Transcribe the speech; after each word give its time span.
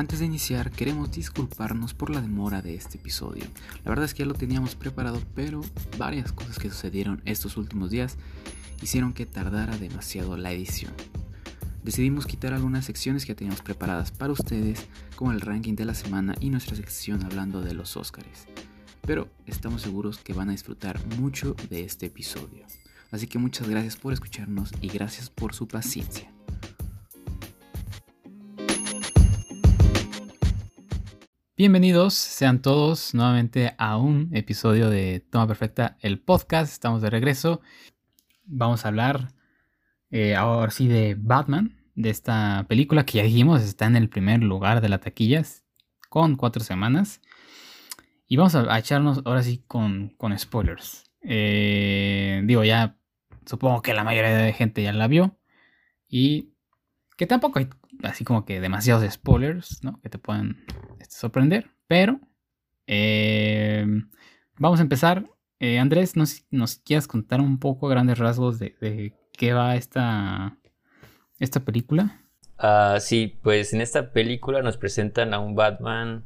Antes 0.00 0.20
de 0.20 0.24
iniciar, 0.24 0.70
queremos 0.70 1.12
disculparnos 1.12 1.92
por 1.92 2.08
la 2.08 2.22
demora 2.22 2.62
de 2.62 2.74
este 2.74 2.96
episodio. 2.96 3.44
La 3.84 3.90
verdad 3.90 4.06
es 4.06 4.14
que 4.14 4.20
ya 4.20 4.26
lo 4.26 4.32
teníamos 4.32 4.74
preparado, 4.74 5.20
pero 5.34 5.60
varias 5.98 6.32
cosas 6.32 6.58
que 6.58 6.70
sucedieron 6.70 7.20
estos 7.26 7.58
últimos 7.58 7.90
días 7.90 8.16
hicieron 8.80 9.12
que 9.12 9.26
tardara 9.26 9.76
demasiado 9.76 10.38
la 10.38 10.52
edición. 10.52 10.94
Decidimos 11.84 12.24
quitar 12.24 12.54
algunas 12.54 12.86
secciones 12.86 13.26
que 13.26 13.34
teníamos 13.34 13.60
preparadas 13.60 14.10
para 14.10 14.32
ustedes, 14.32 14.86
como 15.16 15.32
el 15.32 15.42
ranking 15.42 15.74
de 15.74 15.84
la 15.84 15.94
semana 15.94 16.34
y 16.40 16.48
nuestra 16.48 16.76
sección 16.76 17.22
hablando 17.22 17.60
de 17.60 17.74
los 17.74 17.98
Óscares. 17.98 18.46
Pero 19.02 19.28
estamos 19.44 19.82
seguros 19.82 20.16
que 20.16 20.32
van 20.32 20.48
a 20.48 20.52
disfrutar 20.52 20.98
mucho 21.18 21.54
de 21.68 21.84
este 21.84 22.06
episodio. 22.06 22.64
Así 23.10 23.26
que 23.26 23.38
muchas 23.38 23.68
gracias 23.68 23.96
por 23.96 24.14
escucharnos 24.14 24.72
y 24.80 24.88
gracias 24.88 25.28
por 25.28 25.54
su 25.54 25.68
paciencia. 25.68 26.32
Bienvenidos 31.60 32.14
sean 32.14 32.62
todos 32.62 33.12
nuevamente 33.12 33.74
a 33.76 33.98
un 33.98 34.30
episodio 34.32 34.88
de 34.88 35.20
Toma 35.20 35.46
Perfecta, 35.46 35.98
el 36.00 36.18
podcast. 36.18 36.72
Estamos 36.72 37.02
de 37.02 37.10
regreso. 37.10 37.60
Vamos 38.44 38.82
a 38.82 38.88
hablar 38.88 39.34
eh, 40.10 40.34
ahora 40.36 40.70
sí 40.70 40.88
de 40.88 41.16
Batman, 41.18 41.76
de 41.94 42.08
esta 42.08 42.64
película 42.66 43.04
que 43.04 43.18
ya 43.18 43.24
dijimos 43.24 43.60
está 43.60 43.84
en 43.84 43.96
el 43.96 44.08
primer 44.08 44.42
lugar 44.42 44.80
de 44.80 44.88
la 44.88 45.00
taquilla 45.00 45.42
con 46.08 46.36
cuatro 46.36 46.64
semanas. 46.64 47.20
Y 48.26 48.38
vamos 48.38 48.54
a, 48.54 48.78
echarnos 48.78 49.20
ahora 49.26 49.42
sí 49.42 49.62
con, 49.68 50.14
con 50.16 50.38
spoilers. 50.38 51.12
Eh, 51.20 52.40
digo, 52.46 52.64
ya 52.64 52.96
supongo 53.44 53.82
que 53.82 53.92
la 53.92 54.02
mayoría 54.02 54.34
de 54.34 54.54
gente 54.54 54.82
ya 54.82 54.94
la 54.94 55.08
vio. 55.08 55.36
Y 56.08 56.54
que 57.18 57.26
tampoco 57.26 57.58
hay 57.58 57.68
así 58.02 58.24
como 58.24 58.44
que 58.44 58.60
demasiados 58.60 59.10
spoilers, 59.10 59.82
¿no? 59.82 60.00
Que 60.00 60.08
te 60.08 60.18
puedan 60.18 60.64
este, 60.98 61.16
sorprender. 61.16 61.70
Pero 61.86 62.20
eh, 62.86 63.86
vamos 64.58 64.80
a 64.80 64.82
empezar. 64.82 65.24
Eh, 65.60 65.78
Andrés, 65.78 66.16
¿nos, 66.16 66.44
¿nos 66.50 66.76
quieres 66.76 67.06
contar 67.06 67.40
un 67.40 67.58
poco 67.58 67.86
a 67.86 67.90
grandes 67.90 68.18
rasgos 68.18 68.58
de, 68.58 69.12
qué 69.32 69.52
va 69.52 69.76
esta, 69.76 70.56
esta 71.38 71.60
película? 71.60 72.22
Uh, 72.58 72.98
sí, 72.98 73.38
pues 73.42 73.72
en 73.72 73.80
esta 73.80 74.12
película 74.12 74.62
nos 74.62 74.76
presentan 74.76 75.34
a 75.34 75.38
un 75.38 75.54
Batman, 75.54 76.24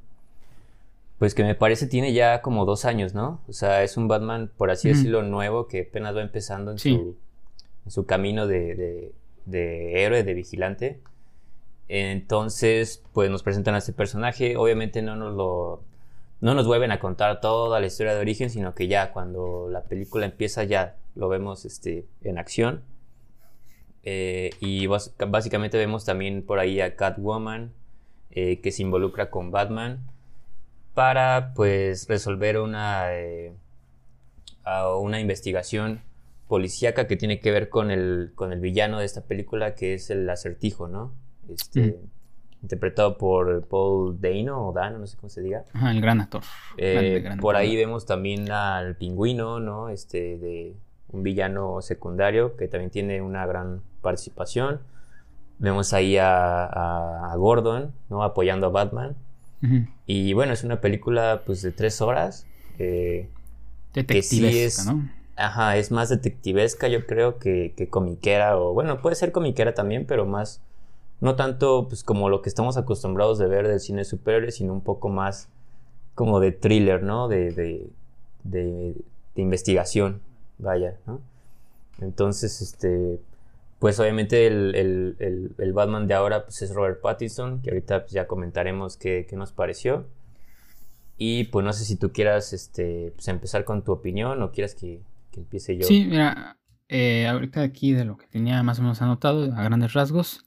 pues 1.19 1.35
que 1.35 1.45
me 1.45 1.55
parece 1.55 1.87
tiene 1.87 2.13
ya 2.13 2.43
como 2.43 2.65
dos 2.65 2.85
años, 2.85 3.15
¿no? 3.15 3.41
O 3.49 3.53
sea, 3.53 3.83
es 3.83 3.97
un 3.97 4.09
Batman, 4.09 4.51
por 4.57 4.71
así 4.71 4.89
decirlo, 4.89 5.23
nuevo, 5.23 5.69
que 5.69 5.87
apenas 5.89 6.15
va 6.17 6.23
empezando 6.23 6.71
en, 6.73 6.79
su, 6.79 7.17
en 7.85 7.91
su, 7.91 8.07
camino 8.07 8.47
de, 8.47 8.75
de, 8.75 9.13
de 9.47 10.05
héroe, 10.05 10.23
de 10.23 10.35
vigilante. 10.35 11.01
Entonces, 11.89 13.03
pues 13.13 13.31
nos 13.31 13.43
presentan 13.43 13.75
a 13.75 13.79
este 13.79 13.93
personaje. 13.93 14.57
Obviamente 14.57 15.03
no 15.03 15.17
nos 15.17 15.35
lo. 15.35 15.83
No 16.41 16.55
nos 16.55 16.67
vuelven 16.67 16.93
a 16.93 16.99
contar 16.99 17.41
toda 17.41 17.81
la 17.81 17.87
historia 17.87 18.15
de 18.15 18.21
origen, 18.21 18.51
sino 18.51 18.75
que 18.75 18.87
ya 18.89 19.13
cuando 19.13 19.69
la 19.71 19.85
película 19.85 20.27
empieza 20.27 20.65
ya 20.65 20.97
lo 21.15 21.29
vemos 21.29 21.65
este, 21.65 22.07
en 22.23 22.39
acción. 22.39 22.83
Eh, 24.03 24.51
y 24.61 24.87
básicamente 24.87 25.79
vemos 25.79 26.05
también 26.05 26.45
por 26.45 26.59
ahí 26.59 26.81
a 26.83 26.95
Catwoman 26.95 27.73
eh, 28.31 28.61
que 28.61 28.71
se 28.71 28.83
involucra 28.83 29.31
con 29.31 29.51
Batman 29.51 30.01
para 30.93 31.55
pues 31.55 32.07
resolver 32.07 32.59
una, 32.59 33.15
eh, 33.15 33.55
una 35.01 35.21
investigación 35.21 36.03
policíaca 36.49 37.07
que 37.07 37.17
tiene 37.17 37.41
que 37.41 37.51
ver 37.51 37.71
con 37.71 37.91
el, 37.91 38.33
con 38.35 38.53
el 38.53 38.61
villano 38.61 38.99
de 38.99 39.07
esta 39.07 39.23
película 39.23 39.75
que 39.75 39.95
es 39.95 40.11
el 40.11 40.29
acertijo, 40.29 40.87
¿no? 40.89 41.13
Este, 41.49 41.99
interpretado 42.63 43.19
por 43.19 43.67
Paul 43.67 44.19
Dano 44.21 44.69
o 44.69 44.73
Dano, 44.73 44.99
no 44.99 45.07
sé 45.07 45.17
cómo 45.17 45.29
se 45.29 45.43
diga. 45.43 45.65
el 45.75 46.01
gran 46.01 46.21
actor. 46.21 46.43
Eh, 46.77 47.37
por 47.41 47.57
ahí 47.57 47.77
vemos 47.77 48.07
también 48.07 48.51
al 48.51 48.97
pingüino, 48.97 49.61
¿no? 49.61 49.91
Este, 49.91 50.39
de 50.39 50.75
un 51.13 51.23
villano 51.23 51.83
secundario 51.83 52.57
que 52.57 52.69
también 52.69 52.91
tiene 52.91 53.21
una 53.23 53.47
gran 53.47 53.83
participación. 54.01 54.81
Vemos 55.59 55.93
ahí 55.93 56.17
a, 56.19 57.33
Gordon, 57.37 57.93
¿no? 58.09 58.23
Apoyando 58.23 58.67
a 58.67 58.71
Batman. 58.71 59.15
Y 60.07 60.35
bueno, 60.35 60.53
es 60.53 60.63
una 60.63 60.83
película 60.83 61.43
pues 61.47 61.63
de 61.63 61.73
tres 61.73 62.03
horas. 62.03 62.47
Eh, 62.79 63.31
Detectivesca, 63.95 64.93
¿no? 64.93 65.09
Ajá, 65.37 65.77
es 65.77 65.91
más 65.91 66.11
detectivesca 66.11 66.87
yo 66.89 67.07
creo 67.07 67.39
que, 67.39 67.73
que 67.77 67.89
comiquera 67.89 68.57
o 68.57 68.73
bueno, 68.73 69.01
puede 69.01 69.17
ser 69.17 69.33
comiquera 69.33 69.75
también, 69.75 70.07
pero 70.07 70.27
más 70.27 70.61
no 71.25 71.37
tanto 71.37 71.89
pues 71.89 72.05
como 72.05 72.29
lo 72.29 72.43
que 72.43 72.51
estamos 72.51 72.77
acostumbrados 72.77 73.39
de 73.39 73.47
ver 73.47 73.67
del 73.67 73.81
cine 73.81 74.05
superior, 74.05 74.53
sino 74.53 74.75
un 74.75 74.83
poco 74.83 75.09
más 75.09 75.49
como 76.15 76.39
de 76.39 76.53
thriller, 76.53 77.03
¿no? 77.03 77.29
De, 77.29 77.51
de, 77.51 77.89
de, 78.45 78.95
investigación, 79.35 80.21
vaya. 80.59 80.99
Entonces, 82.03 82.61
este, 82.61 83.19
pues 83.79 83.99
obviamente 84.01 84.47
el, 84.47 84.75
el, 84.75 85.55
el, 85.57 85.73
Batman 85.73 86.07
de 86.07 86.13
ahora 86.13 86.45
pues 86.45 86.61
es 86.61 86.75
Robert 86.75 87.01
Pattinson, 87.01 87.63
que 87.63 87.71
ahorita 87.71 88.03
pues, 88.03 88.13
ya 88.13 88.27
comentaremos 88.27 88.99
qué, 88.99 89.27
qué, 89.27 89.35
nos 89.37 89.51
pareció. 89.51 90.05
Y 91.17 91.45
pues 91.45 91.65
no 91.65 91.73
sé 91.73 91.87
si 91.87 91.97
tú 91.97 92.13
quieras 92.13 92.53
este, 92.53 93.15
pues, 93.17 93.29
empezar 93.29 93.65
con 93.65 93.83
tu 93.83 93.93
opinión 93.93 94.43
o 94.43 94.53
quieras 94.53 94.75
que, 94.75 95.01
que 95.31 95.41
empiece 95.41 95.75
yo. 95.79 95.87
Sí, 95.87 96.05
mira, 96.05 96.59
eh, 96.89 97.27
ahorita 97.27 97.63
aquí 97.63 97.93
de 97.93 98.05
lo 98.05 98.19
que 98.19 98.27
tenía 98.27 98.63
más 98.63 98.79
o 98.79 98.83
menos 98.83 99.01
anotado 99.01 99.53
a 99.55 99.63
grandes 99.63 99.95
rasgos, 99.95 100.44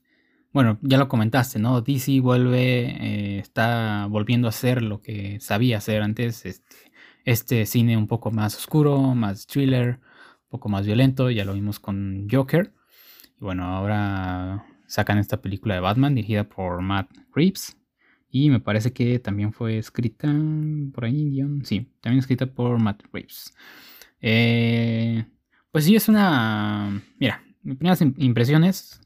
bueno, 0.58 0.80
ya 0.82 0.98
lo 0.98 1.08
comentaste, 1.08 1.60
¿no? 1.60 1.82
DC 1.82 2.20
vuelve, 2.20 2.88
eh, 2.90 3.38
está 3.38 4.08
volviendo 4.10 4.48
a 4.48 4.50
hacer 4.50 4.82
lo 4.82 5.04
que 5.04 5.40
sabía 5.40 5.78
hacer 5.78 6.02
antes, 6.02 6.48
este, 6.48 6.76
este 7.26 7.68
cine 7.68 7.96
un 7.96 8.08
poco 8.08 8.32
más 8.32 8.58
oscuro, 8.58 9.14
más 9.14 9.46
thriller, 9.46 10.00
un 10.00 10.50
poco 10.50 10.68
más 10.68 10.88
violento, 10.88 11.30
ya 11.30 11.46
lo 11.46 11.54
vimos 11.54 11.80
con 11.80 12.28
Joker. 12.28 12.74
Y 13.40 13.46
bueno, 13.46 13.66
ahora 13.66 14.66
sacan 14.88 15.20
esta 15.20 15.44
película 15.44 15.76
de 15.76 15.82
Batman 15.82 16.16
dirigida 16.16 16.50
por 16.50 16.82
Matt 16.82 17.12
Reeves. 17.36 17.78
Y 18.28 18.50
me 18.50 18.60
parece 18.60 18.92
que 18.92 19.20
también 19.20 19.54
fue 19.54 19.78
escrita 19.78 20.28
por 20.92 21.06
ahí, 21.06 21.40
sí, 21.66 21.88
también 22.02 22.18
escrita 22.18 22.48
por 22.48 22.80
Matt 22.80 23.04
Reeves. 23.14 23.54
Eh, 24.22 25.24
pues 25.72 25.86
sí, 25.86 25.96
es 25.96 26.10
una... 26.10 27.00
Mira, 27.20 27.44
mis 27.62 27.78
primeras 27.78 28.02
impresiones 28.02 29.02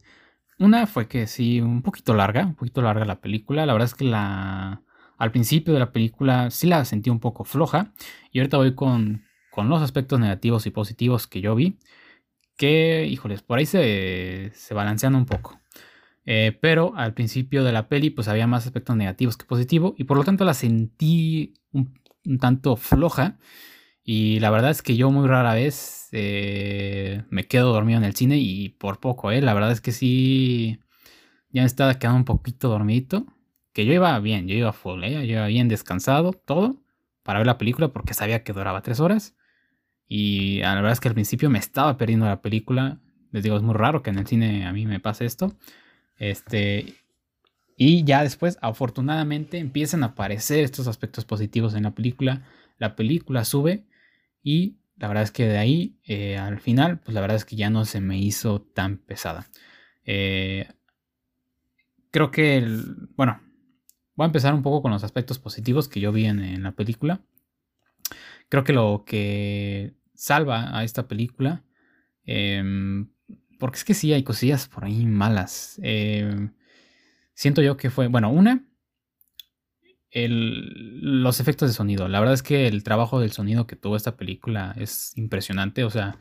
una 0.61 0.88
fue 0.88 1.07
que 1.07 1.27
sí, 1.27 1.59
un 1.59 1.81
poquito 1.81 2.13
larga, 2.13 2.45
un 2.45 2.55
poquito 2.55 2.81
larga 2.81 3.05
la 3.05 3.19
película. 3.19 3.66
La 3.66 3.73
verdad 3.73 3.88
es 3.88 3.95
que 3.95 4.05
la 4.05 4.83
al 5.22 5.31
principio 5.31 5.73
de 5.73 5.79
la 5.79 5.91
película 5.91 6.49
sí 6.49 6.66
la 6.66 6.83
sentí 6.83 7.11
un 7.11 7.19
poco 7.19 7.44
floja. 7.44 7.94
Y 8.31 8.39
ahorita 8.39 8.57
voy 8.57 8.73
con, 8.73 9.23
con 9.51 9.69
los 9.69 9.81
aspectos 9.83 10.19
negativos 10.19 10.66
y 10.66 10.72
positivos 10.72 11.27
que 11.27 11.41
yo 11.41 11.53
vi. 11.53 11.77
Que, 12.57 13.05
híjoles, 13.07 13.44
por 13.44 13.59
ahí 13.59 13.67
se, 13.67 14.51
se 14.55 14.73
balancean 14.73 15.13
un 15.13 15.25
poco. 15.27 15.59
Eh, 16.25 16.57
pero 16.59 16.93
al 16.95 17.13
principio 17.13 17.63
de 17.63 17.72
la 17.72 17.88
peli, 17.88 18.09
pues 18.09 18.28
había 18.28 18.47
más 18.47 18.66
aspectos 18.66 18.95
negativos 18.95 19.38
que 19.38 19.45
positivos. 19.45 19.93
Y 19.97 20.05
por 20.05 20.17
lo 20.17 20.23
tanto 20.23 20.43
la 20.43 20.55
sentí 20.55 21.53
un, 21.72 21.93
un 22.25 22.39
tanto 22.39 22.75
floja. 22.75 23.38
Y 24.03 24.39
la 24.39 24.50
verdad 24.50 24.72
es 24.72 24.81
que 24.81 24.95
yo 24.95 25.12
muy 25.12 25.28
rara 25.28 25.53
vez 25.53 26.09
eh, 26.12 27.23
me 27.29 27.47
quedo 27.47 27.72
dormido 27.73 28.00
en 28.00 28.03
el 28.03 28.16
cine 28.16 28.38
y 28.38 28.69
por 28.69 29.00
poco, 29.00 29.31
¿eh? 29.31 29.41
La 29.41 29.53
verdad 29.53 29.72
es 29.72 29.81
que 29.81 29.91
sí, 29.91 30.79
ya 31.51 31.62
me 31.62 31.67
estaba 31.67 32.00
quedando 32.00 32.17
un 32.19 32.25
poquito 32.25 32.69
dormidito. 32.69 33.25
Que 33.73 33.85
yo 33.85 33.94
iba 33.94 34.19
bien, 34.19 34.47
yo 34.47 34.56
iba 34.56 34.73
full, 34.73 35.03
¿eh? 35.03 35.13
Yo 35.28 35.34
iba 35.34 35.47
bien 35.47 35.69
descansado, 35.69 36.34
todo, 36.34 36.81
para 37.23 37.40
ver 37.40 37.47
la 37.47 37.57
película 37.57 37.90
porque 37.94 38.13
sabía 38.13 38.44
que 38.44 38.53
duraba 38.53 38.81
tres 38.81 39.00
horas. 39.00 39.35
Y 40.07 40.59
la 40.59 40.75
verdad 40.75 40.91
es 40.91 41.00
que 41.00 41.07
al 41.07 41.13
principio 41.13 41.50
me 41.50 41.59
estaba 41.59 41.97
perdiendo 41.97 42.25
la 42.25 42.41
película. 42.41 43.00
Les 43.31 43.44
digo, 43.44 43.56
es 43.56 43.63
muy 43.63 43.75
raro 43.75 44.03
que 44.03 44.09
en 44.09 44.20
el 44.20 44.28
cine 44.28 44.66
a 44.66 44.73
mí 44.73 44.85
me 44.85 44.99
pase 44.99 45.26
esto. 45.26 45.55
Este, 46.17 46.96
y 47.78 48.03
ya 48.03 48.23
después, 48.23 48.58
afortunadamente, 48.61 49.58
empiezan 49.58 50.03
a 50.03 50.08
aparecer 50.08 50.64
estos 50.66 50.87
aspectos 50.87 51.23
positivos 51.23 51.76
en 51.76 51.84
la 51.84 51.96
película. 51.96 52.43
La 52.78 52.96
película 52.97 53.46
sube 53.46 53.85
y 54.43 54.78
la 55.02 55.08
verdad 55.08 55.23
es 55.23 55.32
que 55.32 55.47
de 55.47 55.58
ahí 55.58 55.97
eh, 56.05 56.38
al 56.38 56.59
final, 56.59 56.99
pues 56.99 57.16
la 57.16 57.22
verdad 57.22 57.38
es 57.38 57.46
que 57.46 57.55
ya 57.55 57.70
no 57.70 57.85
se 57.85 58.02
me 58.02 58.20
hizo 58.20 58.61
tan 58.61 58.97
pesada. 58.97 59.47
Eh, 60.05 60.67
creo 62.11 62.29
que, 62.29 62.58
el, 62.58 63.09
bueno, 63.16 63.41
voy 64.16 64.26
a 64.26 64.28
empezar 64.28 64.53
un 64.53 64.61
poco 64.61 64.84
con 64.84 64.91
los 64.91 65.03
aspectos 65.03 65.40
positivos 65.40 65.88
que 65.88 65.99
yo 65.99 66.11
vi 66.11 66.26
en, 66.26 66.61
la 66.61 66.73
película. 66.73 67.22
Creo 68.49 68.64
que 68.64 68.73
lo 68.73 69.03
que 69.05 69.96
salva 70.14 70.78
a 70.78 70.84
esta 70.84 71.08
película, 71.08 71.64
em, 72.26 73.09
porque 73.58 73.78
es 73.78 73.84
que 73.84 73.93
sí 73.93 74.14
hay 74.14 74.23
cosillas 74.23 74.67
por 74.67 74.85
ahí 74.85 75.05
malas. 75.05 75.79
Em, 75.82 76.53
siento 77.34 77.61
yo 77.61 77.78
que 77.78 77.90
fue, 77.90 78.08
bueno, 78.08 78.29
una, 78.29 78.66
los 80.13 81.40
efectos 81.40 81.69
de 81.69 81.73
sonido. 81.73 82.08
La 82.08 82.19
verdad 82.19 82.34
es 82.34 82.43
que 82.43 82.67
el 82.67 82.84
trabajo 82.84 83.19
del 83.19 83.31
sonido 83.31 83.67
que 83.67 83.75
tuvo 83.75 83.96
esta 83.96 84.17
película 84.17 84.75
es 84.78 85.17
impresionante. 85.17 85.84
O 85.84 85.90
sea, 85.90 86.17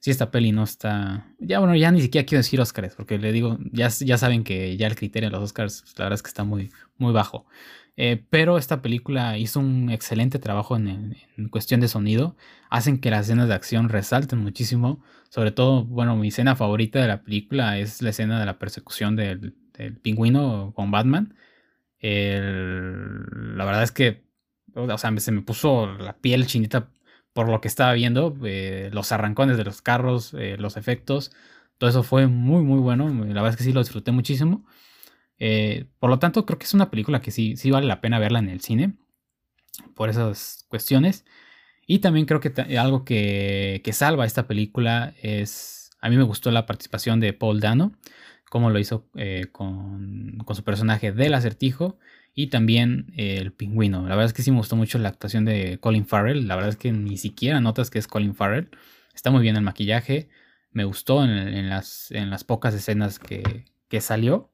si 0.00 0.10
esta 0.10 0.30
peli 0.30 0.52
no 0.52 0.64
está. 0.64 1.26
Ya, 1.38 1.58
bueno, 1.60 1.76
ya 1.76 1.92
ni 1.92 2.00
siquiera 2.00 2.26
quiero 2.26 2.40
decir 2.40 2.60
Oscars, 2.60 2.94
porque 2.94 3.18
le 3.18 3.32
digo, 3.32 3.58
ya, 3.72 3.88
ya 3.88 4.18
saben 4.18 4.44
que 4.44 4.76
ya 4.76 4.86
el 4.86 4.96
criterio 4.96 5.28
de 5.28 5.36
los 5.36 5.44
Oscars, 5.44 5.84
la 5.96 6.06
verdad 6.06 6.16
es 6.16 6.22
que 6.22 6.28
está 6.28 6.44
muy, 6.44 6.70
muy 6.98 7.12
bajo. 7.12 7.46
Eh, 8.02 8.24
pero 8.30 8.56
esta 8.56 8.80
película 8.80 9.36
hizo 9.36 9.60
un 9.60 9.90
excelente 9.90 10.38
trabajo 10.38 10.74
en, 10.74 11.16
cuestión 11.50 11.80
de 11.80 11.88
sonido. 11.88 12.34
Hacen 12.70 12.98
que 12.98 13.10
las 13.10 13.26
escenas 13.26 13.48
de 13.48 13.54
acción 13.54 13.90
resalten 13.90 14.38
muchísimo. 14.38 15.02
Sobre 15.28 15.52
todo, 15.52 15.84
bueno, 15.84 16.16
mi 16.16 16.28
escena 16.28 16.56
favorita 16.56 17.00
de 17.00 17.08
la 17.08 17.22
película 17.22 17.78
es 17.78 18.00
la 18.00 18.08
escena 18.10 18.40
de 18.40 18.46
la 18.46 18.58
persecución 18.58 19.16
del, 19.16 19.54
pingüino 20.02 20.72
con 20.74 20.90
Batman. 20.90 21.34
La 22.02 23.64
verdad 23.64 23.82
es 23.82 23.92
que, 23.92 24.24
o 24.74 24.98
sea, 24.98 25.18
se 25.18 25.32
me 25.32 25.42
puso 25.42 25.86
la 25.86 26.16
piel 26.18 26.46
chinita 26.46 26.90
por 27.32 27.48
lo 27.48 27.60
que 27.60 27.68
estaba 27.68 27.92
viendo. 27.92 28.36
Eh, 28.44 28.90
los 28.92 29.12
arrancones 29.12 29.56
de 29.56 29.64
los 29.64 29.82
carros, 29.82 30.34
eh, 30.34 30.56
los 30.58 30.76
efectos. 30.76 31.32
Todo 31.78 31.90
eso 31.90 32.02
fue 32.02 32.26
muy, 32.26 32.62
muy 32.62 32.80
bueno. 32.80 33.08
La 33.08 33.42
verdad 33.42 33.50
es 33.50 33.56
que 33.56 33.64
sí 33.64 33.72
lo 33.72 33.80
disfruté 33.80 34.12
muchísimo. 34.12 34.66
Eh, 35.38 35.86
por 35.98 36.10
lo 36.10 36.18
tanto, 36.18 36.44
creo 36.46 36.58
que 36.58 36.66
es 36.66 36.74
una 36.74 36.90
película 36.90 37.20
que 37.20 37.30
sí, 37.30 37.56
sí 37.56 37.70
vale 37.70 37.86
la 37.86 38.00
pena 38.00 38.18
verla 38.18 38.38
en 38.40 38.50
el 38.50 38.60
cine. 38.60 38.94
Por 39.94 40.10
esas 40.10 40.66
cuestiones. 40.68 41.24
Y 41.86 42.00
también 42.00 42.26
creo 42.26 42.40
que 42.40 42.52
algo 42.76 43.04
que, 43.04 43.82
salva 43.92 44.26
esta 44.26 44.46
película 44.46 45.14
es. 45.22 45.90
A 46.00 46.08
mí 46.08 46.16
me 46.16 46.22
gustó 46.22 46.50
la 46.50 46.66
participación 46.66 47.20
de 47.20 47.32
Paul 47.32 47.60
Dano. 47.60 47.92
Como 48.50 48.68
lo 48.68 48.78
hizo 48.78 49.08
eh, 49.14 49.46
con, 49.50 50.44
su 50.52 50.62
personaje 50.62 51.12
del 51.12 51.32
acertijo. 51.32 51.98
Y 52.34 52.48
también 52.48 53.12
el 53.16 53.52
pingüino. 53.52 54.02
La 54.02 54.10
verdad 54.10 54.26
es 54.26 54.32
que 54.34 54.42
sí 54.42 54.50
me 54.50 54.58
gustó 54.58 54.76
mucho 54.76 54.98
la 54.98 55.08
actuación 55.08 55.46
de 55.46 55.78
Colin 55.80 56.06
Farrell. 56.06 56.46
La 56.46 56.56
verdad 56.56 56.70
es 56.70 56.76
que 56.76 56.92
ni 56.92 57.16
siquiera 57.16 57.60
notas 57.62 57.88
que 57.88 57.98
es 57.98 58.06
Colin 58.06 58.34
Farrell. 58.34 58.68
Está 59.14 59.30
muy 59.30 59.40
bien 59.40 59.56
el 59.56 59.62
maquillaje. 59.62 60.28
Me 60.70 60.84
gustó 60.84 61.24
en, 61.24 61.70
las, 61.70 62.10
en 62.10 62.28
las 62.28 62.44
pocas 62.44 62.74
escenas 62.74 63.18
que, 63.18 63.64
que 63.88 64.00
salió. 64.02 64.52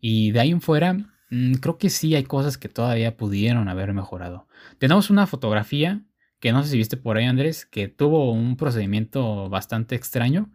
Y 0.00 0.30
de 0.32 0.40
ahí 0.40 0.50
en 0.50 0.60
fuera, 0.62 0.94
mm, 1.30 1.54
creo 1.54 1.78
que 1.78 1.90
sí 1.90 2.14
hay 2.14 2.24
cosas 2.24 2.58
que 2.58 2.68
todavía 2.68 3.16
pudieron 3.16 3.68
haber 3.68 3.92
mejorado. 3.92 4.48
Tenemos 4.78 5.10
una 5.10 5.26
fotografía 5.26 6.02
que 6.40 6.52
no 6.52 6.62
sé 6.62 6.70
si 6.70 6.78
viste 6.78 6.96
por 6.96 7.18
ahí, 7.18 7.26
Andrés, 7.26 7.66
que 7.66 7.88
tuvo 7.88 8.32
un 8.32 8.56
procedimiento 8.56 9.48
bastante 9.50 9.94
extraño. 9.94 10.50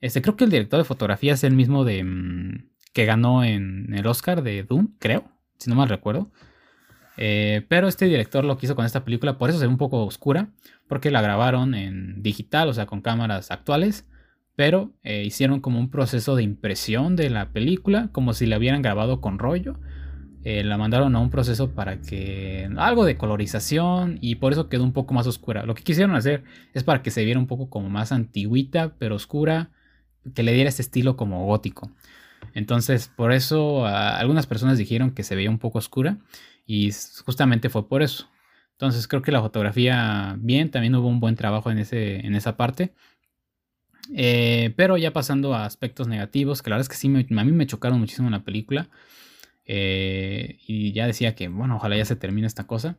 Este, 0.00 0.22
creo 0.22 0.36
que 0.36 0.44
el 0.44 0.50
director 0.50 0.78
de 0.78 0.84
fotografía 0.84 1.34
es 1.34 1.44
el 1.44 1.54
mismo 1.54 1.84
de 1.84 2.04
mm, 2.04 2.70
que 2.92 3.04
ganó 3.04 3.44
en 3.44 3.92
el 3.94 4.06
Oscar 4.06 4.42
de 4.42 4.62
Doom, 4.62 4.94
creo, 4.98 5.24
si 5.58 5.70
no 5.70 5.76
mal 5.76 5.88
recuerdo. 5.88 6.30
Eh, 7.18 7.64
pero 7.68 7.88
este 7.88 8.06
director 8.06 8.44
lo 8.44 8.58
quiso 8.58 8.76
con 8.76 8.84
esta 8.84 9.04
película, 9.04 9.38
por 9.38 9.48
eso 9.48 9.58
se 9.58 9.66
ve 9.66 9.72
un 9.72 9.78
poco 9.78 10.04
oscura, 10.04 10.50
porque 10.86 11.10
la 11.10 11.22
grabaron 11.22 11.74
en 11.74 12.22
digital, 12.22 12.68
o 12.68 12.74
sea, 12.74 12.86
con 12.86 13.00
cámaras 13.00 13.50
actuales 13.50 14.06
pero 14.56 14.94
eh, 15.04 15.22
hicieron 15.24 15.60
como 15.60 15.78
un 15.78 15.90
proceso 15.90 16.34
de 16.34 16.42
impresión 16.42 17.14
de 17.14 17.30
la 17.30 17.50
película, 17.50 18.08
como 18.10 18.32
si 18.32 18.46
la 18.46 18.56
hubieran 18.56 18.82
grabado 18.82 19.20
con 19.20 19.38
rollo. 19.38 19.78
Eh, 20.44 20.64
la 20.64 20.78
mandaron 20.78 21.14
a 21.14 21.18
un 21.18 21.28
proceso 21.28 21.72
para 21.72 22.00
que 22.00 22.70
algo 22.76 23.04
de 23.04 23.16
colorización 23.16 24.18
y 24.20 24.36
por 24.36 24.52
eso 24.52 24.68
quedó 24.68 24.84
un 24.84 24.92
poco 24.92 25.12
más 25.12 25.26
oscura. 25.26 25.66
Lo 25.66 25.74
que 25.74 25.82
quisieron 25.82 26.14
hacer 26.14 26.44
es 26.72 26.84
para 26.84 27.02
que 27.02 27.10
se 27.10 27.24
viera 27.24 27.38
un 27.38 27.48
poco 27.48 27.68
como 27.68 27.90
más 27.90 28.12
antiguita, 28.12 28.94
pero 28.98 29.16
oscura, 29.16 29.70
que 30.34 30.42
le 30.42 30.52
diera 30.52 30.68
este 30.68 30.82
estilo 30.82 31.16
como 31.16 31.46
gótico. 31.46 31.90
Entonces, 32.54 33.10
por 33.14 33.32
eso 33.32 33.86
algunas 33.86 34.46
personas 34.46 34.78
dijeron 34.78 35.10
que 35.10 35.22
se 35.22 35.36
veía 35.36 35.50
un 35.50 35.58
poco 35.58 35.78
oscura 35.78 36.18
y 36.66 36.90
justamente 37.24 37.68
fue 37.68 37.88
por 37.88 38.02
eso. 38.02 38.28
Entonces, 38.72 39.08
creo 39.08 39.22
que 39.22 39.32
la 39.32 39.40
fotografía 39.40 40.36
bien, 40.38 40.70
también 40.70 40.94
hubo 40.94 41.08
un 41.08 41.20
buen 41.20 41.34
trabajo 41.34 41.70
en, 41.70 41.78
ese, 41.78 42.26
en 42.26 42.34
esa 42.34 42.56
parte. 42.56 42.92
Eh, 44.14 44.72
pero 44.76 44.96
ya 44.96 45.12
pasando 45.12 45.54
a 45.54 45.64
aspectos 45.64 46.08
negativos, 46.08 46.62
que 46.62 46.70
la 46.70 46.76
verdad 46.76 46.82
es 46.82 46.88
que 46.88 46.96
sí, 46.96 47.08
a 47.08 47.44
mí 47.44 47.52
me 47.52 47.66
chocaron 47.66 47.98
muchísimo 47.98 48.28
en 48.28 48.32
la 48.32 48.44
película. 48.44 48.88
Eh, 49.64 50.58
y 50.66 50.92
ya 50.92 51.06
decía 51.06 51.34
que, 51.34 51.48
bueno, 51.48 51.76
ojalá 51.76 51.96
ya 51.96 52.04
se 52.04 52.16
termine 52.16 52.46
esta 52.46 52.66
cosa. 52.66 52.96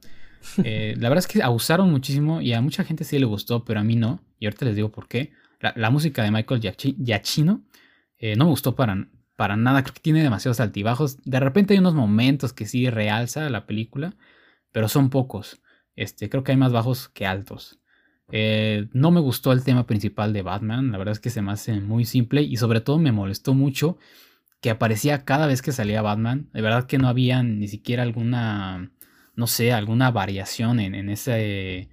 Eh, 0.64 0.96
la 0.98 1.10
verdad 1.10 1.26
es 1.26 1.28
que 1.28 1.42
abusaron 1.42 1.90
muchísimo 1.90 2.42
y 2.42 2.54
a 2.54 2.62
mucha 2.62 2.84
gente 2.84 3.04
sí 3.04 3.18
le 3.20 3.26
gustó, 3.26 3.66
pero 3.66 3.80
a 3.80 3.84
mí 3.84 3.96
no. 3.96 4.22
Y 4.40 4.46
ahorita 4.46 4.66
les 4.66 4.76
digo 4.76 4.92
por 4.92 5.08
qué. 5.08 5.32
La, 5.60 5.90
música 5.90 6.24
de 6.24 6.32
Michael 6.32 6.62
Giacchino 6.62 7.64
no 8.38 8.46
me 8.46 8.50
gustó 8.50 8.76
para, 8.76 9.08
para 9.36 9.56
nada. 9.56 9.84
Creo 9.84 9.94
que 9.94 10.02
tiene 10.02 10.22
demasiados 10.22 10.60
altibajos. 10.60 11.18
De 11.24 11.40
repente 11.40 11.74
hay 11.74 11.80
unos 11.80 11.96
momentos 11.96 12.54
que 12.54 12.66
sí 12.66 12.90
realza 12.90 13.50
la 13.50 13.66
película, 13.66 14.16
pero 14.72 14.88
son 14.88 15.10
pocos. 15.10 15.62
Este, 15.96 16.30
creo 16.30 16.44
que 16.44 16.52
hay 16.52 16.58
más 16.58 16.72
bajos 16.72 17.10
que 17.10 17.26
altos. 17.26 17.80
Eh, 18.32 18.88
no 18.94 19.12
me 19.12 19.22
gustó 19.22 19.52
el 19.54 19.64
tema 19.64 19.88
principal 19.88 20.34
de 20.34 20.42
Batman, 20.42 20.92
la 20.92 20.98
verdad 20.98 21.14
es 21.14 21.20
que 21.20 21.30
se 21.30 21.42
me 21.42 21.52
hace 21.54 21.80
muy 21.80 22.04
simple 22.04 22.42
y 22.42 22.58
sobre 22.58 22.82
todo 22.82 23.00
me 23.00 23.14
molestó 23.14 23.54
mucho 23.54 23.98
que 24.62 24.70
aparecía 24.70 25.24
cada 25.24 25.48
vez 25.48 25.62
que 25.62 25.72
salía 25.72 26.02
Batman. 26.02 26.50
De 26.54 26.62
verdad 26.62 26.86
que 26.88 26.98
no 26.98 27.08
había 27.08 27.44
ni 27.44 27.68
siquiera 27.68 28.04
alguna, 28.04 28.92
no 29.36 29.48
sé, 29.48 29.72
alguna 29.74 30.12
variación 30.12 30.80
en, 30.80 31.10
ese, 31.10 31.90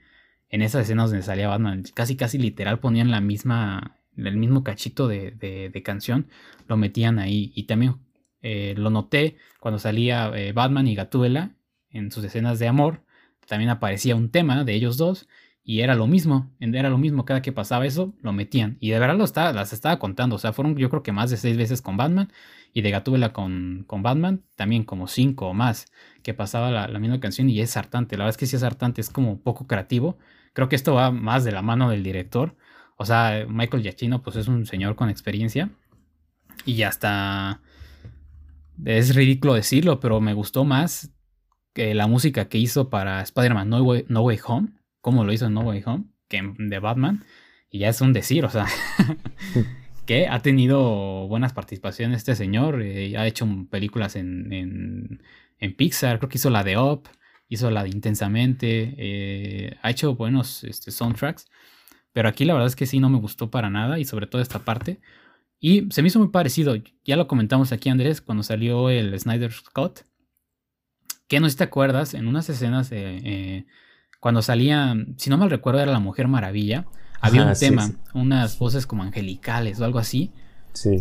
en 0.54 0.62
esas 0.62 0.82
escenas 0.82 1.10
donde 1.10 1.24
salía 1.24 1.48
Batman. 1.48 1.82
Casi, 1.94 2.16
casi 2.16 2.38
literal 2.38 2.78
ponían 2.78 3.10
la 3.10 3.20
misma, 3.20 3.98
el 4.16 4.36
mismo 4.36 4.62
cachito 4.62 5.08
de, 5.08 5.82
canción, 5.84 6.28
lo 6.68 6.76
metían 6.76 7.18
ahí. 7.18 7.50
Y 7.56 7.64
también 7.64 7.96
eh, 8.40 8.74
lo 8.76 8.88
noté 8.90 9.36
cuando 9.58 9.80
salía 9.80 10.30
eh, 10.36 10.52
Batman 10.52 10.86
y 10.86 10.94
Gatúbela 10.94 11.56
en 11.90 12.12
sus 12.12 12.22
escenas 12.22 12.60
de 12.60 12.68
amor. 12.68 13.02
También 13.48 13.68
aparecía 13.68 14.14
un 14.14 14.30
tema 14.30 14.62
de 14.62 14.74
ellos 14.74 14.96
dos 14.96 15.26
y 15.64 15.80
era 15.80 15.96
lo 15.96 16.06
mismo, 16.06 16.52
era 16.60 16.88
lo 16.88 16.98
mismo, 16.98 17.24
cada 17.24 17.42
que 17.42 17.50
pasaba 17.50 17.84
eso, 17.84 18.14
lo 18.22 18.32
metían. 18.32 18.76
Y 18.78 18.90
de 18.90 18.98
verdad 19.00 19.16
lo 19.16 19.24
estaba, 19.24 19.52
las 19.52 19.72
estaba 19.72 19.98
contando, 19.98 20.36
o 20.36 20.38
sea, 20.38 20.52
fueron 20.52 20.76
yo 20.76 20.88
creo 20.88 21.02
que 21.02 21.10
más 21.10 21.30
de 21.30 21.36
seis 21.36 21.56
veces 21.56 21.82
con 21.82 21.96
Batman. 21.96 22.30
Y 22.72 22.82
de 22.82 22.90
Gatúbela 22.90 23.32
con, 23.32 23.84
con 23.86 24.02
Batman, 24.02 24.42
también 24.56 24.84
como 24.84 25.06
cinco 25.08 25.48
o 25.48 25.54
más, 25.54 25.86
que 26.22 26.34
pasaba 26.34 26.70
la, 26.70 26.98
misma 26.98 27.20
canción 27.20 27.48
y 27.48 27.60
es 27.60 27.76
hartante. 27.76 28.16
La 28.16 28.24
verdad 28.24 28.34
es 28.34 28.36
que 28.36 28.46
sí 28.46 28.56
es 28.56 28.62
hartante, 28.62 29.00
es 29.00 29.10
como 29.10 29.40
poco 29.40 29.66
creativo. 29.66 30.18
Creo 30.54 30.70
que 30.70 30.76
esto 30.76 30.94
va 30.94 31.10
más 31.10 31.44
de 31.44 31.52
la 31.52 31.60
mano 31.60 31.90
del 31.90 32.02
director. 32.02 32.56
O 32.96 33.04
sea, 33.04 33.44
Michael 33.46 33.82
Giacchino 33.82 34.22
pues 34.22 34.36
es 34.36 34.48
un 34.48 34.64
señor 34.64 34.96
con 34.96 35.10
experiencia. 35.10 35.70
Y 36.64 36.82
hasta... 36.82 37.60
Es 38.84 39.14
ridículo 39.14 39.54
decirlo, 39.54 40.00
pero 40.00 40.20
me 40.20 40.32
gustó 40.32 40.64
más 40.64 41.10
la 41.74 42.06
música 42.06 42.48
que 42.48 42.58
hizo 42.58 42.88
para 42.88 43.20
Spider-Man 43.20 43.68
no 43.68 43.82
Way 44.22 44.40
Home 44.46 44.70
como 45.04 45.22
lo 45.22 45.34
hizo 45.34 45.44
en 45.44 45.52
No 45.52 45.60
Way 45.60 45.82
Home, 45.84 46.04
que 46.28 46.40
de 46.56 46.78
Batman, 46.78 47.22
y 47.68 47.80
ya 47.80 47.90
es 47.90 48.00
un 48.00 48.14
decir, 48.14 48.46
o 48.46 48.48
sea, 48.48 48.64
que 50.06 50.28
ha 50.28 50.40
tenido 50.40 51.28
buenas 51.28 51.52
participaciones 51.52 52.16
este 52.16 52.34
señor, 52.34 52.80
eh, 52.80 53.14
ha 53.18 53.26
hecho 53.26 53.46
películas 53.70 54.16
en, 54.16 55.20
en, 55.60 55.76
Pixar, 55.76 56.18
creo 56.18 56.30
que 56.30 56.38
hizo 56.38 56.48
la 56.48 56.64
de 56.64 56.78
Up, 56.78 57.10
hizo 57.54 57.70
la 57.70 57.82
de 57.82 57.90
Intensamente, 57.90 58.94
eh, 58.98 59.76
ha 59.82 59.90
hecho 59.90 60.14
buenos 60.14 60.64
este, 60.64 60.90
soundtracks, 60.90 61.46
pero 62.12 62.28
aquí 62.28 62.44
la 62.44 62.54
verdad 62.54 62.68
es 62.68 62.76
que 62.76 62.86
sí 62.86 63.00
no 63.00 63.08
me 63.08 63.18
gustó 63.18 63.50
para 63.50 63.70
nada, 63.70 63.98
y 63.98 64.04
sobre 64.04 64.26
todo 64.26 64.40
esta 64.40 64.60
parte. 64.60 65.00
Y 65.58 65.88
se 65.90 66.02
me 66.02 66.08
hizo 66.08 66.18
muy 66.18 66.28
parecido, 66.28 66.76
ya 67.04 67.16
lo 67.16 67.26
comentamos 67.26 67.72
aquí 67.72 67.88
Andrés, 67.88 68.20
cuando 68.20 68.42
salió 68.42 68.90
el 68.90 69.18
Snyder 69.18 69.52
Scott, 69.52 70.02
que 71.28 71.40
no 71.40 71.46
sé 71.46 71.52
si 71.52 71.58
te 71.58 71.64
acuerdas, 71.64 72.14
en 72.14 72.26
unas 72.28 72.48
escenas. 72.50 72.88
Eh, 72.92 73.64
cuando 74.20 74.40
salía, 74.42 74.94
si 75.16 75.30
no 75.30 75.36
mal 75.36 75.50
recuerdo, 75.50 75.80
era 75.80 75.92
la 75.92 76.00
Mujer 76.00 76.28
Maravilla, 76.28 76.86
había 77.20 77.44
un 77.44 77.54
tema, 77.54 77.90
unas 78.12 78.58
voces 78.58 78.86
como 78.86 79.02
angelicales 79.02 79.80
o 79.80 79.84
algo 79.84 79.98
así, 79.98 80.32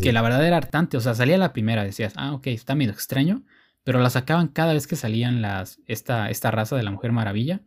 que 0.01 0.13
la 0.13 0.22
verdad 0.22 0.45
era 0.45 0.57
hartante, 0.57 0.98
o 0.98 1.01
sea, 1.01 1.13
salía 1.15 1.38
la 1.38 1.53
primera, 1.53 1.83
decías, 1.83 2.13
ah, 2.15 2.33
ok, 2.33 2.48
está 2.48 2.75
medio 2.75 2.91
extraño, 2.91 3.43
pero 3.84 4.00
la 4.00 4.10
sacaban 4.10 4.48
cada 4.48 4.74
vez 4.74 4.88
que 4.88 4.96
salían 4.96 5.42
las, 5.42 5.80
esta, 5.88 6.30
esta 6.30 6.52
raza 6.52 6.75
de 6.75 6.84
la 6.84 6.92
Mujer 6.92 7.12
Maravilla, 7.12 7.62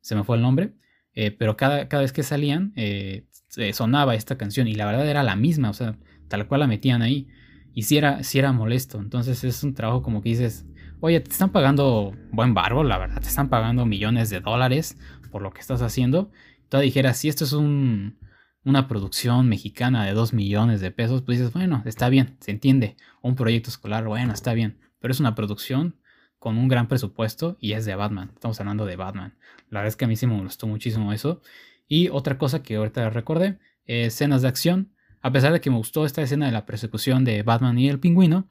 se 0.00 0.14
me 0.14 0.24
fue 0.24 0.36
el 0.36 0.42
nombre, 0.42 0.72
eh, 1.14 1.30
pero 1.30 1.56
cada, 1.56 1.88
cada, 1.88 2.02
vez 2.02 2.12
que 2.12 2.22
salían 2.22 2.72
eh, 2.76 3.26
sonaba 3.72 4.14
esta 4.14 4.38
canción 4.38 4.66
y 4.66 4.74
la 4.74 4.86
verdad 4.86 5.08
era 5.08 5.22
la 5.22 5.36
misma, 5.36 5.70
o 5.70 5.74
sea, 5.74 5.96
tal 6.28 6.46
cual 6.46 6.60
la 6.60 6.66
metían 6.66 7.02
ahí. 7.02 7.28
Y 7.74 7.84
si 7.84 7.96
era, 7.96 8.20
era 8.34 8.52
molesto. 8.52 8.98
Entonces 8.98 9.44
es 9.44 9.62
un 9.62 9.74
trabajo 9.74 10.02
como 10.02 10.22
que 10.22 10.30
dices, 10.30 10.66
oye, 11.00 11.20
te 11.20 11.30
están 11.30 11.50
pagando 11.50 12.14
buen 12.30 12.54
barbo, 12.54 12.84
la 12.84 12.98
verdad, 12.98 13.20
te 13.20 13.28
están 13.28 13.48
pagando 13.48 13.86
millones 13.86 14.30
de 14.30 14.40
dólares 14.40 14.98
por 15.30 15.42
lo 15.42 15.52
que 15.52 15.60
estás 15.60 15.82
haciendo. 15.82 16.30
Tú 16.68 16.78
dijeras, 16.78 17.18
si 17.18 17.28
esto 17.28 17.44
es 17.44 17.52
un, 17.52 18.18
una 18.64 18.88
producción 18.88 19.48
mexicana 19.48 20.04
de 20.04 20.12
2 20.12 20.32
millones 20.32 20.80
de 20.80 20.90
pesos, 20.90 21.22
pues 21.22 21.38
dices, 21.38 21.52
bueno, 21.52 21.82
está 21.86 22.08
bien, 22.08 22.36
se 22.40 22.50
entiende. 22.50 22.96
Un 23.20 23.34
proyecto 23.34 23.70
escolar, 23.70 24.06
bueno, 24.06 24.32
está 24.32 24.54
bien. 24.54 24.78
Pero 25.02 25.12
es 25.12 25.20
una 25.20 25.34
producción 25.34 25.96
con 26.38 26.56
un 26.56 26.68
gran 26.68 26.88
presupuesto 26.88 27.58
y 27.60 27.72
es 27.72 27.84
de 27.84 27.94
Batman. 27.94 28.30
Estamos 28.32 28.58
hablando 28.58 28.86
de 28.86 28.96
Batman. 28.96 29.34
La 29.68 29.80
verdad 29.80 29.88
es 29.88 29.96
que 29.96 30.06
a 30.06 30.08
mí 30.08 30.16
sí 30.16 30.26
me 30.26 30.40
gustó 30.40 30.66
muchísimo 30.66 31.12
eso. 31.12 31.42
Y 31.88 32.08
otra 32.08 32.38
cosa 32.38 32.62
que 32.62 32.76
ahorita 32.76 33.10
recordé, 33.10 33.58
escenas 33.84 34.42
de 34.42 34.48
acción. 34.48 34.92
A 35.20 35.30
pesar 35.30 35.52
de 35.52 35.60
que 35.60 35.70
me 35.70 35.76
gustó 35.76 36.06
esta 36.06 36.22
escena 36.22 36.46
de 36.46 36.52
la 36.52 36.64
persecución 36.64 37.24
de 37.24 37.42
Batman 37.42 37.78
y 37.78 37.88
el 37.88 38.00
pingüino, 38.00 38.48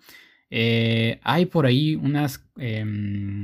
eh, 0.50 1.20
hay 1.24 1.48
por 1.48 1.66
ahí 1.66 1.96
unas 1.96 2.46
em, 2.58 3.44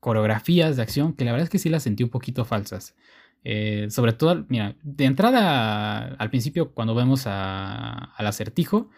coreografías 0.00 0.76
de 0.76 0.82
acción 0.82 1.12
que 1.12 1.24
la 1.24 1.32
verdad 1.32 1.44
es 1.44 1.50
que 1.50 1.58
sí 1.58 1.68
las 1.68 1.82
sentí 1.82 2.02
un 2.02 2.10
poquito 2.10 2.44
falsas. 2.44 2.96
Eh, 3.44 3.86
sobre 3.90 4.12
todo, 4.12 4.44
mira, 4.48 4.76
de 4.82 5.04
entrada 5.04 6.14
al 6.14 6.30
principio, 6.30 6.72
cuando 6.72 6.94
vemos 6.94 7.26
al 7.26 8.26
acertijo, 8.26 8.90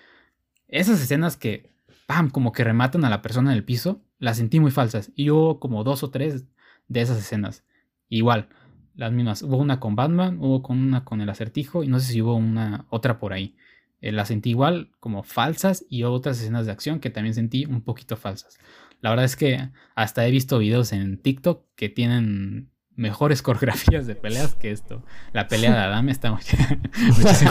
esas 0.68 1.00
escenas 1.00 1.36
que, 1.36 1.70
¡pam!, 2.10 2.28
como 2.28 2.50
que 2.50 2.64
rematan 2.64 3.04
a 3.04 3.08
la 3.08 3.22
persona 3.22 3.52
en 3.52 3.56
el 3.56 3.62
piso, 3.62 4.02
las 4.18 4.38
sentí 4.38 4.58
muy 4.58 4.72
falsas. 4.72 5.12
Y 5.14 5.30
hubo 5.30 5.60
como 5.60 5.84
dos 5.84 6.02
o 6.02 6.10
tres 6.10 6.44
de 6.88 7.02
esas 7.02 7.18
escenas. 7.18 7.64
Igual, 8.08 8.48
las 8.96 9.12
mismas. 9.12 9.44
Hubo 9.44 9.58
una 9.58 9.78
con 9.78 9.94
Batman, 9.94 10.38
hubo 10.40 10.60
con 10.60 10.78
una 10.78 11.04
con 11.04 11.20
el 11.20 11.30
acertijo, 11.30 11.84
y 11.84 11.86
no 11.86 12.00
sé 12.00 12.12
si 12.12 12.20
hubo 12.20 12.34
una 12.34 12.84
otra 12.90 13.20
por 13.20 13.32
ahí. 13.32 13.54
Eh, 14.00 14.10
las 14.10 14.26
sentí 14.26 14.50
igual, 14.50 14.90
como 14.98 15.22
falsas, 15.22 15.86
y 15.88 16.02
otras 16.02 16.40
escenas 16.40 16.66
de 16.66 16.72
acción 16.72 16.98
que 16.98 17.10
también 17.10 17.34
sentí 17.34 17.64
un 17.64 17.80
poquito 17.80 18.16
falsas. 18.16 18.58
La 19.00 19.10
verdad 19.10 19.24
es 19.24 19.36
que 19.36 19.70
hasta 19.94 20.26
he 20.26 20.32
visto 20.32 20.58
videos 20.58 20.92
en 20.92 21.16
TikTok 21.16 21.64
que 21.76 21.88
tienen 21.90 22.69
mejores 23.00 23.40
coreografías 23.40 24.06
de 24.06 24.14
peleas 24.14 24.54
que 24.54 24.70
esto. 24.70 25.02
La 25.32 25.48
pelea 25.48 25.72
de 25.72 25.78
Adam 25.78 26.08
está 26.10 26.30
muchísimo 26.32 26.68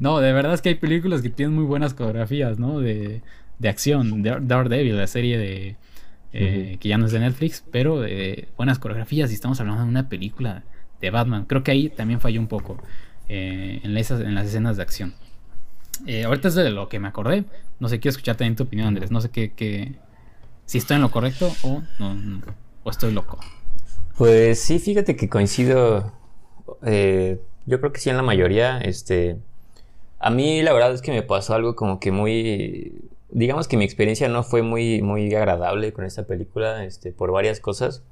no, 0.00 0.18
de 0.18 0.32
verdad 0.32 0.54
es 0.54 0.62
que 0.62 0.70
hay 0.70 0.74
películas 0.76 1.20
que 1.20 1.28
tienen 1.28 1.54
muy 1.54 1.64
buenas 1.64 1.92
coreografías, 1.92 2.58
¿no? 2.58 2.80
De, 2.80 3.20
de 3.58 3.68
acción. 3.68 4.22
Daredevil, 4.22 4.96
la 4.96 5.06
serie 5.06 5.38
de... 5.38 5.76
Eh, 6.32 6.76
que 6.78 6.88
ya 6.88 6.96
no 6.96 7.06
es 7.06 7.12
de 7.12 7.18
Netflix, 7.18 7.64
pero 7.72 8.00
de 8.00 8.48
buenas 8.56 8.78
coreografías 8.78 9.32
y 9.32 9.34
estamos 9.34 9.58
hablando 9.60 9.82
de 9.82 9.88
una 9.88 10.08
película 10.08 10.62
de 11.00 11.10
Batman. 11.10 11.44
Creo 11.44 11.64
que 11.64 11.72
ahí 11.72 11.88
también 11.88 12.20
falló 12.20 12.40
un 12.40 12.46
poco 12.46 12.80
eh, 13.28 13.80
en, 13.82 13.94
las, 13.94 14.10
en 14.12 14.34
las 14.34 14.46
escenas 14.46 14.76
de 14.76 14.84
acción. 14.84 15.12
Eh, 16.06 16.24
ahorita 16.24 16.48
es 16.48 16.54
de 16.54 16.70
lo 16.70 16.88
que 16.88 17.00
me 17.00 17.08
acordé. 17.08 17.44
No 17.80 17.88
sé, 17.88 17.98
quiero 17.98 18.12
escuchar 18.12 18.36
también 18.36 18.56
tu 18.56 18.62
opinión, 18.62 18.88
Andrés. 18.88 19.10
No 19.10 19.20
sé 19.20 19.30
qué, 19.30 19.92
si 20.64 20.78
estoy 20.78 20.96
en 20.96 21.02
lo 21.02 21.10
correcto 21.10 21.52
o 21.62 21.82
no, 21.98 22.14
o 22.82 22.90
estoy 22.90 23.12
loco. 23.12 23.38
Pues 24.16 24.60
sí, 24.60 24.78
fíjate 24.78 25.16
que 25.16 25.28
coincido. 25.28 26.12
Eh, 26.84 27.40
yo 27.66 27.80
creo 27.80 27.92
que 27.92 28.00
sí 28.00 28.10
en 28.10 28.16
la 28.16 28.22
mayoría. 28.22 28.78
Este, 28.80 29.38
a 30.18 30.30
mí 30.30 30.62
la 30.62 30.72
verdad 30.72 30.92
es 30.92 31.02
que 31.02 31.12
me 31.12 31.22
pasó 31.22 31.54
algo 31.54 31.74
como 31.74 32.00
que 32.00 32.12
muy, 32.12 33.10
digamos 33.30 33.68
que 33.68 33.76
mi 33.76 33.84
experiencia 33.84 34.28
no 34.28 34.42
fue 34.42 34.62
muy, 34.62 35.02
muy 35.02 35.34
agradable 35.34 35.92
con 35.92 36.04
esta 36.04 36.26
película, 36.26 36.84
este, 36.84 37.12
por 37.12 37.32
varias 37.32 37.60
cosas. 37.60 38.02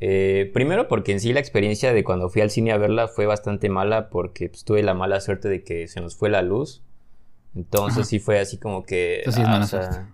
Eh, 0.00 0.50
primero 0.54 0.86
porque 0.86 1.10
en 1.10 1.20
sí 1.20 1.32
la 1.32 1.40
experiencia 1.40 1.92
de 1.92 2.04
cuando 2.04 2.30
fui 2.30 2.40
al 2.40 2.50
cine 2.50 2.70
a 2.70 2.78
verla 2.78 3.08
fue 3.08 3.26
bastante 3.26 3.68
mala 3.68 4.10
porque 4.10 4.48
pues, 4.48 4.62
tuve 4.64 4.84
la 4.84 4.94
mala 4.94 5.20
suerte 5.20 5.48
de 5.48 5.64
que 5.64 5.88
se 5.88 6.00
nos 6.00 6.14
fue 6.14 6.30
la 6.30 6.40
luz 6.40 6.82
entonces 7.54 8.06
sí 8.08 8.18
fue 8.18 8.38
así 8.38 8.58
como 8.58 8.84
que... 8.84 9.22
sí, 9.30 9.42
ah, 9.44 10.06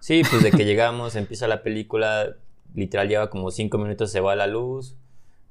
sí, 0.00 0.22
pues 0.28 0.42
de 0.42 0.50
que 0.50 0.64
llegamos, 0.64 1.16
empieza 1.16 1.46
la 1.48 1.62
película, 1.62 2.36
literal 2.76 3.08
lleva 3.08 3.30
como 3.30 3.50
5 3.50 3.76
minutos, 3.78 4.12
se 4.12 4.20
va 4.20 4.36
la 4.36 4.46
luz, 4.46 4.96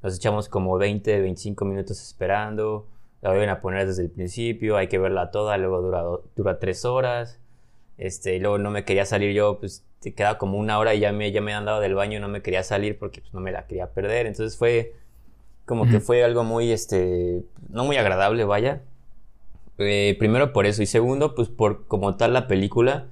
nos 0.02 0.16
echamos 0.16 0.48
como 0.48 0.78
20, 0.78 1.20
25 1.20 1.66
minutos 1.66 2.02
esperando, 2.02 2.88
la 3.22 3.32
vuelven 3.32 3.50
a 3.50 3.60
poner 3.60 3.88
desde 3.88 4.04
el 4.04 4.12
principio, 4.12 4.78
hay 4.78 4.88
que 4.88 5.00
verla 5.00 5.32
toda, 5.32 5.58
luego 5.58 5.82
dura, 5.82 6.04
dura 6.36 6.60
3 6.60 6.86
horas, 6.86 7.40
este, 7.98 8.36
y 8.36 8.40
luego 8.40 8.58
no 8.58 8.72
me 8.72 8.86
quería 8.86 9.06
salir 9.06 9.34
yo, 9.34 9.60
pues 9.60 9.84
te 10.00 10.14
queda 10.14 10.38
como 10.38 10.58
una 10.60 10.78
hora 10.78 10.94
y 10.94 11.00
ya 11.00 11.12
me, 11.12 11.32
ya 11.32 11.42
me 11.42 11.54
han 11.54 11.66
dado 11.66 11.82
del 11.82 11.96
baño 11.96 12.20
no 12.20 12.28
me 12.28 12.42
quería 12.42 12.62
salir 12.62 13.00
porque 13.00 13.22
pues, 13.22 13.34
no 13.34 13.40
me 13.40 13.52
la 13.52 13.66
quería 13.66 13.88
perder, 13.88 14.28
entonces 14.28 14.58
fue 14.58 14.94
como 15.66 15.88
que 15.88 16.00
fue 16.00 16.24
algo 16.24 16.44
muy, 16.44 16.72
este, 16.72 17.44
no 17.70 17.86
muy 17.86 17.98
agradable, 17.98 18.44
vaya. 18.44 18.84
Eh, 19.80 20.16
primero 20.20 20.54
por 20.54 20.68
eso 20.68 20.84
y 20.84 20.86
segundo, 20.86 21.36
pues 21.36 21.50
por 21.50 21.88
como 21.88 22.16
tal 22.16 22.34
la 22.34 22.48
película. 22.48 23.08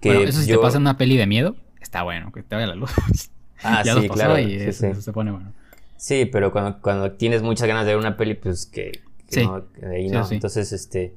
Que 0.00 0.10
bueno, 0.10 0.28
eso 0.28 0.40
si 0.40 0.46
te 0.48 0.58
pasa 0.58 0.78
una 0.78 0.96
peli 0.96 1.16
de 1.16 1.26
miedo, 1.26 1.56
está 1.80 2.04
bueno, 2.04 2.30
que 2.32 2.42
te 2.42 2.54
vaya 2.54 2.68
la 2.68 2.76
luz. 2.76 2.92
Ah, 3.62 3.82
sí, 3.84 4.08
claro. 4.08 4.36
sí, 4.36 4.72
se 4.72 5.12
pone 5.12 5.30
bueno. 5.30 5.52
Sí, 5.96 6.26
pero 6.26 6.52
cuando, 6.52 6.80
cuando 6.80 7.12
tienes 7.12 7.42
muchas 7.42 7.66
ganas 7.66 7.84
de 7.84 7.92
ver 7.92 7.98
una 7.98 8.16
peli, 8.16 8.34
pues 8.34 8.66
que, 8.66 9.02
no, 9.36 9.64
ahí 9.90 10.08
no. 10.08 10.26
Entonces, 10.30 10.72
este... 10.72 11.14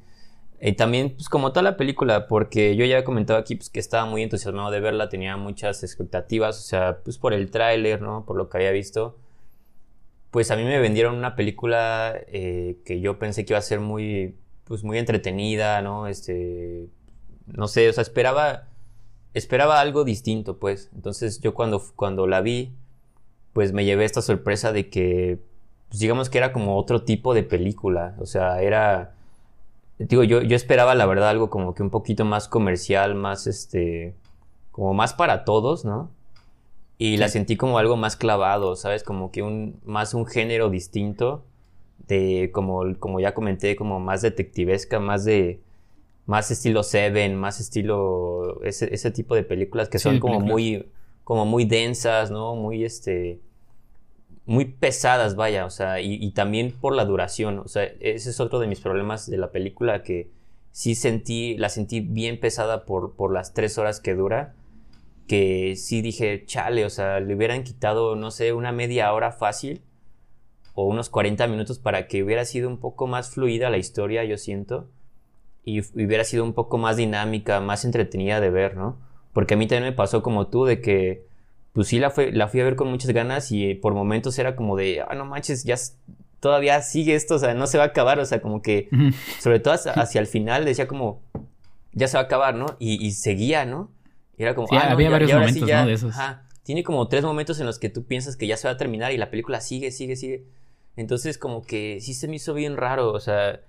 Y 0.63 0.73
también, 0.73 1.15
pues 1.15 1.27
como 1.27 1.53
tal 1.53 1.63
la 1.63 1.75
película, 1.75 2.27
porque 2.27 2.75
yo 2.75 2.85
ya 2.85 2.99
he 2.99 3.03
comentado 3.03 3.39
aquí 3.39 3.55
pues, 3.55 3.71
que 3.71 3.79
estaba 3.79 4.05
muy 4.05 4.21
entusiasmado 4.21 4.69
de 4.69 4.79
verla, 4.79 5.09
tenía 5.09 5.35
muchas 5.35 5.83
expectativas, 5.83 6.59
o 6.59 6.61
sea, 6.61 6.99
pues 7.03 7.17
por 7.17 7.33
el 7.33 7.49
tráiler, 7.49 8.01
¿no? 8.01 8.25
Por 8.25 8.37
lo 8.37 8.47
que 8.47 8.57
había 8.57 8.71
visto. 8.71 9.17
Pues 10.29 10.51
a 10.51 10.55
mí 10.55 10.63
me 10.63 10.79
vendieron 10.79 11.15
una 11.15 11.35
película 11.35 12.15
eh, 12.27 12.77
que 12.85 13.01
yo 13.01 13.17
pensé 13.17 13.43
que 13.43 13.53
iba 13.53 13.57
a 13.59 13.63
ser 13.63 13.79
muy, 13.79 14.35
pues 14.65 14.83
muy 14.83 14.99
entretenida, 14.99 15.81
¿no? 15.81 16.07
Este, 16.07 16.87
no 17.47 17.67
sé, 17.67 17.89
o 17.89 17.93
sea, 17.93 18.03
esperaba, 18.03 18.67
esperaba 19.33 19.79
algo 19.79 20.03
distinto, 20.03 20.57
pues. 20.57 20.89
Entonces 20.95 21.39
yo 21.41 21.53
cuando, 21.53 21.81
cuando 21.95 22.27
la 22.27 22.41
vi, 22.41 22.73
pues 23.53 23.73
me 23.73 23.85
llevé 23.85 24.05
esta 24.05 24.21
sorpresa 24.21 24.71
de 24.71 24.89
que, 24.89 25.39
pues 25.89 25.99
digamos 25.99 26.29
que 26.29 26.37
era 26.37 26.53
como 26.53 26.77
otro 26.77 27.03
tipo 27.03 27.33
de 27.33 27.43
película, 27.43 28.15
o 28.19 28.25
sea, 28.25 28.61
era, 28.61 29.13
digo, 29.99 30.23
yo, 30.23 30.41
yo 30.41 30.55
esperaba 30.55 30.95
la 30.95 31.05
verdad 31.05 31.29
algo 31.29 31.49
como 31.49 31.73
que 31.73 31.83
un 31.83 31.89
poquito 31.89 32.25
más 32.25 32.47
comercial, 32.47 33.15
más 33.15 33.47
este, 33.47 34.15
como 34.71 34.93
más 34.93 35.13
para 35.13 35.43
todos, 35.43 35.85
¿no? 35.85 36.09
Y 36.97 37.17
la 37.17 37.29
sentí 37.29 37.57
como 37.57 37.79
algo 37.79 37.97
más 37.97 38.15
clavado, 38.15 38.75
¿sabes? 38.75 39.03
Como 39.03 39.31
que 39.31 39.41
un, 39.41 39.79
más 39.85 40.13
un 40.13 40.27
género 40.27 40.69
distinto 40.69 41.43
de, 42.07 42.51
como, 42.53 42.83
como 42.99 43.19
ya 43.19 43.33
comenté, 43.33 43.75
como 43.75 43.99
más 43.99 44.21
detectivesca, 44.21 44.99
más 44.99 45.25
de, 45.25 45.61
más 46.31 46.49
estilo 46.49 46.81
Seven, 46.81 47.35
más 47.35 47.59
estilo, 47.59 48.63
ese, 48.63 48.93
ese 48.93 49.11
tipo 49.11 49.35
de 49.35 49.43
películas 49.43 49.89
que 49.89 49.99
son 49.99 50.17
como 50.21 50.39
muy, 50.39 50.89
como 51.25 51.45
muy 51.45 51.65
densas, 51.65 52.31
¿no? 52.31 52.55
Muy, 52.55 52.85
este, 52.85 53.41
muy 54.45 54.63
pesadas, 54.63 55.35
vaya, 55.35 55.65
o 55.65 55.69
sea, 55.69 55.99
y, 55.99 56.31
también 56.31 56.71
por 56.71 56.95
la 56.95 57.03
duración, 57.03 57.59
o 57.59 57.67
sea, 57.67 57.83
ese 57.99 58.29
es 58.29 58.39
otro 58.39 58.59
de 58.59 58.67
mis 58.67 58.79
problemas 58.79 59.29
de 59.29 59.37
la 59.37 59.51
película 59.51 60.03
que 60.03 60.31
sí 60.71 60.95
sentí, 60.95 61.57
la 61.57 61.67
sentí 61.67 61.99
bien 61.99 62.39
pesada 62.39 62.85
por, 62.85 63.13
por 63.17 63.33
las 63.33 63.53
tres 63.53 63.77
horas 63.77 63.99
que 63.99 64.15
dura, 64.15 64.55
que 65.27 65.75
sí 65.75 66.01
dije, 66.01 66.45
chale, 66.45 66.85
o 66.85 66.89
sea, 66.89 67.19
le 67.19 67.35
hubieran 67.35 67.65
quitado, 67.65 68.15
no 68.15 68.31
sé, 68.31 68.53
una 68.53 68.71
media 68.71 69.11
hora 69.11 69.33
fácil 69.33 69.81
o 70.75 70.85
unos 70.85 71.09
40 71.09 71.45
minutos 71.47 71.77
para 71.77 72.07
que 72.07 72.23
hubiera 72.23 72.45
sido 72.45 72.69
un 72.69 72.77
poco 72.77 73.05
más 73.05 73.31
fluida 73.31 73.69
la 73.69 73.77
historia, 73.77 74.23
yo 74.23 74.37
siento, 74.37 74.87
y 75.63 75.79
hubiera 75.79 76.23
sido 76.23 76.43
un 76.43 76.53
poco 76.53 76.77
más 76.77 76.97
dinámica, 76.97 77.59
más 77.61 77.85
entretenida 77.85 78.39
de 78.39 78.49
ver, 78.49 78.75
¿no? 78.75 78.99
Porque 79.33 79.53
a 79.53 79.57
mí 79.57 79.67
también 79.67 79.91
me 79.91 79.95
pasó 79.95 80.21
como 80.23 80.47
tú, 80.47 80.65
de 80.65 80.81
que, 80.81 81.25
pues 81.73 81.87
sí, 81.87 81.99
la, 81.99 82.09
fue, 82.09 82.31
la 82.31 82.47
fui 82.47 82.59
a 82.59 82.63
ver 82.63 82.75
con 82.75 82.89
muchas 82.89 83.11
ganas 83.11 83.51
y 83.51 83.75
por 83.75 83.93
momentos 83.93 84.37
era 84.39 84.55
como 84.55 84.75
de, 84.75 85.03
ah, 85.07 85.15
no 85.15 85.25
manches, 85.25 85.63
ya 85.63 85.75
todavía 86.39 86.81
sigue 86.81 87.15
esto, 87.15 87.35
o 87.35 87.39
sea, 87.39 87.53
no 87.53 87.67
se 87.67 87.77
va 87.77 87.85
a 87.85 87.87
acabar, 87.87 88.19
o 88.19 88.25
sea, 88.25 88.41
como 88.41 88.61
que, 88.61 88.89
sobre 89.39 89.59
todo 89.59 89.73
hacia, 89.73 90.21
el 90.21 90.27
final, 90.27 90.65
decía 90.65 90.87
como, 90.87 91.21
ya 91.93 92.07
se 92.07 92.17
va 92.17 92.23
a 92.23 92.25
acabar, 92.25 92.55
¿no? 92.55 92.65
Y, 92.79 93.11
seguía, 93.11 93.65
¿no? 93.65 93.91
Y 94.37 94.43
era 94.43 94.55
como, 94.55 94.67
ah, 94.71 94.91
había 94.91 95.09
varios 95.09 95.31
momentos, 95.31 95.69
¿no? 95.69 95.85
De 95.85 95.93
esos. 95.93 96.13
Ajá, 96.15 96.43
tiene 96.63 96.83
como 96.83 97.07
tres 97.07 97.23
momentos 97.23 97.59
en 97.59 97.65
los 97.65 97.79
que 97.79 97.89
tú 97.89 98.05
piensas 98.05 98.35
que 98.35 98.47
ya 98.47 98.57
se 98.57 98.67
va 98.67 98.73
a 98.73 98.77
terminar 98.77 99.11
y 99.11 99.17
la 99.17 99.29
película 99.29 99.61
sigue, 99.61 99.91
sigue, 99.91 100.15
sigue. 100.15 100.45
Entonces 100.95 101.37
como 101.37 101.63
que 101.63 101.99
sí 102.01 102.13
se 102.13 102.27
me 102.27 102.35
hizo 102.35 102.53
bien 102.53 102.77
raro, 102.77 103.11
o 103.11 103.19
sea, 103.19 103.61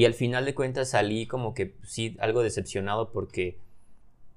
y 0.00 0.06
al 0.06 0.14
final 0.14 0.46
de 0.46 0.54
cuentas 0.54 0.88
salí 0.88 1.26
como 1.26 1.52
que 1.52 1.74
sí 1.82 2.16
algo 2.20 2.42
decepcionado 2.42 3.10
porque 3.12 3.58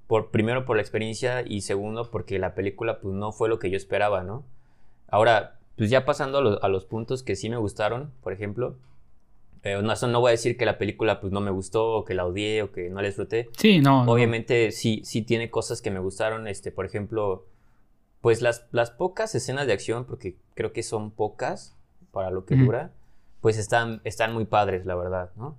por 0.07 0.29
primero 0.29 0.65
por 0.65 0.75
la 0.75 0.81
experiencia 0.81 1.41
y 1.47 1.61
segundo 1.61 2.11
porque 2.11 2.37
la 2.37 2.53
película 2.53 2.99
pues 2.99 3.15
no 3.15 3.31
fue 3.31 3.47
lo 3.47 3.59
que 3.59 3.69
yo 3.69 3.77
esperaba, 3.77 4.23
¿no? 4.23 4.43
Ahora, 5.07 5.61
pues 5.77 5.89
ya 5.89 6.03
pasando 6.03 6.59
a, 6.61 6.67
los 6.67 6.83
puntos 6.83 7.23
que 7.23 7.37
sí 7.37 7.49
me 7.49 7.55
gustaron, 7.55 8.11
por 8.21 8.33
ejemplo, 8.33 8.75
eh, 9.63 9.81
no, 9.81 9.93
no 9.95 10.19
voy 10.19 10.27
a 10.27 10.31
decir 10.31 10.57
que 10.57 10.65
la 10.65 10.77
película 10.77 11.21
pues 11.21 11.31
no 11.31 11.39
me 11.39 11.49
gustó 11.49 11.93
o 11.93 12.03
que 12.03 12.13
la 12.13 12.25
odié 12.25 12.61
o 12.61 12.73
que 12.73 12.89
no 12.89 12.99
la 12.99 13.07
disfruté. 13.07 13.47
Sí, 13.55 13.79
no. 13.79 14.03
Obviamente 14.03 14.73
sí, 14.73 14.99
sí 15.05 15.21
tiene 15.21 15.49
cosas 15.49 15.81
que 15.81 15.91
me 15.91 15.99
gustaron, 15.99 16.45
este, 16.45 16.73
por 16.73 16.85
ejemplo, 16.85 17.45
pues 18.19 18.41
las, 18.41 18.67
las 18.73 18.91
pocas 18.91 19.33
escenas 19.33 19.65
de 19.65 19.71
acción, 19.71 20.03
porque 20.03 20.35
creo 20.55 20.73
que 20.73 20.83
son 20.83 21.09
pocas, 21.09 21.77
para 22.11 22.31
lo 22.31 22.43
que 22.43 22.57
dura, 22.57 22.91
pues 23.43 23.57
están, 23.57 23.99
están 24.05 24.33
muy 24.33 24.45
padres, 24.45 24.85
la 24.85 24.95
verdad, 24.95 25.29
¿no? 25.35 25.57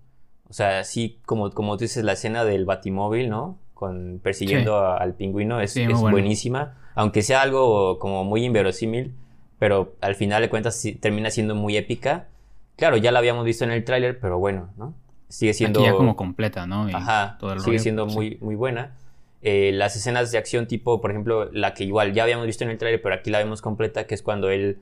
O 0.49 0.55
sea, 0.55 0.85
sí, 0.85 1.19
como, 1.27 1.51
como 1.51 1.77
tú 1.77 1.85
dices, 1.85 2.03
la 2.03 2.15
escena 2.15 2.43
del 2.43 2.65
batimóvil, 2.65 3.29
¿no? 3.29 3.59
Con, 3.75 4.21
persiguiendo 4.23 4.87
al 4.87 5.13
pingüino 5.13 5.61
es, 5.61 5.79
buenísima, 6.01 6.79
aunque 6.95 7.21
sea 7.21 7.43
algo 7.43 7.99
como 7.99 8.25
muy 8.25 8.43
inverosímil, 8.43 9.15
pero 9.59 9.97
al 10.01 10.15
final 10.15 10.41
de 10.41 10.49
cuentas 10.49 10.83
termina 10.99 11.29
siendo 11.29 11.55
muy 11.55 11.77
épica. 11.77 12.29
Claro, 12.77 12.97
ya 12.97 13.13
la 13.13 13.19
habíamos 13.19 13.45
visto 13.45 13.65
en 13.65 13.71
el 13.71 13.85
tráiler, 13.85 14.19
pero 14.19 14.39
bueno, 14.39 14.71
¿no? 14.79 14.95
Sigue 15.29 15.53
siendo... 15.53 15.85
ya 15.85 15.93
como 15.93 16.17
completa, 16.17 16.67
¿no? 16.67 16.87
ajá, 16.91 17.37
sigue 17.63 17.81
siendo 17.81 18.07
muy, 18.07 18.39
muy 18.41 18.55
buena. 18.55 18.95
Eh, 19.43 19.73
las 19.75 19.95
escenas 19.95 20.33
de 20.33 20.39
acción 20.39 20.67
tipo, 20.67 21.03
por 21.03 21.11
ejemplo, 21.11 21.51
la 21.53 21.75
que 21.75 21.85
igual 21.85 22.15
ya 22.15 22.23
habíamos 22.23 22.47
visto 22.47 22.65
en 22.65 22.71
el 22.71 22.79
tráiler, 22.79 23.03
pero 23.03 23.15
aquí 23.15 23.31
la 23.31 23.41
vemos 23.41 23.61
completa, 23.61 24.07
que 24.07 24.15
es 24.15 24.23
cuando 24.23 24.49
él 24.49 24.79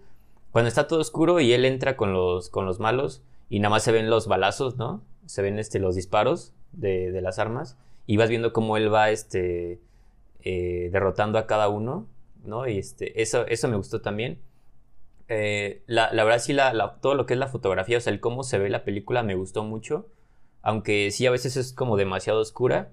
cuando 0.52 0.68
está 0.68 0.86
todo 0.86 1.00
oscuro 1.00 1.40
y 1.40 1.52
él 1.52 1.64
entra 1.64 1.96
con 1.96 2.12
los, 2.12 2.50
con 2.50 2.66
los 2.66 2.78
malos 2.78 3.22
y 3.48 3.58
nada 3.58 3.70
más 3.70 3.82
se 3.82 3.92
ven 3.92 4.10
los 4.10 4.28
balazos, 4.28 4.76
¿no? 4.76 5.02
Se 5.26 5.42
ven 5.42 5.58
este, 5.58 5.78
los 5.78 5.96
disparos 5.96 6.52
de, 6.72 7.20
las 7.20 7.38
armas 7.38 7.78
y 8.06 8.18
vas 8.18 8.28
viendo 8.28 8.52
cómo 8.52 8.76
él 8.76 8.92
va 8.92 9.10
este, 9.10 9.80
eh, 10.42 10.90
derrotando 10.92 11.38
a 11.38 11.46
cada 11.46 11.68
uno, 11.68 12.06
¿no? 12.44 12.68
Y 12.68 12.78
este, 12.78 13.22
eso, 13.22 13.46
eso 13.46 13.68
me 13.68 13.76
gustó 13.76 14.02
también. 14.02 14.40
Eh, 15.28 15.82
la, 15.86 16.10
verdad 16.12 16.38
sí, 16.38 16.52
la, 16.52 16.98
todo 17.00 17.14
lo 17.14 17.24
que 17.24 17.32
es 17.32 17.40
la 17.40 17.46
fotografía, 17.48 17.96
o 17.96 18.00
sea, 18.00 18.12
el 18.12 18.20
cómo 18.20 18.42
se 18.42 18.58
ve 18.58 18.68
la 18.68 18.84
película 18.84 19.22
me 19.22 19.34
gustó 19.34 19.64
mucho, 19.64 20.06
aunque 20.60 21.10
sí 21.10 21.26
a 21.26 21.30
veces 21.30 21.56
es 21.56 21.72
como 21.72 21.96
demasiado 21.96 22.40
oscura, 22.40 22.92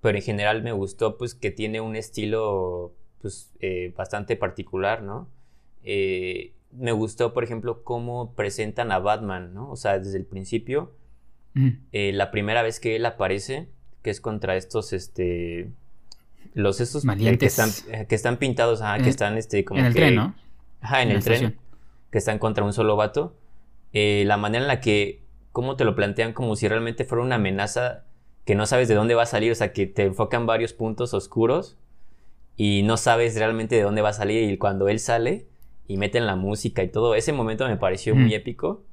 pero 0.00 0.16
en 0.16 0.24
general 0.24 0.62
me 0.62 0.72
gustó 0.72 1.18
pues 1.18 1.34
que 1.34 1.50
tiene 1.50 1.80
un 1.82 1.96
estilo 1.96 2.94
pues 3.20 3.52
eh, 3.60 3.92
bastante 3.96 4.36
particular, 4.36 5.02
¿no? 5.02 5.28
Eh, 5.82 6.52
me 6.72 6.92
gustó, 6.92 7.32
por 7.32 7.44
ejemplo, 7.44 7.82
cómo 7.84 8.34
presentan 8.34 8.92
a 8.92 8.98
Batman, 8.98 9.54
¿no? 9.54 9.70
O 9.70 9.76
sea, 9.76 9.98
desde 9.98 10.18
el 10.18 10.26
principio, 10.26 10.94
la 11.92 12.30
primera 12.30 12.62
vez 12.62 12.80
que 12.80 12.96
él 12.96 13.06
aparece, 13.06 13.70
que 14.02 14.10
es 14.10 14.20
contra 14.20 14.56
estos, 14.56 14.92
este, 14.92 15.70
los 16.52 16.80
esos 16.80 17.04
que 17.04 17.46
están, 17.46 17.70
que 18.06 18.14
están 18.14 18.36
pintados, 18.36 18.82
que 19.02 19.08
están, 19.08 19.38
este, 19.38 19.64
como 19.64 19.80
en 19.80 19.86
el 19.86 19.94
tren, 19.94 20.14
¿no? 20.14 20.34
Ajá, 20.80 21.02
en, 21.02 21.10
el 21.10 21.24
tren, 21.24 21.56
que 22.10 22.18
están 22.18 22.38
contra 22.38 22.64
un 22.64 22.72
solo 22.72 22.96
vato. 22.96 23.36
Eh, 23.92 24.24
la 24.26 24.36
manera 24.36 24.64
en 24.64 24.68
la 24.68 24.80
que, 24.80 25.22
cómo 25.52 25.76
te 25.76 25.84
lo 25.84 25.94
plantean 25.94 26.32
como 26.32 26.54
si 26.56 26.68
realmente 26.68 27.04
fuera 27.04 27.24
una 27.24 27.36
amenaza 27.36 28.04
que 28.44 28.54
no 28.54 28.66
sabes 28.66 28.88
de 28.88 28.94
dónde 28.94 29.14
va 29.14 29.22
a 29.22 29.26
salir, 29.26 29.50
o 29.50 29.54
sea, 29.54 29.72
que 29.72 29.86
te 29.86 30.02
enfocan 30.02 30.46
varios 30.46 30.72
puntos 30.72 31.14
oscuros 31.14 31.78
y 32.56 32.82
no 32.84 32.96
sabes 32.96 33.36
realmente 33.36 33.74
de 33.74 33.82
dónde 33.82 34.02
va 34.02 34.10
a 34.10 34.12
salir 34.12 34.50
y 34.50 34.56
cuando 34.58 34.88
él 34.88 35.00
sale 35.00 35.46
y 35.88 35.96
meten 35.96 36.26
la 36.26 36.36
música 36.36 36.82
y 36.82 36.88
todo, 36.88 37.14
ese 37.14 37.32
momento 37.32 37.66
me 37.66 37.76
pareció 37.76 38.14
muy 38.14 38.34
épico 38.34 38.84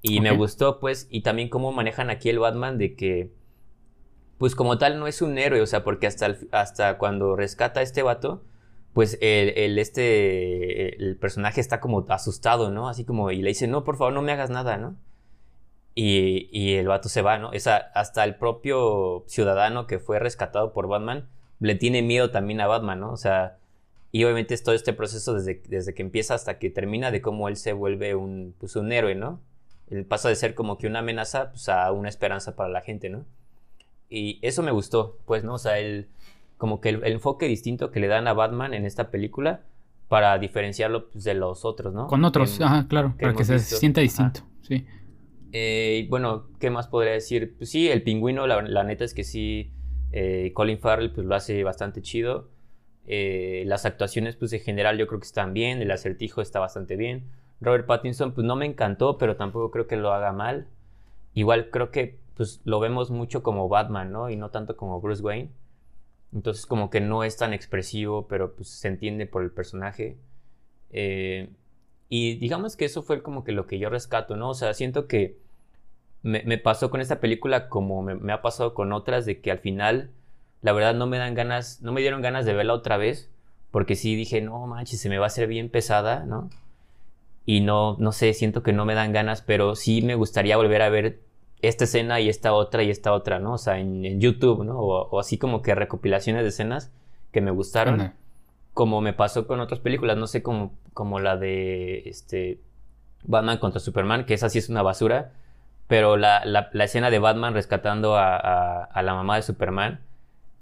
y 0.00 0.20
me 0.20 0.32
gustó 0.32 0.80
pues 0.80 1.06
y 1.10 1.22
también 1.22 1.48
cómo 1.48 1.72
manejan 1.72 2.10
aquí 2.10 2.28
el 2.28 2.38
Batman 2.38 2.78
de 2.78 2.94
que 2.96 3.32
pues 4.42 4.56
como 4.56 4.76
tal 4.76 4.98
no 4.98 5.06
es 5.06 5.22
un 5.22 5.38
héroe, 5.38 5.60
o 5.60 5.66
sea, 5.66 5.84
porque 5.84 6.08
hasta, 6.08 6.36
hasta 6.50 6.98
cuando 6.98 7.36
rescata 7.36 7.78
a 7.78 7.82
este 7.84 8.02
vato, 8.02 8.42
pues 8.92 9.16
el, 9.20 9.78
este, 9.78 11.00
el 11.00 11.16
personaje 11.16 11.60
está 11.60 11.78
como 11.78 12.04
asustado, 12.08 12.72
¿no? 12.72 12.88
Así 12.88 13.04
como, 13.04 13.30
y 13.30 13.40
le 13.40 13.50
dice, 13.50 13.68
no, 13.68 13.84
por 13.84 13.96
favor, 13.96 14.12
no 14.12 14.20
me 14.20 14.32
hagas 14.32 14.50
nada, 14.50 14.78
¿no? 14.78 14.96
Y, 15.94 16.48
y 16.50 16.74
el 16.74 16.88
vato 16.88 17.08
se 17.08 17.22
va, 17.22 17.38
¿no? 17.38 17.52
Esa, 17.52 17.76
hasta 17.76 18.24
el 18.24 18.34
propio 18.34 19.22
ciudadano 19.28 19.86
que 19.86 20.00
fue 20.00 20.18
rescatado 20.18 20.72
por 20.72 20.88
Batman 20.88 21.28
le 21.60 21.76
tiene 21.76 22.02
miedo 22.02 22.32
también 22.32 22.60
a 22.60 22.66
Batman, 22.66 22.98
¿no? 22.98 23.12
O 23.12 23.16
sea, 23.16 23.58
y 24.12 24.24
obviamente 24.24 24.52
es 24.52 24.62
todo 24.62 24.74
este 24.74 24.92
proceso 24.92 25.34
desde, 25.34 25.62
desde 25.66 25.94
que 25.94 26.02
empieza 26.02 26.34
hasta 26.34 26.58
que 26.58 26.68
termina 26.68 27.10
de 27.10 27.22
cómo 27.22 27.48
él 27.48 27.56
se 27.56 27.72
vuelve 27.72 28.14
un, 28.14 28.54
pues 28.58 28.76
un 28.76 28.92
héroe, 28.92 29.14
¿no? 29.14 29.40
Él 29.88 30.04
pasa 30.04 30.28
de 30.28 30.36
ser 30.36 30.54
como 30.54 30.76
que 30.76 30.86
una 30.86 30.98
amenaza 30.98 31.50
pues, 31.50 31.70
a 31.70 31.90
una 31.92 32.10
esperanza 32.10 32.54
para 32.54 32.68
la 32.68 32.82
gente, 32.82 33.08
¿no? 33.08 33.24
Y 34.10 34.38
eso 34.42 34.62
me 34.62 34.70
gustó, 34.70 35.18
pues, 35.24 35.44
¿no? 35.44 35.54
O 35.54 35.58
sea, 35.58 35.78
el 35.78 36.08
como 36.58 36.80
que 36.80 36.90
el, 36.90 37.04
enfoque 37.04 37.48
distinto 37.48 37.90
que 37.90 37.98
le 37.98 38.06
dan 38.06 38.28
a 38.28 38.34
Batman 38.34 38.74
en 38.74 38.84
esta 38.84 39.10
película 39.10 39.62
para 40.08 40.38
diferenciarlo 40.38 41.08
pues, 41.10 41.24
de 41.24 41.34
los 41.34 41.64
otros, 41.64 41.94
¿no? 41.94 42.06
Con 42.06 42.24
otros, 42.24 42.60
ajá, 42.60 42.86
claro, 42.86 43.16
para 43.18 43.34
que 43.34 43.44
se 43.44 43.58
sienta 43.58 44.02
distinto, 44.02 44.42
sí. 44.60 44.86
Eh, 45.52 46.06
bueno, 46.10 46.44
¿qué 46.60 46.70
más 46.70 46.86
podría 46.86 47.12
decir? 47.12 47.54
Pues 47.56 47.70
sí, 47.70 47.88
el 47.88 48.02
pingüino, 48.02 48.46
la, 48.46 48.84
neta 48.84 49.04
es 49.04 49.14
que 49.14 49.24
sí, 49.24 49.72
eh, 50.12 50.52
Colin 50.54 50.78
Farrell 50.78 51.12
pues 51.12 51.26
lo 51.26 51.34
hace 51.34 51.64
bastante 51.64 52.02
chido. 52.02 52.48
Eh, 53.06 53.64
las 53.66 53.84
actuaciones 53.84 54.36
pues 54.36 54.52
en 54.52 54.60
general 54.60 54.96
yo 54.98 55.06
creo 55.06 55.20
que 55.20 55.26
están 55.26 55.52
bien, 55.52 55.82
el 55.82 55.90
acertijo 55.90 56.40
está 56.40 56.60
bastante 56.60 56.96
bien. 56.96 57.24
Robert 57.60 57.86
Pattinson 57.86 58.32
pues 58.32 58.46
no 58.46 58.56
me 58.56 58.66
encantó, 58.66 59.18
pero 59.18 59.36
tampoco 59.36 59.70
creo 59.70 59.86
que 59.86 59.96
lo 59.96 60.12
haga 60.12 60.32
mal. 60.32 60.68
Igual 61.34 61.70
creo 61.70 61.90
que 61.90 62.18
pues 62.36 62.60
lo 62.64 62.80
vemos 62.80 63.10
mucho 63.10 63.42
como 63.42 63.68
Batman, 63.68 64.12
¿no? 64.12 64.30
Y 64.30 64.36
no 64.36 64.50
tanto 64.50 64.76
como 64.76 65.00
Bruce 65.00 65.22
Wayne. 65.22 65.50
Entonces 66.32 66.66
como 66.66 66.90
que 66.90 67.00
no 67.00 67.24
es 67.24 67.36
tan 67.36 67.52
expresivo, 67.52 68.26
pero 68.26 68.54
pues 68.54 68.68
se 68.68 68.88
entiende 68.88 69.26
por 69.26 69.42
el 69.42 69.50
personaje. 69.50 70.16
Eh, 70.90 71.50
y 72.08 72.36
digamos 72.36 72.76
que 72.76 72.84
eso 72.84 73.02
fue 73.02 73.22
como 73.22 73.44
que 73.44 73.52
lo 73.52 73.66
que 73.66 73.78
yo 73.78 73.88
rescato, 73.90 74.36
¿no? 74.36 74.50
O 74.50 74.54
sea, 74.54 74.74
siento 74.74 75.06
que 75.06 75.38
me, 76.22 76.58
pasó 76.58 76.90
con 76.90 77.00
esta 77.00 77.20
película 77.20 77.68
como 77.68 78.02
me, 78.02 78.32
ha 78.32 78.42
pasado 78.42 78.74
con 78.74 78.92
otras, 78.92 79.26
de 79.26 79.40
que 79.40 79.50
al 79.50 79.58
final, 79.58 80.10
la 80.62 80.72
verdad, 80.72 80.94
no 80.94 81.06
me 81.06 81.18
dan 81.18 81.34
ganas, 81.34 81.82
no 81.82 81.92
me 81.92 82.00
dieron 82.00 82.22
ganas 82.22 82.46
de 82.46 82.54
verla 82.54 82.72
otra 82.72 82.96
vez, 82.96 83.30
porque 83.72 83.96
sí 83.96 84.14
dije, 84.14 84.40
no 84.40 84.66
manches, 84.66 85.00
se 85.00 85.08
me 85.08 85.18
va 85.18 85.24
a 85.24 85.26
hacer 85.26 85.48
bien 85.48 85.68
pesada, 85.68 86.24
¿no? 86.24 86.50
Y 87.44 87.60
no, 87.60 87.96
no 87.98 88.12
sé, 88.12 88.32
siento 88.32 88.62
que 88.62 88.72
no 88.72 88.84
me 88.84 88.94
dan 88.94 89.12
ganas, 89.12 89.42
pero 89.42 89.74
sí 89.74 90.02
me 90.02 90.14
gustaría 90.14 90.56
volver 90.56 90.82
a 90.82 90.88
ver 90.88 91.20
esta 91.62 91.84
escena 91.84 92.20
y 92.20 92.28
esta 92.28 92.52
otra 92.52 92.84
y 92.84 92.90
esta 92.90 93.12
otra, 93.12 93.40
¿no? 93.40 93.54
O 93.54 93.58
sea, 93.58 93.78
en, 93.80 94.20
YouTube, 94.20 94.64
¿no? 94.64 94.78
O, 94.78 95.18
así 95.18 95.38
como 95.38 95.62
que 95.62 95.74
recopilaciones 95.74 96.42
de 96.42 96.48
escenas 96.50 96.92
que 97.32 97.40
me 97.40 97.50
gustaron. 97.50 98.14
Como 98.72 99.00
me 99.00 99.12
pasó 99.12 99.46
con 99.46 99.60
otras 99.60 99.80
películas, 99.80 100.16
no 100.16 100.26
sé, 100.26 100.42
como, 100.42 100.72
como 100.94 101.20
la 101.20 101.36
de 101.36 102.08
este 102.08 102.60
Batman 103.24 103.58
contra 103.58 103.80
Superman, 103.80 104.24
que 104.24 104.34
esa 104.34 104.48
sí 104.48 104.58
es 104.58 104.68
una 104.68 104.82
basura. 104.82 105.32
Pero 105.88 106.16
la, 106.16 106.44
la, 106.44 106.84
escena 106.84 107.10
de 107.10 107.18
Batman 107.18 107.52
rescatando 107.52 108.16
a, 108.16 108.84
a, 108.84 109.02
la 109.02 109.14
mamá 109.14 109.36
de 109.36 109.42
Superman 109.42 110.00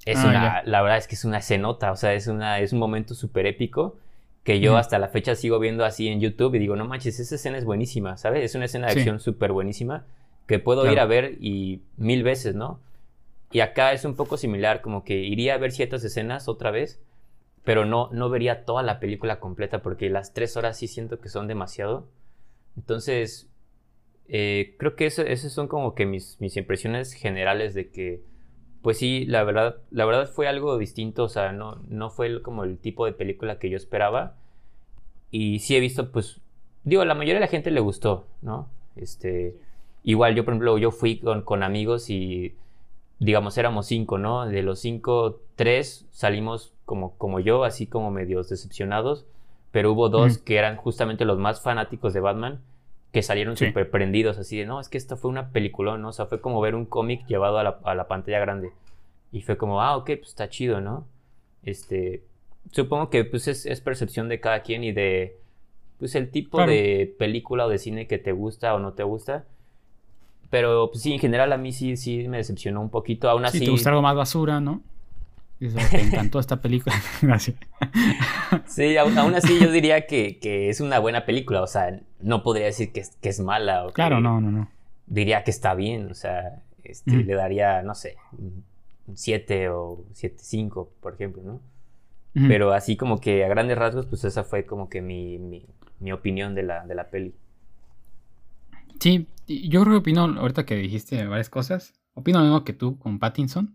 es 0.04 0.18
ah, 0.18 0.28
una, 0.28 0.62
la 0.64 0.82
verdad 0.82 0.98
es 0.98 1.06
que 1.06 1.14
es 1.14 1.24
una 1.24 1.38
escenota, 1.38 1.92
o 1.92 1.96
sea, 1.96 2.14
es, 2.14 2.26
una, 2.26 2.60
es 2.60 2.72
un 2.72 2.78
momento 2.78 3.14
súper 3.14 3.46
épico 3.46 3.96
que 4.44 4.58
yo 4.60 4.76
hasta 4.76 4.98
la 4.98 5.08
fecha 5.08 5.34
sigo 5.34 5.58
viendo 5.58 5.84
así 5.84 6.08
en 6.08 6.20
YouTube 6.20 6.54
y 6.54 6.58
digo, 6.58 6.74
no 6.74 6.86
manches, 6.86 7.20
esa 7.20 7.34
escena 7.34 7.58
es 7.58 7.64
buenísima, 7.64 8.16
¿sabes? 8.16 8.44
Es 8.44 8.54
una 8.54 8.64
escena 8.64 8.86
de 8.86 8.94
acción 8.94 9.20
súper 9.20 9.52
buenísima 9.52 10.06
que 10.46 10.58
puedo 10.58 10.90
ir 10.90 10.98
a 10.98 11.04
ver 11.04 11.36
y 11.40 11.82
mil 11.96 12.22
veces, 12.22 12.54
¿no? 12.54 12.80
Y 13.52 13.60
acá 13.60 13.92
es 13.92 14.04
un 14.04 14.16
poco 14.16 14.36
similar, 14.36 14.80
como 14.80 15.04
que 15.04 15.18
iría 15.18 15.54
a 15.54 15.58
ver 15.58 15.72
ciertas 15.72 16.02
escenas 16.04 16.48
otra 16.48 16.70
vez, 16.70 17.00
pero 17.64 17.84
no, 17.84 18.08
no 18.12 18.30
vería 18.30 18.64
toda 18.64 18.82
la 18.82 18.98
película 18.98 19.40
completa 19.40 19.82
porque 19.82 20.08
las 20.08 20.32
tres 20.32 20.56
horas 20.56 20.78
sí 20.78 20.88
siento 20.88 21.20
que 21.20 21.28
son 21.28 21.46
demasiado. 21.46 22.08
Entonces, 22.76 23.50
eh, 24.26 24.74
creo 24.78 24.96
que 24.96 25.06
esas 25.06 25.52
son 25.52 25.68
como 25.68 25.94
que 25.94 26.06
mis, 26.06 26.40
mis 26.40 26.56
impresiones 26.56 27.12
generales 27.12 27.74
de 27.74 27.90
que, 27.90 28.22
pues 28.82 28.98
sí, 28.98 29.24
la 29.26 29.44
verdad, 29.44 29.76
la 29.90 30.04
verdad 30.04 30.28
fue 30.28 30.48
algo 30.48 30.78
distinto, 30.78 31.24
o 31.24 31.28
sea, 31.28 31.52
no, 31.52 31.76
no 31.88 32.10
fue 32.10 32.42
como 32.42 32.64
el 32.64 32.78
tipo 32.78 33.06
de 33.06 33.12
película 33.12 33.58
que 33.58 33.70
yo 33.70 33.76
esperaba. 33.76 34.36
Y 35.30 35.60
sí 35.60 35.76
he 35.76 35.80
visto, 35.80 36.10
pues, 36.10 36.40
digo, 36.84 37.04
la 37.04 37.14
mayoría 37.14 37.34
de 37.34 37.40
la 37.40 37.46
gente 37.46 37.70
le 37.70 37.80
gustó, 37.80 38.26
¿no? 38.42 38.68
Este, 38.96 39.54
Igual 40.02 40.34
yo, 40.34 40.44
por 40.44 40.54
ejemplo, 40.54 40.78
yo 40.78 40.90
fui 40.90 41.18
con, 41.18 41.62
amigos 41.62 42.08
y, 42.08 42.54
digamos, 43.18 43.58
éramos 43.58 43.86
cinco, 43.86 44.18
¿no? 44.18 44.46
De 44.46 44.62
los 44.62 44.78
cinco, 44.80 45.40
tres 45.56 46.06
salimos 46.10 46.72
como, 46.86 47.16
como 47.18 47.38
yo, 47.40 47.64
así 47.64 47.86
como 47.86 48.10
medios 48.10 48.48
decepcionados, 48.48 49.26
pero 49.72 49.92
hubo 49.92 50.08
dos 50.08 50.38
que 50.38 50.56
eran 50.56 50.76
justamente 50.76 51.24
los 51.24 51.38
más 51.38 51.60
fanáticos 51.60 52.14
de 52.14 52.20
Batman, 52.20 52.60
que 53.12 53.22
salieron 53.22 53.56
súper 53.56 53.90
prendidos, 53.90 54.38
así 54.38 54.58
de, 54.58 54.66
no, 54.66 54.80
es 54.80 54.88
que 54.88 54.96
esta 54.96 55.16
fue 55.16 55.30
una 55.30 55.50
película, 55.50 55.98
¿no? 55.98 56.10
O 56.10 56.12
sea, 56.12 56.26
fue 56.26 56.40
como 56.40 56.60
ver 56.60 56.74
un 56.74 56.86
cómic 56.86 57.26
llevado 57.26 57.58
a 57.58 57.94
la, 57.94 58.08
pantalla 58.08 58.38
grande. 58.38 58.70
Y 59.32 59.42
fue 59.42 59.56
como, 59.56 59.82
ah, 59.82 59.96
ok, 59.96 60.06
pues 60.06 60.28
está 60.28 60.48
chido, 60.48 60.80
¿no? 60.80 61.06
Este, 61.64 62.22
supongo 62.70 63.10
que 63.10 63.24
pues 63.24 63.48
es, 63.48 63.80
percepción 63.80 64.28
de 64.28 64.40
cada 64.40 64.62
quien 64.62 64.84
y 64.84 64.92
de, 64.92 65.38
pues 65.98 66.14
el 66.14 66.30
tipo 66.30 66.64
de 66.64 67.14
película 67.18 67.66
o 67.66 67.68
de 67.68 67.78
cine 67.78 68.06
que 68.06 68.18
te 68.18 68.32
gusta 68.32 68.74
o 68.74 68.78
no 68.78 68.92
te 68.92 69.02
gusta. 69.02 69.44
Pero 70.48 70.90
pues, 70.90 71.02
sí, 71.02 71.12
en 71.12 71.20
general 71.20 71.52
a 71.52 71.56
mí 71.56 71.72
sí, 71.72 71.96
sí 71.96 72.28
me 72.28 72.38
decepcionó 72.38 72.80
un 72.80 72.90
poquito. 72.90 73.28
Aún 73.28 73.44
así. 73.44 73.58
Sí, 73.58 73.64
te 73.64 73.70
gusta 73.70 73.90
algo 73.90 74.02
más 74.02 74.16
basura, 74.16 74.60
¿no? 74.60 74.82
Te 75.60 76.00
encantó 76.00 76.40
esta 76.40 76.60
película. 76.60 76.96
Gracias. 77.22 77.56
sí, 78.66 78.96
aún, 78.96 79.34
así 79.34 79.58
yo 79.60 79.70
diría 79.70 80.06
que, 80.06 80.38
es 80.70 80.80
una 80.80 80.98
buena 80.98 81.26
película. 81.26 81.62
O 81.62 81.66
sea, 81.66 82.00
no 82.20 82.42
podría 82.42 82.66
decir 82.66 82.92
que, 82.92 83.02
que 83.20 83.28
es 83.28 83.40
mala. 83.40 83.86
O 83.86 83.92
claro, 83.92 84.20
no, 84.20 84.40
no, 84.40 84.50
no. 84.50 84.70
Diría 85.06 85.44
que 85.44 85.50
está 85.50 85.74
bien. 85.74 86.10
O 86.10 86.14
sea, 86.14 86.62
este, 86.82 87.12
le 87.12 87.34
daría, 87.34 87.82
no 87.82 87.94
sé, 87.94 88.16
un 88.38 88.64
7 89.14 89.68
o 89.70 90.04
7.5, 90.14 90.88
por 91.00 91.14
ejemplo, 91.14 91.42
¿no? 91.42 91.60
Pero 92.32 92.72
así 92.72 92.96
como 92.96 93.20
que 93.20 93.44
a 93.44 93.48
grandes 93.48 93.76
rasgos, 93.76 94.06
pues 94.06 94.22
esa 94.22 94.44
fue 94.44 94.64
como 94.64 94.88
que 94.88 95.02
mi, 95.02 95.38
mi, 95.38 95.66
mi 95.98 96.12
opinión 96.12 96.54
de 96.54 96.62
la, 96.62 96.86
de 96.86 96.94
la 96.94 97.10
peli. 97.10 97.34
Sí, 99.00 99.26
yo 99.48 99.82
creo 99.82 99.94
que 99.94 99.98
opino, 99.98 100.22
ahorita 100.22 100.64
que 100.64 100.76
dijiste 100.76 101.26
varias 101.26 101.50
cosas, 101.50 101.92
opino 102.14 102.38
lo 102.38 102.44
mismo 102.44 102.64
que 102.64 102.72
tú 102.72 102.98
con 102.98 103.18
Pattinson. 103.18 103.74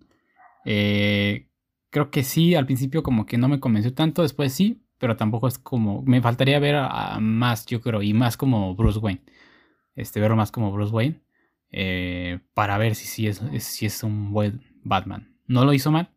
Eh, 0.63 1.47
creo 1.95 2.11
que 2.11 2.25
sí, 2.25 2.55
al 2.55 2.65
principio 2.65 3.03
como 3.03 3.25
que 3.25 3.37
no 3.37 3.47
me 3.47 3.61
convenció 3.61 3.93
tanto, 3.93 4.21
después 4.21 4.51
sí, 4.51 4.83
pero 4.97 5.15
tampoco 5.15 5.47
es 5.47 5.57
como, 5.57 6.01
me 6.01 6.21
faltaría 6.21 6.59
ver 6.59 6.75
a, 6.75 7.19
más, 7.21 7.65
yo 7.67 7.79
creo, 7.79 8.01
y 8.01 8.13
más 8.13 8.35
como 8.35 8.75
Bruce 8.75 8.99
Wayne. 8.99 9.23
Este, 9.95 10.19
verlo 10.19 10.35
más 10.35 10.51
como 10.51 10.73
Bruce 10.73 10.91
Wayne, 10.93 11.21
eh, 11.71 12.41
para 12.53 12.77
ver 12.77 12.95
si, 12.95 13.07
si, 13.07 13.27
es, 13.27 13.41
si 13.59 13.85
es 13.85 14.03
un 14.03 14.33
buen 14.33 14.61
Batman. 14.83 15.37
No 15.47 15.63
lo 15.63 15.71
hizo 15.71 15.89
mal. 15.89 16.11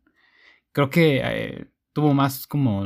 Creo 0.72 0.90
que 0.90 1.20
eh, 1.22 1.70
tuvo 1.92 2.12
más 2.12 2.48
como, 2.48 2.84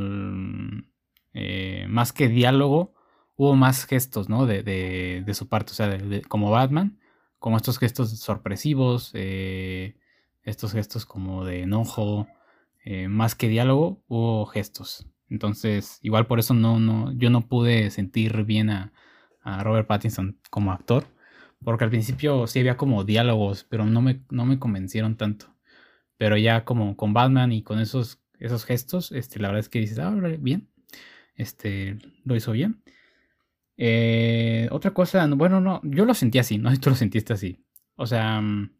más 1.88 2.12
que 2.12 2.28
diálogo, 2.28 2.92
hubo 3.36 3.56
más 3.56 3.86
gestos, 3.86 4.28
¿no? 4.28 4.44
De, 4.44 4.62
de, 4.62 5.34
su 5.34 5.48
parte, 5.48 5.72
o 5.72 5.74
sea, 5.74 5.98
como 6.28 6.50
Batman, 6.50 7.00
como 7.38 7.56
estos 7.56 7.78
gestos 7.78 8.10
sorpresivos, 8.18 9.12
eh, 9.14 9.96
estos 10.42 10.74
gestos 10.74 11.06
como 11.06 11.46
de 11.46 11.62
enojo, 11.62 12.28
eh, 12.84 13.08
más 13.08 13.34
que 13.34 13.48
diálogo, 13.48 14.02
hubo 14.08 14.46
gestos. 14.46 15.06
Entonces, 15.28 15.98
igual 16.02 16.26
por 16.26 16.38
eso 16.38 16.54
no, 16.54 16.78
no, 16.78 17.12
yo 17.12 17.30
no 17.30 17.48
pude 17.48 17.90
sentir 17.90 18.44
bien 18.44 18.70
a, 18.70 18.92
a 19.42 19.62
Robert 19.62 19.86
Pattinson 19.86 20.38
como 20.50 20.72
actor. 20.72 21.06
Porque 21.64 21.84
al 21.84 21.90
principio 21.90 22.46
sí 22.46 22.58
había 22.58 22.76
como 22.76 23.04
diálogos, 23.04 23.64
pero 23.68 23.84
no 23.86 24.02
me, 24.02 24.24
no 24.30 24.44
me 24.44 24.58
convencieron 24.58 25.16
tanto. 25.16 25.54
Pero 26.16 26.36
ya 26.36 26.64
como 26.64 26.96
con 26.96 27.12
Batman 27.12 27.52
y 27.52 27.62
con 27.62 27.78
esos, 27.80 28.20
esos 28.38 28.64
gestos, 28.64 29.12
este, 29.12 29.38
la 29.38 29.48
verdad 29.48 29.60
es 29.60 29.68
que 29.68 29.78
dices, 29.78 29.98
ah, 29.98 30.10
bien. 30.38 30.68
Este, 31.36 31.98
lo 32.24 32.36
hizo 32.36 32.52
bien. 32.52 32.82
Eh, 33.76 34.68
otra 34.70 34.92
cosa, 34.92 35.26
bueno, 35.28 35.60
no, 35.60 35.80
yo 35.84 36.04
lo 36.04 36.14
sentí 36.14 36.38
así, 36.38 36.58
no 36.58 36.70
sé 36.70 36.76
si 36.76 36.82
tú 36.82 36.90
lo 36.90 36.96
sentiste 36.96 37.32
así. 37.32 37.64
O 37.96 38.06
sea, 38.06 38.40
mm, 38.40 38.70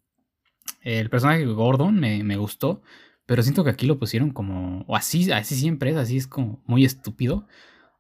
el 0.83 1.11
personaje 1.11 1.41
de 1.41 1.47
Gordon 1.47 1.99
me, 1.99 2.23
me, 2.25 2.37
gustó, 2.37 2.83
pero 3.27 3.43
siento 3.43 3.65
que 3.65 3.71
aquí 3.71 3.87
lo 3.87 3.99
pusieron 3.99 4.31
como, 4.31 4.85
o 4.87 4.97
así, 4.97 5.31
así 5.33 5.55
siempre 5.57 5.91
es, 5.91 5.97
así 5.97 6.17
es 6.17 6.27
como 6.27 6.63
muy 6.67 6.85
estúpido. 6.85 7.47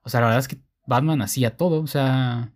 O 0.03 0.09
sea, 0.11 0.21
la 0.21 0.27
verdad 0.27 0.41
es 0.41 0.49
que 0.49 0.59
Batman 0.87 1.23
hacía 1.23 1.57
todo, 1.57 1.83
o 1.83 1.87
sea, 1.87 2.53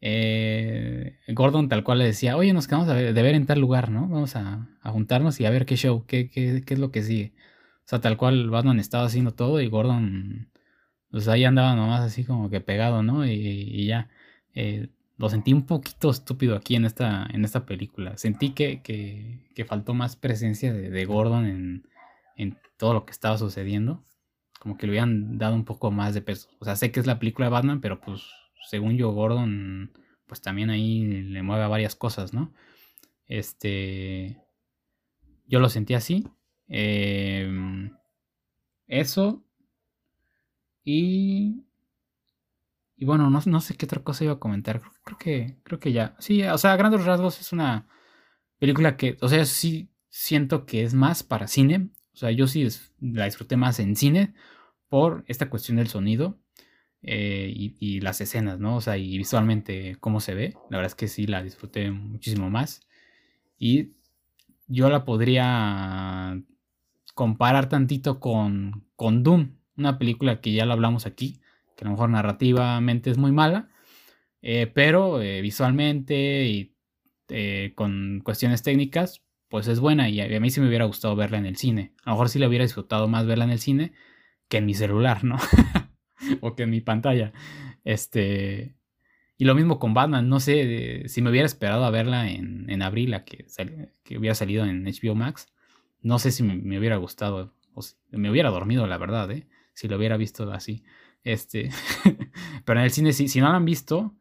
eh, 0.00 1.18
Gordon 1.28 1.68
tal 1.68 1.84
cual 1.84 1.98
le 1.98 2.06
decía, 2.06 2.36
oye, 2.36 2.52
nos 2.52 2.66
quedamos 2.68 2.88
de 2.88 3.12
ver 3.12 3.34
en 3.34 3.46
tal 3.46 3.60
lugar, 3.60 3.90
¿no? 3.90 4.08
Vamos 4.08 4.36
a, 4.36 4.68
juntarnos 4.84 5.40
y 5.40 5.46
a 5.46 5.50
ver 5.50 5.66
qué 5.66 5.76
show, 5.76 6.04
qué, 6.06 6.30
qué, 6.30 6.62
qué, 6.64 6.74
es 6.74 6.80
lo 6.80 6.90
que 6.90 7.02
sigue. 7.02 7.34
O 7.84 7.88
sea, 7.88 8.00
tal 8.00 8.16
cual 8.16 8.50
Batman 8.50 8.80
estaba 8.80 9.04
haciendo 9.04 9.32
todo 9.34 9.60
y 9.60 9.68
Gordon, 9.68 10.50
pues 11.10 11.28
ahí 11.28 11.44
andaba 11.44 11.74
nomás 11.74 12.02
así 12.02 12.24
como 12.24 12.50
que 12.50 12.60
pegado, 12.60 13.02
¿no? 13.02 13.26
Y, 13.26 13.86
ya. 13.86 14.08
Eh, 14.54 14.88
lo 15.18 15.28
sentí 15.28 15.52
un 15.52 15.66
poquito 15.66 16.10
estúpido 16.10 16.56
aquí 16.56 16.76
en 16.76 16.84
esta, 16.84 17.26
en 17.32 17.44
esta 17.44 17.66
película. 17.66 18.16
Sentí 18.16 18.50
que, 18.50 18.82
que, 18.82 19.64
faltó 19.64 19.92
más 19.94 20.16
presencia 20.16 20.72
de, 20.72 21.04
Gordon 21.04 21.46
en, 21.46 21.88
en, 22.38 22.58
todo 22.78 22.94
lo 22.94 23.04
que 23.04 23.12
estaba 23.12 23.36
sucediendo. 23.36 24.02
Como 24.60 24.78
que 24.78 24.86
le 24.86 24.92
hubieran 24.92 25.36
dado 25.36 25.54
un 25.54 25.64
poco 25.64 25.90
más 25.90 26.14
de 26.14 26.22
peso. 26.22 26.48
O 26.60 26.64
sea, 26.64 26.76
sé 26.76 26.90
que 26.90 27.00
es 27.00 27.06
la 27.06 27.18
película 27.18 27.46
de 27.46 27.52
Batman, 27.52 27.80
pero 27.80 28.00
pues 28.00 28.22
según 28.68 28.96
yo, 28.96 29.10
Gordon, 29.10 29.92
pues 30.26 30.40
también 30.40 30.70
ahí 30.70 31.04
le 31.04 31.42
mueve 31.42 31.64
a 31.64 31.68
varias 31.68 31.94
cosas, 31.94 32.32
¿no? 32.32 32.52
Este, 33.26 34.40
yo 35.46 35.60
lo 35.60 35.68
sentí 35.68 35.94
así. 35.94 36.26
Em, 36.68 37.92
eso. 38.86 39.44
Y... 40.84 41.64
Y 42.96 43.04
bueno, 43.04 43.30
no, 43.30 43.40
no, 43.44 43.60
sé 43.60 43.76
qué 43.76 43.86
otra 43.86 44.02
cosa 44.02 44.24
iba 44.24 44.32
a 44.34 44.40
comentar. 44.40 44.80
Creo, 45.04 45.18
que, 45.18 45.56
creo 45.62 45.78
que 45.78 45.92
ya. 45.92 46.16
Sí, 46.18 46.42
o 46.42 46.58
sea, 46.58 46.72
a 46.72 46.76
grandes 46.76 47.04
rasgos 47.04 47.40
es 47.40 47.52
una 47.52 47.86
película 48.58 48.96
que, 48.96 49.16
o 49.20 49.28
sea, 49.28 49.44
sí 49.44 49.88
siento 50.08 50.66
que 50.66 50.82
es 50.82 50.94
más 50.94 51.22
para 51.22 51.46
cine. 51.46 51.90
O 52.18 52.20
sea, 52.20 52.32
yo 52.32 52.48
sí 52.48 52.66
la 53.00 53.26
disfruté 53.26 53.56
más 53.56 53.78
en 53.78 53.94
cine 53.94 54.34
por 54.88 55.22
esta 55.28 55.48
cuestión 55.48 55.76
del 55.76 55.86
sonido. 55.86 56.36
Eh, 57.00 57.54
y, 57.78 58.00
las 58.00 58.20
escenas, 58.20 58.58
¿no? 58.58 58.74
O 58.74 58.80
sea, 58.80 58.96
y 58.96 59.16
visualmente 59.16 59.96
cómo 60.00 60.18
se 60.18 60.34
ve. 60.34 60.54
La 60.68 60.78
verdad 60.78 60.86
es 60.86 60.94
que 60.96 61.06
sí 61.06 61.28
la 61.28 61.44
disfruté 61.44 61.92
muchísimo 61.92 62.50
más. 62.50 62.80
Y 63.56 63.92
yo 64.66 64.90
la 64.90 65.04
podría 65.04 66.42
comparar 67.14 67.68
tantito 67.68 68.18
con, 68.18 68.84
con 68.96 69.22
Doom, 69.22 69.52
una 69.76 69.96
película 69.96 70.40
que 70.40 70.52
ya 70.52 70.66
lo 70.66 70.72
hablamos 70.72 71.06
aquí, 71.06 71.40
que 71.76 71.84
a 71.84 71.86
lo 71.86 71.92
mejor 71.92 72.10
narrativamente 72.10 73.10
es 73.10 73.16
muy 73.18 73.30
mala, 73.30 73.68
eh, 74.42 74.66
pero 74.66 75.22
eh, 75.22 75.40
visualmente 75.40 76.46
y 76.46 76.74
con 77.76 78.22
cuestiones 78.24 78.62
técnicas, 78.64 79.22
pues 79.48 79.66
es 79.68 79.80
buena 79.80 80.08
y 80.08 80.20
a 80.20 80.40
mí 80.40 80.50
sí 80.50 80.60
me 80.60 80.68
hubiera 80.68 80.84
gustado 80.84 81.16
verla 81.16 81.38
en 81.38 81.46
el 81.46 81.56
cine. 81.56 81.94
A 82.04 82.10
lo 82.10 82.16
mejor 82.16 82.28
sí 82.28 82.38
le 82.38 82.46
hubiera 82.46 82.64
disfrutado 82.64 83.08
más 83.08 83.26
verla 83.26 83.44
en 83.44 83.50
el 83.50 83.58
cine 83.58 83.92
que 84.48 84.58
en 84.58 84.66
mi 84.66 84.74
celular, 84.74 85.24
¿no? 85.24 85.36
o 86.40 86.54
que 86.54 86.64
en 86.64 86.70
mi 86.70 86.80
pantalla. 86.80 87.32
Este. 87.84 88.74
Y 89.36 89.44
lo 89.44 89.54
mismo 89.54 89.78
con 89.78 89.94
Batman. 89.94 90.28
No 90.28 90.40
sé 90.40 91.08
si 91.08 91.22
me 91.22 91.30
hubiera 91.30 91.46
esperado 91.46 91.84
a 91.84 91.90
verla 91.90 92.30
en, 92.30 92.68
en 92.68 92.82
abril, 92.82 93.14
a 93.14 93.24
que, 93.24 93.46
que 94.02 94.18
hubiera 94.18 94.34
salido 94.34 94.64
en 94.64 94.84
HBO 94.84 95.14
Max. 95.14 95.48
No 96.00 96.18
sé 96.18 96.32
si 96.32 96.42
me, 96.42 96.78
hubiera 96.78 96.96
gustado. 96.96 97.54
O 97.74 97.82
me 98.10 98.30
hubiera 98.30 98.50
dormido, 98.50 98.86
la 98.86 98.98
verdad, 98.98 99.30
¿eh? 99.30 99.46
Si 99.74 99.86
lo 99.86 99.96
hubiera 99.96 100.16
visto 100.16 100.50
así. 100.50 100.82
Este. 101.22 101.70
pero 102.64 102.80
en 102.80 102.84
el 102.84 102.90
cine, 102.90 103.12
si, 103.12 103.28
si 103.28 103.40
no 103.40 103.50
lo 103.50 103.56
han 103.56 103.64
visto. 103.64 104.16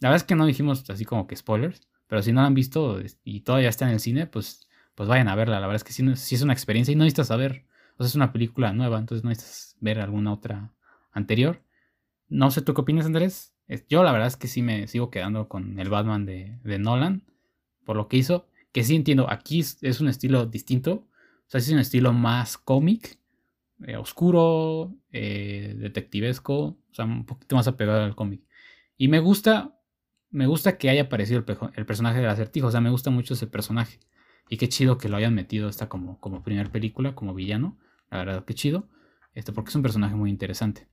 La 0.00 0.08
verdad 0.08 0.22
es 0.22 0.24
que 0.24 0.34
no 0.34 0.46
dijimos 0.46 0.88
así 0.90 1.04
como 1.04 1.26
que 1.26 1.36
spoilers. 1.36 1.88
Pero 2.10 2.22
si 2.22 2.32
no 2.32 2.40
lo 2.40 2.48
han 2.48 2.54
visto 2.54 3.00
y 3.22 3.42
todavía 3.42 3.68
está 3.68 3.86
en 3.86 3.92
el 3.92 4.00
cine, 4.00 4.26
pues, 4.26 4.68
pues 4.96 5.08
vayan 5.08 5.28
a 5.28 5.36
verla. 5.36 5.60
La 5.60 5.68
verdad 5.68 5.76
es 5.76 5.84
que 5.84 5.92
sí, 5.92 6.34
es 6.34 6.42
una 6.42 6.52
experiencia 6.52 6.90
y 6.90 6.96
no 6.96 7.04
necesitas 7.04 7.28
saber. 7.28 7.66
O 7.96 8.02
sea, 8.02 8.08
es 8.08 8.16
una 8.16 8.32
película 8.32 8.72
nueva, 8.72 8.98
entonces 8.98 9.22
no 9.22 9.30
necesitas 9.30 9.76
ver 9.80 10.00
alguna 10.00 10.32
otra 10.32 10.74
anterior. 11.12 11.62
No 12.28 12.50
sé 12.50 12.62
tú 12.62 12.74
qué 12.74 12.80
opinas, 12.80 13.06
Andrés. 13.06 13.54
Yo 13.88 14.02
la 14.02 14.10
verdad 14.10 14.26
es 14.26 14.36
que 14.36 14.48
sí 14.48 14.60
me 14.60 14.88
sigo 14.88 15.08
quedando 15.08 15.48
con 15.48 15.78
el 15.78 15.88
Batman 15.88 16.26
de, 16.26 16.58
Nolan, 16.80 17.22
por 17.84 17.94
lo 17.94 18.08
que 18.08 18.16
hizo. 18.16 18.48
Que 18.72 18.82
sí 18.82 18.96
entiendo, 18.96 19.30
aquí 19.30 19.60
es, 19.60 20.00
un 20.00 20.08
estilo 20.08 20.46
distinto. 20.46 20.92
O 21.46 21.46
sea, 21.46 21.60
es 21.60 21.70
un 21.70 21.78
estilo 21.78 22.12
más 22.12 22.58
cómic, 22.58 23.20
eh, 23.86 23.96
oscuro, 23.96 24.96
eh, 25.12 25.76
detectivesco, 25.78 26.58
o 26.60 26.78
sea, 26.90 27.04
un 27.04 27.24
poquito 27.24 27.54
más 27.54 27.68
apegado 27.68 28.02
al 28.02 28.16
cómic. 28.16 28.42
Y 28.96 29.06
me 29.06 29.20
gusta, 29.20 29.79
me 30.30 30.46
gusta 30.46 30.78
que 30.78 30.90
haya 30.90 31.02
aparecido 31.02 31.44
el, 31.74 31.86
personaje 31.86 32.20
del 32.20 32.28
acertijo, 32.28 32.68
o 32.68 32.70
sea, 32.70 32.80
me 32.80 32.90
gusta 32.90 33.10
mucho 33.10 33.34
ese 33.34 33.46
personaje. 33.46 33.98
Y 34.48 34.56
qué 34.56 34.68
chido 34.68 34.98
que 34.98 35.08
lo 35.08 35.16
hayan 35.16 35.34
metido 35.34 35.68
esta 35.68 35.88
como, 35.88 36.18
como 36.20 36.42
primera 36.42 36.70
película, 36.70 37.14
como 37.14 37.34
villano. 37.34 37.78
La 38.10 38.18
verdad, 38.18 38.44
qué 38.44 38.54
chido. 38.54 38.88
Este, 39.34 39.52
porque 39.52 39.68
es 39.68 39.76
un 39.76 39.82
personaje 39.82 40.14
muy 40.16 40.30
interesante. 40.30 40.88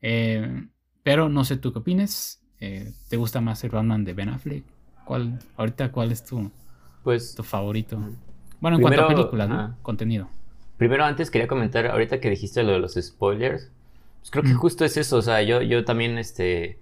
Eh, 0.00 0.68
pero 1.02 1.28
no 1.28 1.44
sé 1.44 1.56
tú 1.56 1.72
qué 1.72 1.80
opines. 1.80 2.42
Eh, 2.60 2.92
¿Te 3.08 3.16
gusta 3.16 3.40
más 3.40 3.62
el 3.64 3.70
Batman 3.70 4.04
de 4.04 4.14
Ben 4.14 4.30
Affleck? 4.30 4.64
¿Cuál, 5.04 5.38
ahorita, 5.56 5.92
¿cuál 5.92 6.12
es 6.12 6.24
tu, 6.24 6.50
pues, 7.02 7.34
tu 7.34 7.42
favorito? 7.42 7.98
Bueno, 8.60 8.78
en 8.78 8.82
cuanto 8.82 9.02
a 9.02 9.08
películas, 9.08 9.48
¿no? 9.48 9.76
Contenido. 9.82 10.30
Primero, 10.78 11.04
antes 11.04 11.30
quería 11.30 11.46
comentar, 11.46 11.86
ahorita 11.86 12.20
que 12.20 12.30
dijiste 12.30 12.62
lo 12.62 12.72
de 12.72 12.78
los 12.78 12.94
spoilers, 12.94 13.70
pues 14.20 14.30
creo 14.30 14.44
que 14.44 14.54
justo 14.54 14.86
es 14.86 14.96
eso. 14.96 15.18
O 15.18 15.22
sea, 15.22 15.42
yo, 15.42 15.60
yo 15.60 15.84
también, 15.84 16.16
este, 16.16 16.78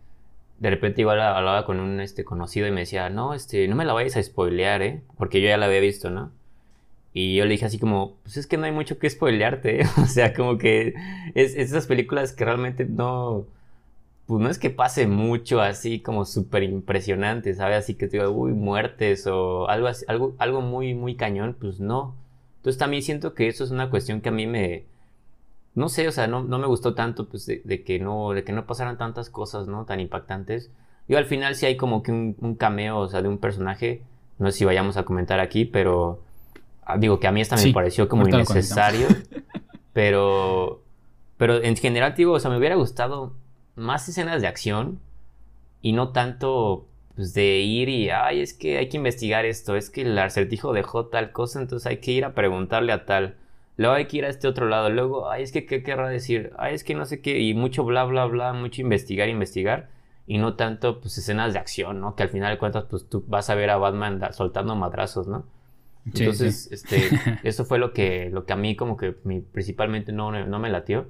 de 0.59 0.71
repente 0.71 1.01
igual 1.01 1.21
hablaba 1.21 1.65
con 1.67 1.81
un 1.81 2.01
este, 2.01 2.25
conocido 2.25 2.67
y 2.67 2.71
me 2.71 2.81
decía, 2.81 3.11
no, 3.11 3.35
este, 3.35 3.67
no 3.69 3.77
me 3.77 3.85
la 3.85 3.93
vayas 3.93 4.17
a 4.17 4.23
spoilear, 4.23 4.83
¿eh? 4.83 5.03
Porque 5.19 5.41
yo 5.41 5.49
ya 5.49 5.57
la 5.57 5.67
había 5.67 5.81
visto, 5.81 6.11
¿no? 6.11 6.33
Y 7.15 7.37
yo 7.37 7.45
le 7.45 7.53
dije 7.53 7.67
así 7.67 7.79
como, 7.79 8.17
pues 8.23 8.37
es 8.39 8.47
que 8.47 8.57
no 8.57 8.65
hay 8.65 8.73
mucho 8.73 8.99
que 8.99 9.11
spoilearte, 9.11 9.85
o 10.03 10.07
sea, 10.07 10.35
como 10.35 10.59
que 10.59 10.95
es, 11.35 11.55
esas 11.57 11.87
películas 11.87 12.33
que 12.33 12.45
realmente 12.45 12.87
no, 12.87 13.47
pues 14.27 14.41
no 14.41 14.49
es 14.51 14.59
que 14.59 14.71
pase 14.71 15.07
mucho 15.07 15.61
así 15.61 16.01
como 16.01 16.25
súper 16.25 16.63
impresionante, 16.63 17.55
¿sabes? 17.55 17.79
Así 17.79 17.95
que 17.95 18.09
te 18.09 18.19
digo, 18.19 18.31
uy, 18.31 18.53
muertes 18.53 19.27
o 19.27 19.69
algo 19.69 19.89
algo, 20.09 20.35
algo 20.39 20.61
muy, 20.63 20.95
muy 20.95 21.17
cañón, 21.17 21.57
pues 21.61 21.81
no. 21.81 22.15
Entonces 22.59 22.79
también 22.79 23.03
siento 23.03 23.35
que 23.35 23.49
eso 23.49 23.65
es 23.65 23.71
una 23.73 23.91
cuestión 23.91 24.21
que 24.21 24.29
a 24.31 24.33
mí 24.33 24.47
me, 24.47 24.87
no 25.75 25.89
sé, 25.89 26.09
o 26.09 26.13
sea, 26.13 26.27
no, 26.27 26.43
no 26.43 26.59
me 26.59 26.67
gustó 26.67 26.95
tanto, 26.95 27.29
pues, 27.29 27.47
de, 27.47 27.85
que 27.85 27.99
no, 27.99 28.33
de 28.33 28.45
que 28.45 28.53
no 28.53 28.67
pasaran 28.67 28.99
tantas 28.99 29.31
cosas, 29.31 29.67
¿no? 29.67 29.85
Tan 29.85 30.01
impactantes. 30.01 30.71
Yo 31.09 31.19
al 31.19 31.27
final 31.27 31.55
sí 31.55 31.67
hay 31.67 31.77
como 31.77 32.03
que 32.03 32.13
un, 32.13 32.37
un 32.41 32.55
cameo, 32.55 32.99
o 32.99 33.09
sea, 33.09 33.23
de 33.23 33.29
un 33.29 33.39
personaje, 33.39 34.03
no 34.39 34.51
sé 34.51 34.59
si 34.59 34.65
vayamos 34.65 34.97
a 34.97 35.05
comentar 35.05 35.41
aquí, 35.41 35.65
pero 35.65 36.21
Ah, 36.85 36.99
digo 36.99 37.21
que 37.21 37.29
a 37.29 37.33
mí 37.33 37.41
esta 37.41 37.57
me 37.57 37.73
pareció 37.73 38.09
como 38.09 38.27
innecesario, 38.29 39.07
pero, 39.93 40.83
pero 41.37 41.63
en 41.63 41.77
general, 41.77 42.15
digo, 42.17 42.33
o 42.33 42.41
sea, 42.41 42.51
me 42.51 42.59
hubiera 42.59 42.75
gustado 42.75 43.35
más 43.77 44.09
escenas 44.09 44.43
de 44.43 44.49
acción 44.49 45.01
y 45.81 45.93
no 45.93 46.11
tanto 46.11 46.89
pues, 47.15 47.35
de 47.35 47.61
ir 47.61 47.89
y, 47.89 48.11
ay, 48.11 48.41
es 48.41 48.53
que 48.53 48.79
hay 48.79 48.89
que 48.89 48.97
investigar 48.97 49.45
esto, 49.45 49.77
es 49.77 49.91
que 49.91 50.03
el 50.03 50.19
acertijo 50.19 50.73
dejó 50.73 51.07
tal 51.07 51.31
cosa, 51.31 51.61
entonces 51.61 51.87
hay 51.87 51.99
que 51.99 52.11
ir 52.11 52.25
a 52.25 52.35
preguntarle 52.35 52.93
a 52.93 53.07
tal. 53.07 53.37
Luego 53.77 53.95
hay 53.95 54.07
que 54.07 54.19
ir 54.19 54.25
a 54.25 54.29
este 54.29 54.49
otro 54.49 54.69
lado, 54.69 54.91
luego, 54.91 55.31
ay, 55.31 55.43
es 55.43 55.53
que, 55.53 55.67
¿qué 55.67 55.83
querrá 55.83 56.09
decir? 56.09 56.53
Ay, 56.59 56.75
es 56.75 56.85
que 56.85 56.95
no 56.95 57.07
sé 57.07 57.21
qué, 57.21 57.41
y 57.41 57.55
mucho 57.55 57.85
bla, 57.85 58.05
bla, 58.05 58.27
bla, 58.27 58.53
mucho 58.53 58.83
investigar, 58.83 59.29
investigar, 59.29 59.89
y 60.27 60.39
no 60.39 60.55
tanto, 60.55 61.01
pues, 61.01 61.17
escenas 61.19 61.53
de 61.53 61.59
acción, 61.59 62.01
¿no? 62.01 62.15
Que 62.15 62.23
al 62.25 62.29
final 62.29 62.53
de 62.53 62.59
cuentas, 62.59 62.85
pues, 62.89 63.09
tú 63.09 63.25
vas 63.27 63.51
a 63.51 63.55
ver 63.55 63.71
a 63.71 63.77
Batman 63.79 64.21
soltando 64.33 64.77
madrazos, 64.77 65.27
¿no? 65.27 65.47
Entonces, 66.07 66.71
este, 66.73 67.09
eso 67.43 67.65
fue 67.65 67.79
lo 67.79 67.93
que, 67.93 68.31
lo 68.31 68.45
que 68.45 68.53
a 68.53 68.57
mí 68.57 68.77
como 68.77 68.97
que 68.97 69.13
principalmente 69.13 70.13
no, 70.13 70.33
no 70.33 70.59
me 70.59 70.71
latió. 70.71 71.07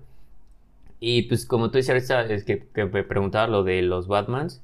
Y 1.01 1.23
pues 1.23 1.47
como 1.47 1.71
tú 1.71 1.79
decías 1.79 2.11
es 2.31 2.45
que, 2.45 2.67
que, 2.69 2.85
me 2.85 3.03
preguntaba 3.03 3.49
lo 3.49 3.65
de 3.65 3.83
los 3.83 4.07
Batmans, 4.07 4.63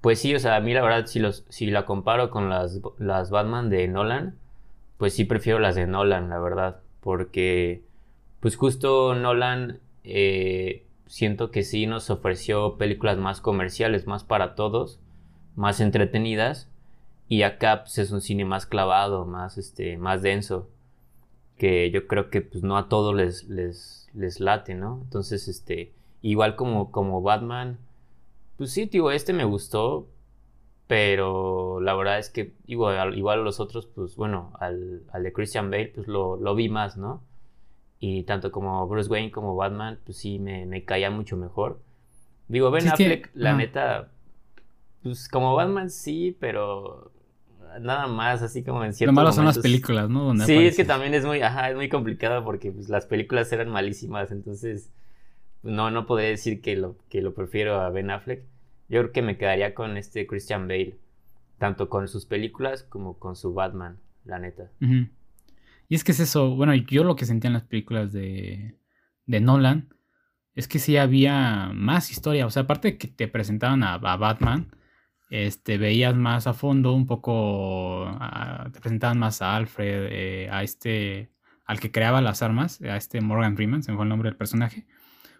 pues 0.00 0.20
sí, 0.20 0.34
o 0.34 0.38
sea, 0.38 0.56
a 0.56 0.60
mí 0.60 0.72
la 0.72 0.82
verdad, 0.82 1.06
si, 1.06 1.18
los, 1.18 1.44
si 1.48 1.66
la 1.66 1.84
comparo 1.84 2.30
con 2.30 2.48
las, 2.48 2.80
las 2.98 3.30
Batman 3.30 3.68
de 3.68 3.88
Nolan, 3.88 4.36
pues 4.98 5.14
sí 5.14 5.24
prefiero 5.24 5.58
las 5.58 5.74
de 5.74 5.86
Nolan, 5.88 6.28
la 6.30 6.38
verdad, 6.38 6.80
porque 7.06 7.84
pues 8.40 8.56
justo 8.56 9.14
Nolan 9.14 9.78
eh, 10.02 10.84
siento 11.06 11.52
que 11.52 11.62
sí 11.62 11.86
nos 11.86 12.10
ofreció 12.10 12.78
películas 12.78 13.16
más 13.16 13.40
comerciales, 13.40 14.08
más 14.08 14.24
para 14.24 14.56
todos, 14.56 14.98
más 15.54 15.78
entretenidas 15.78 16.68
y 17.28 17.42
acá 17.42 17.84
pues, 17.84 17.98
es 17.98 18.10
un 18.10 18.20
cine 18.20 18.44
más 18.44 18.66
clavado, 18.66 19.24
más, 19.24 19.56
este, 19.56 19.96
más 19.98 20.22
denso. 20.22 20.68
que 21.58 21.92
yo 21.92 22.08
creo 22.08 22.28
que 22.28 22.40
pues 22.40 22.64
no 22.64 22.76
a 22.76 22.88
todos 22.88 23.14
les, 23.14 23.44
les, 23.44 24.08
les 24.12 24.40
late, 24.40 24.74
¿no? 24.74 24.98
Entonces, 25.04 25.46
este, 25.46 25.92
igual 26.22 26.56
como, 26.56 26.90
como 26.90 27.22
Batman, 27.22 27.78
pues 28.56 28.72
sí, 28.72 28.86
digo, 28.86 29.12
este 29.12 29.32
me 29.32 29.44
gustó, 29.44 30.08
pero 30.86 31.80
la 31.80 31.94
verdad 31.94 32.18
es 32.18 32.30
que 32.30 32.52
igual, 32.66 33.16
igual 33.16 33.42
los 33.42 33.58
otros, 33.60 33.86
pues 33.86 34.16
bueno, 34.16 34.52
al, 34.60 35.02
al 35.12 35.22
de 35.22 35.32
Christian 35.32 35.70
Bale, 35.70 35.92
pues 35.94 36.06
lo, 36.06 36.36
lo, 36.36 36.54
vi 36.54 36.68
más, 36.68 36.96
¿no? 36.96 37.22
Y 37.98 38.22
tanto 38.22 38.52
como 38.52 38.86
Bruce 38.86 39.10
Wayne 39.10 39.30
como 39.30 39.56
Batman, 39.56 39.98
pues 40.04 40.18
sí, 40.18 40.38
me, 40.38 40.66
me 40.66 40.84
caía 40.84 41.10
mucho 41.10 41.36
mejor. 41.36 41.80
Digo, 42.48 42.70
Ben 42.70 42.88
Affleck, 42.88 43.30
la 43.34 43.54
neta, 43.54 44.10
pues 45.02 45.28
como 45.28 45.54
Batman 45.56 45.90
sí, 45.90 46.36
pero 46.38 47.10
nada 47.80 48.06
más, 48.06 48.42
así 48.42 48.62
como 48.62 48.84
en 48.84 48.94
cierto 48.94 49.12
Lo 49.12 49.16
malo 49.16 49.32
son 49.32 49.44
las 49.44 49.58
películas, 49.58 50.08
¿no? 50.08 50.34
sí, 50.44 50.66
es 50.66 50.76
que 50.76 50.84
también 50.84 51.14
es 51.14 51.24
muy, 51.24 51.40
ajá, 51.42 51.70
es 51.70 51.76
muy 51.76 51.88
complicado 51.88 52.44
porque 52.44 52.70
pues, 52.70 52.88
las 52.88 53.06
películas 53.06 53.52
eran 53.52 53.70
malísimas, 53.70 54.30
entonces 54.30 54.92
no, 55.62 55.90
no 55.90 56.06
podría 56.06 56.28
decir 56.28 56.60
que 56.60 56.76
lo, 56.76 56.96
que 57.08 57.22
lo 57.22 57.34
prefiero 57.34 57.80
a 57.80 57.90
Ben 57.90 58.10
Affleck. 58.10 58.44
Yo 58.88 59.00
creo 59.00 59.12
que 59.12 59.22
me 59.22 59.36
quedaría 59.36 59.74
con 59.74 59.96
este 59.96 60.26
Christian 60.26 60.68
Bale, 60.68 60.96
tanto 61.58 61.88
con 61.88 62.08
sus 62.08 62.26
películas 62.26 62.82
como 62.82 63.18
con 63.18 63.36
su 63.36 63.52
Batman, 63.52 63.98
la 64.24 64.38
neta. 64.38 64.70
Y 65.88 65.94
es 65.94 66.04
que 66.04 66.12
es 66.12 66.20
eso, 66.20 66.54
bueno, 66.54 66.74
yo 66.74 67.04
lo 67.04 67.16
que 67.16 67.26
sentía 67.26 67.48
en 67.48 67.54
las 67.54 67.64
películas 67.64 68.12
de, 68.12 68.78
de 69.26 69.40
Nolan 69.40 69.88
es 70.54 70.68
que 70.68 70.78
sí 70.78 70.96
había 70.96 71.70
más 71.74 72.10
historia, 72.10 72.46
o 72.46 72.50
sea, 72.50 72.62
aparte 72.62 72.96
que 72.96 73.08
te 73.08 73.28
presentaban 73.28 73.82
a, 73.82 73.94
a 73.94 74.16
Batman, 74.16 74.70
este, 75.28 75.76
veías 75.76 76.14
más 76.14 76.46
a 76.46 76.54
fondo, 76.54 76.92
un 76.92 77.06
poco, 77.06 78.08
te 78.72 78.80
presentaban 78.80 79.18
más 79.18 79.42
a 79.42 79.56
Alfred, 79.56 80.08
eh, 80.10 80.48
a 80.50 80.62
este, 80.62 81.30
al 81.64 81.80
que 81.80 81.90
creaba 81.90 82.20
las 82.20 82.42
armas, 82.42 82.80
a 82.82 82.96
este 82.96 83.20
Morgan 83.20 83.56
Freeman, 83.56 83.82
se 83.82 83.90
me 83.90 83.96
fue 83.96 84.04
el 84.04 84.08
nombre 84.08 84.30
del 84.30 84.36
personaje. 84.36 84.86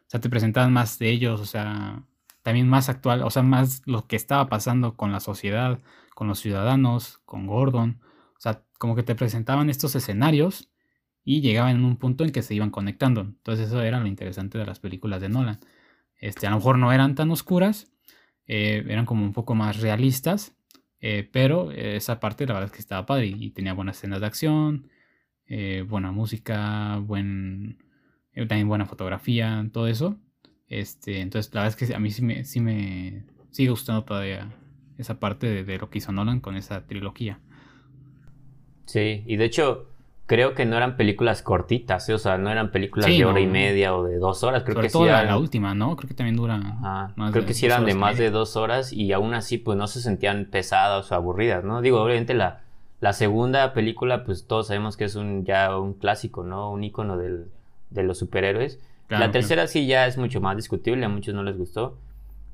O 0.00 0.09
sea, 0.09 0.20
te 0.20 0.28
presentaban 0.28 0.72
más 0.72 0.98
de 0.98 1.11
ellos, 1.11 1.40
o 1.40 1.46
sea, 1.46 2.02
también 2.46 2.68
más 2.68 2.88
actual, 2.88 3.22
o 3.24 3.30
sea, 3.30 3.42
más 3.42 3.82
lo 3.87 4.06
que 4.06 4.14
estaba 4.14 4.48
pasando 4.48 4.96
con 4.96 5.11
la 5.11 5.18
sociedad, 5.18 5.80
con 6.14 6.28
los 6.28 6.38
ciudadanos, 6.38 7.18
con 7.24 7.48
Gordon. 7.48 8.00
O 8.38 8.40
sea, 8.40 8.62
como 8.78 8.94
que 8.94 9.02
te 9.02 9.16
presentaban 9.16 9.68
estos 9.68 9.96
escenarios 9.96 10.70
y 11.24 11.40
llegaban 11.40 11.74
en 11.74 11.85
un 11.85 11.96
punto 11.96 12.22
en 12.22 12.30
que 12.30 12.42
se 12.42 12.54
iban 12.54 12.70
conectando. 12.70 13.22
Entonces 13.22 13.66
eso 13.66 13.82
era 13.82 13.98
lo 13.98 14.06
interesante 14.06 14.59
de 14.59 14.64
las 14.64 14.78
películas 14.78 15.20
de 15.20 15.28
Nolan. 15.28 15.59
Este, 16.18 16.46
a 16.46 16.50
lo 16.50 16.59
mejor 16.59 16.78
no 16.78 16.92
eran 16.92 17.16
tan 17.16 17.32
oscuras, 17.32 17.90
eh, 18.46 18.85
eran 18.88 19.06
como 19.06 19.24
un 19.24 19.32
poco 19.32 19.56
más 19.56 19.80
realistas, 19.80 20.54
eh, 21.00 21.28
pero 21.32 21.72
esa 21.72 22.20
parte 22.20 22.46
la 22.46 22.54
verdad 22.54 22.68
es 22.68 22.72
que 22.74 22.78
estaba 22.78 23.06
padre 23.06 23.26
y, 23.26 23.50
tenía 23.50 23.72
buenas 23.74 23.96
escenas 23.96 24.20
de 24.20 24.26
acción, 24.26 24.88
eh, 25.46 25.85
buena 25.85 26.12
música, 26.12 26.98
buen, 26.98 27.78
también 28.32 28.68
buena 28.68 28.87
fotografía, 28.87 29.68
todo 29.72 29.88
eso. 29.88 30.20
Este, 30.68 31.20
entonces 31.20 31.52
la 31.55 31.62
verdad 31.62 31.79
es 31.81 31.88
que 31.88 31.94
a 31.94 31.98
mí 31.98 32.11
sí 32.11 32.22
me, 32.22 32.44
sí 32.44 32.61
me 32.61 33.24
sigue 33.50 33.70
gustando 33.70 34.05
todavía 34.05 34.52
esa 34.98 35.20
parte 35.20 35.46
de, 35.46 35.64
de 35.64 35.79
lo 35.79 35.90
que 35.90 35.98
hizo 35.98 36.12
Nolan 36.12 36.40
con 36.40 36.57
esa 36.57 36.87
trilogía. 36.87 37.38
Sí, 38.85 39.24
y 39.26 39.37
de 39.37 39.44
hecho 39.44 39.88
creo 40.26 40.55
que 40.55 40.66
no 40.66 40.76
eran 40.76 40.96
películas 40.96 41.42
cortitas, 41.42 42.09
o 42.11 42.18
sea, 42.18 42.37
no 42.37 42.50
eran 42.50 42.72
películas 42.72 43.07
de 43.07 43.24
hora 43.24 43.40
y 43.40 43.46
media 43.46 43.94
o 43.94 44.05
de 44.05 44.18
dos 44.18 44.42
horas. 44.42 44.64
Creo 44.64 44.81
que 44.81 44.90
sí 44.90 45.02
eran... 45.02 45.26
la 45.26 45.38
última, 45.38 45.74
¿no? 45.74 45.96
Creo 45.96 46.09
que 46.09 46.14
también 46.14 46.37
dura. 46.37 46.59
más 47.16 47.33
creo 47.33 47.46
que 47.46 47.55
sí 47.55 47.66
eran 47.66 47.85
de 47.85 47.94
más 47.94 48.18
de 48.18 48.31
dos 48.31 48.57
horas 48.57 48.92
y 48.92 49.12
aún 49.12 49.35
así, 49.35 49.59
pues 49.59 49.79
no 49.79 49.87
se 49.87 50.00
sentían 50.00 50.46
pesadas 50.46 51.11
o 51.11 51.14
aburridas, 51.14 51.64
¿no? 51.64 51.81
Digo, 51.81 52.02
obviamente 52.02 52.35
la, 52.35 52.62
la 53.00 53.12
segunda 53.12 53.72
película, 53.72 54.24
pues 54.24 54.46
todos 54.46 54.66
sabemos 54.66 54.96
que 54.96 55.05
es 55.05 55.14
un 55.14 55.44
ya 55.44 55.79
un 55.79 55.94
clásico, 55.94 56.42
¿no? 56.42 56.70
Un 56.72 56.83
icono 56.85 57.16
del, 57.16 57.46
de 57.90 58.02
los 58.02 58.18
superhéroes. 58.18 58.81
La 59.08 59.30
tercera 59.30 59.66
sí 59.66 59.86
ya 59.86 60.06
es 60.06 60.18
mucho 60.18 60.40
más 60.40 60.56
discutible, 60.56 61.04
a 61.04 61.08
muchos 61.08 61.34
no 61.34 61.42
les 61.42 61.56
gustó. 61.56 61.98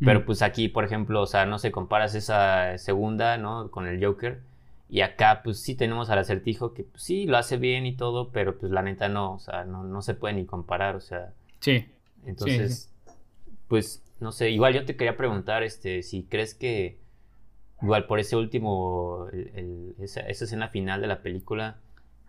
Pero 0.05 0.25
pues 0.25 0.43
aquí, 0.43 0.69
por 0.69 0.85
ejemplo, 0.85 1.23
o 1.23 1.27
sea, 1.27 1.47
no 1.47 1.61
sé, 1.61 1.71
comparas 1.71 2.17
esa 2.17 2.77
segunda, 2.77 3.39
¿no? 3.39 3.71
Con 3.71 3.87
el 3.87 4.05
Joker 4.05 4.41
y 4.93 5.01
acá, 5.01 5.41
pues 5.43 5.59
sí 5.63 5.75
tenemos 5.75 6.11
al 6.11 6.19
acertijo 6.19 6.75
que 6.75 6.85
pues, 6.85 7.03
sí 7.03 7.25
lo 7.25 7.39
hace 7.39 7.57
bien 7.57 7.87
y 7.87 7.97
todo, 7.97 8.29
pero 8.29 8.59
pues 8.59 8.71
la 8.71 8.83
neta 8.83 9.09
no, 9.09 9.33
o 9.33 9.39
sea, 9.39 9.65
no, 9.65 9.85
no 9.85 10.03
se 10.03 10.13
puede 10.13 10.35
ni 10.35 10.45
comparar, 10.45 10.97
o 10.97 11.01
sea. 11.01 11.33
Sí. 11.61 11.87
Entonces, 12.27 12.93
pues, 13.69 14.03
no 14.21 14.33
sé, 14.33 14.51
igual 14.51 14.75
yo 14.75 14.85
te 14.85 14.95
quería 14.95 15.17
preguntar, 15.17 15.63
este, 15.63 16.03
si 16.03 16.25
crees 16.25 16.55
que, 16.55 16.99
igual 17.81 18.07
por 18.07 18.21
ese 18.21 18.37
último, 18.37 19.29
esa, 19.99 20.21
escena 20.21 20.69
final 20.69 21.01
de 21.01 21.07
la 21.07 21.23
película. 21.23 21.79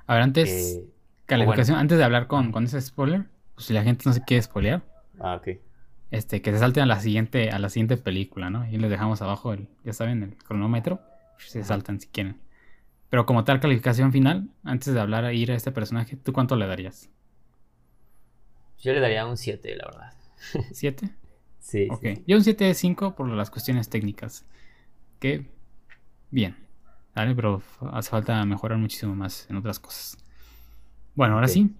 A 0.08 0.14
ver, 0.14 0.24
antes, 0.24 0.78
eh, 0.78 0.86
calificación, 1.26 1.78
antes 1.78 1.98
de 1.98 2.04
hablar 2.06 2.28
con, 2.28 2.54
con 2.54 2.64
ese 2.64 2.80
spoiler, 2.80 3.26
pues 3.56 3.68
si 3.68 3.74
la 3.74 3.84
gente 3.84 4.04
no 4.06 4.14
se 4.14 4.24
quiere 4.24 4.42
spoilear. 4.42 4.84
Ah, 5.20 5.36
ok. 5.36 5.60
Este, 6.12 6.42
que 6.42 6.52
se 6.52 6.60
salten 6.60 6.84
a 6.84 6.86
la 6.86 7.00
siguiente, 7.00 7.50
a 7.50 7.60
la 7.60 7.70
siguiente 7.70 7.98
película, 7.98 8.50
¿no? 8.50 8.68
Y 8.70 8.78
les 8.78 8.90
dejamos 8.90 9.22
abajo 9.22 9.54
el, 9.54 9.68
ya 9.84 9.94
saben, 9.94 10.24
el 10.24 10.36
cronómetro. 10.38 11.02
Se 11.38 11.64
saltan 11.64 12.00
si 12.00 12.08
quieren. 12.08 12.40
Pero 13.10 13.26
como 13.26 13.44
tal 13.44 13.60
calificación 13.60 14.12
final, 14.12 14.50
antes 14.64 14.94
de 14.94 15.00
hablar 15.00 15.26
a 15.26 15.34
ir 15.34 15.52
a 15.52 15.56
este 15.56 15.72
personaje, 15.72 16.16
¿tú 16.16 16.34
cuánto 16.34 16.56
le 16.56 16.68
darías? 16.68 17.10
Yo 18.80 18.94
le 18.94 19.00
daría 19.00 19.26
un 19.26 19.38
7, 19.38 19.76
la 19.76 19.86
verdad. 19.86 20.14
¿7? 20.72 21.12
sí, 21.60 21.88
Ok. 21.90 22.24
Yo 22.28 22.38
un 22.38 22.44
7 22.44 22.64
de 22.66 22.74
5 22.74 23.16
por 23.16 23.28
las 23.30 23.50
cuestiones 23.50 23.90
técnicas. 23.90 24.46
Que, 25.20 25.48
bien. 26.32 26.58
¿Vale? 27.16 27.36
Pero 27.36 27.62
hace 27.92 28.10
falta 28.10 28.44
mejorar 28.46 28.78
muchísimo 28.78 29.16
más 29.16 29.48
en 29.50 29.58
otras 29.58 29.80
cosas. 29.80 30.18
Bueno, 31.16 31.36
ahora 31.36 31.48
sí. 31.48 31.74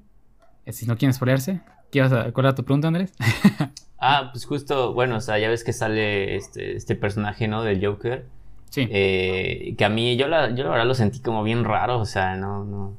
Eh, 0.66 0.74
si 0.74 0.86
no 0.86 0.98
quieren 0.98 1.14
spoilearse, 1.14 1.62
¿cuál 1.92 2.46
era 2.46 2.56
tu 2.56 2.64
pregunta, 2.64 2.88
Andrés? 2.88 3.14
ah, 4.00 4.30
pues 4.32 4.46
justo, 4.46 4.94
bueno, 4.94 5.18
o 5.18 5.22
sea, 5.22 5.38
ya 5.40 5.50
ves 5.50 5.64
que 5.64 5.74
sale 5.74 6.36
este, 6.36 6.76
este 6.76 6.96
personaje, 6.96 7.48
¿no? 7.48 7.64
Del 7.64 7.86
Joker. 7.86 8.26
Sí. 8.70 8.88
Eh, 8.90 9.76
que 9.78 9.86
a 9.86 9.90
mí, 9.90 10.18
yo 10.18 10.28
la, 10.28 10.50
yo 10.56 10.64
la 10.64 10.72
verdad 10.72 10.88
lo 10.88 10.96
sentí 10.96 11.20
como 11.20 11.44
bien 11.44 11.64
raro, 11.64 12.00
o 12.00 12.06
sea, 12.06 12.36
no, 12.36 12.64
no, 12.64 12.94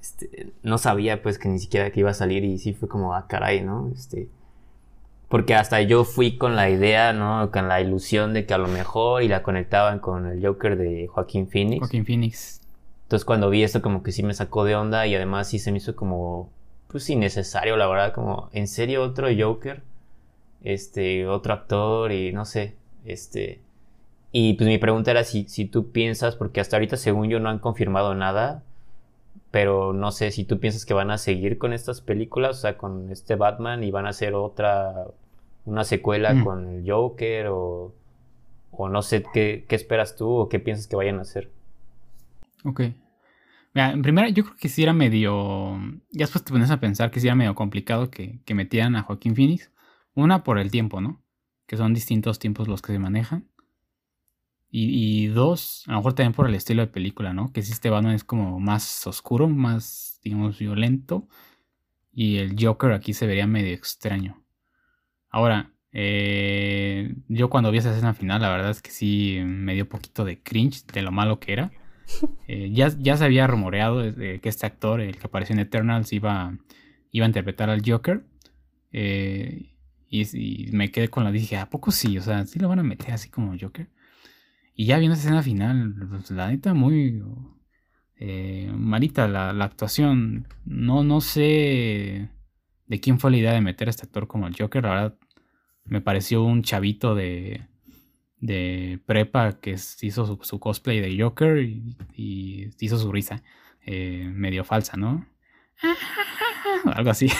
este, 0.00 0.52
no 0.62 0.78
sabía 0.78 1.22
pues 1.22 1.38
que 1.38 1.48
ni 1.48 1.58
siquiera 1.58 1.90
que 1.90 2.00
iba 2.00 2.10
a 2.10 2.14
salir 2.14 2.44
y 2.44 2.58
sí 2.58 2.72
fue 2.72 2.88
como, 2.88 3.14
ah, 3.14 3.26
caray, 3.26 3.62
¿no? 3.62 3.90
Este, 3.92 4.28
porque 5.28 5.54
hasta 5.54 5.82
yo 5.82 6.04
fui 6.04 6.38
con 6.38 6.54
la 6.54 6.70
idea, 6.70 7.12
¿no? 7.12 7.50
Con 7.50 7.66
la 7.66 7.80
ilusión 7.80 8.32
de 8.32 8.46
que 8.46 8.54
a 8.54 8.58
lo 8.58 8.68
mejor 8.68 9.22
y 9.22 9.28
la 9.28 9.42
conectaban 9.42 9.98
con 9.98 10.26
el 10.26 10.46
Joker 10.46 10.76
de 10.76 11.08
Joaquín 11.08 11.48
Phoenix. 11.48 11.80
Joaquín 11.80 12.06
Phoenix. 12.06 12.60
Entonces 13.02 13.24
cuando 13.24 13.50
vi 13.50 13.64
esto 13.64 13.82
como 13.82 14.02
que 14.02 14.12
sí 14.12 14.22
me 14.22 14.34
sacó 14.34 14.64
de 14.64 14.76
onda 14.76 15.06
y 15.06 15.14
además 15.16 15.48
sí 15.48 15.58
se 15.58 15.72
me 15.72 15.78
hizo 15.78 15.96
como, 15.96 16.50
pues 16.96 17.10
innecesario, 17.10 17.76
la 17.76 17.86
verdad, 17.86 18.12
como, 18.12 18.48
¿en 18.52 18.66
serio 18.68 19.02
otro 19.02 19.28
Joker? 19.36 19.82
Este, 20.62 21.26
otro 21.26 21.52
actor 21.52 22.10
y 22.10 22.32
no 22.32 22.44
sé, 22.44 22.74
este 23.04 23.60
y 24.38 24.52
pues 24.52 24.68
mi 24.68 24.76
pregunta 24.76 25.10
era 25.10 25.24
si, 25.24 25.48
si 25.48 25.64
tú 25.64 25.92
piensas, 25.92 26.36
porque 26.36 26.60
hasta 26.60 26.76
ahorita 26.76 26.98
según 26.98 27.30
yo 27.30 27.40
no 27.40 27.48
han 27.48 27.58
confirmado 27.58 28.14
nada, 28.14 28.62
pero 29.50 29.94
no 29.94 30.10
sé 30.10 30.30
si 30.30 30.44
tú 30.44 30.58
piensas 30.58 30.84
que 30.84 30.92
van 30.92 31.10
a 31.10 31.16
seguir 31.16 31.56
con 31.56 31.72
estas 31.72 32.02
películas, 32.02 32.58
o 32.58 32.60
sea, 32.60 32.76
con 32.76 33.10
este 33.10 33.34
Batman 33.36 33.82
y 33.82 33.90
van 33.90 34.04
a 34.04 34.10
hacer 34.10 34.34
otra, 34.34 35.06
una 35.64 35.84
secuela 35.84 36.34
mm. 36.34 36.44
con 36.44 36.68
el 36.68 36.90
Joker 36.90 37.46
o, 37.46 37.94
o 38.72 38.88
no 38.90 39.00
sé 39.00 39.24
qué, 39.32 39.64
qué, 39.66 39.74
esperas 39.74 40.16
tú 40.16 40.28
o 40.30 40.48
qué 40.50 40.58
piensas 40.58 40.86
que 40.86 40.96
vayan 40.96 41.18
a 41.18 41.22
hacer. 41.22 41.48
Ok. 42.64 42.82
En 43.76 44.00
primera 44.00 44.30
yo 44.30 44.44
creo 44.44 44.56
que 44.56 44.70
sí 44.70 44.82
era 44.82 44.94
medio, 44.94 45.78
ya 46.10 46.24
después 46.24 46.42
te 46.42 46.50
pones 46.50 46.70
a 46.70 46.80
pensar 46.80 47.10
que 47.10 47.20
sí 47.20 47.26
era 47.26 47.34
medio 47.34 47.54
complicado 47.54 48.10
que, 48.10 48.40
metieran 48.54 48.96
a 48.96 49.02
Joaquín 49.02 49.36
Phoenix. 49.36 49.70
Una 50.14 50.44
por 50.44 50.58
el 50.58 50.70
tiempo, 50.70 51.02
¿no? 51.02 51.22
Que 51.66 51.76
son 51.76 51.92
distintos 51.92 52.38
tiempos 52.38 52.68
los 52.68 52.80
que 52.80 52.92
se 52.92 52.98
manejan. 52.98 53.48
Y, 54.70 55.28
dos, 55.28 55.84
a 55.86 55.92
lo 55.92 55.98
mejor 55.98 56.14
también 56.14 56.32
por 56.32 56.48
el 56.48 56.54
estilo 56.54 56.82
de 56.82 56.88
película, 56.88 57.32
¿no? 57.32 57.52
Que 57.52 57.62
si 57.62 57.72
este 57.72 57.90
Batman 57.90 58.14
es 58.14 58.24
como 58.24 58.60
más 58.60 59.06
oscuro, 59.06 59.48
más, 59.48 60.20
digamos, 60.22 60.58
violento. 60.58 61.28
Y 62.12 62.38
el 62.38 62.56
Joker 62.58 62.92
aquí 62.92 63.12
se 63.12 63.26
vería 63.26 63.46
medio 63.46 63.74
extraño. 63.74 64.42
Ahora, 65.30 65.72
eh, 65.92 67.14
yo 67.28 67.50
cuando 67.50 67.70
vi 67.70 67.78
esa 67.78 67.90
escena 67.90 68.14
final, 68.14 68.40
la 68.42 68.50
verdad 68.50 68.70
es 68.70 68.82
que 68.82 68.90
sí 68.90 69.38
me 69.44 69.74
dio 69.74 69.88
poquito 69.88 70.24
de 70.24 70.42
cringe 70.42 70.86
de 70.86 71.02
lo 71.02 71.12
malo 71.12 71.40
que 71.40 71.52
era. 71.52 71.72
Eh, 72.48 72.70
ya, 72.72 72.88
ya 72.98 73.16
se 73.16 73.24
había 73.24 73.46
rumoreado 73.48 74.14
que 74.14 74.40
este 74.44 74.66
actor, 74.66 75.00
el 75.00 75.16
que 75.16 75.26
apareció 75.26 75.54
en 75.54 75.60
Eternals, 75.60 76.12
iba, 76.12 76.56
iba 77.10 77.26
a 77.26 77.28
interpretar 77.28 77.70
al 77.70 77.82
Joker. 77.84 78.24
Eh, 78.92 79.74
y, 80.08 80.70
me 80.72 80.90
quedé 80.90 81.08
con 81.08 81.24
la 81.24 81.32
dije, 81.32 81.56
¿a 81.56 81.68
poco 81.68 81.90
sí? 81.90 82.16
O 82.18 82.22
sea, 82.22 82.44
sí 82.46 82.58
lo 82.58 82.68
van 82.68 82.78
a 82.78 82.82
meter 82.82 83.12
así 83.12 83.28
como 83.28 83.56
Joker. 83.58 83.88
Y 84.74 84.86
ya 84.86 84.98
viendo 84.98 85.14
esa 85.14 85.24
escena 85.24 85.42
final, 85.42 85.94
pues, 86.08 86.30
la 86.30 86.48
neta, 86.48 86.74
muy 86.74 87.22
eh, 88.16 88.70
malita 88.74 89.28
la, 89.28 89.50
actuación. 89.64 90.46
No, 90.64 91.04
no 91.04 91.20
sé 91.20 92.30
de 92.86 93.00
quién 93.00 93.18
fue 93.18 93.30
la 93.32 93.38
idea 93.38 93.52
de 93.52 93.60
meter 93.60 93.88
a 93.88 93.90
este 93.90 94.04
actor 94.04 94.28
como 94.28 94.46
el 94.46 94.56
Joker. 94.56 94.84
La 94.84 94.90
verdad, 94.90 95.18
me 95.84 96.00
pareció 96.00 96.44
un 96.44 96.62
chavito 96.62 97.14
de, 97.14 97.66
de 98.40 99.00
prepa 99.06 99.58
que 99.60 99.76
hizo 100.02 100.38
su, 100.42 100.58
cosplay 100.60 101.00
de 101.00 101.22
Joker 101.22 101.58
y, 101.58 102.70
hizo 102.78 102.98
su 102.98 103.10
risa 103.12 103.42
eh, 103.84 104.30
medio 104.32 104.64
falsa, 104.64 104.96
¿no? 104.96 105.26
algo 106.84 107.10
así. 107.10 107.28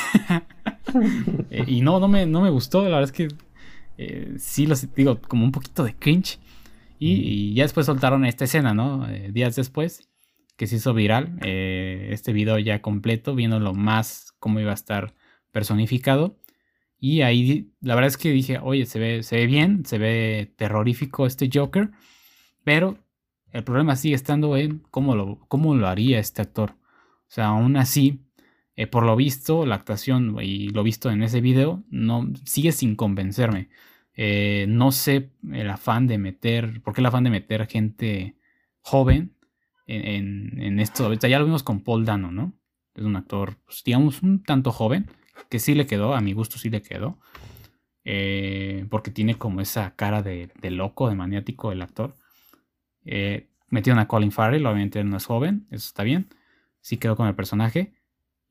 Eh, 1.50 1.64
y 1.66 1.82
no, 1.82 2.00
no 2.00 2.08
me, 2.08 2.24
no 2.24 2.40
me 2.40 2.48
gustó, 2.48 2.82
la 2.84 2.98
verdad 3.00 3.02
es 3.02 3.12
que 3.12 3.28
eh, 3.98 4.36
sí, 4.38 4.66
los 4.66 4.94
digo, 4.94 5.20
como 5.20 5.44
un 5.44 5.52
poquito 5.52 5.84
de 5.84 5.94
cringe. 5.94 6.38
Y, 6.98 7.52
ya 7.52 7.64
después 7.64 7.84
soltaron 7.84 8.24
esta 8.24 8.44
escena, 8.44 8.72
¿no? 8.72 9.06
Días 9.30 9.56
después, 9.56 10.08
que 10.56 10.66
se 10.66 10.76
hizo 10.76 10.94
viral. 10.94 11.38
este 11.42 12.32
video 12.32 12.58
ya 12.58 12.80
completo, 12.80 13.34
viéndolo 13.34 13.74
más 13.74 14.32
cómo 14.38 14.58
iba 14.58 14.70
a 14.70 14.74
estar 14.74 15.12
personificado. 15.52 16.38
Y 16.98 17.22
ahí 17.22 17.72
la 17.80 17.94
verdad 17.94 18.08
es 18.08 18.16
que 18.16 18.30
dije, 18.30 18.58
oye, 18.62 18.86
se 18.86 18.98
ve, 18.98 19.22
se 19.22 19.36
ve 19.36 19.46
bien, 19.46 19.84
se 19.84 19.98
ve 19.98 20.52
terrorífico 20.56 21.26
este 21.26 21.50
Joker. 21.52 21.90
Pero 22.64 22.98
el 23.52 23.64
problema 23.64 23.96
sigue 23.96 24.14
estando 24.14 24.56
en 24.56 24.80
cómo 24.90 25.14
lo, 25.14 25.40
cómo 25.48 25.74
lo 25.74 25.88
haría 25.88 26.18
este 26.18 26.42
actor. 26.42 26.72
O 26.72 27.28
sea, 27.28 27.46
aún 27.46 27.76
así, 27.76 28.26
eh, 28.76 28.86
por 28.86 29.04
lo 29.04 29.16
visto, 29.16 29.66
la 29.66 29.76
actuación 29.76 30.36
y 30.42 30.68
lo 30.70 30.82
visto 30.82 31.10
en 31.10 31.22
ese 31.22 31.40
video 31.40 31.84
no 31.90 32.30
sigue 32.44 32.72
sin 32.72 32.96
convencerme. 32.96 33.68
Eh, 34.14 34.66
no 34.68 34.92
sé 34.92 35.30
el 35.52 35.70
afán 35.70 36.06
de 36.06 36.18
meter, 36.18 36.82
¿por 36.82 36.94
qué 36.94 37.00
el 37.00 37.06
afán 37.06 37.24
de 37.24 37.30
meter 37.30 37.66
gente 37.66 38.36
joven 38.80 39.36
en, 39.86 40.80
esto? 40.80 41.12
ya 41.14 41.38
lo 41.38 41.44
vimos 41.44 41.62
con 41.62 41.80
Paul 41.80 42.04
Dano, 42.04 42.32
¿no? 42.32 42.54
Es 42.94 43.04
un 43.04 43.16
actor, 43.16 43.58
pues, 43.64 43.82
digamos, 43.84 44.22
un 44.22 44.42
tanto 44.42 44.72
joven, 44.72 45.10
que 45.48 45.58
sí 45.58 45.74
le 45.74 45.86
quedó, 45.86 46.14
a 46.14 46.20
mi 46.20 46.32
gusto 46.32 46.58
sí 46.58 46.70
le 46.70 46.82
quedó. 46.82 47.18
Eh, 48.04 48.86
porque 48.90 49.10
tiene 49.10 49.36
como 49.36 49.60
esa 49.60 49.96
cara 49.96 50.22
de, 50.22 50.50
loco, 50.70 51.08
de 51.08 51.16
maniático 51.16 51.72
el 51.72 51.82
actor. 51.82 52.14
metieron 53.68 53.98
a 53.98 54.08
Colin 54.08 54.32
Farrell, 54.32 54.66
obviamente 54.66 55.02
no 55.04 55.16
es 55.16 55.26
joven, 55.26 55.66
eso 55.70 55.86
está 55.88 56.02
bien. 56.02 56.28
Sí 56.80 56.98
quedó 56.98 57.16
con 57.16 57.26
el 57.28 57.34
personaje. 57.34 57.94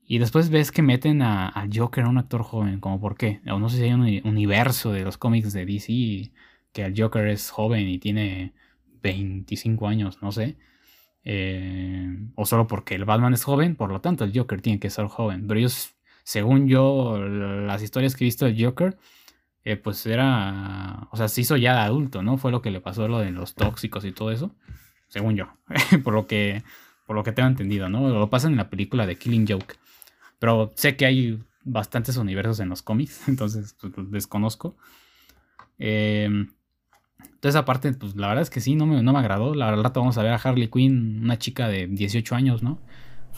Y 0.08 0.18
después 0.18 0.50
ves 0.50 0.70
que 0.70 0.82
meten 0.82 1.20
a, 1.22 1.68
Joker 1.74 2.04
a 2.04 2.08
un 2.08 2.18
actor 2.18 2.42
joven, 2.42 2.80
como 2.80 3.00
por 3.00 3.16
qué. 3.16 3.40
O 3.50 3.58
no 3.58 3.68
sé 3.68 3.78
si 3.78 3.84
hay 3.84 3.92
un 3.92 4.02
universo 4.24 4.92
de 4.92 5.02
los 5.02 5.18
cómics 5.18 5.52
de 5.52 5.66
DC 5.66 6.30
que 6.72 6.84
el 6.84 6.94
Joker 7.00 7.26
es 7.28 7.50
joven 7.50 7.88
y 7.88 7.98
tiene 7.98 8.52
25 9.02 9.88
años, 9.88 10.18
no 10.22 10.30
sé. 10.30 10.58
Eh, 11.24 12.18
o 12.36 12.46
solo 12.46 12.66
porque 12.68 12.94
el 12.94 13.04
Batman 13.04 13.34
es 13.34 13.42
joven, 13.44 13.74
por 13.74 13.90
lo 13.90 14.00
tanto 14.00 14.24
el 14.24 14.32
Joker 14.36 14.60
tiene 14.60 14.78
que 14.78 14.90
ser 14.90 15.06
joven. 15.06 15.46
Pero 15.48 15.58
ellos, 15.58 15.95
según 16.26 16.66
yo, 16.66 17.20
las 17.20 17.84
historias 17.84 18.16
que 18.16 18.24
he 18.24 18.26
visto 18.26 18.46
del 18.46 18.60
Joker, 18.60 18.98
eh, 19.62 19.76
pues 19.76 20.04
era, 20.06 21.06
o 21.12 21.16
sea, 21.16 21.28
se 21.28 21.40
hizo 21.40 21.56
ya 21.56 21.74
de 21.74 21.80
adulto, 21.82 22.20
¿no? 22.20 22.36
Fue 22.36 22.50
lo 22.50 22.60
que 22.62 22.72
le 22.72 22.80
pasó 22.80 23.06
lo 23.06 23.20
de 23.20 23.30
los 23.30 23.54
tóxicos 23.54 24.04
y 24.04 24.10
todo 24.10 24.32
eso, 24.32 24.52
según 25.06 25.36
yo, 25.36 25.46
por 26.02 26.14
lo 26.14 26.26
que, 26.26 26.64
por 27.06 27.14
lo 27.14 27.22
que 27.22 27.30
tengo 27.30 27.48
entendido, 27.48 27.88
¿no? 27.88 28.08
Lo 28.08 28.28
pasan 28.28 28.50
en 28.50 28.56
la 28.56 28.68
película 28.70 29.06
de 29.06 29.16
Killing 29.16 29.46
Joke. 29.46 29.76
Pero 30.40 30.72
sé 30.74 30.96
que 30.96 31.06
hay 31.06 31.38
bastantes 31.62 32.16
universos 32.16 32.58
en 32.58 32.70
los 32.70 32.82
cómics, 32.82 33.22
entonces 33.28 33.76
pues, 33.80 34.10
desconozco. 34.10 34.76
Em, 35.78 36.48
entonces, 37.20 37.54
aparte, 37.54 37.92
pues 37.92 38.16
la 38.16 38.26
verdad 38.26 38.42
es 38.42 38.50
que 38.50 38.60
sí, 38.60 38.74
no 38.74 38.84
me, 38.84 39.00
no 39.00 39.12
me 39.12 39.20
agradó. 39.20 39.54
La 39.54 39.70
verdad, 39.70 39.92
vamos 39.94 40.18
a 40.18 40.24
ver 40.24 40.32
a 40.32 40.36
Harley 40.42 40.66
Quinn, 40.66 41.20
una 41.22 41.38
chica 41.38 41.68
de 41.68 41.86
18 41.86 42.34
años, 42.34 42.64
¿no? 42.64 42.80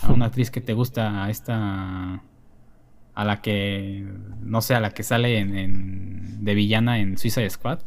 A 0.00 0.10
una 0.10 0.26
actriz 0.26 0.50
que 0.50 0.62
te 0.62 0.72
gusta, 0.72 1.24
a 1.24 1.28
esta. 1.28 2.22
A 3.18 3.24
la 3.24 3.42
que. 3.42 4.06
No 4.42 4.60
sé, 4.60 4.76
a 4.76 4.80
la 4.80 4.90
que 4.90 5.02
sale 5.02 5.38
en, 5.40 6.44
de 6.44 6.54
villana 6.54 7.00
en 7.00 7.18
Suicide 7.18 7.50
Squad. 7.50 7.80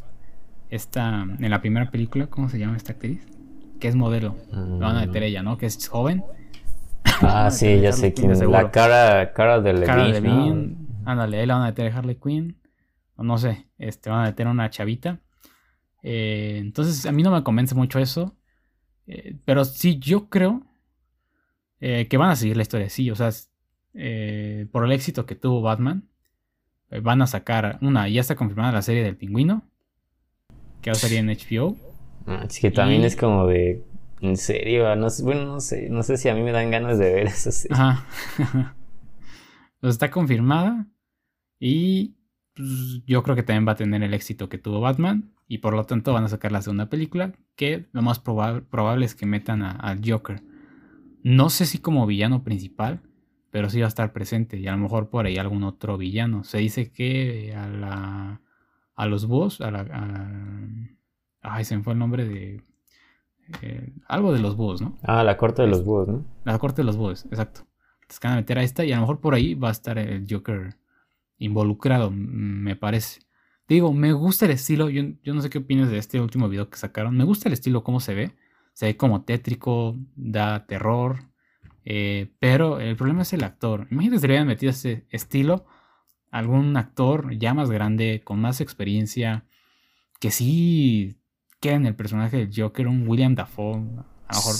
Esta. 0.68 1.22
En 1.22 1.50
la 1.50 1.62
primera 1.62 1.90
película, 1.90 2.26
¿cómo 2.26 2.50
se 2.50 2.58
llama 2.58 2.76
esta 2.76 2.92
actriz? 2.92 3.26
Que 3.80 3.88
es 3.88 3.96
modelo. 3.96 4.36
La 4.50 4.88
van 4.88 4.96
a 4.98 5.06
meter 5.06 5.22
mm. 5.22 5.24
ella, 5.24 5.42
¿no? 5.42 5.56
Que 5.56 5.64
es 5.64 5.88
joven. 5.88 6.22
Ah, 7.22 7.50
sí, 7.50 7.80
ya 7.80 7.92
sé 7.92 8.12
quién 8.12 8.32
es. 8.32 8.42
La 8.42 8.70
cara, 8.70 9.32
cara 9.32 9.62
de 9.62 9.72
Levine. 9.72 9.86
Cara 9.86 10.08
de 10.08 10.76
Ándale, 11.06 11.40
ahí 11.40 11.46
la 11.46 11.54
van 11.54 11.62
a 11.62 11.66
meter 11.68 11.90
Harley 11.90 12.16
Quinn. 12.16 12.60
O 13.16 13.24
no 13.24 13.38
sé, 13.38 13.68
este, 13.78 14.10
van 14.10 14.26
a 14.26 14.28
meter 14.28 14.46
una 14.46 14.68
chavita. 14.68 15.18
Eh, 16.02 16.58
entonces, 16.60 17.06
a 17.06 17.12
mí 17.12 17.22
no 17.22 17.30
me 17.30 17.42
convence 17.42 17.74
mucho 17.74 17.98
eso. 17.98 18.36
Eh, 19.06 19.34
pero 19.46 19.64
sí, 19.64 19.98
yo 19.98 20.28
creo 20.28 20.60
eh, 21.80 22.06
que 22.06 22.18
van 22.18 22.28
a 22.28 22.36
seguir 22.36 22.58
la 22.58 22.64
historia. 22.64 22.90
Sí, 22.90 23.10
o 23.10 23.14
sea, 23.14 23.30
por 23.92 24.84
el 24.84 24.92
éxito 24.92 25.26
que 25.26 25.34
tuvo 25.34 25.60
Batman, 25.62 26.08
van 27.02 27.22
a 27.22 27.26
sacar 27.26 27.78
una. 27.82 28.08
Ya 28.08 28.20
está 28.20 28.36
confirmada 28.36 28.72
la 28.72 28.82
serie 28.82 29.02
del 29.02 29.16
pingüino. 29.16 29.64
Que 30.80 30.90
va 30.90 30.92
a 30.92 30.96
salir 30.96 31.18
en 31.18 31.28
HBO. 31.28 31.76
Ah, 32.26 32.44
es 32.48 32.58
que 32.58 32.70
también 32.70 33.02
es 33.04 33.16
como 33.16 33.46
de 33.46 33.84
en 34.22 34.36
serio, 34.36 34.94
no 34.94 35.08
bueno, 35.24 35.46
no 35.46 35.60
sé, 35.60 35.88
no 35.90 36.04
sé 36.04 36.16
si 36.16 36.28
a 36.28 36.34
mí 36.34 36.42
me 36.42 36.52
dan 36.52 36.70
ganas 36.70 36.96
de 36.96 37.12
ver. 37.12 37.28
Ajá. 37.70 38.06
pues 39.80 39.90
está 39.94 40.12
confirmada 40.12 40.86
y 41.58 42.14
pues, 42.54 43.02
yo 43.04 43.24
creo 43.24 43.34
que 43.34 43.42
también 43.42 43.66
va 43.66 43.72
a 43.72 43.76
tener 43.76 44.00
el 44.02 44.14
éxito 44.14 44.48
que 44.48 44.58
tuvo 44.58 44.80
Batman 44.80 45.32
y 45.48 45.58
por 45.58 45.74
lo 45.74 45.84
tanto 45.84 46.12
van 46.12 46.22
a 46.22 46.28
sacar 46.28 46.52
la 46.52 46.62
segunda 46.62 46.88
película 46.88 47.32
que 47.56 47.88
lo 47.90 48.02
más 48.02 48.20
probable 48.20 49.04
es 49.04 49.16
que 49.16 49.26
metan 49.26 49.62
al 49.62 50.00
Joker. 50.08 50.40
No 51.24 51.50
sé 51.50 51.66
si 51.66 51.78
como 51.78 52.06
villano 52.06 52.44
principal, 52.44 53.00
pero 53.52 53.68
sí 53.68 53.80
va 53.80 53.84
a 53.84 53.88
estar 53.88 54.14
presente 54.14 54.56
y 54.56 54.66
a 54.66 54.72
lo 54.72 54.78
mejor 54.78 55.10
por 55.10 55.26
ahí 55.26 55.36
algún 55.36 55.62
otro 55.62 55.98
villano. 55.98 56.42
Se 56.42 56.56
dice 56.58 56.90
que 56.90 57.54
a 57.54 57.68
la 57.68 58.40
a 58.94 59.06
los 59.06 59.26
búhos, 59.26 59.60
a 59.60 59.70
la 59.70 59.84
ay, 61.42 61.64
se 61.64 61.76
me 61.76 61.82
fue 61.82 61.92
el 61.92 61.98
nombre 61.98 62.26
de 62.26 62.62
eh, 63.60 63.92
algo 64.08 64.32
de 64.32 64.40
los 64.40 64.56
búhos, 64.56 64.80
¿no? 64.80 64.96
Ah, 65.02 65.22
la 65.22 65.36
corte 65.36 65.60
de 65.60 65.68
los 65.68 65.84
búhos, 65.84 66.08
¿no? 66.08 66.24
La 66.44 66.58
corte 66.58 66.80
de 66.80 66.86
los 66.86 66.96
búhos, 66.96 67.26
exacto. 67.26 67.66
Te 68.08 68.26
van 68.26 68.34
a 68.34 68.36
meter 68.36 68.58
a 68.58 68.62
esta 68.62 68.86
y 68.86 68.92
a 68.92 68.96
lo 68.96 69.02
mejor 69.02 69.20
por 69.20 69.34
ahí 69.34 69.54
va 69.54 69.68
a 69.68 69.72
estar 69.72 69.98
el 69.98 70.26
Joker 70.28 70.78
involucrado, 71.36 72.10
me 72.10 72.74
parece. 72.74 73.20
digo, 73.68 73.92
me 73.92 74.14
gusta 74.14 74.46
el 74.46 74.52
estilo, 74.52 74.88
yo, 74.88 75.02
no 75.34 75.42
sé 75.42 75.50
qué 75.50 75.58
opinas 75.58 75.90
de 75.90 75.98
este 75.98 76.20
último 76.20 76.48
video 76.48 76.70
que 76.70 76.78
sacaron, 76.78 77.16
me 77.16 77.24
gusta 77.24 77.50
el 77.50 77.52
estilo, 77.52 77.84
cómo 77.84 78.00
se 78.00 78.14
ve, 78.14 78.34
se 78.72 78.86
ve 78.86 78.96
como 78.96 79.24
tétrico, 79.24 79.94
da 80.16 80.66
terror, 80.66 81.31
eh, 81.84 82.32
pero 82.38 82.80
el 82.80 82.96
problema 82.96 83.22
es 83.22 83.32
el 83.32 83.44
actor. 83.44 83.86
Imagínate 83.90 84.20
si 84.20 84.26
le 84.26 84.32
hubieran 84.32 84.46
metido 84.46 84.70
ese 84.70 85.06
estilo 85.10 85.66
algún 86.30 86.76
actor 86.76 87.36
ya 87.36 87.54
más 87.54 87.70
grande, 87.70 88.22
con 88.24 88.40
más 88.40 88.60
experiencia, 88.60 89.44
que 90.18 90.30
sí 90.30 91.20
queda 91.60 91.74
en 91.74 91.86
el 91.86 91.94
personaje 91.94 92.38
del 92.38 92.50
Joker 92.54 92.88
un 92.88 93.06
William 93.06 93.34
Dafoe. 93.34 93.76
A 94.28 94.34
lo 94.34 94.38
mejor, 94.38 94.54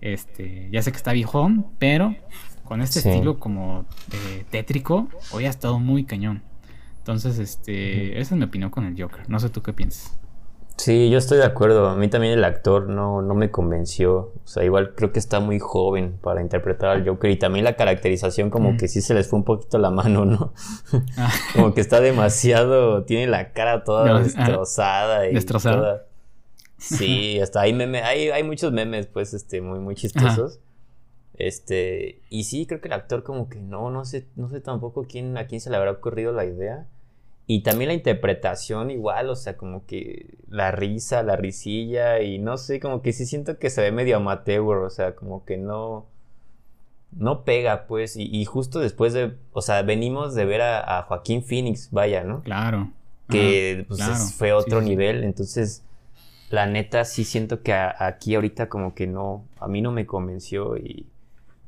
este, 0.00 0.68
ya 0.70 0.82
sé 0.82 0.90
que 0.90 0.96
está 0.98 1.12
viejón, 1.12 1.66
pero 1.78 2.14
con 2.64 2.82
este 2.82 2.98
estilo 2.98 3.38
como 3.38 3.86
tétrico, 4.50 5.08
hoy 5.32 5.46
ha 5.46 5.50
estado 5.50 5.78
muy 5.78 6.04
cañón. 6.04 6.42
Entonces, 6.98 7.38
este, 7.38 8.20
esa 8.20 8.34
es 8.34 8.38
mi 8.38 8.44
opinión 8.44 8.70
con 8.70 8.84
el 8.84 9.00
Joker. 9.00 9.28
No 9.30 9.38
sé 9.38 9.48
tú 9.48 9.62
qué 9.62 9.72
piensas. 9.72 10.18
Sí, 10.76 11.08
yo 11.08 11.16
estoy 11.18 11.38
de 11.38 11.44
acuerdo. 11.44 11.88
A 11.88 11.96
mí 11.96 12.08
también 12.08 12.34
el 12.34 12.44
actor 12.44 12.88
no, 12.88 13.22
no 13.22 13.34
me 13.34 13.50
convenció. 13.50 14.32
O 14.44 14.46
sea, 14.46 14.62
igual 14.62 14.94
creo 14.94 15.10
que 15.10 15.18
está 15.18 15.40
muy 15.40 15.58
joven 15.58 16.18
para 16.20 16.42
interpretar 16.42 16.90
al 16.90 17.08
Joker. 17.08 17.30
Y 17.30 17.36
también 17.36 17.64
la 17.64 17.76
caracterización 17.76 18.50
como 18.50 18.76
que 18.76 18.86
sí 18.86 19.00
se 19.00 19.14
les 19.14 19.26
fue 19.26 19.38
un 19.38 19.44
poquito 19.44 19.78
la 19.78 19.90
mano, 19.90 20.26
¿no? 20.26 20.52
Ah. 21.16 21.32
como 21.54 21.72
que 21.72 21.80
está 21.80 22.00
demasiado... 22.00 23.04
Tiene 23.04 23.26
la 23.26 23.52
cara 23.52 23.84
toda 23.84 24.20
destrozada. 24.20 25.28
Y 25.28 25.34
destrozada. 25.34 26.06
Sí, 26.76 27.40
hasta 27.40 27.62
hay 27.62 27.72
memes. 27.72 28.02
Hay, 28.02 28.28
hay 28.28 28.42
muchos 28.42 28.70
memes, 28.70 29.06
pues, 29.06 29.32
este, 29.32 29.62
muy, 29.62 29.78
muy 29.78 29.94
chistosos. 29.94 30.60
Este... 31.34 32.20
Y 32.28 32.44
sí, 32.44 32.66
creo 32.66 32.82
que 32.82 32.88
el 32.88 32.94
actor 32.94 33.22
como 33.22 33.48
que 33.48 33.60
no, 33.60 33.90
no 33.90 34.04
sé, 34.04 34.26
no 34.36 34.50
sé 34.50 34.60
tampoco 34.60 35.06
quién, 35.08 35.38
a 35.38 35.46
quién 35.46 35.62
se 35.62 35.70
le 35.70 35.76
habrá 35.76 35.92
ocurrido 35.92 36.32
la 36.32 36.44
idea. 36.44 36.86
Y 37.48 37.62
también 37.62 37.88
la 37.88 37.94
interpretación 37.94 38.90
igual, 38.90 39.30
o 39.30 39.36
sea, 39.36 39.56
como 39.56 39.86
que 39.86 40.34
la 40.48 40.72
risa, 40.72 41.22
la 41.22 41.36
risilla 41.36 42.20
y 42.20 42.38
no 42.38 42.56
sé, 42.56 42.80
como 42.80 43.02
que 43.02 43.12
sí 43.12 43.24
siento 43.24 43.58
que 43.58 43.70
se 43.70 43.82
ve 43.82 43.92
medio 43.92 44.16
amateur, 44.16 44.78
o 44.78 44.90
sea, 44.90 45.14
como 45.14 45.44
que 45.44 45.56
no 45.56 46.06
no 47.12 47.44
pega, 47.44 47.86
pues, 47.86 48.16
y, 48.16 48.44
justo 48.44 48.78
después 48.78 49.14
de, 49.14 49.34
o 49.52 49.62
sea, 49.62 49.82
venimos 49.82 50.34
de 50.34 50.44
ver 50.44 50.60
a, 50.60 51.02
Joaquín 51.02 51.42
Phoenix, 51.42 51.90
vaya, 51.90 52.24
¿no? 52.24 52.42
Claro. 52.42 52.90
Que 53.28 53.84
pues 53.88 54.34
fue 54.36 54.52
otro 54.52 54.82
nivel, 54.82 55.24
entonces, 55.24 55.82
la 56.50 56.66
neta 56.66 57.04
sí 57.04 57.24
siento 57.24 57.62
que 57.62 57.72
aquí 57.72 58.34
ahorita 58.34 58.68
como 58.68 58.94
que 58.94 59.06
no, 59.06 59.44
a 59.58 59.66
mí 59.66 59.80
no 59.80 59.92
me 59.92 60.06
convenció 60.06 60.76
y, 60.76 61.06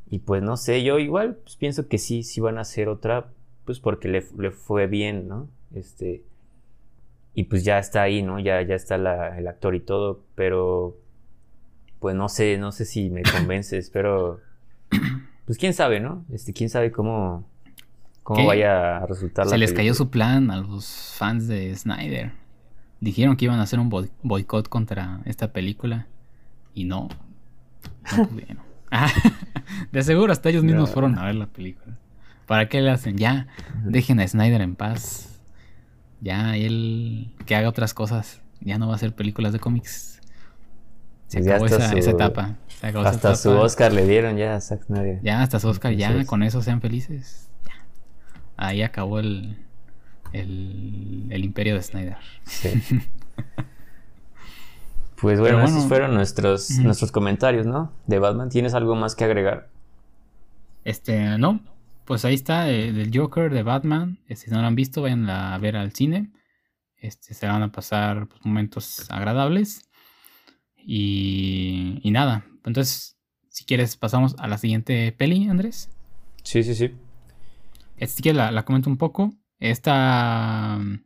y 0.09 0.21
pues 0.21 0.43
no 0.43 0.57
sé, 0.57 0.85
yo 0.85 0.99
igual 0.99 1.37
pues, 1.37 1.57
pienso 1.57 1.89
que 1.89 1.99
sí, 1.99 2.23
sí 2.23 2.41
van 2.41 2.59
a 2.59 2.61
hacer 2.61 2.89
otra, 2.89 3.29
pues 3.65 3.81
porque 3.81 4.09
le, 4.09 4.25
le 4.37 4.51
fue 4.51 4.87
bien, 4.87 5.29
¿no? 5.29 5.49
Este, 5.73 6.25
y 7.35 7.45
pues 7.45 7.65
ya 7.65 7.79
está 7.79 8.03
ahí, 8.03 8.23
¿no? 8.23 8.39
Ya, 8.39 8.63
ya 8.63 8.75
está 8.75 8.97
el 8.97 9.47
actor 9.47 9.75
y 9.75 9.81
todo, 9.81 10.25
pero 10.35 10.97
pues 12.01 12.15
no 12.15 12.29
sé, 12.29 12.59
no 12.59 12.73
sé 12.73 12.85
si 12.85 13.11
me 13.11 13.23
convences, 13.23 13.91
pero 13.93 14.41
pues 15.45 15.59
quién 15.59 15.75
sabe, 15.75 16.01
¿no? 16.01 16.25
Este, 16.33 16.53
quién 16.53 16.71
sabe 16.71 16.91
cómo, 16.91 17.49
cómo 18.23 18.47
vaya 18.47 18.99
a 18.99 19.07
resultar 19.07 19.49
Se 19.49 19.59
les 19.59 19.73
cayó 19.73 19.95
su 19.95 20.11
plan 20.11 20.51
a 20.51 20.59
los 20.59 21.15
fans 21.17 21.49
de 21.49 21.75
Snyder. 21.75 22.33
Dijeron 23.01 23.37
que 23.37 23.45
iban 23.45 23.61
a 23.61 23.63
hacer 23.63 23.79
un 23.79 23.89
boicot 24.23 24.69
contra 24.69 25.21
esta 25.25 25.53
película 25.53 26.09
y 26.75 26.85
no, 26.85 27.09
no 28.17 28.29
pudieron. 28.29 28.63
De 29.93 30.03
seguro 30.03 30.33
hasta 30.33 30.49
ellos 30.49 30.65
mismos 30.65 30.91
fueron 30.91 31.19
a 31.19 31.27
ver 31.27 31.35
la 31.35 31.47
película. 31.47 31.99
¿Para 32.47 32.69
qué 32.69 32.81
le 32.81 32.91
hacen? 32.91 33.17
Ya, 33.17 33.47
dejen 33.85 34.21
a 34.21 34.27
Snyder 34.27 34.63
en 34.63 34.75
paz. 34.75 35.38
Ya, 36.21 36.57
él 36.57 37.33
que 37.47 37.55
haga 37.55 37.69
otras 37.69 37.95
cosas. 37.95 38.41
Ya 38.61 38.79
no 38.79 38.87
va 38.87 38.95
a 38.95 38.97
hacer 38.97 39.15
películas 39.15 39.53
de 39.53 39.61
cómics. 39.61 40.21
Se 41.29 41.39
acabó 41.41 41.67
esa, 41.67 41.93
etapa. 41.97 42.57
hasta 43.05 43.37
su 43.37 43.51
Oscar 43.51 43.93
le 43.93 44.07
dieron 44.07 44.37
ya 44.37 44.57
a 44.57 44.61
Zack 44.61 44.85
Snyder. 44.85 45.21
Ya, 45.23 45.43
hasta 45.43 45.61
su 45.61 45.69
Oscar, 45.69 45.93
ya, 45.93 46.25
con 46.25 46.43
eso 46.43 46.63
sean 46.63 46.81
felices. 46.81 47.51
Ahí 48.57 48.83
acabó 48.83 49.21
el, 49.21 49.57
el, 50.33 51.45
imperio 51.45 51.75
de 51.75 51.83
Snyder. 51.83 52.17
pues 55.21 55.39
bueno, 55.39 55.63
esos 55.63 55.87
fueron 55.87 56.15
nuestros, 56.15 56.71
nuestros 56.79 57.13
comentarios, 57.13 57.67
¿no? 57.67 57.93
De 58.07 58.19
Batman. 58.19 58.49
¿Tienes 58.49 58.75
algo 58.75 58.97
más 58.97 59.15
que 59.15 59.25
agregar? 59.25 59.69
Este, 60.85 61.39
no. 61.39 61.61
Pues 62.09 62.25
ahí 62.25 62.37
está, 62.37 62.71
el 62.71 62.97
del 62.97 63.11
Joker 63.15 63.53
de 63.53 63.63
Batman. 63.63 64.19
Este, 64.29 64.47
si 64.47 64.51
no 64.51 64.63
lo 64.63 64.67
han 64.67 64.75
visto, 64.75 65.03
vayan 65.03 65.29
a 65.29 65.59
ver 65.59 65.77
al 65.77 65.93
cine. 65.93 66.33
Este, 66.97 67.35
se 67.35 67.47
van 67.47 67.63
a 67.63 67.71
pasar 67.71 68.29
pues, 68.29 68.47
momentos 68.47 69.11
agradables. 69.11 69.91
Y, 70.75 72.01
y 72.03 72.11
nada. 72.11 72.47
Entonces, 72.65 73.19
si 73.51 73.67
quieres, 73.67 73.99
pasamos 73.99 74.35
a 74.39 74.49
la 74.49 74.57
siguiente 74.57 75.13
peli, 75.13 75.51
Andrés. 75.51 75.91
Sí, 76.45 76.63
sí, 76.63 76.75
sí. 76.75 76.95
Así 78.01 78.23
que 78.23 78.33
la, 78.33 78.65
comento 78.65 78.89
un 78.89 78.97
poco. 78.97 79.35
Esta 79.59 80.79
mm, 80.81 81.05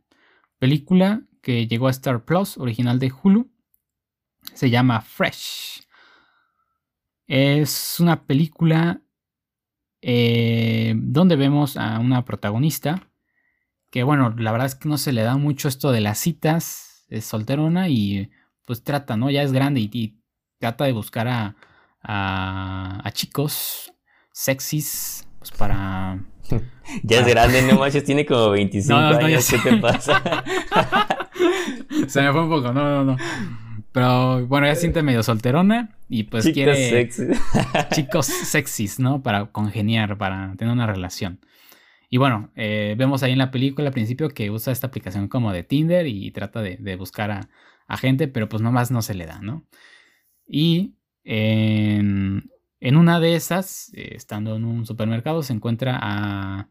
película 0.57 1.23
que 1.41 1.67
llegó 1.67 1.89
a 1.89 1.91
Star 1.91 2.23
Plus, 2.23 2.57
original 2.57 2.99
de 2.99 3.11
Hulu, 3.11 3.51
se 4.53 4.69
llama 4.69 5.01
Fresh. 5.01 5.85
Es 7.27 7.99
una 7.99 8.23
película 8.23 9.02
eh, 10.05 10.93
donde 10.97 11.35
vemos 11.35 11.77
a 11.77 11.99
una 11.99 12.25
protagonista 12.25 13.07
que, 13.89 14.03
bueno, 14.03 14.33
la 14.37 14.51
verdad 14.51 14.67
es 14.67 14.75
que 14.75 14.89
no 14.89 14.97
se 14.97 15.13
le 15.13 15.21
da 15.21 15.37
mucho 15.37 15.67
esto 15.67 15.91
de 15.91 16.01
las 16.01 16.19
citas, 16.19 17.05
es 17.09 17.25
solterona 17.25 17.89
y 17.89 18.29
pues 18.65 18.83
trata, 18.83 19.17
¿no? 19.17 19.29
Ya 19.29 19.43
es 19.43 19.51
grande 19.51 19.81
y, 19.81 20.19
trata 20.59 20.85
de 20.85 20.93
buscar 20.93 21.27
a, 21.27 21.55
a, 22.01 23.01
a 23.03 23.11
chicos 23.11 23.93
sexys 24.31 25.27
pues 25.39 25.51
para 25.51 26.19
ya 27.03 27.19
es 27.19 27.27
grande, 27.27 27.61
no 27.63 27.79
manches, 27.79 28.03
tiene 28.03 28.25
como 28.25 28.51
25 28.51 28.97
años. 28.97 29.49
¿Qué 29.49 29.57
te 29.57 29.77
pasa? 29.77 30.21
Se 32.07 32.21
me 32.21 32.31
fue 32.31 32.43
un 32.43 32.49
poco, 32.49 32.73
no, 32.73 33.03
no, 33.03 33.03
no. 33.03 33.17
Pero 33.93 34.45
bueno, 34.47 34.65
ella 34.65 34.75
siente 34.75 35.03
medio 35.03 35.23
solterona 35.23 35.95
y 36.09 36.23
pues 36.23 36.49
quiere 36.51 37.09
chicos 37.93 38.25
sexys, 38.25 38.99
¿no? 38.99 39.23
Para 39.23 39.45
congeniar, 39.51 40.17
para 40.17 40.53
tener 40.57 40.73
una 40.73 40.87
relación. 40.87 41.39
Y 42.09 42.17
bueno, 42.17 42.51
eh, 42.55 42.95
vemos 42.97 43.23
ahí 43.23 43.31
en 43.31 43.37
la 43.37 43.51
película 43.51 43.87
al 43.87 43.93
principio 43.93 44.29
que 44.29 44.51
usa 44.51 44.73
esta 44.73 44.87
aplicación 44.87 45.27
como 45.27 45.53
de 45.53 45.63
Tinder 45.63 46.07
y 46.07 46.29
trata 46.31 46.61
de, 46.61 46.95
buscar 46.95 47.31
a, 47.31 47.49
a, 47.87 47.97
gente, 47.97 48.27
pero 48.27 48.49
pues 48.49 48.61
nomás 48.61 48.91
no 48.91 49.01
se 49.01 49.13
le 49.13 49.25
da, 49.25 49.39
¿no? 49.41 49.65
Y 50.45 50.95
en, 51.23 52.51
en 52.83 52.97
una 52.97 53.21
de 53.21 53.35
esas, 53.35 53.93
eh, 53.93 54.09
estando 54.13 54.57
en 54.57 54.65
un 54.65 54.85
supermercado, 54.85 55.41
se 55.41 55.53
encuentra 55.53 55.97
a, 56.01 56.67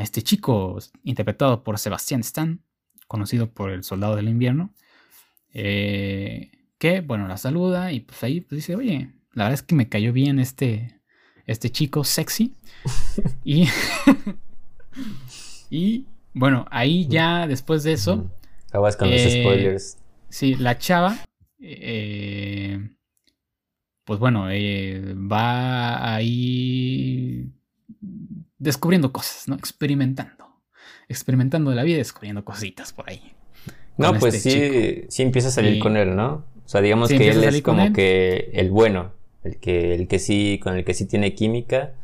este 0.00 0.22
chico 0.22 0.78
interpretado 1.02 1.62
por 1.62 1.78
Sebastián 1.78 2.20
Stan, 2.20 2.62
conocido 3.06 3.52
por 3.52 3.70
el 3.70 3.84
Soldado 3.84 4.16
del 4.16 4.30
Invierno, 4.30 4.72
eh, 5.52 6.50
que, 6.78 7.00
bueno, 7.00 7.28
la 7.28 7.36
saluda 7.36 7.92
y 7.92 8.00
pues 8.00 8.22
ahí 8.24 8.40
pues, 8.40 8.56
dice, 8.56 8.76
oye, 8.76 9.10
la 9.32 9.44
verdad 9.44 9.54
es 9.54 9.62
que 9.62 9.74
me 9.74 9.88
cayó 9.88 10.12
bien 10.12 10.38
este, 10.38 11.00
este 11.46 11.70
chico 11.70 12.04
sexy. 12.04 12.54
y, 13.44 13.68
y, 15.70 16.06
bueno, 16.32 16.66
ahí 16.70 17.06
ya 17.06 17.46
después 17.46 17.82
de 17.82 17.92
eso... 17.92 18.30
Acabas 18.68 18.96
con 18.96 19.10
los 19.10 19.20
eh, 19.20 19.42
spoilers. 19.42 19.98
Sí, 20.28 20.54
la 20.54 20.78
chava... 20.78 21.18
Eh, 21.62 22.90
pues 24.04 24.18
bueno, 24.18 24.46
va 25.30 26.14
ahí 26.16 27.52
descubriendo 28.58 29.12
cosas, 29.12 29.46
¿no? 29.46 29.54
Experimentando. 29.56 30.62
Experimentando 31.08 31.72
la 31.74 31.82
vida 31.82 31.96
y 31.96 31.98
descubriendo 31.98 32.44
cositas 32.44 32.92
por 32.92 33.08
ahí. 33.08 33.34
No, 34.00 34.18
pues 34.18 34.34
este 34.34 35.02
sí, 35.02 35.06
sí 35.08 35.22
empieza 35.22 35.48
a 35.48 35.50
salir 35.52 35.78
con 35.78 35.96
él, 35.96 36.16
¿no? 36.16 36.44
O 36.64 36.68
sea, 36.68 36.80
digamos 36.80 37.08
que 37.08 37.28
él 37.28 37.44
es 37.44 37.62
como 37.62 37.92
que 37.92 38.50
el 38.54 38.70
bueno, 38.70 39.12
el 39.42 39.58
que, 39.58 39.94
el 39.94 40.08
que 40.08 40.18
sí, 40.18 40.60
con 40.62 40.76
el 40.76 40.84
que 40.84 40.94
sí 40.94 41.06
tiene 41.06 41.34
química. 41.34 41.94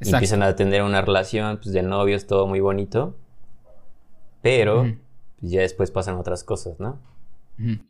Y 0.00 0.10
empiezan 0.10 0.42
a 0.42 0.54
tener 0.54 0.82
una 0.82 1.02
relación 1.02 1.58
pues, 1.58 1.72
de 1.72 1.82
novios, 1.82 2.26
todo 2.26 2.46
muy 2.46 2.60
bonito. 2.60 3.16
Pero 4.42 4.82
pues, 5.40 5.52
ya 5.52 5.60
después 5.60 5.90
pasan 5.90 6.16
otras 6.16 6.44
cosas, 6.44 6.78
¿no? 6.80 7.00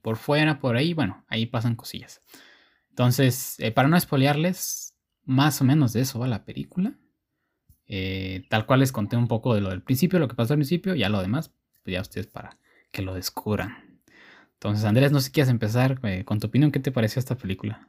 Por 0.03 0.17
fuera, 0.17 0.61
por 0.61 0.77
ahí, 0.77 0.95
bueno, 0.95 1.25
ahí 1.29 1.47
pasan 1.47 1.77
cosillas. 1.77 2.23
Entonces, 2.91 3.57
eh, 3.61 3.71
para 3.71 3.89
no 3.89 3.97
espolearles, 3.97 4.95
más 5.25 5.61
o 5.61 5.65
menos 5.65 5.93
de 5.93 6.01
eso 6.01 6.19
va 6.19 6.27
la 6.27 6.45
película. 6.45 6.99
Eh, 7.87 8.45
tal 8.51 8.67
cual 8.67 8.81
les 8.81 8.93
conté 8.93 9.17
un 9.17 9.29
poco 9.29 9.55
de 9.55 9.61
lo 9.61 9.71
del 9.71 9.83
principio, 9.83 10.19
lo 10.19 10.29
que 10.29 10.35
pasó 10.35 10.55
al 10.55 10.59
principio, 10.59 10.95
ya 10.95 11.09
lo 11.09 11.23
demás, 11.23 11.55
pues 11.85 11.95
ya 11.95 12.01
ustedes 12.01 12.27
para 12.27 12.59
que 12.91 13.03
lo 13.03 13.15
descubran. 13.15 14.01
Entonces, 14.55 14.85
Andrés, 14.85 15.13
no 15.13 15.21
sé 15.21 15.27
si 15.27 15.33
quieres 15.33 15.51
empezar 15.51 16.01
eh, 16.03 16.25
con 16.25 16.41
tu 16.41 16.49
opinión, 16.49 16.73
¿qué 16.73 16.81
te 16.81 16.91
pareció 16.91 17.21
esta 17.21 17.37
película? 17.37 17.89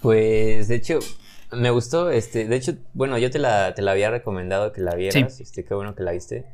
Pues, 0.00 0.68
de 0.68 0.74
hecho, 0.74 0.98
me 1.52 1.70
gustó, 1.70 2.10
este, 2.10 2.46
de 2.46 2.56
hecho, 2.56 2.74
bueno, 2.94 3.18
yo 3.18 3.30
te 3.30 3.38
la, 3.38 3.74
te 3.74 3.82
la 3.82 3.92
había 3.92 4.10
recomendado 4.10 4.72
que 4.72 4.80
la 4.80 4.94
vieras, 4.94 5.40
este, 5.40 5.64
qué 5.64 5.74
bueno 5.74 5.94
que 5.94 6.02
la 6.02 6.12
viste, 6.12 6.46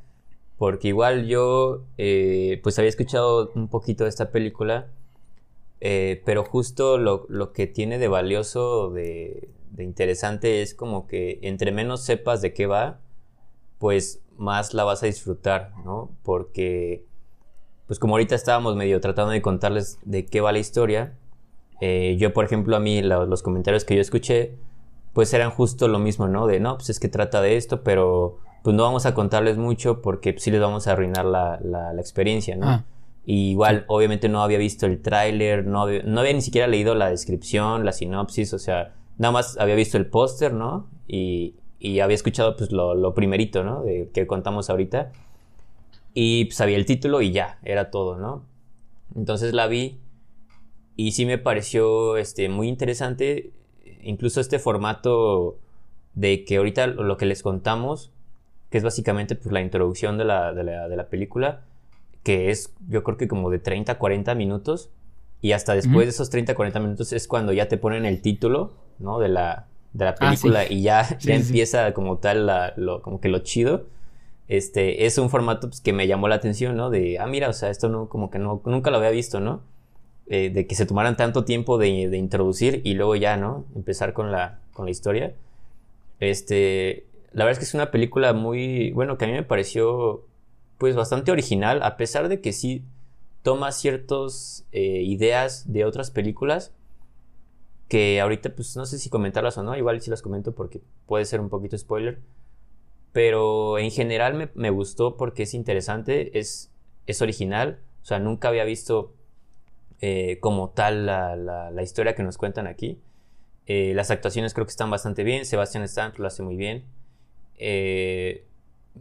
porque 0.58 0.88
igual 0.88 1.26
yo, 1.26 1.84
pues 1.96 2.78
había 2.78 2.88
escuchado 2.88 3.52
un 3.54 3.68
poquito 3.68 4.04
de 4.04 4.10
esta 4.10 4.30
película, 4.30 4.88
eh, 5.86 6.22
pero 6.24 6.44
justo 6.44 6.96
lo, 6.96 7.52
que 7.52 7.66
tiene 7.66 7.98
de 7.98 8.08
valioso, 8.08 8.90
de, 8.90 9.50
interesante, 9.76 10.62
es 10.62 10.74
como 10.74 11.06
que 11.06 11.40
entre 11.42 11.72
menos 11.72 12.02
sepas 12.02 12.40
de 12.40 12.54
qué 12.54 12.64
va, 12.64 13.00
pues 13.84 14.22
más 14.38 14.72
la 14.72 14.82
vas 14.84 15.02
a 15.02 15.06
disfrutar, 15.06 15.72
¿no? 15.84 16.10
Porque, 16.22 17.04
pues 17.86 17.98
como 17.98 18.14
ahorita 18.14 18.34
estábamos 18.34 18.76
medio 18.76 18.98
tratando 18.98 19.32
de 19.32 19.42
contarles 19.42 19.98
de 20.06 20.24
qué 20.24 20.40
va 20.40 20.52
la 20.52 20.58
historia, 20.58 21.18
eh, 21.82 22.16
yo, 22.18 22.32
por 22.32 22.46
ejemplo, 22.46 22.76
a 22.76 22.80
mí 22.80 23.02
los 23.02 23.42
comentarios 23.42 23.84
que 23.84 23.94
yo 23.94 24.00
escuché, 24.00 24.56
pues 25.12 25.34
eran 25.34 25.50
justo 25.50 25.86
lo 25.86 25.98
mismo, 25.98 26.28
¿no? 26.28 26.46
De, 26.46 26.60
no, 26.60 26.78
pues 26.78 26.88
es 26.88 26.98
que 26.98 27.10
trata 27.10 27.42
de 27.42 27.58
esto, 27.58 27.82
pero 27.82 28.38
pues 28.62 28.74
no 28.74 28.84
vamos 28.84 29.04
a 29.04 29.12
contarles 29.12 29.58
mucho 29.58 30.00
porque 30.00 30.34
sí 30.38 30.50
les 30.50 30.62
vamos 30.62 30.86
a 30.86 30.92
arruinar 30.92 31.26
la, 31.26 31.60
la, 31.60 31.92
experiencia, 32.00 32.56
¿no? 32.56 32.66
Ah 32.66 32.84
igual, 33.26 33.84
obviamente 33.88 34.30
no 34.30 34.42
había 34.42 34.56
visto 34.56 34.86
el 34.86 35.02
tráiler, 35.02 35.66
no 35.66 35.82
había, 35.82 36.02
no 36.04 36.20
había 36.20 36.32
ni 36.32 36.42
siquiera 36.42 36.66
leído 36.66 36.94
la 36.94 37.10
descripción, 37.10 37.84
la 37.84 37.92
sinopsis, 37.92 38.54
o 38.54 38.58
sea, 38.58 38.94
nada 39.18 39.32
más 39.32 39.58
había 39.58 39.74
visto 39.74 39.98
el 39.98 40.06
póster, 40.06 40.54
¿no? 40.54 40.88
Y, 41.06 41.54
y, 41.84 42.00
había 42.00 42.14
escuchado 42.14 42.56
pues 42.56 42.72
lo, 42.72 42.94
lo, 42.94 43.14
primerito, 43.14 43.62
¿no? 43.62 43.82
De, 43.82 44.10
que 44.12 44.26
contamos 44.26 44.70
ahorita. 44.70 45.12
Y 46.14 46.48
sabía 46.52 46.76
el 46.76 46.86
título 46.86 47.20
y 47.20 47.32
ya, 47.32 47.58
era 47.62 47.90
todo, 47.90 48.16
¿no? 48.16 48.44
Entonces 49.14 49.52
la 49.52 49.66
vi 49.66 50.00
y 50.96 51.12
sí 51.12 51.26
me 51.26 51.38
pareció 51.38 52.16
este, 52.16 52.48
muy 52.48 52.68
interesante, 52.68 53.52
incluso 54.02 54.40
este 54.40 54.58
formato 54.58 55.58
de 56.14 56.44
que 56.44 56.56
ahorita 56.56 56.86
lo 56.86 57.16
que 57.16 57.26
les 57.26 57.42
contamos, 57.42 58.12
que 58.70 58.78
es 58.78 58.84
básicamente 58.84 59.34
pues, 59.34 59.52
la 59.52 59.60
introducción 59.60 60.16
de 60.16 60.24
la, 60.24 60.52
de 60.52 60.64
la, 60.64 60.88
de 60.88 60.96
la 60.96 61.08
película, 61.08 61.64
que 62.22 62.50
es 62.50 62.72
yo 62.88 63.02
creo 63.02 63.16
que 63.16 63.28
como 63.28 63.50
de 63.50 63.58
30 63.58 63.98
40 63.98 64.34
minutos 64.34 64.90
y 65.40 65.52
hasta 65.52 65.74
después 65.74 66.06
de 66.06 66.10
esos 66.10 66.30
30 66.30 66.54
40 66.54 66.80
minutos 66.80 67.12
es 67.12 67.28
cuando 67.28 67.52
ya 67.52 67.68
te 67.68 67.76
ponen 67.76 68.06
el 68.06 68.22
título, 68.22 68.72
¿no? 68.98 69.18
De 69.18 69.28
la, 69.28 69.66
de 69.94 70.04
la 70.04 70.10
ah, 70.10 70.14
película 70.16 70.70
y 70.70 70.82
ya, 70.82 71.18
ya 71.20 71.34
empieza 71.34 71.94
como 71.94 72.18
tal 72.18 72.50
lo, 72.76 73.00
como 73.00 73.20
que 73.20 73.28
lo 73.28 73.38
chido. 73.38 73.86
Este, 74.46 75.06
es 75.06 75.16
un 75.16 75.30
formato 75.30 75.68
pues, 75.68 75.80
que 75.80 75.94
me 75.94 76.06
llamó 76.06 76.28
la 76.28 76.34
atención, 76.34 76.76
¿no? 76.76 76.90
De, 76.90 77.18
ah, 77.18 77.26
mira, 77.26 77.48
o 77.48 77.54
sea, 77.54 77.70
esto 77.70 77.88
no, 77.88 78.08
como 78.10 78.30
que 78.30 78.38
no, 78.38 78.60
nunca 78.66 78.90
lo 78.90 78.98
había 78.98 79.10
visto, 79.10 79.40
¿no? 79.40 79.62
Eh, 80.26 80.50
de 80.50 80.66
que 80.66 80.74
se 80.74 80.84
tomaran 80.84 81.16
tanto 81.16 81.44
tiempo 81.44 81.78
de, 81.78 82.08
de, 82.08 82.16
introducir 82.18 82.82
y 82.84 82.94
luego 82.94 83.16
ya, 83.16 83.36
¿no? 83.36 83.64
Empezar 83.74 84.12
con 84.12 84.32
la, 84.32 84.58
con 84.72 84.84
la 84.84 84.90
historia. 84.90 85.34
Este, 86.20 87.06
la 87.32 87.44
verdad 87.44 87.52
es 87.52 87.58
que 87.58 87.64
es 87.64 87.74
una 87.74 87.90
película 87.90 88.32
muy, 88.32 88.90
bueno, 88.92 89.16
que 89.16 89.24
a 89.24 89.28
mí 89.28 89.34
me 89.34 89.42
pareció 89.42 90.26
pues 90.78 90.96
bastante 90.96 91.30
original, 91.30 91.82
a 91.82 91.96
pesar 91.96 92.28
de 92.28 92.40
que 92.40 92.52
sí 92.52 92.84
toma 93.42 93.72
ciertas 93.72 94.66
eh, 94.72 95.02
ideas 95.02 95.72
de 95.72 95.84
otras 95.84 96.10
películas 96.10 96.72
que 97.94 98.20
ahorita 98.20 98.56
pues 98.56 98.76
no 98.76 98.86
sé 98.86 98.98
si 98.98 99.08
comentarlas 99.08 99.56
o 99.56 99.62
no, 99.62 99.76
igual 99.76 100.00
si 100.00 100.10
las 100.10 100.20
comento 100.20 100.52
porque 100.52 100.80
puede 101.06 101.24
ser 101.26 101.38
un 101.38 101.48
poquito 101.48 101.78
spoiler, 101.78 102.18
pero 103.12 103.78
en 103.78 103.92
general 103.92 104.50
me, 104.52 104.70
gustó 104.70 105.16
porque 105.16 105.44
es 105.44 105.54
interesante, 105.54 106.36
es, 106.36 106.72
es 107.06 107.22
original, 107.22 107.78
o 108.02 108.04
sea, 108.04 108.18
nunca 108.18 108.48
había 108.48 108.64
visto 108.64 109.12
eh, 110.00 110.38
como 110.40 110.70
tal 110.70 111.06
la, 111.06 111.36
la, 111.36 111.82
historia 111.84 112.16
que 112.16 112.24
nos 112.24 112.36
cuentan 112.36 112.66
aquí. 112.66 112.98
Eh, 113.68 113.92
las 113.94 114.10
actuaciones 114.10 114.54
creo 114.54 114.66
que 114.66 114.70
están 114.70 114.90
bastante 114.90 115.22
bien. 115.22 115.46
Sebastián 115.46 115.84
Stan 115.84 116.12
lo 116.16 116.26
hace 116.26 116.42
muy 116.42 116.56
bien. 116.56 116.82
Eh, 117.58 118.44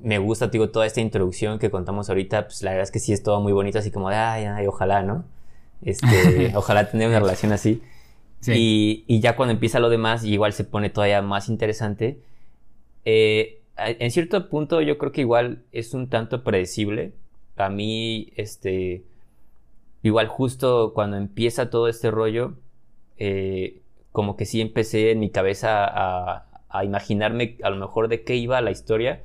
me 0.04 0.20
gusta, 0.20 0.50
digo, 0.50 0.70
toda 0.70 0.86
esta 0.86 1.02
introducción 1.02 1.58
que 1.58 1.72
contamos 1.72 2.10
ahorita. 2.10 2.46
Pues 2.46 2.62
la 2.62 2.70
verdad 2.70 2.84
es 2.84 2.92
que 2.92 3.00
sí 3.00 3.12
es 3.12 3.24
todo 3.24 3.42
muy 3.42 3.54
bonito, 3.54 3.80
así 3.80 3.90
como 3.90 4.12
de, 4.12 4.18
ay, 4.18 4.46
ay, 4.46 4.68
ojalá, 4.68 5.02
¿no? 5.02 5.26
Este, 5.82 6.52
ojalá 6.56 6.92
tener 6.92 7.10
una 7.10 7.20
relación 7.20 7.52
así. 7.52 7.82
Y, 8.48 9.20
ya 9.20 9.36
cuando 9.36 9.54
empieza 9.54 9.80
lo 9.80 9.90
demás, 9.90 10.24
igual 10.26 10.54
se 10.54 10.64
pone 10.64 10.90
todavía 10.90 11.22
más 11.22 11.50
interesante. 11.50 12.20
Eh, 13.06 13.62
en 13.78 14.12
cierto 14.12 14.50
punto, 14.50 14.82
yo 14.82 14.98
creo 14.98 15.12
que 15.12 15.22
igual 15.22 15.64
es 15.72 15.94
un 15.94 16.10
tanto 16.10 16.44
predecible. 16.44 17.14
A 17.56 17.70
mí, 17.70 18.32
este, 18.36 19.04
igual 20.02 20.28
justo 20.28 20.94
cuando 20.94 21.18
empieza 21.18 21.70
todo 21.70 21.88
este 21.88 22.12
rollo, 22.12 22.56
eh, 23.18 23.82
como 24.12 24.36
que 24.36 24.46
sí 24.46 24.62
empecé 24.62 25.12
en 25.12 25.20
mi 25.20 25.30
cabeza 25.30 25.86
a, 25.86 26.46
a, 26.70 26.86
imaginarme 26.86 27.58
a 27.64 27.70
lo 27.70 27.78
mejor 27.78 28.08
de 28.08 28.24
qué 28.24 28.36
iba 28.36 28.62
la 28.62 28.72
historia. 28.72 29.24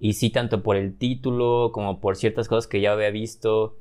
Y 0.00 0.14
sí, 0.14 0.30
tanto 0.30 0.62
por 0.62 0.76
el 0.76 0.96
título 0.96 1.70
como 1.72 2.00
por 2.00 2.16
ciertas 2.16 2.48
cosas 2.48 2.66
que 2.66 2.80
ya 2.80 2.92
había 2.92 3.10
visto 3.10 3.76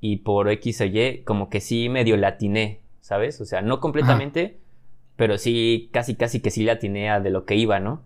y 0.00 0.18
por 0.18 0.50
X 0.50 0.80
o 0.80 0.84
Y, 0.84 1.22
como 1.24 1.48
que 1.48 1.60
sí 1.60 1.88
medio 1.88 2.16
latiné, 2.16 2.81
¿sabes? 3.02 3.38
O 3.42 3.44
sea, 3.44 3.60
no 3.60 3.80
completamente, 3.80 4.58
pero 5.16 5.36
sí, 5.36 5.90
casi, 5.92 6.14
casi 6.14 6.40
que 6.40 6.50
sí 6.50 6.64
latiné 6.64 7.10
a 7.10 7.20
de 7.20 7.30
lo 7.30 7.44
que 7.44 7.56
iba, 7.56 7.80
¿no? 7.80 8.02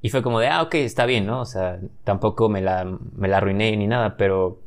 Y 0.00 0.08
fue 0.08 0.22
como 0.22 0.40
de, 0.40 0.48
ah, 0.48 0.62
ok, 0.62 0.76
está 0.76 1.04
bien, 1.04 1.26
¿no? 1.26 1.42
O 1.42 1.44
sea, 1.44 1.78
tampoco 2.04 2.48
me 2.48 2.62
la, 2.62 2.86
me 3.14 3.28
la 3.28 3.36
arruiné 3.36 3.76
ni 3.76 3.86
nada, 3.86 4.16
pero 4.16 4.60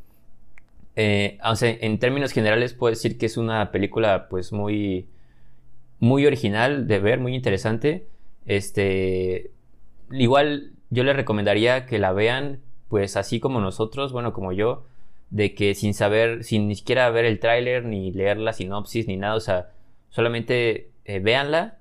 eh, 0.96 1.40
o 1.44 1.56
sea, 1.56 1.76
en 1.82 1.98
términos 2.00 2.32
generales 2.32 2.74
puedo 2.74 2.92
decir 2.92 3.18
que 3.18 3.26
es 3.26 3.38
una 3.38 3.72
película 3.72 4.28
pues 4.30 4.52
muy, 4.54 5.08
muy 6.00 6.26
original 6.26 6.88
de 6.88 7.00
ver, 7.00 7.20
muy 7.20 7.36
interesante. 7.36 8.08
Este, 8.46 9.52
igual 10.12 10.74
yo 10.90 11.04
les 11.04 11.16
recomendaría 11.16 11.86
que 11.86 12.00
la 12.00 12.12
vean 12.14 12.62
pues 12.90 13.18
así 13.18 13.40
como 13.40 13.60
nosotros, 13.60 14.14
bueno, 14.14 14.34
como 14.34 14.52
yo, 14.52 14.86
de 15.34 15.56
que 15.56 15.74
sin 15.74 15.96
saber, 15.96 16.44
sin 16.44 16.68
ni 16.68 16.76
siquiera 16.76 17.10
ver 17.10 17.26
el 17.26 17.40
tráiler, 17.40 17.86
ni 17.86 18.12
leer 18.12 18.38
la 18.38 18.54
sinopsis, 18.54 19.08
ni 19.08 19.18
nada, 19.18 19.34
o 19.34 19.40
sea, 19.40 19.72
solamente 20.10 20.92
eh, 21.06 21.20
véanla. 21.20 21.80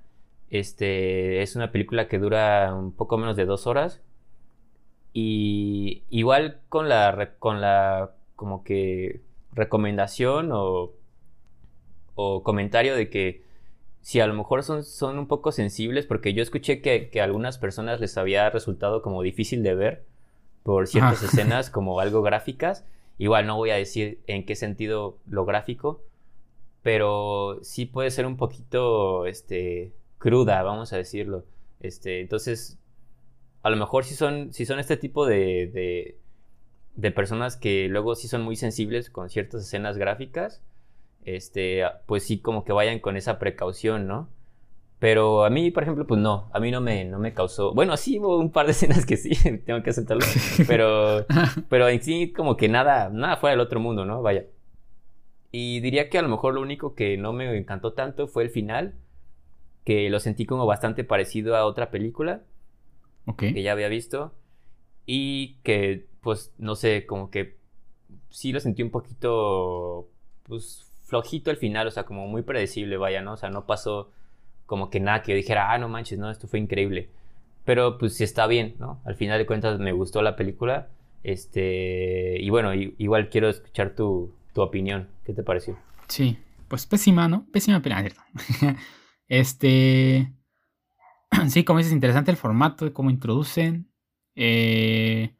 Este, 0.49 1.43
es 1.43 1.55
una 1.55 1.71
película 1.71 2.07
que 2.07 2.17
dura 2.17 2.73
un 2.73 2.91
poco 2.91 3.19
menos 3.19 3.35
de 3.37 3.45
dos 3.45 3.67
horas. 3.67 4.01
Y 5.13 6.01
igual 6.09 6.61
con 6.67 6.89
la, 6.89 7.35
con 7.37 7.61
la 7.61 8.15
como 8.35 8.63
que 8.63 9.21
recomendación 9.51 10.49
o, 10.51 10.93
o 12.15 12.41
comentario 12.41 12.95
de 12.95 13.11
que 13.11 13.43
si 14.01 14.19
a 14.19 14.25
lo 14.25 14.33
mejor 14.33 14.63
son, 14.63 14.83
son 14.83 15.19
un 15.19 15.27
poco 15.27 15.51
sensibles, 15.51 16.07
porque 16.07 16.33
yo 16.33 16.41
escuché 16.41 16.81
que, 16.81 17.11
que, 17.11 17.21
a 17.21 17.25
algunas 17.25 17.59
personas 17.59 17.99
les 17.99 18.17
había 18.17 18.49
resultado 18.49 19.03
como 19.03 19.21
difícil 19.21 19.61
de 19.61 19.75
ver 19.75 20.05
por 20.63 20.87
ciertas 20.87 21.21
escenas 21.23 21.69
como 21.69 21.99
algo 21.99 22.23
gráficas. 22.23 22.83
Igual 23.17 23.47
no 23.47 23.57
voy 23.57 23.69
a 23.69 23.75
decir 23.75 24.19
en 24.27 24.45
qué 24.45 24.55
sentido 24.55 25.17
lo 25.27 25.45
gráfico, 25.45 26.01
pero 26.81 27.59
sí 27.61 27.85
puede 27.85 28.11
ser 28.11 28.25
un 28.25 28.37
poquito 28.37 29.25
este, 29.25 29.93
cruda, 30.17 30.63
vamos 30.63 30.93
a 30.93 30.97
decirlo. 30.97 31.45
Este, 31.79 32.21
entonces, 32.21 32.77
a 33.61 33.69
lo 33.69 33.77
mejor 33.77 34.05
si 34.05 34.15
son, 34.15 34.53
si 34.53 34.65
son 34.65 34.79
este 34.79 34.97
tipo 34.97 35.25
de, 35.25 36.15
de 36.95 37.11
personas 37.11 37.57
que 37.57 37.87
luego 37.87 38.15
sí 38.15 38.27
son 38.27 38.41
muy 38.43 38.55
sensibles 38.55 39.09
con 39.09 39.29
ciertas 39.29 39.63
escenas 39.63 39.97
gráficas, 39.97 40.61
este, 41.25 41.83
pues 42.05 42.23
sí 42.23 42.39
como 42.39 42.63
que 42.65 42.73
vayan 42.73 42.99
con 42.99 43.17
esa 43.17 43.39
precaución, 43.39 44.07
¿no? 44.07 44.29
Pero 45.03 45.43
a 45.43 45.49
mí, 45.49 45.69
por 45.69 45.83
ejemplo, 45.83 46.07
pues 46.07 46.21
no, 46.21 46.49
a 46.53 46.61
mí 46.61 46.71
no 46.71 46.79
me, 46.79 47.03
no 47.03 47.19
me 47.19 47.33
causó, 47.33 47.73
bueno, 47.73 47.97
sí 47.97 48.19
hubo 48.19 48.37
un 48.37 48.53
par 48.53 48.67
de 48.67 48.71
escenas 48.71 49.05
que 49.05 49.17
sí, 49.17 49.31
tengo 49.65 49.83
que 49.83 49.89
aceptarlo, 49.89 50.25
pero, 50.65 51.25
pero 51.67 51.89
en 51.89 52.01
sí 52.01 52.31
como 52.31 52.55
que 52.55 52.69
nada, 52.69 53.09
nada 53.09 53.35
fuera 53.35 53.51
del 53.51 53.59
otro 53.59 53.81
mundo, 53.81 54.05
¿no? 54.05 54.21
Vaya. 54.21 54.45
Y 55.51 55.81
diría 55.81 56.09
que 56.09 56.19
a 56.19 56.21
lo 56.21 56.29
mejor 56.29 56.53
lo 56.53 56.61
único 56.61 56.95
que 56.95 57.17
no 57.17 57.33
me 57.33 57.53
encantó 57.57 57.91
tanto 57.91 58.29
fue 58.29 58.43
el 58.43 58.49
final, 58.49 58.93
que 59.83 60.09
lo 60.09 60.21
sentí 60.21 60.45
como 60.45 60.65
bastante 60.65 61.03
parecido 61.03 61.57
a 61.57 61.65
otra 61.65 61.91
película 61.91 62.43
que 63.37 63.61
ya 63.61 63.73
había 63.73 63.89
visto 63.89 64.33
y 65.05 65.55
que 65.63 66.07
pues 66.21 66.53
no 66.57 66.75
sé, 66.75 67.05
como 67.05 67.29
que 67.29 67.57
sí 68.29 68.53
lo 68.53 68.61
sentí 68.61 68.83
un 68.83 68.89
poquito, 68.89 70.07
pues 70.43 70.89
flojito 71.03 71.51
al 71.51 71.57
final, 71.57 71.87
o 71.87 71.91
sea, 71.91 72.05
como 72.05 72.25
muy 72.25 72.43
predecible, 72.43 72.95
vaya, 72.95 73.21
¿no? 73.21 73.33
O 73.33 73.37
sea, 73.37 73.49
no 73.49 73.65
pasó 73.65 74.09
como 74.65 74.89
que 74.89 74.99
nada 74.99 75.21
que 75.21 75.31
yo 75.31 75.35
dijera, 75.35 75.71
ah, 75.71 75.77
no 75.77 75.89
manches, 75.89 76.19
no, 76.19 76.29
esto 76.29 76.47
fue 76.47 76.59
increíble. 76.59 77.09
Pero 77.65 77.97
pues 77.97 78.15
sí 78.15 78.23
está 78.23 78.47
bien, 78.47 78.75
¿no? 78.79 79.01
Al 79.05 79.15
final 79.15 79.39
de 79.39 79.45
cuentas 79.45 79.79
me 79.79 79.91
gustó 79.91 80.21
la 80.21 80.35
película. 80.35 80.89
Este, 81.23 82.37
y 82.41 82.49
bueno, 82.49 82.73
igual 82.73 83.29
quiero 83.29 83.49
escuchar 83.49 83.95
tu, 83.95 84.33
tu 84.53 84.61
opinión. 84.61 85.07
¿Qué 85.25 85.33
te 85.33 85.43
pareció? 85.43 85.77
Sí, 86.07 86.37
pues 86.67 86.85
pésima, 86.85 87.27
¿no? 87.27 87.45
Pésima 87.51 87.81
película. 87.81 88.25
este, 89.27 90.33
sí, 91.47 91.63
como 91.63 91.79
dices, 91.79 91.93
interesante 91.93 92.31
el 92.31 92.37
formato, 92.37 92.85
de 92.85 92.93
cómo 92.93 93.09
introducen. 93.09 93.89
Eh, 94.35 95.35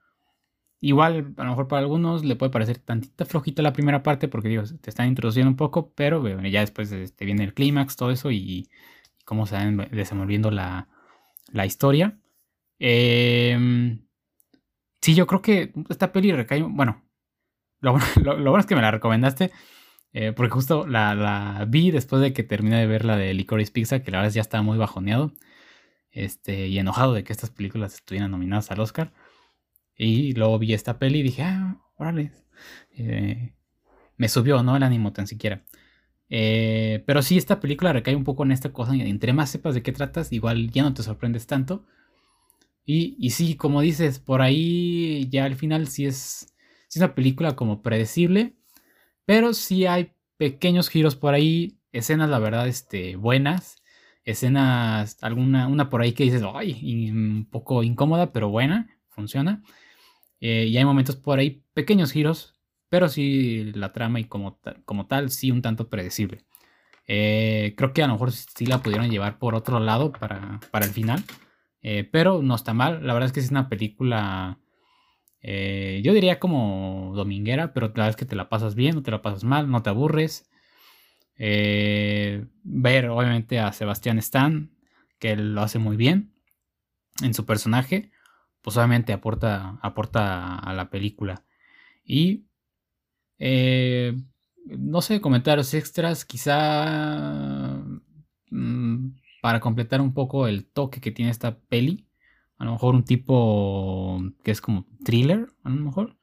Igual, 0.86 1.34
a 1.38 1.44
lo 1.46 1.52
mejor 1.52 1.70
para 1.70 1.80
algunos 1.80 2.26
le 2.26 2.36
puede 2.36 2.52
parecer 2.52 2.78
tantita 2.78 3.24
flojita 3.24 3.62
la 3.62 3.72
primera 3.72 4.04
parte 4.04 4.28
porque 4.28 4.50
digo, 4.50 4.64
te 4.82 4.90
están 4.90 5.08
introduciendo 5.08 5.50
un 5.50 5.56
poco, 5.56 5.94
pero 5.96 6.28
ya 6.46 6.60
después 6.60 6.92
este, 6.92 7.24
viene 7.24 7.46
el 7.46 7.54
clímax, 7.54 7.96
todo 7.96 8.12
eso 8.12 8.32
y, 8.32 8.68
cómo 9.24 9.46
se 9.46 9.56
va 9.56 9.86
desenvolviendo 9.92 10.52
la, 10.52 10.88
historia. 11.66 12.20
Em, 12.80 14.06
sí, 15.02 15.16
yo 15.16 15.28
creo 15.28 15.42
que 15.42 15.74
esta 15.90 16.12
peli 16.12 16.32
recae, 16.32 16.62
bueno, 16.64 17.04
lo, 17.80 17.94
bueno 17.94 18.58
es 18.60 18.66
que 18.66 18.76
me 18.76 18.82
la 18.82 18.92
recomendaste, 18.92 19.52
eh, 20.14 20.32
porque 20.34 20.52
justo 20.52 20.88
la, 20.88 21.66
vi 21.70 21.92
después 21.92 22.22
de 22.22 22.34
que 22.34 22.44
terminé 22.44 22.80
de 22.80 22.88
ver 22.88 23.06
la 23.06 23.18
de 23.18 23.34
Licorice 23.34 23.72
Pizza, 23.72 24.02
que 24.04 24.12
la 24.12 24.20
verdad 24.20 24.34
ya 24.34 24.42
estaba 24.42 24.64
muy 24.64 24.78
bajoneado 24.78 25.34
este, 26.12 26.68
y 26.68 26.80
enojado 26.80 27.14
de 27.14 27.24
que 27.24 27.34
estas 27.34 27.50
películas 27.50 27.96
estuvieran 27.96 28.32
nominadas 28.32 28.72
al 28.72 28.80
Oscar. 28.80 29.14
Y 29.96 30.34
luego 30.34 30.60
vi 30.60 30.74
esta 30.74 31.00
peli 31.00 31.20
y 31.20 31.24
dije, 31.24 31.44
ah, 31.44 31.78
órale. 31.98 32.32
Eh, 32.92 33.54
me 34.18 34.30
subió, 34.30 34.64
¿no? 34.64 34.76
El 34.76 34.84
ánimo 34.84 35.14
tan 35.14 35.28
siquiera. 35.28 35.64
Eh, 36.36 37.04
pero 37.06 37.22
sí, 37.22 37.38
esta 37.38 37.60
película 37.60 37.94
recae 37.94 38.16
un 38.16 38.24
poco 38.24 38.44
en 38.44 38.52
esta 38.52 38.74
cosa. 38.74 38.96
Entre 38.96 39.34
más 39.34 39.52
sepas 39.52 39.76
de 39.76 39.84
qué 39.84 39.92
tratas, 39.92 40.34
igual 40.34 40.72
ya 40.72 40.82
no 40.82 40.92
te 40.96 41.04
sorprendes 41.04 41.46
tanto. 41.46 41.86
Y, 42.86 43.16
y 43.20 43.30
sí, 43.30 43.56
como 43.56 43.82
dices, 43.82 44.18
por 44.18 44.42
ahí 44.42 45.30
ya 45.30 45.46
al 45.46 45.56
final 45.56 45.88
sí 45.88 46.06
es, 46.08 46.56
sí 46.88 46.98
es 46.98 46.98
una 46.98 47.14
película 47.14 47.56
como 47.56 47.84
predecible. 47.84 48.56
Pero 49.26 49.54
sí 49.54 49.86
hay 49.86 50.14
pequeños 50.38 50.90
giros 50.90 51.16
por 51.16 51.36
ahí. 51.36 51.80
Escenas, 51.92 52.30
la 52.32 52.40
verdad, 52.40 52.68
este, 52.68 53.16
buenas. 53.16 53.84
Escenas, 54.26 55.18
alguna, 55.22 55.68
una 55.68 55.90
por 55.92 56.02
ahí 56.02 56.14
que 56.14 56.24
dices, 56.24 56.44
ay, 56.56 57.12
un 57.12 57.48
poco 57.52 57.84
incómoda, 57.84 58.34
pero 58.34 58.50
buena, 58.50 58.90
funciona. 59.10 59.62
Eh, 60.42 60.66
y 60.68 60.78
hay 60.78 60.86
momentos 60.86 61.16
por 61.16 61.40
ahí, 61.40 61.64
pequeños 61.74 62.12
giros, 62.12 62.53
pero 62.94 63.10
sí 63.10 63.72
la 63.74 63.92
trama 63.92 64.20
y 64.20 64.26
como, 64.26 64.60
como 64.86 65.08
tal, 65.08 65.32
sí 65.32 65.50
un 65.50 65.64
tanto 65.64 65.90
predecible. 65.90 66.46
Eh, 67.08 67.74
creo 67.76 67.92
que 67.92 68.04
a 68.04 68.08
lo 68.08 68.14
mejor 68.14 68.32
sí 68.32 68.68
la 68.68 68.84
pudieron 68.84 69.10
llevar 69.10 69.40
por 69.40 69.56
otro 69.56 69.80
lado 69.80 70.12
para, 70.12 70.60
el 70.72 70.92
final, 70.92 71.24
eh, 71.82 72.08
pero 72.12 72.44
no 72.44 72.54
está 72.54 72.76
mal. 72.76 73.04
La 73.08 73.14
verdad 73.14 73.26
es 73.30 73.34
que 73.34 73.40
es 73.40 73.50
una 73.50 73.68
película, 73.68 74.60
yo 75.42 76.14
diría 76.14 76.40
como 76.40 77.14
dominguera, 77.16 77.74
pero 77.74 77.88
la 77.88 77.94
verdad 77.94 78.10
es 78.10 78.16
que 78.16 78.26
te 78.26 78.36
la 78.36 78.48
pasas 78.48 78.76
bien, 78.76 78.94
no 78.94 79.02
te 79.02 79.10
la 79.10 79.24
pasas 79.24 79.44
mal, 79.44 79.72
no 79.72 79.82
te 79.82 79.90
aburres. 79.90 80.48
ver 81.36 83.10
obviamente 83.10 83.60
a 83.60 83.74
Sebastián 83.74 84.20
Stan, 84.20 84.70
que 85.18 85.36
lo 85.36 85.64
hace 85.64 85.80
muy 85.80 85.98
bien 85.98 86.36
en 87.24 87.34
su 87.34 87.44
personaje 87.44 88.12
pues 88.62 88.78
obviamente 88.78 89.12
aporta, 89.12 89.78
aporta 89.82 90.56
a 90.56 90.74
la 90.74 90.90
película. 90.90 91.44
Y 92.06 92.46
eh, 93.46 94.16
no 94.66 95.02
sé, 95.02 95.20
comentarios 95.20 95.74
extras, 95.74 96.24
quizá 96.24 97.84
mm, 98.50 99.10
para 99.42 99.60
completar 99.60 100.00
un 100.00 100.14
poco 100.14 100.48
el 100.48 100.66
toque 100.66 101.02
que 101.02 101.12
tiene 101.12 101.30
esta 101.32 101.60
peli. 101.60 102.08
A 102.58 102.64
lo 102.64 102.72
mejor 102.72 102.96
un 102.96 103.04
tipo 103.04 104.22
que 104.44 104.52
es 104.52 104.62
como 104.62 104.88
thriller, 105.04 105.50
a 105.64 105.70
lo 105.70 105.76
mejor. 105.76 106.18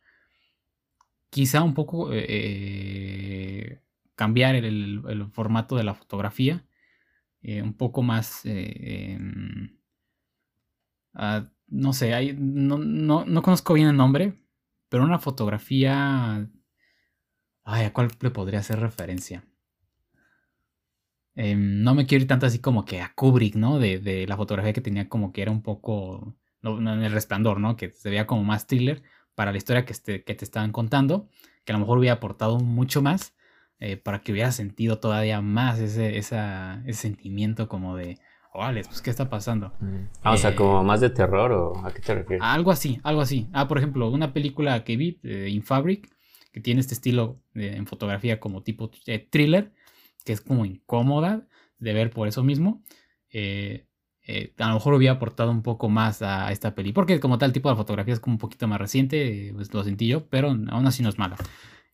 Quizá 1.29 1.63
un 1.63 1.75
poco 1.75 2.09
eh, 2.13 3.83
cambiar 4.15 4.55
el, 4.55 5.29
formato 5.33 5.77
de 5.77 5.85
la 5.85 5.95
fotografía. 5.95 6.65
Eh, 7.43 7.63
un 7.63 7.75
poco 7.75 8.03
más... 8.03 8.41
Em, 8.47 9.79
no 11.69 11.93
sé, 11.93 12.15
hay, 12.15 12.35
no, 12.39 12.79
no, 12.79 13.43
conozco 13.43 13.75
bien 13.75 13.89
el 13.89 13.97
nombre, 13.97 14.43
pero 14.89 15.05
una 15.05 15.19
fotografía... 15.19 16.49
Ay, 17.73 17.85
¿a 17.85 17.93
cuál 17.93 18.09
le 18.21 18.31
podría 18.31 18.59
hacer 18.59 18.81
referencia? 18.81 19.45
Em, 21.37 21.83
no 21.83 21.95
me 21.95 22.05
quiero 22.05 22.23
ir 22.23 22.29
tanto 22.29 22.47
así 22.47 22.59
como 22.59 22.85
que 22.85 23.01
a 23.01 23.13
Kubrick, 23.15 23.55
¿no? 23.55 23.79
De, 23.79 24.27
la 24.27 24.37
fotografía 24.37 24.73
que 24.73 24.81
tenía 24.81 25.09
como 25.09 25.33
que 25.33 25.43
era 25.43 25.53
un 25.53 25.63
poco, 25.63 26.35
no, 26.63 26.79
en 26.79 27.03
el 27.05 27.13
resplandor, 27.13 27.61
¿no? 27.61 27.77
Que 27.77 27.91
se 27.91 28.11
veía 28.11 28.27
como 28.27 28.43
más 28.43 28.67
thriller 28.67 29.03
para 29.37 29.53
la 29.53 29.59
historia 29.59 29.85
que, 29.85 29.93
este, 29.93 30.25
que 30.25 30.35
te 30.35 30.45
estaban 30.45 30.73
contando, 30.73 31.29
que 31.65 31.73
a 31.73 31.75
lo 31.75 31.81
mejor 31.81 31.99
hubiera 31.99 32.17
aportado 32.17 32.59
mucho 32.59 33.03
más 33.03 33.35
eh, 33.79 33.97
para 33.97 34.21
que 34.21 34.33
hubiera 34.33 34.51
sentido 34.51 34.99
todavía 34.99 35.41
más 35.41 35.79
ese, 35.79 36.19
ese 36.19 36.37
sentimiento 36.93 37.69
como 37.69 37.97
de, 37.97 38.19
pues 38.53 39.01
¿qué 39.01 39.11
está 39.11 39.31
pasando? 39.31 39.73
Mm. 39.81 40.09
Ah, 40.23 40.33
o 40.33 40.37
sea, 40.37 40.57
como 40.57 40.81
eh, 40.81 40.85
más 40.85 41.01
de 41.01 41.11
terror 41.11 41.53
o 41.53 41.87
a 41.87 41.93
qué 41.93 42.03
te 42.03 42.15
refieres? 42.15 42.45
Algo 42.45 42.71
así, 42.71 43.01
algo 43.05 43.21
así. 43.21 43.49
Ah, 43.53 43.69
por 43.69 43.79
ejemplo, 43.79 44.11
una 44.11 44.33
película 44.33 44.83
que 44.85 44.97
vi, 44.97 45.21
eh, 45.23 45.49
In 45.51 45.63
Fabric, 45.63 46.11
que 46.53 46.61
tiene 46.61 46.81
este 46.81 46.95
estilo 46.95 47.43
en 47.55 47.87
fotografía 47.87 48.41
como 48.41 48.63
tipo 48.63 48.91
thriller, 49.31 49.73
que 50.25 50.33
es 50.33 50.41
como 50.41 50.65
incómoda 50.65 51.47
de 51.79 51.93
ver 51.93 52.11
por 52.11 52.29
eso 52.29 52.43
mismo. 52.43 52.83
Eh, 53.31 53.87
a 54.59 54.69
lo 54.69 54.75
mejor 54.75 54.95
hubiera 54.95 55.15
aportado 55.15 55.51
un 55.51 55.63
poco 55.63 55.89
más 55.89 56.23
a 56.23 56.53
esta 56.53 56.75
peli, 56.75 56.93
porque 56.93 57.19
como 57.19 57.39
tal 57.39 57.53
tipo 57.53 57.69
de 57.69 57.77
fotografía 57.77 58.15
es 58.15 58.21
como 58.21 58.35
un 58.35 58.39
poquito 58.39 58.69
más 58.69 58.81
reciente, 58.81 59.53
pues 59.55 59.73
lo 59.75 59.83
sentí 59.83 60.07
yo, 60.07 60.29
pero 60.29 60.49
aún 60.49 60.87
así 60.87 61.03
no 61.03 61.09
es 61.09 61.19
mala. 61.19 61.37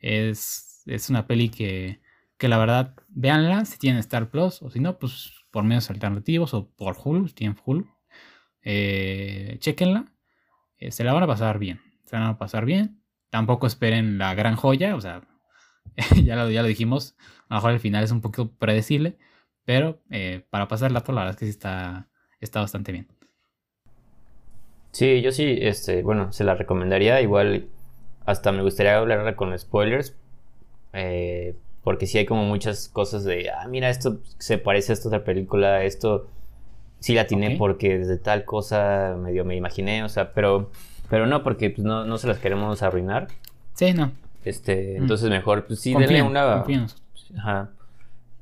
Es, 0.01 0.83
es 0.87 1.09
una 1.09 1.27
peli 1.27 1.49
que, 1.49 2.01
que 2.39 2.49
la 2.49 2.59
verdad, 2.59 2.95
véanla 3.09 3.65
si 3.65 3.79
tienen 3.79 4.01
Star 4.01 4.31
Plus, 4.31 4.61
o 4.63 4.71
si 4.71 4.81
no, 4.81 4.99
pues 4.99 5.33
por 5.51 5.65
medios 5.65 5.89
alternativos 5.91 6.53
o 6.53 6.69
por 6.69 6.97
Hulu, 7.03 7.29
si 7.29 7.35
tienen 7.35 7.57
Hulu. 7.65 7.87
Eh, 8.63 9.57
chequenla. 9.61 10.13
Eh, 10.79 10.91
se 10.91 11.05
la 11.05 11.13
van 11.13 11.23
a 11.23 11.27
pasar 11.27 11.59
bien. 11.59 11.81
Se 12.05 12.17
la 12.17 12.23
van 12.23 12.31
a 12.31 12.39
pasar 12.39 12.65
bien. 12.67 13.01
Tampoco 13.37 13.67
esperen 13.67 14.17
la 14.17 14.35
gran 14.35 14.57
joya. 14.57 14.97
O 14.97 15.01
sea, 15.03 15.21
ya, 16.25 16.37
lo, 16.37 16.49
ya 16.51 16.63
lo 16.63 16.69
dijimos. 16.69 17.15
A 17.51 17.55
lo 17.55 17.57
mejor 17.57 17.73
el 17.73 17.81
final 17.81 18.03
es 18.03 18.11
un 18.11 18.23
poquito 18.23 18.51
predecible. 18.59 19.19
Pero 19.67 20.01
eh, 20.11 20.47
para 20.49 20.69
pasar 20.69 20.91
la 20.91 21.05
la 21.07 21.13
verdad 21.13 21.31
es 21.33 21.37
que 21.37 21.45
sí 21.45 21.51
está, 21.51 22.09
está 22.41 22.61
bastante 22.61 22.93
bien. 22.93 23.09
Sí, 24.93 25.21
yo 25.21 25.33
sí, 25.33 25.59
este, 25.61 26.03
bueno, 26.03 26.33
se 26.33 26.45
la 26.45 26.55
recomendaría. 26.55 27.21
Igual, 27.21 27.67
hasta 28.25 28.53
me 28.53 28.63
gustaría 28.63 28.97
hablarla 28.97 29.37
con 29.37 29.59
spoilers. 29.59 30.17
Eh, 30.95 31.57
porque 31.85 32.07
sí 32.07 32.17
hay 32.17 32.25
como 32.25 32.47
muchas 32.47 32.89
cosas 32.89 33.25
de, 33.25 33.51
ah, 33.51 33.69
mira, 33.69 33.91
esto 33.91 34.21
se 34.39 34.57
parece 34.57 34.93
a 34.93 34.95
esta 34.95 35.09
otra 35.09 35.25
película, 35.25 35.85
esto 35.85 36.27
sí 37.01 37.15
la 37.15 37.27
tiene 37.27 37.57
porque 37.59 37.99
desde 37.99 38.17
tal 38.17 38.47
cosa 38.47 39.15
medio 39.23 39.45
me 39.45 39.57
imaginé, 39.57 40.03
o 40.05 40.09
sea, 40.09 40.33
pero, 40.33 40.71
pero 41.09 41.27
no, 41.27 41.43
porque 41.43 41.71
pues, 41.71 41.85
no, 41.85 42.05
no 42.05 42.19
se 42.19 42.27
las 42.27 42.39
queremos 42.39 42.83
arruinar. 42.83 43.29
Sí, 43.75 43.93
no. 43.93 44.13
Este, 44.45 44.97
mm. 44.99 45.03
entonces 45.03 45.31
mejor, 45.31 45.67
pues 45.67 45.81
sí, 45.81 45.95
denle 45.95 46.23
una... 46.23 46.65
Ajá. 47.37 47.71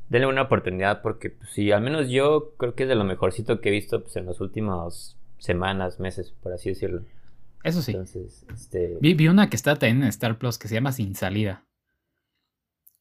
Denle 0.09 0.27
una 0.27 0.43
oportunidad 0.43 1.01
porque, 1.01 1.31
pues 1.31 1.51
sí, 1.51 1.73
al 1.73 1.81
menos 1.81 2.11
yo 2.11 2.53
creo 2.59 2.75
que 2.75 2.83
es 2.83 2.89
de 2.89 2.95
lo 2.95 3.05
mejorcito 3.05 3.61
que 3.61 3.71
he 3.71 3.73
visto 3.73 4.03
pues, 4.03 4.17
en 4.17 4.27
las 4.27 4.41
últimas 4.41 5.17
semanas, 5.39 5.99
meses, 5.99 6.35
por 6.43 6.53
así 6.53 6.69
decirlo. 6.69 7.03
Eso 7.63 7.81
sí. 7.81 7.93
Entonces, 7.93 8.45
este... 8.53 8.99
Vi, 9.01 9.15
vi 9.15 9.29
una 9.29 9.49
que 9.49 9.57
está 9.57 9.77
también 9.77 10.03
en 10.03 10.09
Star 10.09 10.37
Plus 10.37 10.59
que 10.59 10.69
se 10.69 10.75
llama 10.75 10.93
Sin 10.93 11.15
Salida 11.15 11.65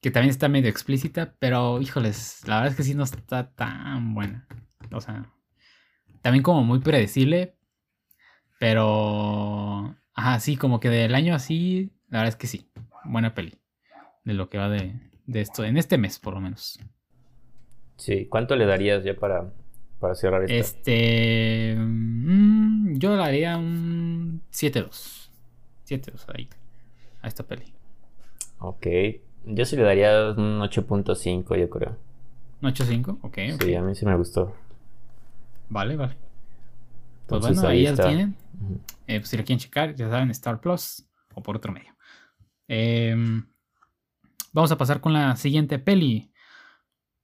que 0.03 0.11
también 0.11 0.31
está 0.31 0.49
medio 0.49 0.69
explícita, 0.69 1.33
pero 1.39 1.81
híjoles, 1.81 2.41
la 2.45 2.55
verdad 2.55 2.71
es 2.71 2.77
que 2.77 2.83
sí 2.83 2.93
no 2.93 3.05
está 3.05 3.49
tan 3.51 4.13
buena. 4.13 4.45
O 4.91 4.99
sea, 4.99 5.31
también 6.21 6.43
como 6.43 6.61
muy 6.65 6.79
predecible, 6.79 7.55
pero... 8.63 9.93
Ajá, 10.13 10.39
sí, 10.39 10.55
como 10.55 10.79
que 10.79 10.87
del 10.87 11.15
año 11.15 11.35
así, 11.35 11.91
la 12.07 12.19
verdad 12.19 12.29
es 12.29 12.37
que 12.37 12.47
sí, 12.47 12.69
buena 13.03 13.35
peli. 13.35 13.57
De 14.23 14.33
lo 14.33 14.47
que 14.47 14.57
va 14.57 14.69
de, 14.69 14.93
esto, 15.33 15.65
en 15.65 15.75
este 15.75 15.97
mes 15.97 16.17
por 16.17 16.35
lo 16.35 16.39
menos. 16.39 16.79
Sí, 17.97 18.25
¿cuánto 18.27 18.55
le 18.55 18.65
darías 18.65 19.03
ya 19.03 19.15
para, 19.15 19.51
para 19.99 20.15
cerrar 20.15 20.43
esta? 20.43 20.55
Este... 20.55 21.75
Mm, 21.77 22.99
yo 22.99 23.09
le 23.09 23.17
daría 23.17 23.57
un 23.57 24.41
7-2. 24.53 25.29
7-2 25.85 26.25
ahí, 26.33 26.47
a 27.21 27.27
esta 27.27 27.43
peli. 27.43 27.65
Ok, 28.59 28.87
yo 29.43 29.65
sí 29.65 29.75
le 29.75 29.83
daría 29.83 30.29
un 30.37 30.61
8.5, 30.61 31.59
yo 31.59 31.69
creo. 31.69 31.97
¿Un 32.61 32.69
8.5? 32.69 33.17
Ok, 33.23 33.37
ok. 33.55 33.61
Sí, 33.61 33.75
a 33.75 33.81
mí 33.81 33.93
sí 33.93 34.05
me 34.05 34.15
gustó. 34.15 34.53
Vale, 35.67 35.97
vale. 35.97 36.22
Pues 37.39 37.55
bueno, 37.55 37.67
ahí, 37.67 37.83
ya 37.83 37.95
tienen. 37.95 38.35
Eh, 39.07 39.19
pues 39.19 39.29
si 39.29 39.37
lo 39.37 39.43
quieren 39.43 39.59
checar, 39.59 39.95
ya 39.95 40.07
saben, 40.07 40.29
Star 40.29 40.61
Plus 40.61 41.03
o 41.33 41.41
por 41.41 41.57
otro 41.57 41.73
medio. 41.73 41.95
Em, 42.67 43.47
vamos 44.51 44.71
a 44.71 44.77
pasar 44.77 45.01
con 45.01 45.13
la 45.13 45.35
siguiente 45.35 45.79
peli. 45.79 46.31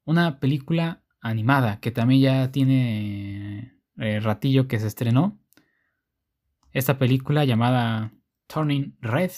Una 0.06 0.40
película 0.40 1.04
animada 1.22 1.80
que 1.80 1.92
también 1.92 2.22
ya 2.22 2.52
tiene 2.52 3.78
eh, 3.98 4.20
ratillo 4.20 4.68
que 4.68 4.80
se 4.80 4.88
estrenó. 4.88 5.40
Esta 6.72 6.98
película 6.98 7.46
llamada 7.46 8.12
Turning 8.48 8.98
Red 9.02 9.32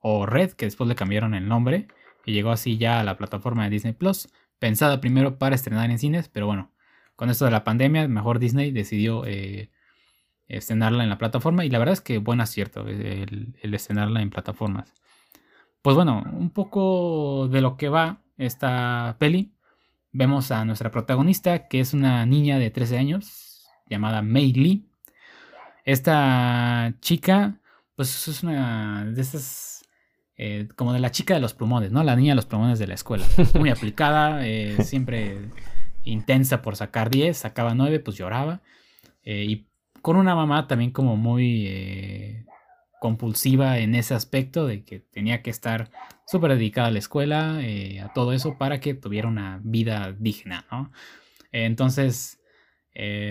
o 0.00 0.26
Red, 0.26 0.52
que 0.52 0.66
después 0.66 0.88
le 0.88 0.96
cambiaron 0.96 1.34
el 1.34 1.48
nombre 1.48 1.86
y 2.26 2.32
llegó 2.32 2.50
así 2.50 2.76
ya 2.76 2.98
a 2.98 3.04
la 3.04 3.16
plataforma 3.16 3.64
de 3.64 3.70
Disney 3.70 3.92
Plus, 3.92 4.28
pensada 4.58 5.00
primero 5.00 5.38
para 5.38 5.54
estrenar 5.54 5.90
en 5.90 5.98
cines, 5.98 6.28
pero 6.28 6.46
bueno, 6.46 6.72
con 7.14 7.30
esto 7.30 7.44
de 7.44 7.50
la 7.52 7.64
pandemia, 7.64 8.06
mejor 8.08 8.38
Disney 8.38 8.70
decidió 8.70 9.24
eh, 9.26 9.70
estrenarla 10.48 11.02
en 11.04 11.10
la 11.10 11.18
plataforma 11.18 11.64
y 11.64 11.70
la 11.70 11.78
verdad 11.78 11.92
es 11.92 12.00
que 12.00 12.18
buen 12.18 12.40
acierto 12.40 12.86
el, 12.86 13.54
estrenarla 13.62 14.22
en 14.22 14.30
plataformas. 14.30 14.94
Pues 15.82 15.94
bueno, 15.94 16.24
un 16.32 16.50
poco 16.50 17.48
de 17.48 17.60
lo 17.60 17.76
que 17.76 17.88
va 17.88 18.22
esta 18.36 19.16
peli. 19.18 19.52
Vemos 20.10 20.50
a 20.50 20.64
nuestra 20.64 20.90
protagonista, 20.90 21.68
que 21.68 21.80
es 21.80 21.92
una 21.94 22.24
niña 22.26 22.58
de 22.58 22.70
13 22.70 22.98
años, 22.98 23.68
llamada 23.86 24.22
Mei 24.22 24.52
Lee. 24.52 24.90
Esta 25.84 26.94
chica, 27.00 27.60
pues 27.94 28.26
es 28.28 28.42
una 28.42 29.04
de 29.04 29.20
esas 29.20 29.68
eh, 30.40 30.68
como 30.76 30.92
de 30.92 31.00
la 31.00 31.10
chica 31.10 31.34
de 31.34 31.40
los 31.40 31.52
plumones, 31.52 31.90
¿no? 31.90 32.04
La 32.04 32.14
niña 32.14 32.30
de 32.30 32.36
los 32.36 32.46
plumones 32.46 32.78
de 32.78 32.86
la 32.86 32.94
escuela. 32.94 33.26
Muy 33.58 33.70
aplicada, 33.70 34.46
eh, 34.46 34.76
siempre 34.84 35.50
intensa 36.04 36.62
por 36.62 36.76
sacar 36.76 37.10
10, 37.10 37.36
sacaba 37.36 37.74
9, 37.74 37.98
pues 38.00 38.16
lloraba. 38.16 38.62
Eh, 39.24 39.44
y 39.48 39.67
con 40.02 40.16
una 40.16 40.34
mamá 40.34 40.66
también 40.66 40.90
como 40.90 41.16
muy 41.16 42.44
compulsiva 43.00 43.78
en 43.78 43.94
ese 43.94 44.14
aspecto 44.14 44.66
de 44.66 44.84
que 44.84 45.00
tenía 45.00 45.42
que 45.42 45.50
estar 45.50 45.90
súper 46.26 46.52
dedicada 46.52 46.88
a 46.88 46.90
la 46.90 46.98
escuela, 46.98 47.60
a 48.02 48.12
todo 48.12 48.32
eso 48.32 48.58
para 48.58 48.80
que 48.80 48.94
tuviera 48.94 49.28
una 49.28 49.60
vida 49.62 50.14
digna, 50.18 50.66
¿no? 50.70 50.90
entonces 51.52 52.40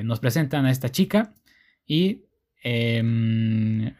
nos 0.03 0.19
presentan 0.19 0.65
a 0.65 0.71
esta 0.71 0.89
chica 0.89 1.33
y 1.85 2.23
em, 2.63 3.93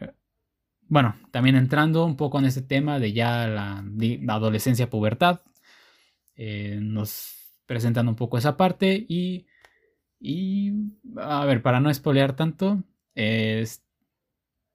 bueno, 0.88 1.16
también 1.30 1.56
entrando 1.56 2.04
un 2.06 2.16
poco 2.16 2.38
en 2.38 2.46
ese 2.46 2.62
tema 2.62 2.98
de 2.98 3.12
ya 3.12 3.46
la, 3.46 3.84
adolescencia, 4.34 4.88
pubertad, 4.88 5.42
eh, 6.34 6.78
nos 6.80 7.34
presentan 7.66 8.08
un 8.08 8.16
poco 8.16 8.38
esa 8.38 8.56
parte 8.56 9.04
y, 9.08 9.46
y, 10.20 10.72
a 11.16 11.44
ver, 11.44 11.62
para 11.62 11.80
no 11.80 11.90
espolear 11.90 12.34
tanto, 12.34 12.82
es, 13.14 13.84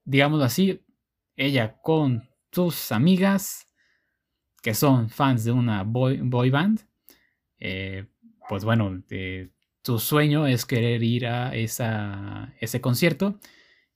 digamos 0.05 0.41
así, 0.41 0.81
ella 1.35 1.77
con 1.81 2.29
sus 2.51 2.91
amigas 2.91 3.67
que 4.61 4.73
son 4.73 5.09
fans 5.09 5.43
de 5.43 5.51
una 5.51 5.83
boy, 5.83 6.49
band, 6.49 6.81
eh, 7.59 8.05
pues 8.47 8.63
bueno, 8.63 9.03
su 9.83 9.99
sueño 9.99 10.47
es 10.47 10.65
querer 10.65 11.03
ir 11.03 11.27
a 11.27 11.53
esa, 11.55 12.53
ese 12.59 12.79
concierto 12.79 13.39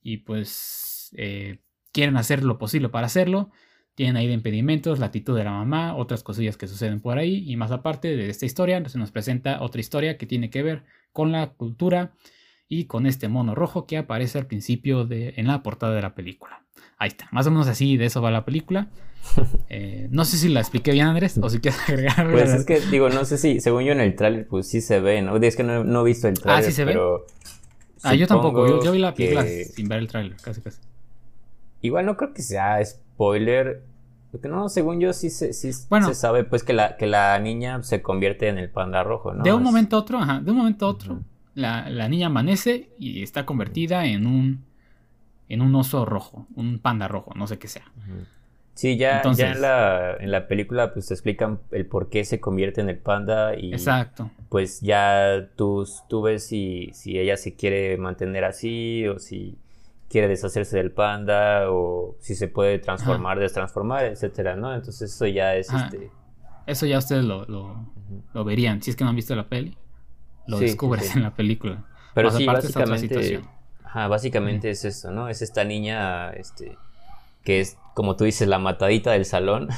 y 0.02 0.18
pues 0.18 1.10
eh, 1.16 1.60
quieren 1.92 2.16
hacer 2.16 2.44
lo 2.44 2.58
posible 2.58 2.90
para 2.90 3.06
hacerlo. 3.06 3.50
Tienen 3.94 4.16
ahí 4.16 4.26
de 4.26 4.34
impedimentos, 4.34 4.98
la 4.98 5.06
actitud 5.06 5.36
de 5.36 5.44
la 5.44 5.50
mamá, 5.50 5.96
otras 5.96 6.22
cosillas 6.22 6.56
que 6.56 6.68
suceden 6.68 7.00
por 7.00 7.18
ahí. 7.18 7.50
Y 7.50 7.56
más 7.56 7.72
aparte 7.72 8.16
de 8.16 8.28
esta 8.28 8.46
historia, 8.46 8.86
se 8.88 8.98
nos 8.98 9.10
presenta 9.10 9.60
otra 9.62 9.80
historia 9.80 10.16
que 10.18 10.26
tiene 10.26 10.50
que 10.50 10.62
ver 10.62 10.84
con 11.18 11.32
la 11.32 11.48
cultura 11.48 12.12
y 12.68 12.84
con 12.84 13.04
este 13.04 13.26
mono 13.26 13.56
rojo 13.56 13.86
que 13.86 13.98
aparece 13.98 14.38
al 14.38 14.46
principio 14.46 15.04
de, 15.04 15.34
en 15.36 15.48
la 15.48 15.64
portada 15.64 15.92
de 15.92 16.00
la 16.00 16.14
película. 16.14 16.62
Ahí 16.96 17.08
está, 17.08 17.26
más 17.32 17.44
o 17.48 17.50
menos 17.50 17.66
así 17.66 17.96
de 17.96 18.04
eso 18.04 18.22
va 18.22 18.30
la 18.30 18.44
película. 18.44 18.86
Eh, 19.68 20.08
no 20.10 20.24
sé 20.24 20.38
si 20.38 20.48
la 20.48 20.60
expliqué 20.60 20.92
bien, 20.92 21.08
Andrés, 21.08 21.38
o 21.42 21.50
si 21.50 21.58
quieres 21.58 21.80
agregar. 21.88 22.30
Pues 22.30 22.50
es 22.50 22.64
que, 22.64 22.78
digo, 22.80 23.10
no 23.10 23.24
sé 23.24 23.36
si, 23.36 23.60
según 23.60 23.82
yo 23.82 23.92
en 23.92 24.00
el 24.00 24.14
tráiler, 24.14 24.46
pues 24.46 24.68
sí 24.68 24.80
se 24.80 25.00
ve, 25.00 25.20
¿no? 25.20 25.36
Es 25.36 25.56
que 25.56 25.64
no, 25.64 26.00
he 26.00 26.04
visto 26.04 26.28
el 26.28 26.38
tráiler, 26.40 26.64
ah, 26.64 26.66
¿sí 26.66 26.72
se 26.72 26.84
pero... 26.84 27.26
Ah, 28.04 28.14
yo 28.14 28.28
tampoco, 28.28 28.80
yo, 28.82 28.92
vi 28.92 28.98
la 28.98 29.12
película 29.12 29.44
sin 29.44 29.88
ver 29.88 29.98
el 29.98 30.06
tráiler, 30.06 30.36
casi 30.40 30.60
casi. 30.60 30.78
Igual 31.82 32.06
no 32.06 32.16
creo 32.16 32.32
que 32.32 32.42
sea 32.42 32.82
spoiler. 32.84 33.82
Porque 34.30 34.48
no, 34.48 34.68
según 34.68 35.00
yo 35.00 35.12
sí, 35.12 35.30
se, 35.30 35.52
sí 35.52 35.72
se 35.72 36.14
sabe 36.14 36.44
pues 36.44 36.62
que 36.62 36.74
la, 36.74 36.96
que 36.96 37.06
la 37.06 37.38
niña 37.38 37.82
se 37.82 38.02
convierte 38.02 38.48
en 38.48 38.58
el 38.58 38.68
panda 38.68 39.02
rojo, 39.02 39.32
¿no? 39.32 39.42
De 39.42 39.52
un 39.52 39.62
momento 39.62 39.96
a 39.96 40.00
otro, 40.00 40.18
ajá, 40.18 40.40
de 40.40 40.50
un 40.50 40.58
momento 40.58 40.86
a 40.86 40.88
otro, 40.90 41.20
la, 41.54 42.08
niña 42.08 42.26
amanece 42.26 42.90
y 42.98 43.22
está 43.22 43.46
convertida 43.46 44.04
en 44.06 44.26
un 44.26 44.68
en 45.48 45.62
un 45.62 45.74
oso 45.76 46.04
rojo, 46.04 46.46
un 46.56 46.78
panda 46.78 47.08
rojo, 47.08 47.32
no 47.34 47.46
sé 47.46 47.58
qué 47.58 47.68
sea. 47.68 47.90
Sí, 48.74 48.98
ya, 48.98 49.22
ya 49.32 49.52
en, 49.52 49.62
la, 49.62 50.16
en 50.20 50.30
la 50.30 50.46
película 50.46 50.92
pues 50.92 51.08
te 51.08 51.14
explican 51.14 51.58
el 51.72 51.86
por 51.86 52.10
qué 52.10 52.24
se 52.24 52.38
convierte 52.38 52.82
en 52.82 52.90
el 52.90 52.98
panda 52.98 53.58
y 53.58 53.72
exacto. 53.72 54.30
pues 54.50 54.82
ya 54.82 55.48
tú, 55.56 55.84
tú 56.08 56.22
ves 56.22 56.44
si, 56.46 56.90
si 56.92 57.18
ella 57.18 57.38
se 57.38 57.56
quiere 57.56 57.96
mantener 57.96 58.44
así 58.44 59.08
o 59.08 59.18
si 59.18 59.56
quiere 60.08 60.28
deshacerse 60.28 60.78
del 60.78 60.90
panda 60.90 61.70
o 61.70 62.16
si 62.20 62.34
se 62.34 62.48
puede 62.48 62.78
transformar, 62.78 63.38
destransformar, 63.38 64.06
etcétera, 64.06 64.56
¿no? 64.56 64.74
Entonces 64.74 65.14
eso 65.14 65.26
ya 65.26 65.54
es 65.54 65.72
este... 65.72 66.10
Eso 66.66 66.86
ya 66.86 66.98
ustedes 66.98 67.24
lo, 67.24 67.46
lo, 67.46 68.44
verían. 68.44 68.82
Si 68.82 68.90
es 68.90 68.96
que 68.96 69.04
no 69.04 69.10
han 69.10 69.16
visto 69.16 69.34
la 69.34 69.48
peli, 69.48 69.76
lo 70.46 70.58
descubres 70.58 71.14
en 71.16 71.22
la 71.22 71.34
película. 71.34 71.84
Pero 72.14 72.30
sí, 72.30 72.44
básicamente, 72.44 73.40
ajá, 73.84 74.08
básicamente 74.08 74.70
es 74.70 74.84
eso, 74.84 75.10
¿no? 75.10 75.28
Es 75.28 75.40
esta 75.40 75.64
niña, 75.64 76.30
este, 76.30 76.76
que 77.42 77.60
es, 77.60 77.78
como 77.94 78.16
tú 78.16 78.24
dices, 78.24 78.48
la 78.48 78.58
matadita 78.58 79.12
del 79.12 79.24
salón, 79.24 79.68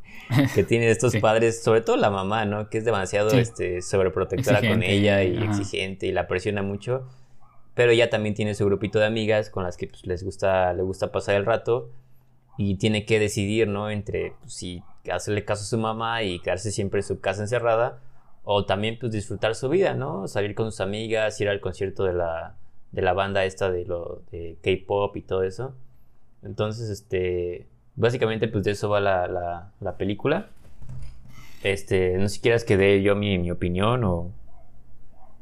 que 0.54 0.64
tiene 0.64 0.88
estos 0.90 1.16
padres, 1.20 1.62
sobre 1.62 1.82
todo 1.82 1.96
la 1.96 2.10
mamá, 2.10 2.46
¿no? 2.46 2.70
Que 2.70 2.78
es 2.78 2.84
demasiado, 2.86 3.30
este, 3.32 3.82
sobreprotectora 3.82 4.60
con 4.60 4.82
ella 4.82 5.22
y 5.22 5.36
exigente 5.42 6.06
y 6.06 6.12
la 6.12 6.26
presiona 6.28 6.62
mucho 6.62 7.06
pero 7.78 7.92
ella 7.92 8.10
también 8.10 8.34
tiene 8.34 8.56
su 8.56 8.64
grupito 8.64 8.98
de 8.98 9.06
amigas 9.06 9.50
con 9.50 9.62
las 9.62 9.76
que 9.76 9.86
pues, 9.86 10.04
les 10.04 10.24
gusta, 10.24 10.72
le 10.72 10.82
gusta 10.82 11.12
pasar 11.12 11.36
el 11.36 11.46
rato 11.46 11.92
y 12.56 12.74
tiene 12.74 13.06
que 13.06 13.20
decidir, 13.20 13.68
¿no? 13.68 13.88
Entre 13.88 14.32
pues, 14.40 14.52
si 14.52 14.82
hacerle 15.12 15.44
caso 15.44 15.62
a 15.62 15.66
su 15.66 15.78
mamá 15.78 16.24
y 16.24 16.40
quedarse 16.40 16.72
siempre 16.72 16.98
en 16.98 17.04
su 17.04 17.20
casa 17.20 17.42
encerrada 17.42 18.00
o 18.42 18.66
también 18.66 18.98
pues 18.98 19.12
disfrutar 19.12 19.54
su 19.54 19.68
vida, 19.68 19.94
¿no? 19.94 20.26
Salir 20.26 20.56
con 20.56 20.72
sus 20.72 20.80
amigas, 20.80 21.40
ir 21.40 21.48
al 21.48 21.60
concierto 21.60 22.02
de 22.02 22.14
la, 22.14 22.56
de 22.90 23.00
la 23.00 23.12
banda 23.12 23.44
esta 23.44 23.70
de 23.70 23.84
lo 23.84 24.22
de 24.32 24.58
K-pop 24.60 25.16
y 25.16 25.22
todo 25.22 25.44
eso. 25.44 25.76
Entonces, 26.42 26.90
este, 26.90 27.68
básicamente 27.94 28.48
pues 28.48 28.64
de 28.64 28.72
eso 28.72 28.88
va 28.88 28.98
la, 28.98 29.70
la, 29.80 29.96
película. 29.96 30.48
Este, 31.62 32.18
no 32.18 32.28
sé 32.28 32.34
si 32.34 32.40
quieras 32.40 32.64
que 32.64 32.76
dé 32.76 33.04
yo 33.04 33.14
mi, 33.14 33.38
mi 33.38 33.52
opinión 33.52 34.02
o... 34.02 34.32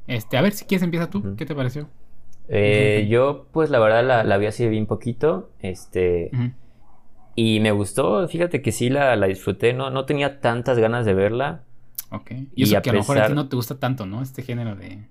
Este, 0.07 0.37
a 0.37 0.43
ver 0.43 0.53
si 0.53 0.66
quieres 0.66 0.82
empieza 0.82 1.09
tú, 1.09 1.34
¿qué 1.34 1.47
te 1.47 1.55
pareció? 1.55 1.89
Eh, 2.49 3.07
yo, 3.09 3.47
pues 3.53 3.70
la 3.70 3.78
verdad 3.78 4.05
la, 4.05 4.24
la, 4.24 4.36
vi 4.38 4.47
así 4.47 4.68
bien 4.68 4.86
poquito. 4.86 5.51
Este. 5.61 6.30
Y 7.34 7.61
me 7.61 7.70
gustó, 7.70 8.26
fíjate 8.28 8.62
que 8.62 8.72
sí 8.72 8.88
la, 8.88 9.14
la, 9.16 9.26
disfruté, 9.26 9.74
no, 9.74 9.90
no 9.90 10.07
tenía 10.07 10.40
tantas 10.40 10.78
ganas 10.78 11.05
de 11.05 11.14
verla. 11.14 11.62
Ok. 12.11 12.30
Y, 12.55 12.62
eso 12.64 12.80
que 12.80 12.90
a, 12.90 12.92
lo 12.92 13.01
mejor 13.01 13.18
a 13.18 13.26
ti 13.28 13.34
no 13.34 13.49
te 13.49 13.57
gusta 13.57 13.78
tanto, 13.78 14.07
¿no? 14.07 14.22
Este 14.22 14.42
género 14.42 14.74
de 14.74 15.09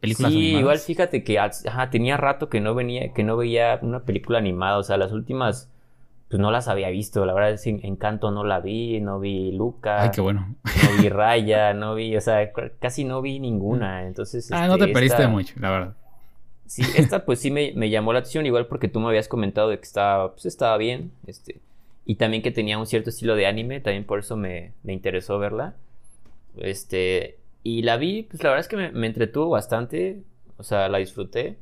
películas 0.00 0.32
sí, 0.32 0.56
igual 0.56 0.78
fíjate 0.78 1.24
que 1.24 1.38
ajá, 1.38 1.90
tenía 1.90 2.16
rato 2.16 2.48
que 2.48 2.60
no 2.60 2.74
venía, 2.74 3.12
que 3.12 3.24
no 3.24 3.36
veía 3.36 3.78
una 3.82 4.00
película 4.04 4.38
animada. 4.38 4.78
O 4.78 4.82
sea, 4.82 4.96
las 4.96 5.12
últimas, 5.12 5.70
pues 6.30 6.40
no 6.40 6.50
las 6.50 6.68
había 6.68 6.88
visto. 6.88 7.26
La 7.26 7.34
verdad 7.34 7.50
es 7.50 7.62
que 7.62 7.70
Encanto 7.82 8.30
no 8.30 8.44
la 8.44 8.60
vi, 8.60 9.00
no 9.00 9.20
vi 9.20 9.52
Luca. 9.52 10.02
Ay, 10.02 10.10
qué 10.14 10.22
bueno. 10.22 10.54
No 10.64 11.02
vi 11.02 11.08
Raya, 11.10 11.74
no 11.74 11.94
vi, 11.94 12.16
o 12.16 12.20
sea, 12.22 12.50
casi 12.80 13.04
no 13.04 13.20
vi 13.20 13.40
ninguna. 13.40 14.06
Entonces. 14.06 14.50
Ah, 14.52 14.68
no 14.68 14.78
te 14.78 14.84
este, 14.84 14.94
perdiste 14.94 15.26
mucho, 15.26 15.54
la 15.58 15.70
verdad. 15.70 15.96
Sí, 16.66 16.82
esta 16.96 17.24
pues 17.24 17.40
sí 17.40 17.50
me, 17.50 17.72
llamó 17.90 18.12
la 18.12 18.20
atención, 18.20 18.46
igual 18.46 18.66
porque 18.66 18.88
tú 18.88 19.00
me 19.00 19.08
habías 19.08 19.28
comentado 19.28 19.70
de 19.70 19.78
que 19.78 19.84
estaba, 19.84 20.32
pues 20.32 20.46
estaba 20.46 20.76
bien, 20.76 21.12
este, 21.26 21.60
y 22.04 22.16
también 22.16 22.42
que 22.42 22.50
tenía 22.50 22.78
un 22.78 22.86
cierto 22.86 23.10
estilo 23.10 23.36
de 23.36 23.46
anime, 23.46 23.80
también 23.80 24.04
por 24.04 24.18
eso 24.20 24.36
me, 24.36 24.72
interesó 24.86 25.38
verla. 25.38 25.76
Este, 26.56 27.38
y 27.62 27.82
la 27.82 27.96
vi, 27.96 28.24
pues 28.24 28.42
la 28.42 28.50
verdad 28.50 28.60
es 28.60 28.68
que 28.68 28.76
me, 28.76 29.06
entretuvo 29.06 29.50
bastante, 29.50 30.22
o 30.56 30.62
sea, 30.62 30.88
la 30.88 30.98
disfruté. 30.98 31.56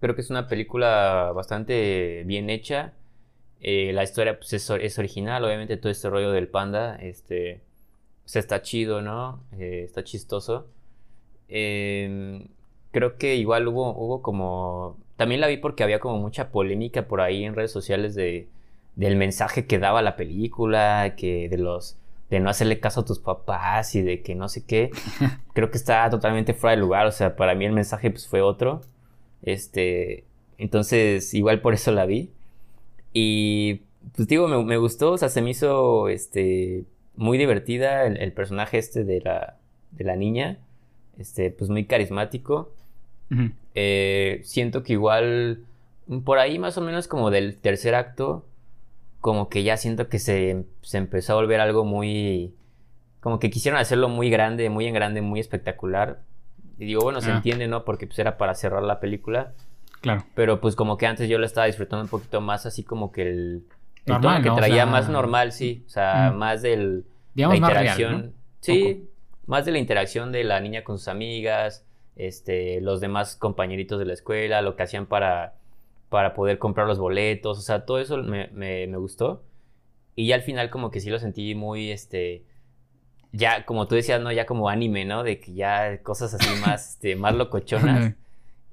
Creo 0.00 0.14
que 0.14 0.20
es 0.20 0.30
una 0.30 0.48
película 0.48 1.32
bastante 1.34 2.22
bien 2.26 2.50
hecha. 2.50 2.92
Eh, 3.60 3.92
la 3.94 4.04
historia 4.04 4.38
pues, 4.38 4.52
es, 4.52 4.98
original, 4.98 5.44
obviamente 5.44 5.76
todo 5.76 5.90
este 5.90 6.10
rollo 6.10 6.32
del 6.32 6.48
panda, 6.48 6.96
este, 6.96 7.62
pues 8.22 8.36
está 8.36 8.62
chido, 8.62 9.02
¿no? 9.02 9.42
Eh, 9.52 9.82
está 9.84 10.04
chistoso. 10.04 10.68
Eh, 11.48 12.46
creo 12.94 13.18
que 13.18 13.36
igual 13.36 13.68
hubo, 13.68 13.90
hubo 13.90 14.22
como... 14.22 14.96
También 15.16 15.40
la 15.40 15.48
vi 15.48 15.58
porque 15.58 15.82
había 15.84 16.00
como 16.00 16.18
mucha 16.18 16.50
polémica 16.50 17.06
por 17.06 17.20
ahí 17.20 17.44
en 17.44 17.54
redes 17.54 17.72
sociales 17.72 18.14
de, 18.14 18.48
del 18.96 19.16
mensaje 19.16 19.66
que 19.66 19.78
daba 19.78 20.00
la 20.00 20.16
película, 20.16 21.14
que 21.16 21.48
de 21.48 21.58
los 21.58 21.98
de 22.30 22.40
no 22.40 22.48
hacerle 22.50 22.80
caso 22.80 23.00
a 23.00 23.04
tus 23.04 23.18
papás 23.18 23.94
y 23.94 24.02
de 24.02 24.22
que 24.22 24.34
no 24.34 24.48
sé 24.48 24.64
qué. 24.64 24.90
Creo 25.52 25.70
que 25.70 25.76
está 25.76 26.08
totalmente 26.10 26.54
fuera 26.54 26.76
de 26.76 26.80
lugar, 26.80 27.06
o 27.06 27.12
sea, 27.12 27.36
para 27.36 27.54
mí 27.54 27.64
el 27.64 27.72
mensaje 27.72 28.10
pues 28.10 28.26
fue 28.26 28.40
otro. 28.42 28.80
Este, 29.42 30.24
entonces 30.58 31.34
igual 31.34 31.60
por 31.60 31.74
eso 31.74 31.92
la 31.92 32.06
vi. 32.06 32.30
Y 33.12 33.82
pues 34.16 34.28
digo, 34.28 34.48
me, 34.48 34.76
gustó, 34.76 35.12
o 35.12 35.18
sea, 35.18 35.28
se 35.28 35.42
me 35.42 35.50
hizo 35.50 36.08
este 36.08 36.84
muy 37.16 37.38
divertida 37.38 38.06
el, 38.06 38.16
el 38.18 38.32
personaje 38.32 38.78
este 38.78 39.04
de 39.04 39.20
la, 39.20 39.56
de 39.92 40.04
la 40.04 40.16
niña. 40.16 40.58
Este, 41.18 41.50
pues 41.50 41.70
muy 41.70 41.84
carismático. 41.84 42.72
Eh, 43.74 44.40
siento 44.44 44.82
que 44.82 44.92
igual 44.92 45.64
por 46.24 46.38
ahí 46.38 46.58
más 46.58 46.76
o 46.78 46.80
menos 46.80 47.08
como 47.08 47.30
del 47.30 47.56
tercer 47.56 47.94
acto, 47.94 48.44
como 49.20 49.48
que 49.48 49.62
ya 49.62 49.76
siento 49.76 50.08
que 50.08 50.18
se, 50.18 50.64
empezó 50.92 51.32
a 51.32 51.36
volver 51.36 51.60
algo 51.60 51.84
muy... 51.84 52.54
Como 53.20 53.38
que 53.38 53.48
quisieron 53.48 53.80
hacerlo 53.80 54.10
muy 54.10 54.28
grande, 54.28 54.68
muy 54.68 54.86
en 54.86 54.92
grande, 54.92 55.22
muy 55.22 55.40
espectacular. 55.40 56.20
Y 56.78 56.84
digo, 56.84 57.02
bueno, 57.02 57.22
se 57.22 57.32
ah. 57.32 57.36
entiende, 57.36 57.66
¿no? 57.66 57.84
Porque 57.86 58.06
pues 58.06 58.18
era 58.18 58.36
para 58.36 58.54
cerrar 58.54 58.82
la 58.82 59.00
película. 59.00 59.54
Claro. 60.02 60.24
Pero 60.34 60.60
pues 60.60 60.76
como 60.76 60.98
que 60.98 61.06
antes 61.06 61.26
yo 61.30 61.38
la 61.38 61.46
estaba 61.46 61.66
disfrutando 61.66 62.02
un 62.02 62.10
poquito 62.10 62.42
más 62.42 62.66
así 62.66 62.82
como 62.82 63.12
que 63.12 63.22
el... 63.22 63.64
el 64.04 64.42
que 64.42 64.50
traía 64.50 64.84
más 64.84 65.08
normal, 65.08 65.52
sí. 65.52 65.84
O 65.86 65.90
sea, 65.90 66.34
más 66.36 66.60
del... 66.60 67.06
Digamos 67.34 67.58
la 67.58 67.66
interacción. 67.66 68.34
Sí, 68.60 69.08
más 69.46 69.64
de 69.64 69.72
la 69.72 69.78
interacción 69.78 70.32
de 70.32 70.44
la 70.44 70.60
niña 70.60 70.84
con 70.84 70.98
sus 70.98 71.08
amigas 71.08 71.86
este, 72.16 72.80
los 72.80 73.00
demás 73.00 73.36
compañeritos 73.36 73.98
de 73.98 74.04
la 74.04 74.12
escuela, 74.12 74.62
lo 74.62 74.76
que 74.76 74.84
hacían 74.84 75.06
para, 75.06 75.54
para 76.08 76.34
poder 76.34 76.58
comprar 76.58 76.86
los 76.86 76.98
boletos, 76.98 77.58
o 77.58 77.62
sea, 77.62 77.84
todo 77.84 77.98
eso 77.98 78.18
me, 78.18 78.48
me, 78.52 78.86
gustó. 78.96 79.42
Y 80.16 80.28
ya 80.28 80.36
al 80.36 80.42
final 80.42 80.70
como 80.70 80.90
que 80.90 81.00
sí 81.00 81.10
lo 81.10 81.18
sentí 81.18 81.54
muy, 81.54 81.90
este, 81.90 82.44
ya 83.32 83.64
como 83.64 83.88
tú 83.88 83.96
decías, 83.96 84.20
¿no? 84.20 84.30
Ya 84.30 84.46
como 84.46 84.68
anime, 84.68 85.04
¿no? 85.04 85.24
De 85.24 85.40
que 85.40 85.54
ya 85.54 86.02
cosas 86.02 86.34
así 86.34 86.48
más, 86.66 86.90
este, 86.94 87.16
más 87.16 87.34
locochonas. 87.34 88.14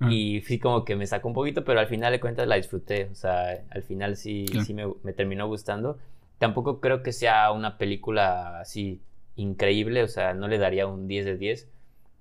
y 0.10 0.42
sí 0.42 0.58
como 0.60 0.84
que 0.84 0.96
me 0.96 1.06
sacó 1.08 1.28
un 1.28 1.34
poquito, 1.36 1.64
pero 1.64 1.80
al 1.80 1.88
final 1.88 2.12
de 2.12 2.20
cuentas 2.20 2.48
la 2.48 2.56
disfruté, 2.56 3.06
o 3.12 3.16
sea, 3.16 3.64
al 3.70 3.84
final 3.84 4.18
sí, 4.18 4.46
sí 4.66 4.74
me, 4.74 4.92
me 5.04 5.14
terminó 5.14 5.48
gustando. 5.48 6.00
Tampoco 6.40 6.80
creo 6.80 7.04
que 7.04 7.12
sea 7.12 7.52
una 7.52 7.78
película 7.78 8.60
así 8.60 9.00
increíble, 9.36 10.04
o 10.04 10.08
sea, 10.08 10.34
no 10.34 10.48
le 10.48 10.58
daría 10.58 10.88
un 10.88 11.08
10 11.08 11.26
de 11.26 11.38
10. 11.38 11.68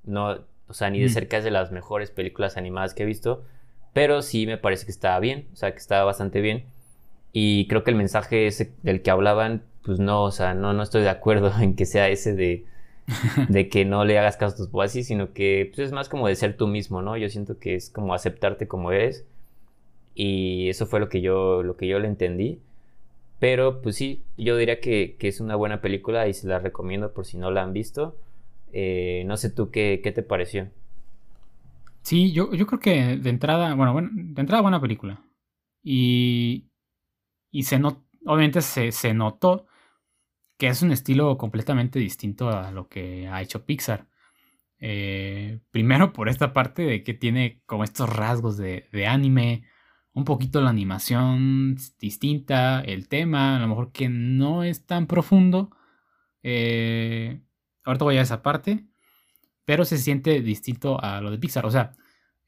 No, 0.04 0.40
o 0.70 0.74
sea, 0.74 0.88
ni 0.88 1.00
de 1.00 1.06
mm. 1.06 1.10
cerca 1.10 1.38
es 1.38 1.44
de 1.44 1.50
las 1.50 1.72
mejores 1.72 2.10
películas 2.10 2.56
animadas 2.56 2.94
que 2.94 3.02
he 3.02 3.06
visto. 3.06 3.42
Pero 3.92 4.22
sí 4.22 4.46
me 4.46 4.56
parece 4.56 4.86
que 4.86 4.92
estaba 4.92 5.18
bien. 5.18 5.48
O 5.52 5.56
sea, 5.56 5.72
que 5.72 5.78
estaba 5.78 6.04
bastante 6.04 6.40
bien. 6.40 6.64
Y 7.32 7.66
creo 7.66 7.84
que 7.84 7.90
el 7.90 7.96
mensaje 7.96 8.46
ese 8.46 8.72
del 8.82 9.02
que 9.02 9.10
hablaban, 9.10 9.62
pues 9.82 9.98
no, 9.98 10.22
o 10.24 10.30
sea, 10.30 10.54
no, 10.54 10.72
no 10.72 10.82
estoy 10.82 11.02
de 11.02 11.10
acuerdo 11.10 11.52
en 11.60 11.74
que 11.74 11.86
sea 11.86 12.08
ese 12.08 12.34
de, 12.34 12.64
de 13.48 13.68
que 13.68 13.84
no 13.84 14.04
le 14.04 14.18
hagas 14.18 14.36
caso 14.36 14.54
a 14.54 14.56
tus 14.58 14.68
papás, 14.68 14.92
sino 14.92 15.32
que 15.32 15.70
pues, 15.74 15.86
es 15.88 15.92
más 15.92 16.08
como 16.08 16.28
de 16.28 16.36
ser 16.36 16.56
tú 16.56 16.68
mismo, 16.68 17.02
¿no? 17.02 17.16
Yo 17.16 17.28
siento 17.28 17.58
que 17.58 17.74
es 17.74 17.90
como 17.90 18.14
aceptarte 18.14 18.68
como 18.68 18.92
eres. 18.92 19.26
Y 20.14 20.68
eso 20.68 20.86
fue 20.86 21.00
lo 21.00 21.08
que 21.08 21.20
yo, 21.20 21.62
lo 21.62 21.76
que 21.76 21.88
yo 21.88 21.98
le 21.98 22.08
entendí. 22.08 22.60
Pero 23.40 23.80
pues 23.82 23.96
sí, 23.96 24.22
yo 24.36 24.56
diría 24.56 24.80
que, 24.80 25.16
que 25.18 25.28
es 25.28 25.40
una 25.40 25.56
buena 25.56 25.80
película 25.80 26.28
y 26.28 26.34
se 26.34 26.46
la 26.46 26.58
recomiendo 26.58 27.12
por 27.12 27.26
si 27.26 27.38
no 27.38 27.50
la 27.50 27.62
han 27.62 27.72
visto. 27.72 28.14
Eh, 28.72 29.24
no 29.26 29.36
sé 29.36 29.50
tú 29.50 29.70
qué, 29.70 30.00
te 30.02 30.22
pareció. 30.22 30.70
Sí, 32.02 32.32
yo, 32.32 32.52
yo 32.54 32.66
creo 32.66 32.80
que 32.80 33.16
de 33.16 33.30
entrada, 33.30 33.74
bueno, 33.74 33.92
bueno, 33.92 34.10
de 34.12 34.40
entrada 34.40 34.62
buena 34.62 34.80
película. 34.80 35.22
Y, 35.82 36.70
y 37.50 37.64
se 37.64 37.78
not, 37.78 37.98
obviamente 38.24 38.62
se, 38.62 38.92
se 38.92 39.14
notó 39.14 39.66
que 40.60 40.68
es 40.68 40.82
un 40.82 40.92
estilo 40.92 41.38
completamente 41.38 41.98
distinto 41.98 42.50
a 42.50 42.70
lo 42.70 42.88
que 42.88 43.26
ha 43.28 43.40
hecho 43.42 43.64
Pixar. 43.64 44.06
Eh, 44.78 45.60
primero 45.70 46.12
por 46.12 46.28
esta 46.28 46.52
parte 46.52 46.82
de 46.82 47.02
que 47.02 47.14
tiene 47.14 47.62
como 47.66 47.84
estos 47.84 48.08
rasgos 48.14 48.56
de, 48.58 48.88
de, 48.92 49.06
anime, 49.06 49.64
un 50.12 50.24
poquito 50.24 50.60
la 50.60 50.70
animación 50.70 51.76
distinta, 51.98 52.80
el 52.80 53.08
tema, 53.08 53.56
a 53.56 53.60
lo 53.60 53.68
mejor 53.68 53.92
que 53.92 54.08
no 54.10 54.62
es 54.62 54.86
tan 54.86 55.06
profundo. 55.06 55.70
Eh, 56.42 57.42
Ahorita 57.90 58.04
voy 58.04 58.16
a 58.16 58.22
esa 58.22 58.42
parte. 58.42 58.86
Pero 59.64 59.84
se 59.84 59.98
siente 59.98 60.40
distinto 60.40 61.02
a 61.02 61.20
lo 61.20 61.30
de 61.30 61.38
Pixar. 61.38 61.66
O 61.66 61.70
sea, 61.70 61.92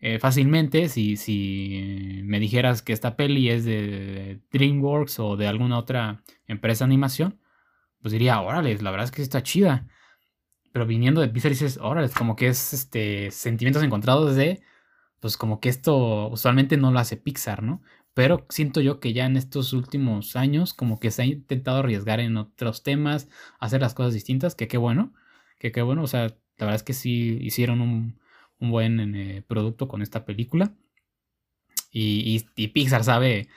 eh, 0.01 0.18
fácilmente, 0.18 0.88
si, 0.88 1.16
si 1.16 2.22
me 2.24 2.40
dijeras 2.40 2.82
que 2.82 2.93
esta 2.93 3.16
peli 3.16 3.51
es 3.51 3.64
de 3.64 4.40
DreamWorks 4.53 5.20
o 5.20 5.36
de 5.36 5.47
alguna 5.47 5.78
otra 5.78 6.22
empresa 6.47 6.84
de 6.84 6.86
animación, 6.86 7.40
pues 8.01 8.12
diría, 8.12 8.40
órale, 8.40 8.76
la 8.78 8.90
verdad 8.90 9.05
es 9.05 9.12
que 9.12 9.22
está 9.22 9.43
chida. 9.43 9.88
Pero 10.72 10.86
viniendo 10.86 11.20
de 11.20 11.28
Pixar 11.28 11.51
dices, 11.53 11.78
órale, 11.80 12.09
como 12.11 12.34
que 12.36 12.49
es 12.49 12.72
este 12.72 13.30
sentimientos 13.30 13.82
encontrados 13.82 14.34
de, 14.36 14.62
pues 15.20 15.36
como 15.36 15.61
que 15.61 15.68
esto 15.68 16.28
usualmente 16.28 16.76
no 16.76 16.90
lo 16.93 16.99
hace 16.99 17.16
Pixar, 17.16 17.62
¿no? 17.62 17.82
pero 18.14 18.47
siento 18.51 18.80
yo 18.80 19.01
que 19.01 19.12
ya 19.12 19.26
en 19.26 19.36
estos 19.36 19.72
últimos 19.72 20.36
años 20.36 20.74
como 20.74 21.01
que 21.01 21.11
se 21.11 21.22
ha 21.22 21.24
intentado 21.24 21.78
arriesgar 21.78 22.20
en 22.20 22.36
otros 22.36 22.82
temas, 22.82 23.28
hacer 23.59 23.80
las 23.80 23.95
cosas 23.95 24.14
distintas, 24.14 24.55
que 24.55 24.68
qué 24.68 24.76
bueno, 24.76 25.14
que 25.70 25.82
bueno, 25.82 26.02
o 26.02 26.06
sea, 26.08 26.22
la 26.56 26.66
verdad 26.66 26.76
es 26.76 26.82
que 26.82 26.92
sí 26.92 27.38
hicieron 27.40 27.80
un, 27.80 28.20
buen 28.58 29.14
eh, 29.16 29.42
producto 29.46 29.88
con 29.88 30.02
esta 30.02 30.24
película. 30.24 30.72
Y, 31.90 32.40
Pixar 32.68 33.04
sabe 33.04 33.48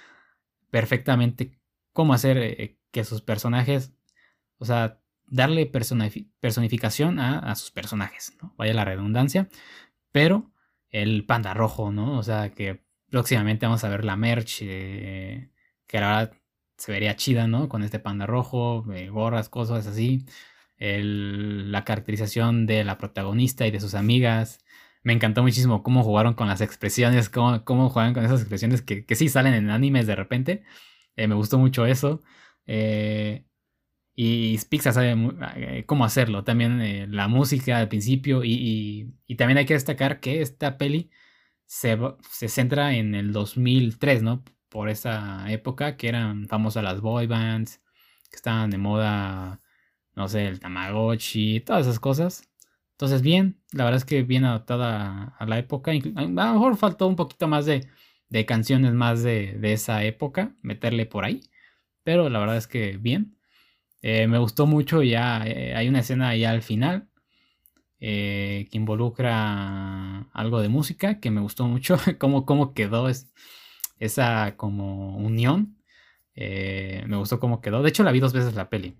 perfectamente 0.71 1.57
cómo 1.93 2.13
hacer 2.13 2.37
eh, 2.37 2.77
que 2.91 3.03
sus 3.03 3.21
personajes, 3.21 3.93
o 4.57 4.65
sea, 4.65 4.99
darle 5.27 5.65
personificación 5.67 7.19
a, 7.19 7.55
sus 7.55 7.71
personajes, 7.71 8.35
¿no? 8.41 8.53
Vaya 8.57 8.73
la 8.73 8.85
redundancia, 8.85 9.47
pero 10.11 10.51
el 10.89 11.25
panda 11.25 11.53
rojo, 11.53 11.91
¿no? 11.91 12.17
O 12.17 12.23
sea, 12.23 12.51
que 12.51 12.83
próximamente 13.09 13.65
vamos 13.65 13.83
a 13.83 13.89
ver 13.89 14.05
la 14.05 14.15
merch, 14.15 14.59
eh, 14.61 15.49
que 15.87 15.97
ahora 15.97 16.31
se 16.77 16.91
vería 16.91 17.15
chida, 17.15 17.47
¿no? 17.47 17.69
Con 17.69 17.83
este 17.83 17.99
panda 17.99 18.25
rojo, 18.25 18.85
gorras, 19.11 19.49
cosas 19.49 19.87
así. 19.87 20.25
La 20.79 21.83
caracterización 21.85 22.65
de 22.67 22.83
la 22.83 22.97
protagonista 22.97 23.67
y 23.67 23.71
de 23.71 23.79
sus 23.79 23.95
amigas. 23.95 24.59
Me 25.03 25.13
encantó 25.13 25.43
muchísimo 25.43 25.83
cómo 25.83 26.03
jugaron 26.03 26.33
con 26.33 26.47
las 26.47 26.61
expresiones, 26.61 27.29
cómo, 27.29 27.63
cómo 27.65 27.89
juegan 27.89 28.13
con 28.13 28.25
esas 28.25 28.41
expresiones 28.41 28.81
que, 28.81 29.05
que 29.05 29.15
sí 29.15 29.29
salen 29.29 29.53
en 29.53 29.69
animes 29.69 30.07
de 30.07 30.15
repente. 30.15 30.63
Eh, 31.15 31.27
me 31.27 31.35
gustó 31.35 31.59
mucho 31.59 31.85
eso. 31.85 32.21
y 34.15 34.57
Pixar 34.69 34.93
sabe 34.93 35.85
cómo 35.85 36.05
hacerlo. 36.05 36.43
También 36.43 37.15
la 37.15 37.27
música 37.27 37.77
al 37.77 37.89
principio. 37.89 38.43
Y, 38.43 39.13
y, 39.27 39.35
también 39.35 39.57
hay 39.57 39.65
que 39.65 39.73
destacar 39.73 40.19
que 40.19 40.41
esta 40.41 40.77
peli 40.77 41.09
se, 41.65 41.97
centra 42.49 42.93
en 42.95 43.15
el 43.15 43.31
2003, 43.33 44.23
¿no? 44.23 44.43
Por 44.69 44.89
esa 44.89 45.51
época 45.51 45.97
que 45.97 46.09
eran 46.09 46.47
famosas 46.47 46.83
las 46.83 47.01
boy 47.01 47.27
bands, 47.27 47.81
que 48.29 48.37
estaban 48.37 48.69
de 48.69 48.77
moda, 48.77 49.61
no 50.15 50.27
sé, 50.27 50.47
el 50.47 50.59
Tamagotchi, 50.59 51.59
todas 51.61 51.85
esas 51.87 51.99
cosas. 51.99 52.49
Entonces, 52.95 53.21
bien, 53.21 53.61
la 53.73 53.83
verdad 53.83 53.97
es 53.97 54.05
que 54.05 54.23
bien 54.23 54.45
adaptada 54.45 55.35
a 55.37 55.45
la 55.45 55.59
época. 55.59 55.91
A 55.91 56.21
lo 56.21 56.29
mejor 56.29 56.77
faltó 56.77 57.07
un 57.07 57.17
poquito 57.17 57.47
más 57.47 57.65
de, 57.65 57.87
canciones 58.45 58.93
más 58.93 59.23
de, 59.23 59.59
esa 59.63 60.03
época, 60.05 60.55
meterle 60.61 61.05
por 61.05 61.25
ahí. 61.25 61.41
Pero 62.03 62.29
la 62.29 62.39
verdad 62.39 62.57
es 62.57 62.67
que 62.67 62.97
bien. 62.97 63.37
Eh, 64.01 64.27
me 64.27 64.37
gustó 64.37 64.67
mucho 64.67 65.03
ya, 65.03 65.43
eh, 65.47 65.75
hay 65.75 65.89
una 65.89 65.99
escena 66.01 66.35
ya 66.35 66.51
al 66.51 66.61
final 66.61 67.09
eh, 67.99 68.67
que 68.71 68.77
involucra 68.77 70.29
algo 70.31 70.61
de 70.61 70.69
música, 70.69 71.19
que 71.19 71.31
me 71.31 71.41
gustó 71.41 71.67
mucho, 71.67 71.97
cómo, 72.19 72.45
cómo 72.45 72.73
quedó 72.73 73.09
esa 73.99 74.55
como 74.57 75.17
unión. 75.17 75.77
Me 76.35 77.15
gustó 77.17 77.39
cómo 77.39 77.61
quedó. 77.61 77.81
De 77.83 77.89
hecho, 77.89 78.03
la 78.03 78.11
vi 78.11 78.19
dos 78.19 78.33
veces 78.33 78.55
la 78.55 78.69
peli. 78.69 78.97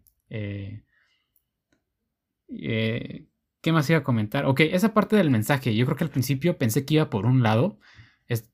¿Qué 2.47 3.71
más 3.71 3.89
iba 3.89 3.99
a 3.99 4.03
comentar? 4.03 4.45
Ok, 4.45 4.61
esa 4.61 4.93
parte 4.93 5.15
del 5.15 5.31
mensaje. 5.31 5.75
Yo 5.75 5.85
creo 5.85 5.97
que 5.97 6.03
al 6.03 6.09
principio 6.11 6.57
pensé 6.57 6.85
que 6.85 6.95
iba 6.95 7.09
por 7.09 7.25
un 7.25 7.43
lado. 7.43 7.79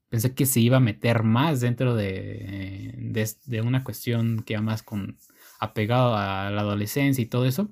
pensé 0.09 0.33
que 0.35 0.45
se 0.45 0.59
iba 0.59 0.77
a 0.77 0.79
meter 0.81 1.23
más 1.23 1.61
dentro 1.61 1.95
de, 1.95 2.93
de, 3.45 3.61
una 3.61 3.83
cuestión 3.83 4.43
que 4.43 4.53
iba 4.53 4.61
más 4.61 4.83
con 4.83 5.17
apegado 5.59 6.15
a 6.15 6.49
la 6.49 6.61
adolescencia 6.61 7.21
y 7.21 7.27
todo 7.27 7.45
eso. 7.45 7.71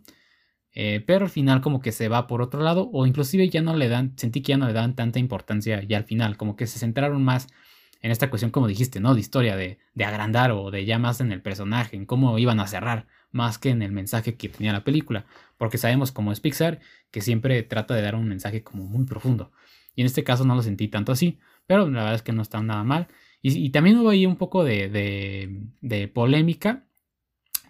Eh, 0.74 1.04
pero 1.06 1.26
al 1.26 1.32
final 1.32 1.62
como 1.62 1.82
que 1.82 1.92
se 1.92 2.08
va 2.10 2.28
por 2.28 2.42
otro 2.42 2.62
lado 2.62 2.90
o 2.94 3.06
inclusive 3.08 3.50
ya 3.50 3.62
no 3.62 3.76
le 3.76 3.90
dan, 3.90 4.14
sentí 4.18 4.42
que 4.42 4.52
ya 4.52 4.58
no 4.58 4.68
le 4.68 4.74
dan 4.74 4.96
tanta 4.96 5.18
importancia 5.20 5.82
ya 5.84 5.98
al 5.98 6.04
final, 6.06 6.38
como 6.38 6.56
que 6.56 6.68
se 6.68 6.78
centraron 6.80 7.24
más 7.24 7.48
en 8.02 8.12
esta 8.12 8.30
cuestión 8.30 8.52
como 8.52 8.68
dijiste, 8.68 9.00
¿no? 9.00 9.14
De 9.14 9.20
historia, 9.20 9.56
de, 9.56 9.80
agrandar 10.06 10.52
o 10.52 10.72
de 10.72 10.86
ya 10.86 11.00
más 11.00 11.22
en 11.22 11.32
el 11.32 11.42
personaje, 11.42 11.98
en 11.98 12.06
cómo 12.06 12.38
iban 12.40 12.60
a 12.60 12.68
cerrar, 12.68 13.08
más 13.32 13.58
que 13.58 13.70
en 13.70 13.82
el 13.82 13.92
mensaje 13.92 14.36
que 14.36 14.50
tenía 14.50 14.74
la 14.74 14.84
película, 14.84 15.26
porque 15.58 15.78
sabemos 15.78 16.12
como 16.12 16.32
es 16.32 16.40
Pixar 16.40 16.80
que 17.12 17.22
siempre 17.22 17.64
trata 17.64 17.96
de 17.96 18.02
dar 18.02 18.16
un 18.16 18.28
mensaje 18.28 18.64
como 18.64 18.86
muy 18.86 19.06
profundo. 19.06 19.52
Y 19.96 20.02
en 20.02 20.08
este 20.08 20.24
caso 20.24 20.46
no 20.46 20.56
lo 20.56 20.62
sentí 20.62 20.88
tanto 20.88 21.12
así, 21.12 21.40
pero 21.68 21.90
la 21.90 22.02
verdad 22.02 22.16
es 22.16 22.22
que 22.22 22.32
no 22.32 22.42
está 22.42 22.62
nada 22.62 22.84
mal. 22.84 23.08
Y, 23.42 23.70
también 23.70 23.98
hubo 23.98 24.10
ahí 24.10 24.26
un 24.26 24.36
poco 24.36 24.66
de, 24.66 24.90
de, 25.82 26.08
polémica, 26.10 26.86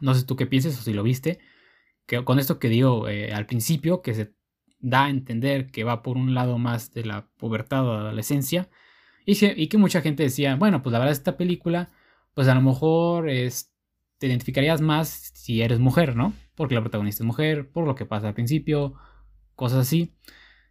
no 0.01 0.15
sé 0.15 0.25
tú 0.25 0.35
qué 0.35 0.47
piensas 0.47 0.79
o 0.79 0.81
si 0.81 0.93
lo 0.93 1.03
viste, 1.03 1.39
con 2.25 2.39
esto 2.39 2.57
que 2.57 2.69
digo 2.69 3.07
eh, 3.07 3.33
al 3.33 3.45
principio, 3.45 4.01
que 4.01 4.15
se 4.15 4.33
da 4.79 5.05
a 5.05 5.09
entender 5.09 5.69
que 5.69 5.83
va 5.83 6.01
por 6.01 6.17
un 6.17 6.33
lado 6.33 6.57
más 6.57 6.91
de 6.93 7.05
la 7.05 7.27
pubertad 7.37 7.87
o 7.87 7.93
adolescencia, 7.93 8.69
y, 9.25 9.37
y 9.61 9.67
que 9.67 9.77
mucha 9.77 10.01
gente 10.01 10.23
decía, 10.23 10.55
bueno, 10.55 10.81
pues 10.81 10.91
la 10.91 10.99
verdad 10.99 11.13
esta 11.13 11.37
película, 11.37 11.91
pues 12.33 12.47
a 12.47 12.55
lo 12.55 12.61
mejor 12.61 13.29
es, 13.29 13.71
te 14.19 14.27
identificarías 14.27 14.81
más 14.81 15.31
si 15.33 15.61
eres 15.61 15.79
mujer, 15.79 16.15
¿no? 16.15 16.33
Porque 16.55 16.75
la 16.75 16.81
protagonista 16.81 17.23
es 17.23 17.27
mujer, 17.27 17.71
por 17.71 17.87
lo 17.87 17.95
que 17.95 18.05
pasa 18.05 18.27
al 18.27 18.33
principio, 18.35 18.93
cosas 19.55 19.79
así. 19.79 20.13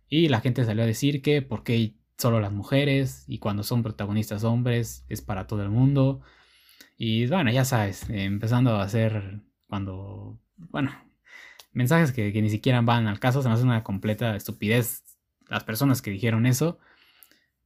Y 0.09 0.28
la 0.28 0.40
gente 0.40 0.64
salió 0.64 0.84
a 0.84 0.86
decir 0.86 1.22
que 1.22 1.42
porque 1.42 1.94
solo 2.18 2.40
las 2.40 2.53
mujeres 2.53 3.24
y 3.26 3.38
cuando 3.38 3.62
son 3.62 3.82
protagonistas 3.82 4.44
hombres 4.44 5.05
es 5.09 5.22
para 5.22 5.46
todo 5.46 5.62
el 5.62 5.70
mundo. 5.70 6.20
Y 6.96 7.26
bueno, 7.26 7.51
ya 7.51 7.64
sabes, 7.64 8.09
empezando 8.11 8.76
a 8.76 8.82
hacer 8.82 9.40
cuando, 9.66 10.38
bueno, 10.57 10.90
mensajes 11.72 12.12
que, 12.12 12.30
ni 12.42 12.51
siquiera 12.51 12.80
van 12.82 13.07
al 13.07 13.20
caso, 13.20 13.42
se 13.42 13.49
me 13.49 13.55
hace 13.55 13.64
una 13.64 13.84
completa 13.84 14.36
estupidez 14.36 15.05
las 15.49 15.64
personas 15.64 16.03
que 16.03 16.11
dijeron 16.11 16.44
eso. 16.44 16.78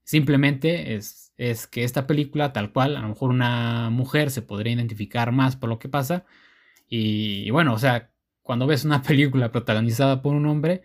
Simplemente 0.04 0.94
es, 0.94 1.31
es 1.50 1.66
que 1.66 1.84
esta 1.84 2.06
película, 2.06 2.52
tal 2.52 2.72
cual, 2.72 2.96
a 2.96 3.00
lo 3.00 3.08
mejor 3.08 3.30
una 3.30 3.90
mujer 3.90 4.30
se 4.30 4.42
podría 4.42 4.74
identificar 4.74 5.32
más 5.32 5.56
por 5.56 5.68
lo 5.70 5.78
que 5.78 5.88
pasa. 5.88 6.24
Y, 6.88 7.50
bueno, 7.50 7.74
o 7.74 7.78
sea, 7.78 8.12
cuando 8.42 8.66
ves 8.66 8.84
una 8.84 9.02
película 9.04 9.52
protagonizada 9.52 10.22
por 10.22 10.34
un 10.34 10.46
hombre, 10.46 10.82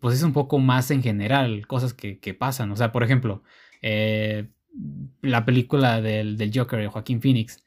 pues 0.00 0.16
es 0.16 0.22
un 0.22 0.32
poco 0.32 0.58
más 0.58 0.90
en 0.90 1.02
general, 1.02 1.66
cosas 1.66 1.94
que, 1.94 2.34
pasan. 2.34 2.72
O 2.72 2.76
sea, 2.76 2.92
por 2.92 3.02
ejemplo, 3.04 3.42
eh, 3.82 4.50
la 5.22 5.44
película 5.44 6.00
del, 6.00 6.36
del 6.36 6.52
Joker 6.54 6.80
de 6.80 6.88
Joaquín 6.88 7.20
Phoenix 7.22 7.62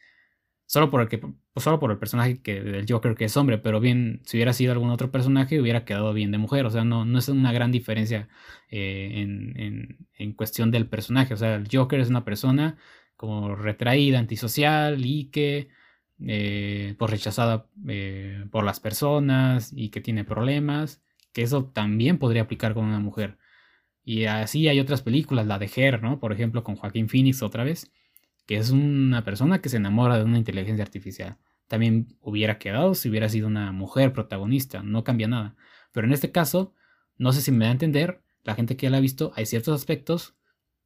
Solo 0.74 0.90
por 0.90 1.02
el, 1.02 1.08
que, 1.08 1.22
pues, 1.54 1.64
solo 1.64 1.80
por 1.80 1.92
el 1.92 2.00
personaje 2.00 2.42
que, 2.42 2.62
del 2.62 2.86
Joker 2.90 3.16
que 3.16 3.26
es 3.26 3.38
hombre, 3.38 3.60
pero 3.60 3.80
bien, 3.80 4.22
si 4.26 4.38
hubiera 4.38 4.54
sido 4.54 4.72
algún 4.72 4.90
otro 4.90 5.12
personaje, 5.12 5.62
hubiera 5.62 5.86
quedado 5.86 6.14
bien 6.14 6.32
de 6.32 6.40
mujer. 6.40 6.66
O 6.66 6.72
sea, 6.72 6.84
no, 6.84 7.06
no 7.06 7.20
es 7.20 7.30
una 7.30 7.52
gran 7.52 7.72
diferencia 7.72 8.28
eh, 8.70 9.12
en, 9.16 10.08
en, 10.18 10.34
cuestión 10.34 10.72
del 10.72 10.88
personaje. 10.88 11.34
O 11.34 11.38
sea, 11.38 11.56
el 11.56 11.68
Joker 11.72 12.00
es 12.00 12.10
una 12.10 12.26
persona 12.26 12.78
como 13.16 13.56
retraída, 13.56 14.20
antisocial 14.20 15.06
y 15.06 15.30
que 15.30 15.70
eh, 16.28 16.96
pues 16.98 17.12
rechazada 17.12 17.68
eh, 17.88 18.46
por 18.52 18.64
las 18.64 18.80
personas 18.80 19.72
y 19.76 19.90
que 19.90 20.02
tiene 20.02 20.24
problemas, 20.24 21.04
que 21.34 21.44
eso 21.44 21.66
también 21.66 22.18
podría 22.20 22.44
aplicar 22.44 22.74
con 22.74 22.86
una 22.86 23.00
mujer. 23.00 23.38
Y 24.04 24.26
así 24.26 24.68
hay 24.68 24.80
otras 24.80 25.02
películas, 25.02 25.48
la 25.48 25.60
de 25.60 25.70
Her, 25.76 26.02
¿no? 26.04 26.20
Por 26.20 26.34
ejemplo, 26.34 26.64
con 26.64 26.76
Joaquín 26.76 27.10
Phoenix 27.10 27.44
otra 27.44 27.64
vez 27.64 27.92
que 28.46 28.58
es 28.58 28.72
una 28.72 29.24
persona 29.24 29.62
que 29.62 29.70
se 29.70 29.78
enamora 29.78 30.18
de 30.18 30.26
una 30.26 30.38
inteligencia 30.38 30.84
artificial. 30.84 31.38
También 31.68 32.18
hubiera 32.22 32.60
quedado 32.60 32.94
si 32.96 33.10
hubiera 33.10 33.30
sido 33.30 33.48
una 33.48 33.72
mujer 33.72 34.14
protagonista, 34.14 34.84
no 34.84 35.04
cambia 35.04 35.28
nada. 35.28 35.56
Pero 35.92 36.08
en 36.08 36.14
este 36.14 36.32
caso, 36.32 36.74
no 37.18 37.32
sé 37.34 37.42
si 37.42 37.52
me 37.52 37.66
da 37.66 37.70
a 37.70 37.74
entender, 37.74 38.22
la 38.44 38.56
gente 38.56 38.76
que 38.76 38.86
ya 38.88 38.90
la 38.90 38.98
ha 38.98 39.02
visto, 39.02 39.32
hay 39.36 39.46
ciertos 39.46 39.76
aspectos, 39.76 40.36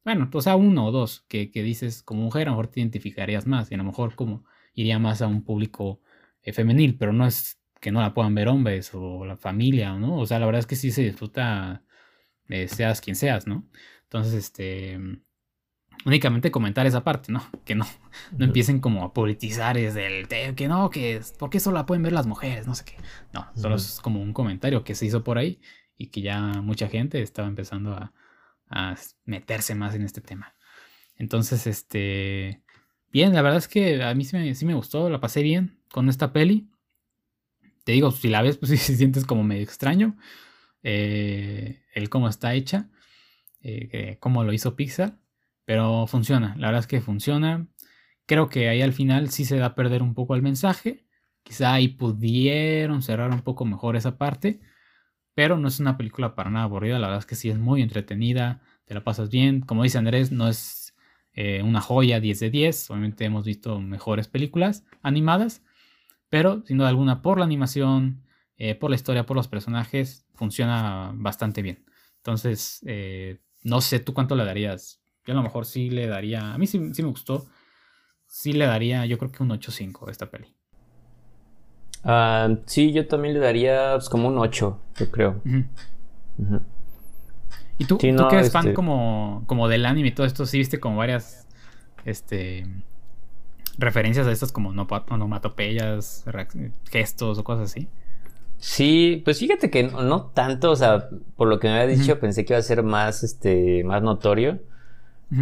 bueno, 0.04 0.30
o 0.32 0.40
sea, 0.40 0.56
uno 0.56 0.86
o 0.86 0.92
dos, 0.92 1.24
que, 1.28 1.50
dices 1.52 2.02
como 2.02 2.22
mujer, 2.22 2.48
a 2.48 2.50
lo 2.50 2.52
mejor 2.52 2.68
te 2.68 2.80
identificarías 2.80 3.46
más 3.46 3.70
y 3.70 3.74
a 3.74 3.78
lo 3.78 3.84
mejor 3.84 4.14
como 4.14 4.44
iría 4.74 4.98
más 4.98 5.22
a 5.22 5.26
un 5.26 5.44
público 5.44 6.00
eh, 6.42 6.52
femenil, 6.52 6.96
pero 6.96 7.12
no 7.12 7.26
es 7.26 7.60
que 7.80 7.92
no 7.92 8.00
la 8.00 8.14
puedan 8.14 8.34
ver 8.34 8.48
hombres 8.48 8.92
o 8.94 9.24
la 9.26 9.36
familia, 9.36 9.94
¿no? 9.94 10.18
O 10.18 10.26
sea, 10.26 10.38
la 10.38 10.46
verdad 10.46 10.60
es 10.60 10.66
que 10.66 10.76
sí 10.76 10.90
se 10.92 11.02
disfruta, 11.02 11.84
eh, 12.48 12.68
seas 12.68 13.00
quien 13.00 13.16
seas, 13.16 13.46
¿no? 13.46 13.68
Entonces, 14.04 14.34
este 14.34 14.98
únicamente 16.04 16.50
comentar 16.50 16.86
esa 16.86 17.04
parte, 17.04 17.32
¿no? 17.32 17.42
Que 17.64 17.74
no, 17.74 17.86
no 18.36 18.44
empiecen 18.44 18.80
como 18.80 19.04
a 19.04 19.12
politizar 19.12 19.76
desde 19.76 20.20
el 20.20 20.54
que 20.54 20.68
no, 20.68 20.90
que 20.90 21.20
¿por 21.38 21.50
qué 21.50 21.60
solo 21.60 21.76
la 21.76 21.86
pueden 21.86 22.02
ver 22.02 22.12
las 22.12 22.26
mujeres? 22.26 22.66
No 22.66 22.74
sé 22.74 22.84
qué. 22.84 22.96
No, 23.32 23.48
solo 23.54 23.76
es 23.76 24.00
como 24.02 24.22
un 24.22 24.32
comentario 24.32 24.84
que 24.84 24.94
se 24.94 25.06
hizo 25.06 25.24
por 25.24 25.38
ahí 25.38 25.60
y 25.96 26.08
que 26.08 26.22
ya 26.22 26.40
mucha 26.62 26.88
gente 26.88 27.20
estaba 27.20 27.48
empezando 27.48 27.92
a, 27.92 28.12
meterse 29.24 29.74
más 29.74 29.94
en 29.94 30.02
este 30.02 30.20
tema. 30.20 30.54
Entonces, 31.16 31.66
este, 31.66 32.62
bien, 33.10 33.32
la 33.32 33.40
verdad 33.40 33.58
es 33.58 33.66
que 33.66 34.02
a 34.02 34.14
mí 34.14 34.24
sí 34.24 34.36
me, 34.36 34.54
sí 34.54 34.66
me 34.66 34.74
gustó, 34.74 35.08
la 35.08 35.20
pasé 35.20 35.42
bien 35.42 35.80
con 35.90 36.10
esta 36.10 36.34
peli. 36.34 36.68
Te 37.84 37.92
digo, 37.92 38.10
si 38.10 38.28
la 38.28 38.42
ves, 38.42 38.58
pues 38.58 38.70
si 38.80 38.96
sientes 38.96 39.24
como 39.24 39.42
medio 39.42 39.62
extraño 39.62 40.18
eh, 40.82 41.82
el 41.94 42.10
cómo 42.10 42.28
está 42.28 42.52
hecha, 42.54 42.90
eh, 43.62 44.18
cómo 44.20 44.44
lo 44.44 44.52
hizo 44.52 44.76
Pixar. 44.76 45.18
Pero 45.68 46.06
funciona, 46.06 46.54
la 46.56 46.68
verdad 46.68 46.80
es 46.80 46.86
que 46.86 47.02
funciona. 47.02 47.68
Creo 48.24 48.48
que 48.48 48.70
ahí 48.70 48.80
al 48.80 48.94
final 48.94 49.28
sí 49.28 49.44
se 49.44 49.58
da 49.58 49.66
a 49.66 49.74
perder 49.74 50.02
un 50.02 50.14
poco 50.14 50.34
el 50.34 50.40
mensaje. 50.40 51.04
Quizá 51.42 51.74
ahí 51.74 51.88
pudieron 51.88 53.02
cerrar 53.02 53.30
un 53.32 53.42
poco 53.42 53.66
mejor 53.66 53.94
esa 53.94 54.16
parte. 54.16 54.60
Pero 55.34 55.58
no 55.58 55.68
es 55.68 55.78
una 55.78 55.98
película 55.98 56.34
para 56.34 56.48
nada 56.48 56.64
aburrida. 56.64 56.98
La 56.98 57.08
verdad 57.08 57.18
es 57.18 57.26
que 57.26 57.34
sí 57.34 57.50
es 57.50 57.58
muy 57.58 57.82
entretenida. 57.82 58.62
Te 58.86 58.94
la 58.94 59.04
pasas 59.04 59.28
bien. 59.28 59.60
Como 59.60 59.82
dice 59.82 59.98
Andrés, 59.98 60.32
no 60.32 60.48
es 60.48 60.96
eh, 61.34 61.62
una 61.62 61.82
joya 61.82 62.18
10 62.18 62.40
de 62.40 62.48
10. 62.48 62.90
Obviamente 62.90 63.26
hemos 63.26 63.44
visto 63.44 63.78
mejores 63.78 64.26
películas 64.26 64.86
animadas, 65.02 65.62
pero 66.30 66.62
sin 66.64 66.78
duda 66.78 66.88
alguna 66.88 67.20
por 67.20 67.36
la 67.38 67.44
animación, 67.44 68.22
eh, 68.56 68.74
por 68.74 68.88
la 68.88 68.96
historia, 68.96 69.26
por 69.26 69.36
los 69.36 69.48
personajes, 69.48 70.26
funciona 70.34 71.12
bastante 71.14 71.60
bien. 71.60 71.84
Entonces, 72.16 72.80
eh, 72.86 73.42
no 73.64 73.82
sé 73.82 74.00
tú 74.00 74.14
cuánto 74.14 74.34
le 74.34 74.46
darías. 74.46 75.02
Yo 75.28 75.34
a 75.34 75.36
lo 75.36 75.42
mejor 75.42 75.66
sí 75.66 75.90
le 75.90 76.06
daría, 76.06 76.54
a 76.54 76.56
mí 76.56 76.66
sí, 76.66 76.78
me 76.78 77.02
gustó, 77.02 77.44
sí 78.26 78.54
le 78.54 78.64
daría 78.64 79.04
yo 79.04 79.18
creo 79.18 79.30
que 79.30 79.42
un 79.42 79.50
8.5 79.50 80.08
a 80.08 80.10
esta 80.10 80.30
peli. 80.30 80.56
Ah, 82.02 82.48
sí, 82.64 82.94
yo 82.94 83.06
también 83.06 83.34
le 83.34 83.40
daría 83.40 83.92
pues, 83.96 84.08
como 84.08 84.28
un 84.28 84.38
8, 84.38 84.80
yo 84.96 85.10
creo. 85.10 85.42
¿Y 87.76 87.84
tú, 87.84 87.98
que 87.98 88.08
eres 88.08 88.50
fan 88.50 88.68
este 88.68 88.72
como, 88.72 89.44
como 89.46 89.68
del 89.68 89.84
anime 89.84 90.08
y 90.08 90.12
todo 90.12 90.26
esto? 90.26 90.46
¿Sí 90.46 90.56
viste 90.56 90.80
como 90.80 90.96
varias 90.96 91.46
este, 92.06 92.66
referencias 93.76 94.26
a 94.26 94.32
estas 94.32 94.50
como 94.50 94.70
onomatopeyas, 94.70 96.24
gestos 96.90 97.36
o 97.38 97.44
cosas 97.44 97.70
así? 97.70 97.86
Sí, 98.56 99.20
pues 99.26 99.40
fíjate 99.40 99.68
que 99.68 99.82
no, 99.82 100.22
tanto, 100.28 100.70
o 100.70 100.76
sea, 100.76 101.10
por 101.36 101.48
lo 101.48 101.60
que 101.60 101.68
me 101.68 101.78
había 101.82 101.98
dicho, 101.98 102.18
pensé 102.18 102.46
que 102.46 102.54
iba 102.54 102.60
a 102.60 102.62
ser 102.62 102.82
más, 102.82 103.22
este, 103.22 103.84
más 103.84 104.00
notorio. 104.00 104.60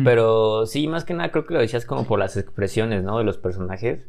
Pero 0.05 0.66
sí, 0.66 0.89
más 0.89 1.05
que 1.05 1.14
nada 1.14 1.30
creo 1.30 1.47
que 1.47 1.55
lo 1.55 1.61
decías 1.61 1.84
como 1.84 2.07
por 2.07 2.18
las 2.18 2.37
expresiones, 2.37 3.05
¿no? 3.05 3.18
De 3.18 3.24
los 3.24 3.39
personajes. 3.39 4.01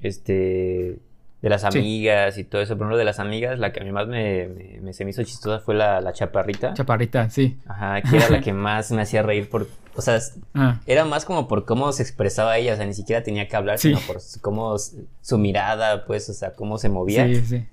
Este, 0.00 0.98
de 1.42 1.48
las 1.48 1.64
amigas 1.64 2.36
y 2.38 2.44
todo 2.44 2.60
eso. 2.60 2.76
Por 2.76 2.82
ejemplo, 2.82 2.96
de 2.96 3.04
las 3.04 3.18
amigas, 3.18 3.58
la 3.58 3.72
que 3.72 3.80
a 3.80 3.84
mí 3.84 3.92
más 3.92 4.06
me, 4.06 4.92
se 4.92 5.04
me 5.04 5.10
hizo 5.10 5.22
chistosa 5.22 5.60
fue 5.60 5.74
la, 5.74 6.00
la, 6.00 6.12
chaparrita. 6.12 6.74
Chaparrita, 6.74 7.30
sí. 7.30 7.58
Ajá, 7.66 8.02
que 8.02 8.16
era 8.16 8.28
la 8.28 8.40
que 8.40 8.52
más 8.52 8.90
me 8.92 9.02
hacía 9.02 9.22
reír 9.22 9.48
por... 9.48 9.66
O 9.96 10.02
sea, 10.02 10.18
ah. 10.54 10.80
era 10.86 11.04
más 11.04 11.24
como 11.24 11.48
por 11.48 11.64
cómo 11.64 11.92
se 11.92 12.02
expresaba 12.02 12.56
ella, 12.58 12.74
o 12.74 12.76
sea, 12.76 12.86
ni 12.86 12.94
siquiera 12.94 13.22
tenía 13.22 13.48
que 13.48 13.56
hablar, 13.56 13.78
sino 13.78 13.98
por 14.06 14.18
cómo 14.40 14.76
su 14.78 15.38
mirada, 15.38 16.04
pues, 16.06 16.28
o 16.28 16.32
sea, 16.32 16.52
cómo 16.52 16.78
se 16.78 16.88
movía. 16.88 17.26
Sí, 17.26 17.42
sí. 17.42 17.66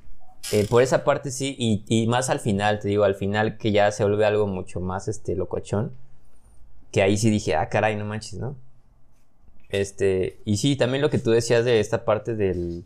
Eh, 0.52 0.66
por 0.70 0.82
esa 0.82 1.04
parte 1.04 1.30
sí, 1.30 1.56
y, 1.60 1.84
y, 1.88 2.08
más 2.08 2.30
al 2.30 2.40
final, 2.40 2.80
te 2.80 2.88
digo, 2.88 3.04
al 3.04 3.16
final 3.16 3.58
que 3.58 3.72
ya 3.72 3.92
se 3.92 4.04
vuelve 4.04 4.26
algo 4.26 4.48
mucho 4.48 4.80
más, 4.80 5.08
este, 5.08 5.36
locochón, 5.36 5.92
que 6.92 7.02
ahí 7.02 7.18
sí 7.18 7.30
dije, 7.30 7.56
ah, 7.56 7.70
caray, 7.70 7.96
no 7.96 8.06
manches, 8.06 8.40
¿no? 8.40 8.56
Este, 9.70 10.40
y 10.46 10.58
sí, 10.58 10.76
también 10.76 11.02
lo 11.02 11.10
que 11.10 11.20
tú 11.20 11.32
decías 11.32 11.66
de 11.66 11.80
esta 11.80 12.06
parte 12.06 12.36
del 12.36 12.86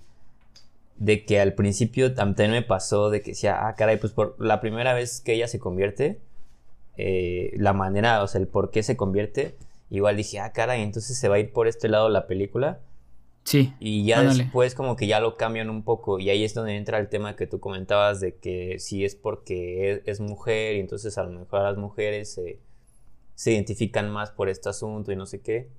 de 1.02 1.26
que 1.26 1.40
al 1.40 1.54
principio 1.54 2.14
también 2.14 2.52
me 2.52 2.62
pasó 2.62 3.10
de 3.10 3.22
que 3.22 3.32
decía, 3.32 3.68
ah, 3.68 3.76
caray, 3.76 3.98
pues 3.98 4.14
por 4.14 4.36
la 4.40 4.62
primera 4.62 4.94
vez 4.94 5.20
que 5.20 5.34
ella 5.34 5.48
se 5.48 5.58
convierte, 5.58 6.20
eh, 6.96 7.54
la 7.58 7.74
manera, 7.74 8.22
o 8.22 8.28
sea, 8.28 8.40
el 8.40 8.48
por 8.48 8.70
qué 8.70 8.84
se 8.84 8.96
convierte, 8.96 9.56
igual 9.90 10.16
dije, 10.16 10.40
ah, 10.40 10.52
caray, 10.52 10.84
entonces 10.84 11.18
se 11.18 11.28
va 11.28 11.36
a 11.36 11.40
ir 11.40 11.52
por 11.52 11.68
este 11.68 11.90
lado 11.90 12.08
la 12.10 12.28
película. 12.28 12.82
Sí. 13.44 13.74
Y 13.80 14.06
ya 14.06 14.22
después 14.22 14.76
como 14.76 14.96
que 14.96 15.08
ya 15.08 15.20
lo 15.20 15.36
cambian 15.36 15.72
un 15.72 15.82
poco 15.82 16.20
y 16.20 16.30
ahí 16.30 16.44
es 16.44 16.54
donde 16.54 16.78
entra 16.78 17.00
el 17.00 17.10
tema 17.10 17.36
que 17.36 17.48
tú 17.48 17.60
comentabas 17.60 18.20
de 18.20 18.36
que 18.36 18.78
si 18.78 19.04
es 19.04 19.16
porque 19.16 20.04
es, 20.06 20.20
mujer 20.20 20.76
y 20.76 20.80
entonces 20.80 21.18
a 21.18 21.24
lo 21.24 21.40
mejor 21.40 21.64
las 21.64 21.78
mujeres 21.78 22.32
se, 22.34 22.60
se 23.36 23.52
identifican 23.52 24.10
más 24.10 24.32
por 24.32 24.50
este 24.50 24.70
asunto 24.70 25.12
y 25.12 25.16
no 25.16 25.26
sé 25.26 25.42
qué. 25.42 25.70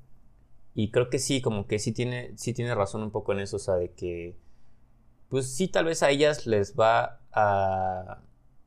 Y 0.74 0.90
creo 0.90 1.10
que 1.10 1.18
sí, 1.18 1.42
como 1.42 1.66
que 1.66 1.78
sí 1.78 1.92
tiene, 1.92 2.32
sí 2.36 2.54
tiene 2.54 2.74
razón 2.74 3.02
un 3.02 3.10
poco 3.10 3.32
en 3.32 3.40
eso, 3.40 3.56
o 3.56 3.60
sea, 3.60 3.74
de 3.74 3.90
que 3.90 4.36
pues 5.32 5.46
sí, 5.46 5.66
tal 5.66 5.86
vez 5.86 6.02
a 6.02 6.10
ellas 6.10 6.46
les 6.46 6.78
va 6.78 7.20
a... 7.32 8.18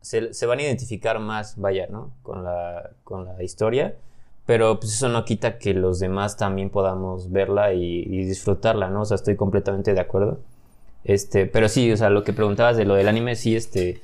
Se, 0.01 0.45
van 0.47 0.57
a 0.57 0.63
identificar 0.63 1.19
más, 1.19 1.59
vaya, 1.59 1.85
¿no? 1.91 2.11
Con 2.23 2.43
la, 2.43 2.89
con 3.03 3.25
la 3.25 3.43
historia. 3.43 3.95
Pero 4.47 4.79
pues 4.79 4.93
eso 4.93 5.07
no 5.07 5.25
quita 5.25 5.59
que 5.59 5.75
los 5.75 5.99
demás 5.99 6.37
también 6.37 6.71
podamos 6.71 7.31
verla 7.31 7.73
y, 7.73 8.25
disfrutarla, 8.25 8.89
¿no? 8.89 9.01
O 9.01 9.05
sea, 9.05 9.13
estoy 9.13 9.35
completamente 9.35 9.93
de 9.93 9.99
acuerdo. 9.99 10.39
Este, 11.03 11.45
pero 11.45 11.69
sí, 11.69 11.91
o 11.91 11.97
sea, 11.97 12.09
lo 12.09 12.23
que 12.23 12.33
preguntabas 12.33 12.77
de 12.77 12.85
lo 12.85 12.95
del 12.95 13.09
anime, 13.09 13.35
sí, 13.35 13.55
este, 13.55 14.01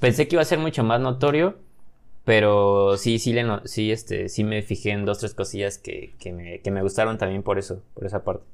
pensé 0.00 0.28
que 0.28 0.36
iba 0.36 0.42
a 0.42 0.46
ser 0.46 0.60
mucho 0.60 0.84
más 0.84 1.02
notorio, 1.02 1.56
pero 2.28 2.98
sí, 2.98 3.18
sí, 3.18 3.32
le 3.32 3.42
sí, 3.64 3.90
este, 3.90 4.28
sí 4.28 4.44
me 4.44 4.60
fijé 4.60 4.90
en 4.90 5.06
dos, 5.06 5.20
tres 5.20 5.32
cosillas 5.32 5.78
que, 5.78 6.12
me, 6.70 6.82
gustaron 6.82 7.16
también 7.16 7.42
por 7.42 7.58
eso, 7.58 7.82
por 7.94 8.04
esa 8.04 8.22
parte. 8.22 8.44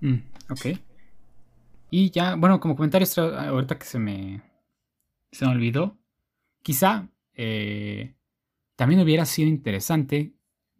Mm, 0.00 0.16
ok. 0.48 0.76
Y 1.88 2.10
ya, 2.10 2.34
bueno, 2.34 2.58
como 2.58 2.74
comentario 2.74 3.06
ahorita 3.16 3.78
que 3.78 3.84
se 3.84 4.00
me, 4.00 4.42
se 5.30 5.46
me 5.46 5.52
olvidó, 5.52 5.98
quizá 6.64 7.08
eh, 7.34 8.16
también 8.74 9.00
hubiera 9.02 9.24
sido 9.24 9.48
interesante 9.48 10.32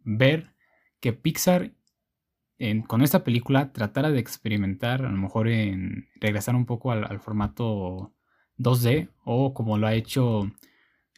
ver 0.03 0.53
que 0.99 1.13
Pixar 1.13 1.71
con 2.87 3.03
esta 3.03 3.23
película 3.23 3.71
tratara 3.71 4.11
de 4.11 4.19
experimentar, 4.19 5.05
a 5.05 5.11
lo 5.11 5.17
mejor 5.17 5.47
en 5.47 6.09
regresar 6.19 6.55
un 6.55 6.65
poco 6.65 6.91
al, 6.91 7.21
formato 7.21 8.11
2D 8.57 9.07
o 9.23 9.53
como 9.53 9.77
lo 9.77 9.87
ha 9.87 9.93
hecho 9.93 10.51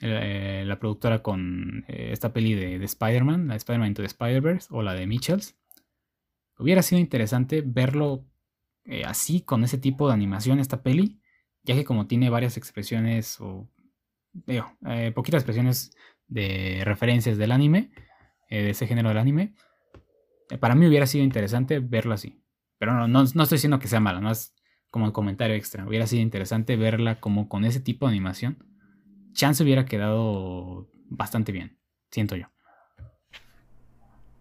eh, 0.06 0.64
la 0.66 0.80
productora 0.80 1.24
con 1.24 1.86
eh, 1.88 2.10
esta 2.12 2.34
peli 2.34 2.56
de, 2.56 2.78
de 2.78 2.86
Spider-Man, 2.86 3.48
la 3.48 3.56
Spider-Man 3.56 3.88
Into 3.88 4.02
the 4.02 4.08
Spider-Verse 4.08 4.68
o 4.72 4.82
la 4.82 4.94
de 4.94 5.08
Mitchells. 5.08 5.56
Hubiera 6.58 6.82
sido 6.82 7.00
interesante 7.00 7.64
verlo 7.66 8.26
eh, 8.84 9.04
así, 9.06 9.42
con 9.42 9.64
ese 9.64 9.78
tipo 9.78 10.08
de 10.08 10.14
animación, 10.14 10.60
esta 10.60 10.84
peli, 10.84 11.22
ya 11.64 11.74
que 11.74 11.86
como 11.86 12.06
tiene 12.06 12.30
varias 12.30 12.58
expresiones 12.58 13.40
o, 13.40 13.70
eh, 14.48 15.12
poquitas 15.16 15.40
expresiones 15.40 15.96
de 16.28 16.82
referencias 16.84 17.38
del 17.38 17.54
anime, 17.54 17.92
de 18.50 18.70
ese 18.70 18.86
género 18.86 19.10
del 19.10 19.18
anime, 19.18 19.56
para 20.60 20.76
mí 20.76 20.86
hubiera 20.86 21.08
sido 21.08 21.24
interesante 21.24 21.80
verlo 21.80 22.14
así. 22.14 22.44
Pero 22.78 22.94
no, 22.94 23.08
no, 23.08 23.24
estoy 23.24 23.56
diciendo 23.56 23.80
que 23.80 23.88
sea 23.88 24.00
mala, 24.00 24.20
no 24.20 24.30
es 24.30 24.54
como 24.92 25.06
un 25.06 25.12
comentario 25.12 25.56
extra. 25.56 25.88
Hubiera 25.88 26.06
sido 26.06 26.22
interesante 26.22 26.76
verla 26.76 27.20
como 27.20 27.50
con 27.50 27.66
ese 27.66 27.80
tipo 27.80 28.06
de 28.06 28.12
animación. 28.12 28.73
Chance 29.34 29.64
hubiera 29.64 29.86
quedado 29.86 30.90
bastante 31.10 31.52
bien, 31.52 31.78
siento 32.10 32.36
yo. 32.36 32.48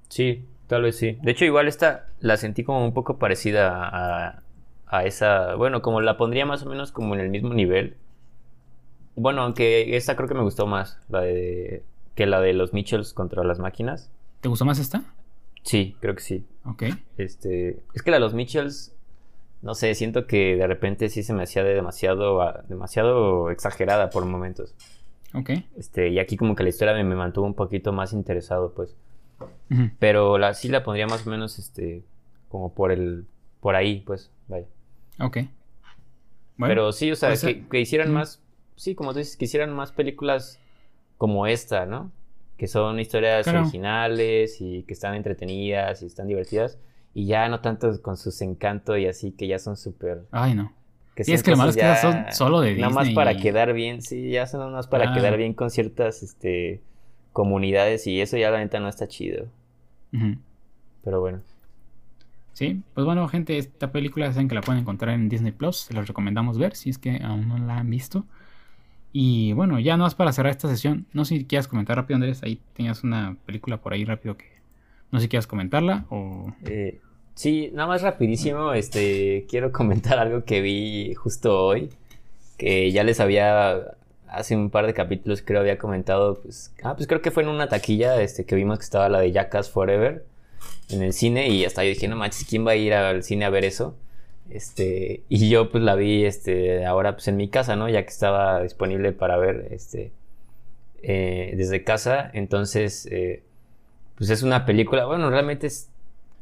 Sí, 0.08 0.46
Tal 0.72 0.80
vez 0.80 0.96
sí. 0.96 1.18
De 1.20 1.32
hecho, 1.32 1.44
igual 1.44 1.68
esta 1.68 2.06
la 2.20 2.38
sentí 2.38 2.64
como 2.64 2.82
un 2.82 2.94
poco 2.94 3.18
parecida 3.18 3.86
a, 3.86 4.42
a 4.86 5.04
esa. 5.04 5.54
Bueno, 5.54 5.82
como 5.82 6.00
la 6.00 6.16
pondría 6.16 6.46
más 6.46 6.62
o 6.62 6.66
menos 6.70 6.92
como 6.92 7.14
en 7.14 7.20
el 7.20 7.28
mismo 7.28 7.52
nivel. 7.52 7.98
Bueno, 9.14 9.42
aunque 9.42 9.98
esta 9.98 10.16
creo 10.16 10.28
que 10.28 10.34
me 10.34 10.40
gustó 10.40 10.66
más, 10.66 10.98
la 11.10 11.20
de 11.20 11.84
que 12.14 12.24
la 12.24 12.40
de 12.40 12.54
los 12.54 12.72
Mitchells 12.72 13.12
contra 13.12 13.44
las 13.44 13.58
máquinas. 13.58 14.10
¿Te 14.40 14.48
gustó 14.48 14.64
más 14.64 14.78
esta? 14.78 15.04
Sí, 15.62 15.94
creo 16.00 16.14
que 16.14 16.22
sí. 16.22 16.46
Ok. 16.64 16.84
Este, 17.18 17.82
es 17.92 18.02
que 18.02 18.10
la 18.10 18.16
de 18.16 18.20
los 18.20 18.32
Mitchells, 18.32 18.91
no 19.62 19.74
sé, 19.74 19.94
siento 19.94 20.26
que 20.26 20.56
de 20.56 20.66
repente 20.66 21.08
sí 21.08 21.22
se 21.22 21.32
me 21.32 21.44
hacía 21.44 21.62
de 21.62 21.74
demasiado, 21.74 22.62
demasiado 22.68 23.50
exagerada 23.50 24.10
por 24.10 24.24
momentos. 24.24 24.74
Ok. 25.34 25.50
Este, 25.76 26.08
y 26.08 26.18
aquí 26.18 26.36
como 26.36 26.54
que 26.54 26.64
la 26.64 26.68
historia 26.68 26.94
me, 26.94 27.04
me 27.04 27.14
mantuvo 27.14 27.46
un 27.46 27.54
poquito 27.54 27.92
más 27.92 28.12
interesado, 28.12 28.72
pues. 28.74 28.96
Pero 29.98 30.38
la, 30.38 30.54
sí 30.54 30.68
la 30.68 30.84
pondría 30.84 31.06
más 31.06 31.26
o 31.26 31.30
menos 31.30 31.58
este 31.58 32.04
como 32.48 32.72
por 32.74 32.92
el 32.92 33.24
por 33.60 33.76
ahí, 33.76 34.02
pues, 34.04 34.30
vaya. 34.48 34.66
Ok. 35.20 35.38
Pero 36.58 36.92
sí, 36.92 37.10
o 37.10 37.16
sea, 37.16 37.30
pues, 37.30 37.46
que, 37.70 37.80
hicieran 37.80 38.12
más, 38.12 38.42
sí, 38.76 38.94
como 38.94 39.12
tú 39.12 39.18
dices, 39.18 39.36
que 39.36 39.46
hicieran 39.46 39.72
más 39.72 39.90
películas 39.92 40.60
como 41.16 41.46
esta, 41.46 41.86
¿no? 41.86 42.12
Que 42.56 42.66
son 42.66 43.00
historias 43.00 43.46
originales 43.48 44.60
y 44.60 44.82
que 44.82 44.92
están 44.92 45.14
entretenidas 45.14 46.02
y 46.02 46.06
están 46.06 46.28
divertidas. 46.28 46.78
Y 47.14 47.26
ya 47.26 47.48
no 47.48 47.60
tanto 47.60 48.00
con 48.00 48.16
sus 48.16 48.40
encantos 48.40 48.98
y 48.98 49.06
así, 49.06 49.32
que 49.32 49.46
ya 49.46 49.58
son 49.58 49.76
súper... 49.76 50.24
Ay, 50.30 50.54
no. 50.54 50.72
Que 51.14 51.22
es 51.22 51.42
que 51.42 51.50
lo 51.50 51.58
malo 51.58 51.70
es 51.70 51.76
que 51.76 51.96
son 51.96 52.24
solo 52.30 52.60
de 52.60 52.70
Disney. 52.70 52.88
Nada 52.88 52.94
más 52.94 53.10
para 53.10 53.36
quedar 53.36 53.74
bien, 53.74 54.00
sí, 54.00 54.30
ya 54.30 54.46
son 54.46 54.60
nada 54.60 54.72
más 54.72 54.86
para 54.86 55.12
quedar 55.12 55.36
bien 55.36 55.52
con 55.52 55.70
ciertas, 55.70 56.22
este 56.22 56.80
comunidades 57.32 58.06
y 58.06 58.20
eso 58.20 58.36
ya 58.36 58.50
la 58.50 58.58
neta 58.58 58.80
no 58.80 58.88
está 58.88 59.08
chido. 59.08 59.46
Pero 61.04 61.20
bueno. 61.20 61.40
Sí, 62.52 62.82
pues 62.94 63.04
bueno, 63.04 63.26
gente, 63.28 63.58
esta 63.58 63.92
película 63.92 64.30
saben 64.32 64.48
que 64.48 64.54
la 64.54 64.60
pueden 64.60 64.82
encontrar 64.82 65.14
en 65.14 65.28
Disney 65.28 65.52
Plus. 65.52 65.78
Se 65.78 65.94
los 65.94 66.06
recomendamos 66.06 66.58
ver 66.58 66.76
si 66.76 66.90
es 66.90 66.98
que 66.98 67.20
aún 67.22 67.48
no 67.48 67.58
la 67.58 67.78
han 67.78 67.90
visto. 67.90 68.24
Y 69.12 69.52
bueno, 69.52 69.78
ya 69.80 69.96
no 69.96 70.04
más 70.04 70.14
para 70.14 70.32
cerrar 70.32 70.52
esta 70.52 70.68
sesión. 70.68 71.06
No 71.12 71.24
sé 71.24 71.36
si 71.36 71.44
quieras 71.44 71.68
comentar 71.68 71.96
rápido, 71.96 72.16
Andrés. 72.16 72.42
Ahí 72.42 72.60
tenías 72.74 73.04
una 73.04 73.36
película 73.46 73.78
por 73.78 73.92
ahí 73.92 74.04
rápido 74.04 74.36
que 74.36 74.46
no 75.12 75.18
sé 75.18 75.24
si 75.24 75.28
quieras 75.28 75.46
comentarla 75.46 76.06
o. 76.10 76.52
Eh, 76.64 76.98
sí, 77.34 77.70
nada 77.74 77.86
más 77.86 78.02
rapidísimo. 78.02 78.72
Este 78.72 79.46
quiero 79.48 79.70
comentar 79.70 80.18
algo 80.18 80.44
que 80.44 80.60
vi 80.60 81.14
justo 81.14 81.64
hoy. 81.64 81.90
Que 82.56 82.90
ya 82.90 83.04
les 83.04 83.20
había 83.20 83.94
hace 84.32 84.56
un 84.56 84.70
par 84.70 84.86
de 84.86 84.94
capítulos 84.94 85.42
creo 85.42 85.60
había 85.60 85.78
comentado, 85.78 86.40
pues, 86.40 86.72
ah, 86.82 86.96
pues 86.96 87.06
creo 87.06 87.20
que 87.20 87.30
fue 87.30 87.42
en 87.42 87.50
una 87.50 87.68
taquilla 87.68 88.20
este, 88.22 88.46
que 88.46 88.54
vimos 88.54 88.78
que 88.78 88.84
estaba 88.84 89.08
la 89.10 89.20
de 89.20 89.30
Jackass 89.30 89.70
Forever 89.70 90.24
en 90.88 91.02
el 91.02 91.12
cine 91.12 91.48
y 91.48 91.64
hasta 91.64 91.84
yo 91.84 91.90
dije, 91.90 92.08
no 92.08 92.16
manches, 92.16 92.46
¿quién 92.48 92.66
va 92.66 92.72
a 92.72 92.76
ir 92.76 92.94
al 92.94 93.22
cine 93.22 93.44
a 93.44 93.50
ver 93.50 93.64
eso? 93.64 93.94
Este, 94.48 95.22
y 95.28 95.50
yo 95.50 95.70
pues 95.70 95.84
la 95.84 95.94
vi 95.96 96.24
este, 96.24 96.86
ahora 96.86 97.12
pues 97.12 97.28
en 97.28 97.36
mi 97.36 97.48
casa, 97.48 97.76
¿no? 97.76 97.88
Ya 97.88 98.02
que 98.02 98.08
estaba 98.08 98.62
disponible 98.62 99.12
para 99.12 99.36
ver 99.36 99.68
este, 99.70 100.12
eh, 101.02 101.52
desde 101.56 101.84
casa, 101.84 102.30
entonces, 102.32 103.06
eh, 103.10 103.42
pues 104.22 104.30
es 104.30 104.44
una 104.44 104.64
película, 104.64 105.04
bueno, 105.04 105.30
realmente 105.30 105.66
es 105.66 105.90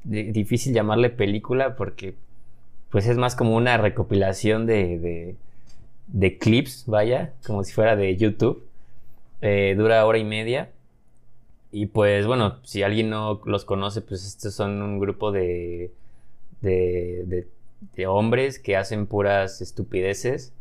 difícil 0.05 0.75
llamarle 0.75 1.09
película 1.09 1.77
porque 1.77 2.15
pues 2.91 3.07
es 3.07 3.17
más 3.17 3.35
como 3.35 3.57
una 3.57 3.79
recopilación 3.79 4.67
de, 4.67 5.35
de, 6.07 6.37
clips, 6.37 6.85
vaya, 6.87 7.33
como 7.47 7.65
si 7.65 7.73
fuera 7.73 7.97
de 7.97 8.15
YouTube. 8.19 8.67
Eh, 9.41 9.75
dura 9.79 10.05
hora 10.05 10.19
y 10.19 10.25
media. 10.25 10.69
Y 11.73 11.87
pues 11.87 12.27
bueno, 12.27 12.59
si 12.65 12.83
alguien 12.83 13.09
no 13.09 13.41
los 13.47 13.65
conoce, 13.65 14.03
pues 14.03 14.27
estos 14.27 14.53
son 14.53 14.83
un 14.83 14.99
grupo 14.99 15.33
de, 15.33 15.91
de, 16.61 17.47
de 17.97 18.07
hombres 18.07 18.59
que 18.59 18.77
hacen 18.77 19.07
puras 19.07 19.63
estupideces. 19.63 20.53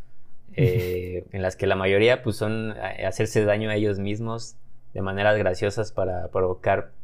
Eh, 0.56 1.26
en 1.34 1.42
las 1.42 1.58
que 1.58 1.68
la 1.68 1.76
mayoría 1.76 2.24
pues 2.24 2.38
son 2.38 2.76
eh, 2.78 3.06
hacerse 3.06 3.44
daño 3.44 3.72
a 3.72 3.76
ellos 3.76 4.00
mismos 4.00 4.56
de 4.94 5.02
maneras 5.02 5.38
graciosas 5.38 5.92
para 5.92 6.30
provocar 6.30 6.98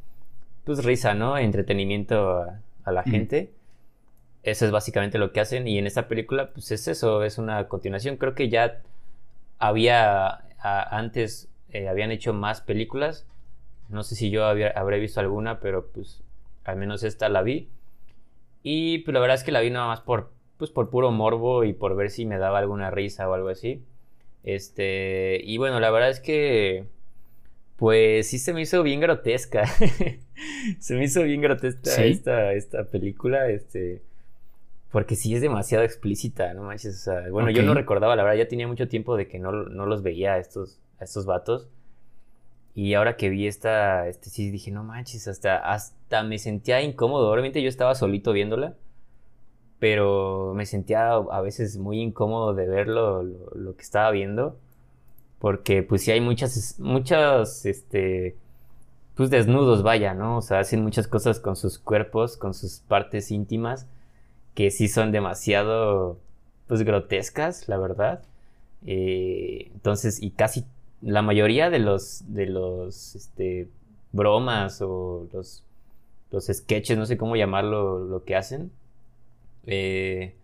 pues 0.66 0.84
risa, 0.84 1.14
¿no? 1.14 1.38
Entretenimiento 1.38 2.40
a, 2.84 2.92
la 2.92 3.04
gente. 3.04 3.52
Eso 4.44 4.66
es 4.66 4.72
básicamente 4.72 5.18
lo 5.18 5.32
que 5.32 5.40
hacen 5.40 5.68
y 5.68 5.80
en 5.80 5.88
esta 5.88 6.08
película 6.08 6.52
pues 6.52 6.72
es 6.72 6.88
eso, 6.88 7.24
es 7.24 7.38
una 7.38 7.68
continuación. 7.68 8.18
Creo 8.18 8.36
que 8.36 8.50
ya 8.50 8.82
había 9.58 10.44
antes, 10.62 11.50
eh, 11.72 11.88
habían 11.88 12.12
hecho 12.12 12.34
más 12.34 12.62
películas. 12.62 13.26
No 13.90 14.04
sé 14.04 14.16
si 14.16 14.30
yo 14.30 14.46
había, 14.46 14.70
habré 14.70 15.00
visto 15.00 15.20
alguna, 15.20 15.60
pero 15.60 15.88
pues 15.88 16.24
al 16.64 16.78
menos 16.78 17.04
esta 17.04 17.30
la 17.30 17.42
vi. 17.42 17.70
Y 18.62 19.00
pues 19.00 19.14
la 19.14 19.20
verdad 19.20 19.36
es 19.36 19.44
que 19.44 19.52
la 19.52 19.62
vi 19.62 19.70
nada 19.70 19.88
más 19.88 20.02
por, 20.02 20.32
pues 20.58 20.72
por 20.72 20.90
puro 20.90 21.12
morbo 21.12 21.64
y 21.64 21.74
por 21.74 21.96
ver 21.96 22.10
si 22.10 22.26
me 22.26 22.38
daba 22.38 22.60
alguna 22.60 22.92
risa 22.92 23.30
o 23.30 23.34
algo 23.34 23.50
así. 23.50 23.84
Este, 24.44 25.42
y 25.44 25.58
bueno, 25.58 25.80
la 25.80 25.90
verdad 25.92 26.10
es 26.10 26.20
que 26.20 26.86
pues 27.78 28.28
sí 28.28 28.40
se 28.40 28.54
me 28.54 28.62
hizo 28.62 28.84
bien 28.84 29.00
grotesca. 29.00 29.66
se 30.80 30.96
me 30.96 31.06
hizo 31.06 31.24
bien 31.24 31.42
grotesca 31.42 32.04
esta, 32.04 32.54
esta 32.54 32.86
película, 32.86 33.50
este, 33.50 34.02
porque 34.92 35.16
sí 35.16 35.36
es 35.36 35.42
demasiado 35.42 35.84
explícita, 35.84 36.54
no 36.54 36.64
manches, 36.64 36.96
o 36.96 37.00
sea, 37.00 37.30
bueno, 37.30 37.50
yo 37.50 37.64
no 37.64 37.74
recordaba, 37.74 38.16
la 38.16 38.24
verdad, 38.24 38.40
ya 38.40 38.48
tenía 38.48 38.68
mucho 38.68 38.88
tiempo 38.88 39.18
de 39.18 39.28
que 39.28 39.40
no, 39.40 39.52
no 39.52 39.86
los 39.86 40.04
veía 40.04 40.34
a 40.34 40.38
estos, 40.38 40.80
a 41.00 41.04
estos 41.04 41.26
vatos. 41.26 41.68
Y 42.74 42.94
ahora 42.94 43.16
que 43.16 43.30
vi 43.30 43.48
esta, 43.48 44.08
este 44.10 44.30
sí 44.30 44.52
dije, 44.52 44.70
no 44.70 44.84
manches, 44.84 45.28
hasta, 45.30 45.58
hasta 45.58 46.24
me 46.24 46.40
sentía 46.40 46.82
incómodo. 46.82 47.32
Obviamente 47.32 47.62
yo 47.62 47.70
estaba 47.70 47.96
solito 47.96 48.34
viéndola, 48.34 48.76
pero 49.80 50.54
me 50.56 50.66
sentía 50.66 51.14
a 51.14 51.42
veces 51.42 51.78
muy 51.78 52.02
incómodo 52.02 52.54
de 52.54 52.68
ver 52.68 52.88
lo, 52.88 53.24
lo 53.24 53.76
que 53.78 53.82
estaba 53.82 54.12
viendo 54.12 54.60
porque 55.40 55.84
pues 55.84 56.04
sí 56.04 56.12
hay 56.12 56.22
muchas, 56.22 56.80
muchas, 56.80 57.66
este, 57.66 58.36
pues 59.16 59.30
desnudos, 59.30 59.84
vaya, 59.84 60.14
¿no? 60.14 60.38
O 60.38 60.42
sea, 60.42 60.60
hacen 60.60 60.84
muchas 60.84 61.08
cosas 61.08 61.40
con 61.40 61.56
sus 61.56 61.80
cuerpos, 61.80 62.38
con 62.38 62.54
sus 62.54 62.80
partes 62.80 63.32
íntimas, 63.32 63.88
que 64.54 64.72
sí 64.72 64.88
son 64.88 65.12
demasiado, 65.12 66.20
pues 66.68 66.84
grotescas, 66.84 67.68
la 67.68 67.78
verdad. 67.78 68.24
Eh, 68.86 69.72
entonces, 69.74 70.22
y 70.22 70.32
casi 70.32 70.66
la 71.02 71.22
mayoría 71.22 71.70
de 71.70 71.80
los, 71.80 72.24
de 72.28 72.46
los, 72.48 73.16
este, 73.16 73.70
bromas 74.12 74.82
o 74.82 75.28
los, 75.34 75.64
los 76.32 76.46
sketches, 76.46 76.98
no 76.98 77.06
sé 77.06 77.18
cómo 77.18 77.36
llamarlo, 77.36 78.00
lo 78.06 78.24
que 78.24 78.36
hacen, 78.36 78.72
eh, 79.68 80.36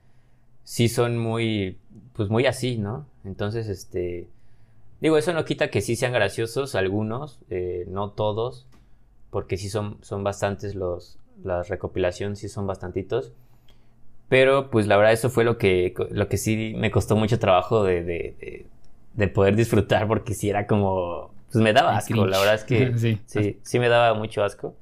sí 0.64 0.90
son 0.90 1.18
muy, 1.18 1.78
pues 2.14 2.30
muy 2.30 2.46
así, 2.46 2.78
¿no? 2.78 3.06
Entonces, 3.24 3.68
este, 3.68 4.28
Digo, 5.02 5.18
eso 5.18 5.34
no 5.34 5.44
quita 5.46 5.70
que 5.70 5.82
sí 5.82 5.96
sean 5.96 6.14
graciosos 6.14 6.76
algunos, 6.76 7.40
eh, 7.50 7.86
no 7.90 8.12
todos, 8.12 8.68
porque 9.32 9.58
sí 9.58 9.68
son, 9.68 9.98
son 10.02 10.24
bastantes 10.24 10.76
los, 10.76 11.18
las 11.44 11.70
recopilaciones, 11.70 12.40
sí 12.40 12.50
son 12.50 12.68
bastantitos. 12.68 13.32
Pero 14.30 14.70
pues 14.70 14.86
la 14.88 14.98
verdad 14.98 15.12
eso 15.12 15.30
fue 15.32 15.44
lo 15.44 15.58
que, 15.58 15.94
lo 16.12 16.30
que 16.30 16.38
sí 16.38 16.74
me 16.78 16.92
costó 16.92 17.16
mucho 17.16 17.40
trabajo 17.40 17.84
de, 17.84 18.04
de, 18.04 18.66
de, 19.16 19.28
poder 19.28 19.56
disfrutar, 19.56 20.08
porque 20.08 20.36
sí 20.36 20.50
era 20.50 20.68
como, 20.68 21.32
pues 21.52 21.62
me 21.64 21.74
daba 21.74 21.98
asco, 21.98 22.28
la 22.28 22.38
verdad 22.38 22.56
es 22.56 22.64
que 22.64 22.94
sí. 22.98 23.20
sí, 23.26 23.60
sí 23.64 23.80
me 23.80 23.90
daba 23.90 24.14
mucho 24.14 24.44
asco. 24.44 24.76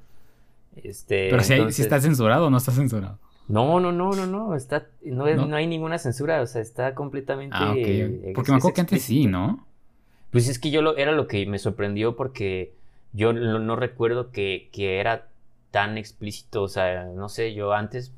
Este, 0.76 1.30
Pero 1.30 1.43
si, 1.43 1.82
está 1.82 1.99
censurado 1.99 2.47
o 2.47 2.49
no 2.49 2.57
está 2.57 2.72
censurado. 2.74 3.17
No, 3.47 3.80
no, 3.80 3.91
no, 3.91 4.11
no, 4.11 4.28
no, 4.28 4.55
está, 4.55 4.86
no, 5.03 5.26
no, 5.34 5.55
hay 5.55 5.65
ninguna 5.65 5.97
censura, 5.97 6.41
o 6.41 6.45
sea, 6.45 6.61
está 6.61 6.93
completamente... 6.93 7.55
Ah, 7.57 7.72
ok. 7.72 8.36
Porque 8.36 8.51
me 8.51 8.57
acuerdo 8.57 8.74
que 8.76 8.82
antes 8.82 9.01
sí, 9.01 9.26
¿no? 9.26 9.65
Pues 10.32 10.48
es 10.48 10.60
que 10.60 10.72
yo 10.72 10.82
lo, 10.82 10.98
era 10.98 11.12
lo 11.12 11.28
que 11.28 11.46
me 11.46 11.60
sorprendió 11.60 12.16
porque 12.16 12.74
yo 13.14 13.34
no, 13.34 13.76
recuerdo 13.76 14.32
que, 14.32 14.70
era 14.74 15.28
tan 15.72 15.98
explícito, 15.98 16.64
o 16.64 16.68
sea, 16.68 17.06
no 17.06 17.30
sé, 17.30 17.54
yo 17.54 17.74
antes, 17.74 18.14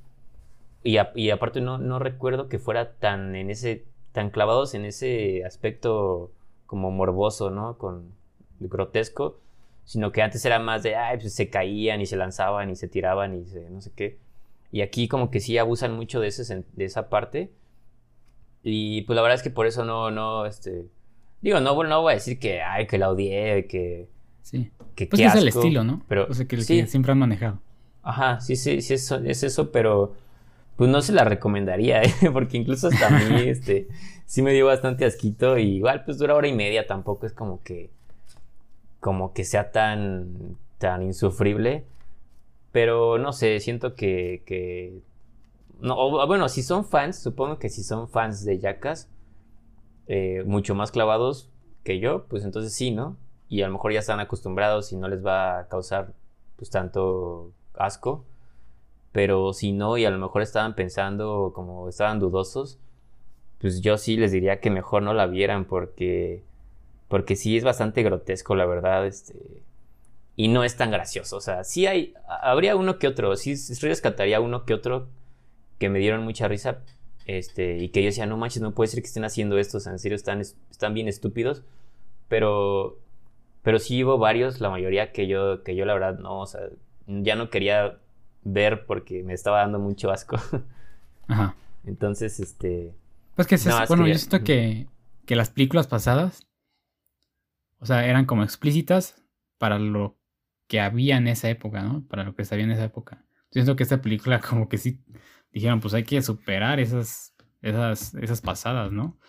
y, 0.83 0.97
aparte 0.97 1.61
no, 1.61 1.77
no, 1.77 1.99
recuerdo 1.99 2.49
que 2.49 2.59
fuera 2.59 2.93
tan 2.93 3.35
en 3.35 3.49
ese, 3.49 3.85
tan 4.13 4.29
clavados 4.31 4.73
en 4.73 4.85
ese 4.85 5.45
aspecto 5.45 6.31
como 6.65 6.91
morboso, 6.91 7.51
¿no? 7.51 7.77
Con 7.77 8.11
grotesco, 8.59 9.37
sino 9.85 10.11
que 10.11 10.21
antes 10.21 10.43
era 10.45 10.59
más 10.59 10.83
de, 10.83 10.95
ay, 10.95 11.17
pues 11.19 11.33
se 11.33 11.49
caían 11.49 12.01
y 12.01 12.05
se 12.05 12.17
lanzaban 12.17 12.69
y 12.69 12.75
se 12.75 12.87
tiraban 12.87 13.35
y 13.35 13.45
no 13.69 13.81
sé 13.81 13.91
qué. 13.95 14.17
Y 14.71 14.81
aquí 14.81 15.07
como 15.07 15.31
que 15.31 15.39
sí 15.39 15.57
abusan 15.57 15.95
mucho 15.95 16.19
de, 16.21 16.27
ese, 16.29 16.63
de 16.73 16.85
esa 16.85 17.09
parte. 17.09 17.51
Y 18.63 19.01
pues 19.03 19.15
la 19.15 19.21
verdad 19.21 19.35
es 19.35 19.43
que 19.43 19.49
por 19.49 19.65
eso 19.67 19.85
no, 19.85 20.11
no, 20.11 20.45
este, 20.45 20.85
Digo, 21.41 21.59
no, 21.59 21.83
no 21.83 22.01
voy 22.01 22.11
a 22.11 22.15
decir 22.15 22.39
que, 22.39 22.61
ay, 22.61 22.87
que 22.87 22.97
la 22.97 23.09
odié, 23.09 23.65
que... 23.67 24.07
Sí. 24.41 24.71
Que, 24.95 25.07
pues 25.07 25.19
que 25.19 25.25
es 25.25 25.35
el 25.35 25.47
estilo, 25.47 25.83
¿no? 25.83 26.03
Pero, 26.07 26.27
o 26.29 26.33
sea, 26.33 26.45
que, 26.45 26.61
siempre 26.61 27.11
han 27.11 27.19
manejado. 27.19 27.59
Ajá, 28.03 28.39
sí, 28.39 28.55
sí, 28.55 28.81
sí, 28.81 28.93
es, 28.93 29.11
es 29.11 29.43
eso, 29.43 29.71
pero 29.71 30.13
pues 30.75 30.89
no 30.89 31.01
se 31.01 31.13
la 31.13 31.23
recomendaría, 31.23 32.01
¿eh? 32.03 32.11
porque 32.33 32.57
incluso 32.57 32.87
hasta 32.87 33.07
a 33.07 33.11
mí, 33.11 33.41
este, 33.47 33.87
sí 34.25 34.41
me 34.41 34.51
dio 34.51 34.65
bastante 34.65 35.05
asquito 35.05 35.57
y 35.57 35.75
igual, 35.75 36.03
pues 36.03 36.17
dura 36.17 36.35
hora 36.35 36.47
y 36.47 36.53
media, 36.53 36.87
tampoco 36.87 37.25
es 37.25 37.33
como 37.33 37.61
que, 37.63 37.91
como 38.99 39.33
que 39.33 39.43
sea 39.43 39.71
tan, 39.71 40.57
tan 40.77 41.03
insufrible, 41.03 41.85
pero 42.71 43.17
no 43.17 43.31
sé, 43.33 43.59
siento 43.59 43.93
que, 43.93 44.43
que, 44.45 45.01
no, 45.81 46.25
bueno, 46.25 46.49
si 46.49 46.63
son 46.63 46.85
fans, 46.85 47.19
supongo 47.19 47.59
que 47.59 47.69
si 47.69 47.83
son 47.83 48.09
fans 48.09 48.43
de 48.43 48.59
Jackass, 48.59 49.07
eh, 50.13 50.43
mucho 50.45 50.75
más 50.75 50.91
clavados 50.91 51.49
que 51.85 51.99
yo, 51.99 52.25
pues 52.27 52.43
entonces 52.43 52.73
sí, 52.73 52.91
¿no? 52.91 53.15
Y 53.47 53.61
a 53.61 53.67
lo 53.67 53.71
mejor 53.71 53.93
ya 53.93 53.99
están 54.01 54.19
acostumbrados 54.19 54.91
y 54.91 54.97
no 54.97 55.07
les 55.07 55.25
va 55.25 55.59
a 55.59 55.67
causar 55.69 56.11
pues 56.57 56.69
tanto 56.69 57.53
asco. 57.75 58.25
Pero 59.13 59.53
si 59.53 59.71
no, 59.71 59.97
y 59.97 60.03
a 60.03 60.09
lo 60.09 60.17
mejor 60.17 60.41
estaban 60.41 60.75
pensando 60.75 61.53
como 61.55 61.87
estaban 61.87 62.19
dudosos, 62.19 62.77
pues 63.61 63.79
yo 63.79 63.97
sí 63.97 64.17
les 64.17 64.33
diría 64.33 64.59
que 64.59 64.69
mejor 64.69 65.01
no 65.01 65.13
la 65.13 65.27
vieran 65.27 65.63
porque 65.63 66.43
porque 67.07 67.37
sí 67.37 67.55
es 67.55 67.63
bastante 67.63 68.03
grotesco, 68.03 68.53
la 68.55 68.65
verdad, 68.65 69.05
este 69.07 69.63
y 70.35 70.49
no 70.49 70.65
es 70.65 70.75
tan 70.75 70.91
gracioso, 70.91 71.37
o 71.37 71.41
sea, 71.41 71.63
sí 71.63 71.87
hay 71.87 72.15
habría 72.27 72.75
uno 72.75 72.99
que 72.99 73.07
otro, 73.07 73.35
sí, 73.37 73.55
rescataría 73.81 74.41
uno 74.41 74.65
que 74.65 74.73
otro 74.73 75.07
que 75.79 75.89
me 75.89 75.99
dieron 75.99 76.23
mucha 76.25 76.49
risa, 76.49 76.79
este, 77.37 77.77
y 77.77 77.89
que 77.89 78.01
yo 78.01 78.07
decía, 78.07 78.25
no 78.25 78.37
manches, 78.37 78.61
no 78.61 78.73
puede 78.73 78.89
ser 78.89 79.01
que 79.01 79.07
estén 79.07 79.23
haciendo 79.23 79.57
esto, 79.57 79.77
en 79.89 79.99
serio 79.99 80.15
están, 80.15 80.41
están 80.41 80.93
bien 80.93 81.07
estúpidos. 81.07 81.63
Pero, 82.27 82.99
pero 83.61 83.79
sí 83.79 84.03
hubo 84.03 84.17
varios, 84.17 84.61
la 84.61 84.69
mayoría 84.69 85.11
que 85.11 85.27
yo, 85.27 85.63
que 85.63 85.75
yo 85.75 85.85
la 85.85 85.93
verdad 85.93 86.19
no, 86.19 86.39
o 86.39 86.47
sea, 86.47 86.61
ya 87.07 87.35
no 87.35 87.49
quería 87.49 87.99
ver 88.43 88.85
porque 88.85 89.23
me 89.23 89.33
estaba 89.33 89.59
dando 89.59 89.79
mucho 89.79 90.11
asco. 90.11 90.37
Ajá. 91.27 91.55
Entonces, 91.85 92.39
este... 92.39 92.93
Pues 93.35 93.47
que, 93.47 93.57
bueno, 93.87 94.07
yo 94.07 94.15
siento 94.15 94.43
que, 94.43 94.87
que 95.25 95.35
las 95.35 95.49
películas 95.49 95.87
pasadas, 95.87 96.47
o 97.79 97.85
sea, 97.85 98.05
eran 98.05 98.25
como 98.25 98.43
explícitas 98.43 99.23
para 99.57 99.79
lo 99.79 100.17
que 100.67 100.79
había 100.79 101.17
en 101.17 101.27
esa 101.27 101.49
época, 101.49 101.81
¿no? 101.81 102.03
Para 102.07 102.23
lo 102.23 102.35
que 102.35 102.45
sabía 102.45 102.65
en 102.65 102.71
esa 102.71 102.85
época. 102.85 103.25
Yo 103.51 103.61
siento 103.61 103.75
que 103.75 103.83
esta 103.83 104.01
película 104.01 104.39
como 104.49 104.69
que 104.69 104.77
sí 104.77 105.03
dijeron, 105.51 105.79
pues 105.79 105.93
hay 105.93 106.03
que 106.03 106.21
superar 106.21 106.79
esas, 106.79 107.35
esas, 107.61 108.13
esas 108.15 108.41
pasadas, 108.41 108.91
¿no? 108.91 109.19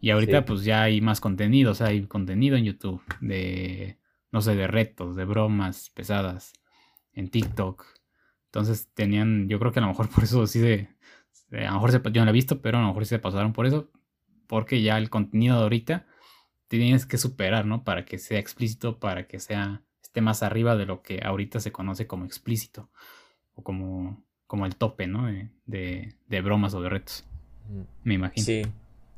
Y 0.00 0.10
ahorita 0.10 0.44
pues 0.44 0.64
ya 0.64 0.82
hay 0.82 1.00
más 1.00 1.20
contenido, 1.20 1.72
o 1.72 1.74
sea, 1.74 1.88
hay 1.88 2.06
contenido 2.06 2.56
en 2.56 2.64
YouTube 2.64 3.02
de, 3.20 3.98
no 4.30 4.40
sé, 4.40 4.54
de 4.54 4.68
retos, 4.68 5.16
de 5.16 5.24
bromas 5.24 5.90
pesadas, 5.90 6.52
en 7.12 7.28
TikTok. 7.28 7.84
Entonces 8.46 8.88
tenían, 8.94 9.48
yo 9.48 9.58
creo 9.58 9.72
que 9.72 9.80
a 9.80 9.82
lo 9.82 9.88
mejor 9.88 10.08
por 10.08 10.24
eso 10.24 10.46
sí 10.46 10.60
se, 10.60 10.88
a 11.52 11.66
lo 11.66 11.72
mejor 11.74 11.90
se, 11.92 12.00
yo 12.12 12.20
no 12.20 12.26
lo 12.26 12.30
he 12.30 12.32
visto, 12.32 12.60
pero 12.62 12.78
a 12.78 12.82
lo 12.82 12.88
mejor 12.88 13.04
sí 13.04 13.10
se 13.10 13.18
pasaron 13.18 13.52
por 13.52 13.66
eso, 13.66 13.90
porque 14.46 14.82
ya 14.82 14.98
el 14.98 15.10
contenido 15.10 15.56
de 15.56 15.62
ahorita 15.62 16.06
tienes 16.68 17.06
que 17.06 17.18
superar, 17.18 17.66
¿no? 17.66 17.82
Para 17.82 18.04
que 18.04 18.18
sea 18.18 18.38
explícito, 18.38 18.98
para 19.00 19.26
que 19.26 19.40
sea, 19.40 19.82
esté 20.02 20.20
más 20.20 20.42
arriba 20.42 20.76
de 20.76 20.86
lo 20.86 21.02
que 21.02 21.20
ahorita 21.24 21.60
se 21.60 21.72
conoce 21.72 22.06
como 22.06 22.24
explícito, 22.24 22.90
o 23.54 23.64
como 23.64 24.24
como 24.48 24.66
el 24.66 24.74
tope, 24.74 25.06
¿no? 25.06 25.26
De, 25.66 26.14
de, 26.26 26.40
bromas 26.40 26.74
o 26.74 26.80
de 26.80 26.88
retos. 26.88 27.24
Mm. 27.68 27.82
Me 28.02 28.14
imagino. 28.14 28.44
Sí. 28.44 28.62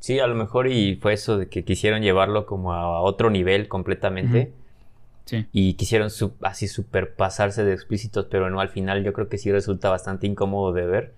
Sí, 0.01 0.19
a 0.19 0.27
lo 0.27 0.35
mejor 0.35 0.67
y 0.67 0.97
fue 0.97 1.13
eso 1.13 1.39
de 1.39 1.49
que 1.49 1.65
quisieron 1.65 2.03
llevarlo 2.03 2.47
como 2.47 2.73
a 2.73 3.01
otro 3.01 3.31
nivel 3.31 3.69
completamente. 3.69 4.53
Y 5.53 5.75
quisieron 5.75 6.09
así 6.43 6.67
super 6.67 7.15
pasarse 7.15 7.63
de 7.63 7.73
explícitos, 7.73 8.27
pero 8.29 8.51
no, 8.51 8.61
al 8.61 8.69
final 8.69 9.05
yo 9.05 9.13
creo 9.13 9.29
que 9.29 9.39
sí 9.39 9.53
resulta 9.53 9.89
bastante 9.89 10.27
incómodo 10.27 10.73
de 10.73 10.87
ver. 10.87 11.15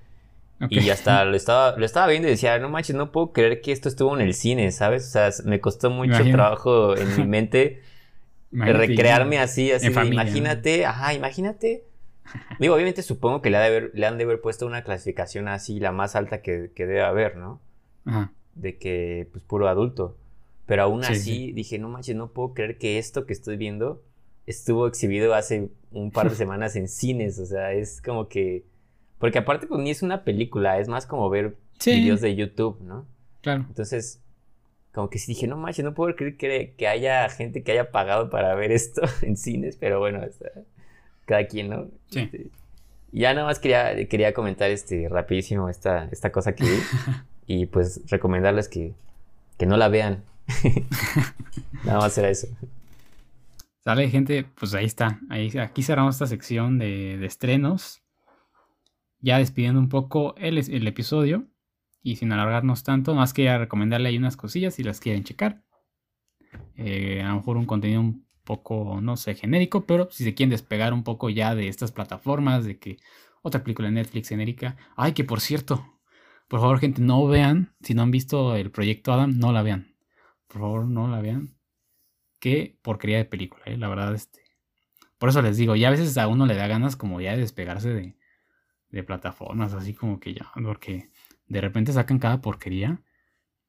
Y 0.69 0.91
hasta 0.91 1.25
lo 1.25 1.35
estaba, 1.35 1.79
lo 1.79 1.87
estaba 1.87 2.09
viendo 2.09 2.29
y 2.29 2.33
decía, 2.33 2.59
no 2.59 2.69
manches, 2.69 2.95
no 2.95 3.11
puedo 3.11 3.33
creer 3.33 3.63
que 3.63 3.73
esto 3.73 3.89
estuvo 3.89 4.15
en 4.15 4.21
el 4.21 4.35
cine, 4.35 4.71
¿sabes? 4.71 5.09
O 5.09 5.11
sea, 5.11 5.31
me 5.47 5.61
costó 5.61 5.89
mucho 5.89 6.23
trabajo 6.31 6.95
en 6.95 7.17
mi 7.17 7.25
mente 7.25 7.81
recrearme 8.53 9.39
así, 9.39 9.73
así 9.73 9.87
imagínate, 9.87 10.85
ajá, 10.85 11.15
imagínate. 11.15 11.85
Digo, 12.59 12.75
obviamente 12.75 13.03
supongo 13.03 13.43
que 13.43 13.51
le, 13.51 13.59
de 13.59 13.91
le, 13.93 14.07
han 14.07 14.19
de 14.19 14.25
haber 14.25 14.41
puesto 14.41 14.67
una 14.67 14.85
clasificación 14.85 15.49
así, 15.49 15.81
la 15.81 15.93
más 15.93 16.17
alta 16.17 16.43
que, 16.43 16.71
debe 16.77 17.03
haber, 17.03 17.37
¿no? 17.37 17.61
Ajá. 18.05 18.33
De 18.55 18.79
que, 18.79 19.29
pues, 19.33 19.45
puro 19.45 19.69
adulto. 19.69 20.17
Pero 20.67 20.85
aún 20.85 21.05
así 21.05 21.53
dije, 21.53 21.79
no 21.79 21.89
manches, 21.89 22.17
no 22.17 22.29
puedo 22.29 22.55
creer 22.55 22.79
que 22.79 22.99
esto 22.99 23.27
que 23.27 23.33
estoy 23.33 23.57
viendo 23.57 24.03
estuvo 24.47 24.87
exhibido 24.87 25.35
hace 25.35 25.71
un 25.91 26.11
par 26.11 26.31
de 26.31 26.37
semanas 26.37 26.77
en 26.77 26.89
cines. 26.89 27.39
O 27.39 27.47
sea, 27.47 27.73
es 27.73 28.01
como 28.01 28.29
que 28.29 28.65
porque 29.23 29.39
aparte, 29.39 29.69
pues 29.69 29.81
ni 29.81 29.91
es 29.93 30.03
una 30.03 30.25
película, 30.25 30.81
es 30.81 30.89
más 30.89 31.07
como 31.07 31.31
ver 31.31 31.57
videos 31.87 32.21
de 32.21 32.35
YouTube, 32.35 32.81
¿no? 32.81 33.07
Claro. 33.41 33.65
Entonces, 33.69 34.21
como 34.91 35.11
que 35.11 35.21
sí 35.21 35.31
dije, 35.31 35.47
no 35.47 35.57
manches, 35.57 35.85
no 35.85 35.95
puedo 35.95 36.17
creer 36.17 36.37
que, 36.37 36.75
que, 36.77 36.89
haya 36.89 37.29
gente 37.29 37.63
que 37.63 37.71
haya 37.71 37.93
pagado 37.93 38.31
para 38.31 38.53
ver 38.57 38.73
esto 38.73 39.03
en 39.23 39.37
cines, 39.37 39.77
pero 39.77 40.01
bueno, 40.01 40.23
cada 41.27 41.47
quien, 41.47 41.71
¿no? 41.71 41.89
Sí. 42.11 42.21
Este, 42.21 42.51
ya 43.13 43.35
nada 43.35 43.47
más 43.47 43.59
quería, 43.59 44.09
quería 44.09 44.33
comentar 44.33 44.71
este 44.71 45.09
rapidísimo 45.09 45.69
esta, 45.69 46.09
esta 46.11 46.33
cosa 46.33 46.55
que 46.55 46.65
vi 46.65 46.79
y 47.47 47.67
pues 47.67 48.01
recomendarles 48.11 48.69
que, 48.69 48.95
que 49.59 49.67
no 49.67 49.77
la 49.77 49.89
vean. 49.89 50.23
nada 51.85 51.99
más 51.99 52.17
era 52.17 52.31
eso. 52.31 52.49
Sale, 53.85 54.09
gente, 54.09 54.45
pues 54.59 54.75
ahí 54.75 54.87
está. 54.87 55.21
Ahí, 55.29 55.57
aquí 55.59 55.83
cerramos 55.83 56.15
esta 56.15 56.27
sección 56.27 56.79
de, 56.79 57.19
de 57.19 57.27
estrenos 57.27 58.03
ya 59.23 59.39
despidiendo 59.39 59.81
un 59.81 59.89
poco 59.89 60.35
el, 60.37 60.59
el 60.59 60.87
episodio 60.87 61.47
y 62.03 62.17
sin 62.17 62.33
alargarnos 62.33 62.83
tanto, 62.83 63.15
más 63.15 63.33
que 63.33 63.57
recomendarle 63.57 64.09
ahí 64.09 64.19
unas 64.19 64.37
cosillas 64.37 64.75
si 64.75 64.83
las 64.83 65.01
quieren 65.01 65.23
checar. 65.23 65.63
Eh, 66.77 67.23
a 67.23 67.29
lo 67.29 67.37
mejor 67.37 67.57
un 67.57 67.65
contenido 67.65 68.01
un 68.01 68.27
poco, 68.45 69.01
no 69.01 69.17
sé, 69.17 69.35
genérico, 69.35 69.87
pero 69.87 70.09
si 70.11 70.25
se 70.25 70.35
quieren 70.35 70.51
despegar 70.51 70.93
un 70.93 71.05
poco 71.05 71.31
ya 71.31 71.55
de 71.55 71.69
estas 71.69 71.93
plataformas, 71.93 72.65
de 72.65 72.79
que 72.79 72.99
otra 73.43 73.63
película 73.63 73.89
de 73.89 73.95
Netflix 73.95 74.29
genérica. 74.29 74.77
Ay, 74.97 75.13
que 75.13 75.25
por 75.25 75.41
cierto, 75.41 75.85
por 76.49 76.61
favor, 76.61 76.79
gente, 76.79 77.01
no 77.03 77.27
vean, 77.27 77.75
si 77.83 77.95
no 77.95 78.03
han 78.03 78.11
visto 78.11 78.57
el 78.57 78.71
proyecto 78.71 79.13
Adam, 79.13 79.39
no 79.39 79.53
la 79.53 79.63
vean. 79.63 79.97
Por 80.49 80.61
favor, 80.61 80.87
no 80.87 81.09
la 81.09 81.21
vean. 81.21 81.57
Qué 82.41 82.79
porquería 82.83 83.19
de 83.19 83.25
película, 83.25 83.65
eh, 83.67 83.77
la 83.77 83.89
verdad, 83.89 84.15
este. 84.15 84.41
Por 85.19 85.29
eso 85.29 85.41
les 85.43 85.57
digo, 85.57 85.77
ya 85.77 85.89
a 85.89 85.93
veces 85.93 86.19
a 86.19 86.29
uno 86.29 86.47
le 86.47 86.55
da 86.55 86.67
ganas 86.67 86.97
como 86.97 87.21
ya 87.21 87.33
de 87.33 87.39
despegarse 87.39 87.91
de, 87.91 88.17
de 88.91 89.03
plataformas, 89.05 89.73
así 89.73 89.95
como 89.95 90.19
que 90.21 90.35
ya, 90.35 90.51
porque 90.63 91.11
de 91.47 91.61
repente 91.61 91.93
sacan 91.93 92.19
cada 92.19 92.41
porquería, 92.41 93.03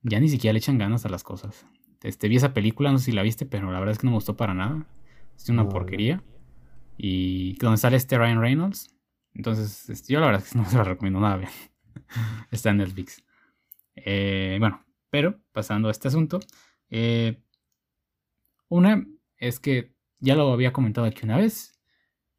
ya 0.02 0.20
ni 0.20 0.30
siquiera 0.30 0.54
le 0.54 0.60
echan 0.60 0.78
ganas 0.78 1.06
a 1.06 1.10
las 1.10 1.24
cosas. 1.24 1.66
Este, 2.04 2.28
vi 2.28 2.36
esa 2.36 2.54
película, 2.54 2.92
no 2.92 2.98
sé 2.98 3.06
si 3.06 3.12
la 3.14 3.24
viste, 3.24 3.46
pero 3.46 3.72
la 3.72 3.80
verdad 3.80 3.94
es 3.94 4.00
que 4.00 4.06
no 4.06 4.12
me 4.12 4.18
gustó 4.18 4.36
para 4.36 4.54
nada. 4.54 4.86
Es 5.36 5.50
una 5.50 5.68
porquería. 5.68 6.22
Y 6.98 7.56
donde 7.58 7.78
sale 7.78 7.98
este 7.98 8.18
Ryan 8.18 8.42
Reynolds. 8.42 8.96
Entonces, 9.34 9.90
este, 9.90 10.14
yo 10.14 10.20
la 10.20 10.28
verdad 10.28 10.44
es 10.46 10.52
que 10.52 10.58
no 10.60 10.66
se 10.66 10.78
la 10.78 10.84
recomiendo 10.84 11.20
nada 11.20 11.38
bien. 11.38 11.50
Está 12.52 12.70
en 12.70 12.78
Netflix. 12.78 13.24
Eh, 13.96 14.58
bueno, 14.60 14.86
pero 15.10 15.40
pasando 15.52 15.88
a 15.88 15.92
este 15.92 16.10
asunto. 16.10 16.40
Eh, 16.90 17.42
una 18.68 19.06
es 19.38 19.60
que 19.60 19.96
ya 20.20 20.36
lo 20.36 20.52
había 20.52 20.74
comentado 20.74 21.08
aquí 21.08 21.22
una 21.24 21.38
vez. 21.38 21.80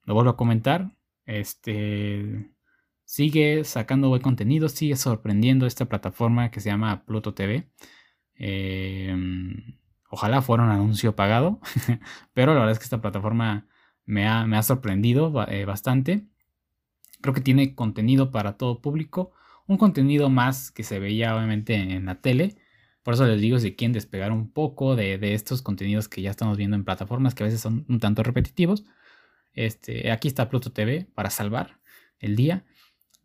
Lo 0.04 0.14
vuelvo 0.14 0.30
a 0.30 0.36
comentar. 0.36 0.94
Este 1.24 2.54
sigue 3.04 3.64
sacando 3.64 4.08
buen 4.08 4.22
contenido, 4.22 4.68
sigue 4.68 4.96
sorprendiendo 4.96 5.66
esta 5.66 5.86
plataforma 5.86 6.50
que 6.50 6.60
se 6.60 6.70
llama 6.70 7.04
Pluto 7.04 7.34
TV. 7.34 7.70
Em, 8.36 9.78
ojalá 10.10 10.42
fuera 10.42 10.64
un 10.64 10.70
anuncio 10.70 11.16
pagado, 11.16 11.60
pero 12.34 12.54
la 12.54 12.60
verdad 12.60 12.72
es 12.72 12.78
que 12.78 12.84
esta 12.84 13.00
plataforma 13.00 13.66
me 14.06 14.26
ha, 14.26 14.46
me 14.46 14.56
ha 14.56 14.62
sorprendido 14.62 15.32
eh, 15.48 15.64
bastante. 15.64 16.26
Creo 17.20 17.34
que 17.34 17.40
tiene 17.40 17.74
contenido 17.74 18.30
para 18.30 18.56
todo 18.56 18.80
público, 18.80 19.32
un 19.66 19.78
contenido 19.78 20.28
más 20.30 20.70
que 20.70 20.82
se 20.84 20.98
veía 20.98 21.36
obviamente 21.36 21.74
en 21.74 22.06
la 22.06 22.20
tele. 22.20 22.56
Por 23.02 23.14
eso 23.14 23.26
les 23.26 23.40
digo 23.40 23.58
si 23.58 23.74
quieren 23.76 23.92
despegar 23.92 24.32
un 24.32 24.50
poco 24.50 24.96
de, 24.96 25.18
de, 25.18 25.34
estos 25.34 25.62
contenidos 25.62 26.08
que 26.08 26.22
ya 26.22 26.30
estamos 26.30 26.56
viendo 26.56 26.76
en 26.76 26.84
plataformas 26.84 27.34
que 27.34 27.44
a 27.44 27.46
veces 27.46 27.60
son 27.60 27.84
un 27.88 28.00
tanto 28.00 28.22
repetitivos. 28.22 28.84
Este, 29.54 30.10
aquí 30.10 30.28
está 30.28 30.48
Pluto 30.48 30.72
TV 30.72 31.06
para 31.14 31.30
salvar 31.30 31.80
el 32.18 32.36
día. 32.36 32.64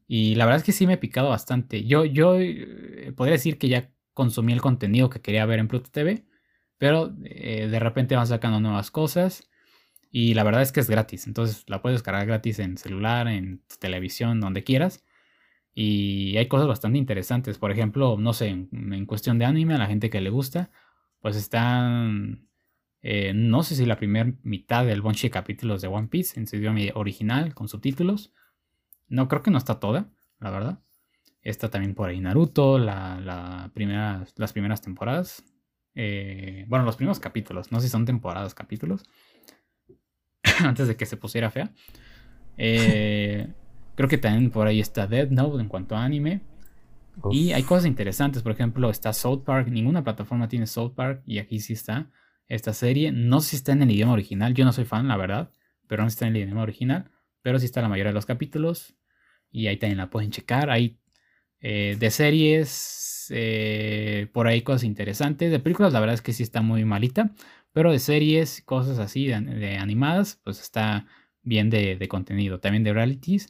Y 0.08 0.36
la 0.36 0.46
verdad 0.46 0.60
es 0.60 0.64
que 0.64 0.72
sí 0.72 0.88
me 0.88 0.94
he 0.94 0.98
picado 0.98 1.30
bastante. 1.30 1.86
Yo, 1.86 2.06
yo 2.06 2.36
eh, 2.40 3.14
podría 3.16 3.34
decir 3.34 3.58
que 3.58 3.70
ya 3.70 3.92
consumí 4.20 4.52
el 4.52 4.60
contenido 4.60 5.10
que 5.10 5.22
quería 5.22 5.46
ver 5.46 5.60
en 5.60 5.70
Pluto 5.70 5.90
TV, 5.92 6.26
pero 6.78 7.16
eh, 7.24 7.70
de 7.72 7.80
repente 7.80 8.18
van 8.18 8.28
sacando 8.28 8.60
nuevas 8.60 8.92
cosas. 8.92 9.50
Y 10.12 10.34
la 10.34 10.44
verdad 10.44 10.62
es 10.62 10.74
que 10.74 10.82
es 10.82 10.90
gratis. 10.90 11.26
Entonces 11.26 11.64
la 11.68 11.82
puedes 11.82 12.00
descargar 12.00 12.28
gratis 12.28 12.60
en 12.60 12.78
celular, 12.78 13.30
en 13.30 13.64
televisión, 13.80 14.42
donde 14.42 14.66
quieras. 14.66 15.06
Y 15.74 16.36
hay 16.36 16.50
cosas 16.50 16.68
bastante 16.68 16.98
interesantes. 16.98 17.58
Por 17.58 17.72
ejemplo, 17.72 18.18
no 18.20 18.34
sé, 18.34 18.50
en, 18.50 19.06
cuestión 19.06 19.40
de 19.40 19.46
anime, 19.46 19.76
a 19.76 19.78
la 19.78 19.88
gente 19.88 20.10
que 20.10 20.20
le 20.20 20.30
gusta, 20.30 20.70
pues 21.22 21.38
están. 21.38 22.50
Eh, 23.02 23.32
no 23.34 23.64
sé 23.64 23.76
si 23.76 23.86
la 23.86 23.96
primera 23.96 24.34
mitad 24.44 24.86
del 24.86 25.02
bunch 25.02 25.22
de 25.22 25.30
capítulos 25.30 25.82
de 25.82 25.88
One 25.88 26.10
Piece 26.10 26.38
en 26.38 26.46
su 26.46 26.58
idioma 26.58 26.82
original, 26.96 27.54
con 27.54 27.70
subtítulos. 27.70 28.34
No, 29.08 29.30
creo 29.30 29.44
que 29.44 29.52
no 29.52 29.58
está 29.58 29.80
toda, 29.80 30.12
la 30.42 30.52
verdad. 30.52 30.80
Está 31.42 31.70
también 31.70 31.96
por 31.96 32.10
ahí 32.10 32.20
Naruto, 32.20 32.78
la, 32.78 33.72
primera, 33.74 34.26
las 34.36 34.54
primeras 34.54 34.82
temporadas. 34.82 35.44
Eh, 35.96 36.66
bueno, 36.68 36.86
los 36.86 36.98
primeros 36.98 37.20
capítulos. 37.20 37.72
No 37.72 37.80
sé 37.80 37.88
si 37.88 37.92
son 37.92 38.06
temporadas, 38.06 38.54
capítulos. 38.54 39.04
Antes 40.60 40.88
de 40.88 40.96
que 40.96 41.06
se 41.06 41.18
pusiera 41.18 41.50
fea. 41.50 41.72
Eh, 42.58 43.48
creo 43.96 44.10
que 44.10 44.18
también 44.18 44.52
por 44.52 44.68
ahí 44.68 44.80
está 44.80 45.08
Dead 45.08 45.30
Note 45.30 45.62
en 45.62 45.70
cuanto 45.70 45.96
a 45.96 46.04
anime. 46.04 46.42
Y 47.32 47.54
hay 47.54 47.64
cosas 47.64 47.86
interesantes. 47.86 48.44
Por 48.44 48.52
ejemplo, 48.52 48.90
está 48.90 49.14
South 49.14 49.44
Park. 49.46 49.70
Ninguna 49.70 50.04
plataforma 50.04 50.50
tiene 50.50 50.68
South 50.68 50.94
Park. 50.94 51.24
Y 51.26 51.40
aquí 51.40 51.60
sí 51.60 51.74
está 51.74 52.12
esta 52.48 52.74
serie. 52.74 53.12
No 53.14 53.40
sé 53.40 53.52
si 53.52 53.56
está 53.58 53.72
en 53.72 53.84
el 53.84 53.92
idioma 53.92 54.14
original. 54.14 54.54
Yo 54.54 54.66
no 54.66 54.74
soy 54.74 54.86
fan, 54.86 55.08
la 55.08 55.18
verdad. 55.18 55.52
Pero 55.88 56.04
no 56.04 56.10
está 56.10 56.28
en 56.28 56.36
el 56.36 56.44
idioma 56.44 56.64
original. 56.64 57.12
Pero 57.42 57.60
sí 57.60 57.66
está 57.66 57.82
la 57.82 57.90
mayoría 57.90 58.12
de 58.12 58.16
los 58.16 58.26
capítulos 58.26 59.00
y 59.52 59.68
ahí 59.68 59.78
también 59.78 59.98
la 59.98 60.10
pueden 60.10 60.32
checar. 60.32 60.70
Hay 60.70 60.99
eh, 61.62 61.98
de 62.00 62.12
series, 62.12 63.28
eh, 63.32 64.28
por 64.34 64.48
ahí 64.48 64.62
cosas 64.62 64.84
interesantes. 64.84 65.52
De 65.52 65.60
películas, 65.60 65.94
la 65.94 66.00
verdad 66.00 66.16
es 66.16 66.22
que 66.22 66.34
sí 66.34 66.44
está 66.44 66.62
muy 66.62 66.86
malita, 66.86 67.32
pero 67.74 67.92
de 67.92 68.00
series, 68.00 68.62
cosas 68.64 69.00
así, 69.00 69.28
de, 69.28 69.78
animadas, 69.78 70.40
pues 70.44 70.62
está 70.62 71.06
bien 71.44 71.70
de, 71.70 72.08
contenido. 72.08 72.60
También 72.60 72.84
de 72.84 72.94
realities. 72.94 73.50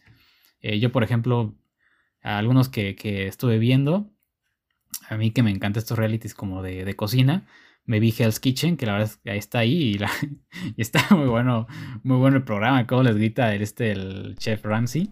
Eh, 0.61 0.79
yo, 0.79 0.91
por 0.91 1.03
ejemplo, 1.03 1.55
algunos 2.21 2.69
que, 2.69 2.95
estuve 3.27 3.59
viendo, 3.59 4.11
a 5.07 5.17
mí 5.17 5.31
que 5.31 5.43
me 5.43 5.51
encantan 5.51 5.79
estos 5.79 5.97
realities 5.97 6.33
como 6.33 6.61
de, 6.61 6.95
cocina, 6.95 7.47
me 7.89 7.99
vi 7.99 8.13
Hell's 8.15 8.39
Kitchen, 8.39 8.77
que 8.77 8.85
la 8.85 8.93
verdad 8.93 9.09
es 9.09 9.17
que 9.17 9.35
está 9.35 9.59
ahí 9.59 9.97
y, 10.77 10.81
está 10.81 11.07
muy 11.15 11.27
bueno, 11.27 11.65
muy 12.03 12.17
bueno 12.17 12.37
el 12.37 12.43
programa, 12.43 12.85
como 12.85 13.01
les 13.01 13.15
grita 13.15 13.55
este, 13.55 13.91
el 13.91 14.35
chef 14.37 14.63
Ramsey. 14.63 15.11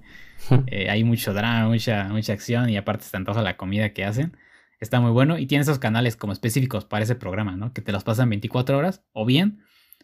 Eh, 0.68 0.88
hay 0.88 1.04
mucho 1.04 1.34
drama, 1.34 1.68
mucha, 1.68 2.08
mucha 2.10 2.34
acción 2.34 2.70
y 2.70 2.78
aparte 2.78 3.04
está 3.04 3.24
toda 3.24 3.42
la 3.42 3.58
comida 3.58 3.94
que 3.94 4.06
hacen. 4.06 4.38
Está 4.80 5.00
muy 5.00 5.10
bueno 5.10 5.40
y 5.40 5.48
tiene 5.48 5.64
esos 5.64 5.80
canales 5.80 6.16
como 6.16 6.34
específicos 6.34 6.86
para 6.86 7.04
ese 7.04 7.16
programa, 7.16 7.58
¿no? 7.58 7.74
Que 7.74 7.82
te 7.82 7.92
los 7.92 8.04
pasan 8.04 8.30
24 8.30 8.78
horas 8.78 9.04
o 9.12 9.26
bien 9.26 9.64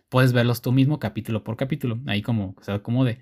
puedes 0.10 0.34
verlos 0.34 0.64
tú 0.64 0.72
mismo 0.72 0.98
capítulo 1.00 1.44
por 1.44 1.56
capítulo. 1.56 2.00
Ahí 2.08 2.24
como 2.24 2.56
se 2.62 2.72
acomode. 2.72 3.20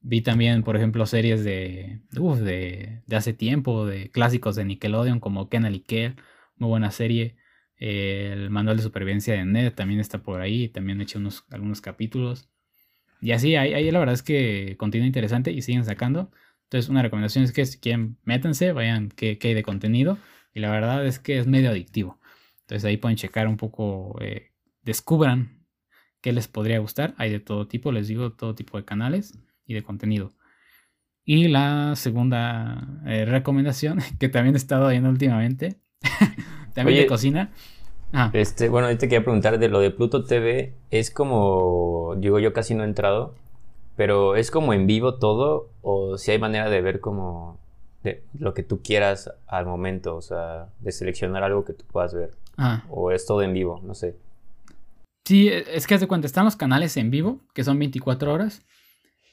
Vi 0.00 0.20
también, 0.20 0.64
por 0.64 0.76
ejemplo, 0.76 1.06
series 1.06 1.44
de, 1.44 2.02
de, 2.10 3.02
de, 3.06 3.16
hace 3.16 3.32
tiempo, 3.32 3.86
de 3.86 4.10
clásicos 4.10 4.54
de 4.56 4.66
Nickelodeon 4.66 5.18
como 5.18 5.48
Kenal 5.48 5.74
y 5.76 5.80
Kel, 5.80 6.16
muy 6.56 6.68
buena 6.68 6.90
serie. 6.90 7.36
El 7.84 8.48
manual 8.50 8.76
de 8.76 8.84
supervivencia 8.84 9.34
de 9.34 9.44
Ned 9.44 9.72
también 9.74 9.98
está 9.98 10.22
por 10.22 10.40
ahí, 10.40 10.68
también 10.68 11.00
he 11.00 11.02
hecho 11.02 11.18
unos, 11.18 11.44
algunos 11.50 11.80
capítulos. 11.80 12.48
Y 13.20 13.32
así, 13.32 13.56
ahí, 13.56 13.74
ahí 13.74 13.90
la 13.90 13.98
verdad 13.98 14.14
es 14.14 14.22
que 14.22 14.76
contenido 14.78 15.06
interesante 15.06 15.50
y 15.50 15.62
siguen 15.62 15.84
sacando. 15.84 16.30
Entonces, 16.64 16.88
una 16.88 17.02
recomendación 17.02 17.42
es 17.42 17.52
que 17.52 17.66
si 17.66 17.80
quieren, 17.80 18.18
métanse, 18.22 18.70
vayan 18.70 19.08
qué, 19.08 19.36
hay 19.42 19.54
de 19.54 19.64
contenido. 19.64 20.18
Y 20.54 20.60
la 20.60 20.70
verdad 20.70 21.04
es 21.04 21.18
que 21.18 21.38
es 21.38 21.48
medio 21.48 21.70
adictivo. 21.70 22.20
Entonces, 22.60 22.84
ahí 22.84 22.98
pueden 22.98 23.16
checar 23.16 23.48
un 23.48 23.56
poco, 23.56 24.16
eh, 24.22 24.52
descubran 24.82 25.66
qué 26.20 26.32
les 26.32 26.46
podría 26.46 26.78
gustar. 26.78 27.14
Hay 27.18 27.30
de 27.30 27.40
todo 27.40 27.66
tipo, 27.66 27.90
les 27.90 28.06
digo, 28.06 28.32
todo 28.32 28.54
tipo 28.54 28.78
de 28.78 28.84
canales 28.84 29.36
y 29.66 29.74
de 29.74 29.82
contenido. 29.82 30.32
Y 31.24 31.48
la 31.48 31.96
segunda 31.96 33.00
eh, 33.06 33.24
recomendación, 33.24 33.98
que 34.20 34.28
también 34.28 34.54
he 34.54 34.58
estado 34.58 34.88
viendo 34.88 35.08
últimamente, 35.10 35.80
también 36.74 37.00
de 37.00 37.06
cocina. 37.06 37.50
Ah. 38.12 38.30
Este, 38.34 38.68
bueno, 38.68 38.88
te 38.88 39.08
quería 39.08 39.24
preguntar 39.24 39.58
de 39.58 39.68
lo 39.68 39.80
de 39.80 39.90
Pluto 39.90 40.24
TV. 40.24 40.74
Es 40.90 41.10
como, 41.10 42.14
digo, 42.18 42.38
yo 42.38 42.52
casi 42.52 42.74
no 42.74 42.82
he 42.82 42.86
entrado, 42.86 43.34
pero 43.96 44.36
es 44.36 44.50
como 44.50 44.74
en 44.74 44.86
vivo 44.86 45.14
todo 45.14 45.70
o 45.80 46.18
si 46.18 46.30
hay 46.30 46.38
manera 46.38 46.68
de 46.68 46.80
ver 46.82 47.00
como 47.00 47.58
de 48.02 48.22
lo 48.38 48.52
que 48.52 48.62
tú 48.62 48.82
quieras 48.82 49.32
al 49.46 49.64
momento, 49.64 50.16
o 50.16 50.22
sea, 50.22 50.68
de 50.80 50.92
seleccionar 50.92 51.42
algo 51.42 51.64
que 51.64 51.72
tú 51.72 51.84
puedas 51.90 52.14
ver. 52.14 52.32
Ah. 52.56 52.84
O 52.90 53.10
es 53.10 53.24
todo 53.26 53.42
en 53.42 53.54
vivo, 53.54 53.80
no 53.82 53.94
sé. 53.94 54.16
Sí, 55.24 55.48
e, 55.48 55.64
es 55.76 55.86
que 55.86 55.94
hace 55.94 56.08
cuenta, 56.08 56.26
están 56.26 56.44
los 56.44 56.56
canales 56.56 56.96
en 56.96 57.10
vivo, 57.10 57.40
que 57.54 57.64
son 57.64 57.78
24 57.78 58.32
horas. 58.32 58.62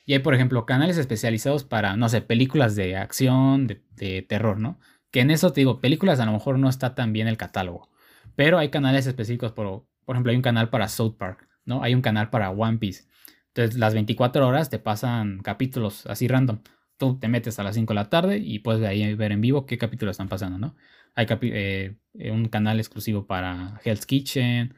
Y 0.05 0.13
hay, 0.13 0.19
por 0.19 0.33
ejemplo, 0.33 0.65
canales 0.65 0.97
especializados 0.97 1.63
para, 1.63 1.95
no 1.95 2.09
sé, 2.09 2.21
películas 2.21 2.75
de 2.75 2.95
acción, 2.95 3.67
de, 3.67 3.81
de 3.95 4.21
terror, 4.21 4.57
¿no? 4.59 4.79
Que 5.11 5.21
en 5.21 5.31
eso 5.31 5.51
te 5.51 5.61
digo, 5.61 5.81
películas 5.81 6.19
a 6.19 6.25
lo 6.25 6.31
mejor 6.31 6.59
no 6.59 6.69
está 6.69 6.95
tan 6.95 7.13
bien 7.13 7.27
el 7.27 7.37
catálogo. 7.37 7.89
Pero 8.35 8.57
hay 8.57 8.69
canales 8.69 9.07
específicos, 9.07 9.51
por, 9.51 9.85
por 10.05 10.15
ejemplo, 10.15 10.31
hay 10.31 10.35
un 10.37 10.41
canal 10.43 10.69
para 10.69 10.87
South 10.87 11.15
Park, 11.17 11.47
¿no? 11.65 11.83
Hay 11.83 11.93
un 11.93 12.01
canal 12.01 12.29
para 12.29 12.51
One 12.51 12.77
Piece. 12.77 13.05
Entonces, 13.47 13.79
las 13.79 13.93
24 13.93 14.47
horas 14.47 14.69
te 14.69 14.79
pasan 14.79 15.39
capítulos 15.39 16.05
así 16.05 16.27
random. 16.27 16.59
Tú 16.97 17.17
te 17.19 17.27
metes 17.27 17.59
a 17.59 17.63
las 17.63 17.75
5 17.75 17.93
de 17.93 17.95
la 17.95 18.09
tarde 18.09 18.37
y 18.37 18.59
puedes 18.59 18.87
ahí 18.87 19.13
ver 19.15 19.31
en 19.31 19.41
vivo 19.41 19.65
qué 19.65 19.77
capítulos 19.77 20.13
están 20.13 20.29
pasando, 20.29 20.57
¿no? 20.59 20.75
Hay 21.15 21.27
eh, 21.41 21.97
un 22.31 22.47
canal 22.49 22.79
exclusivo 22.79 23.25
para 23.27 23.79
Hell's 23.83 24.05
Kitchen, 24.05 24.75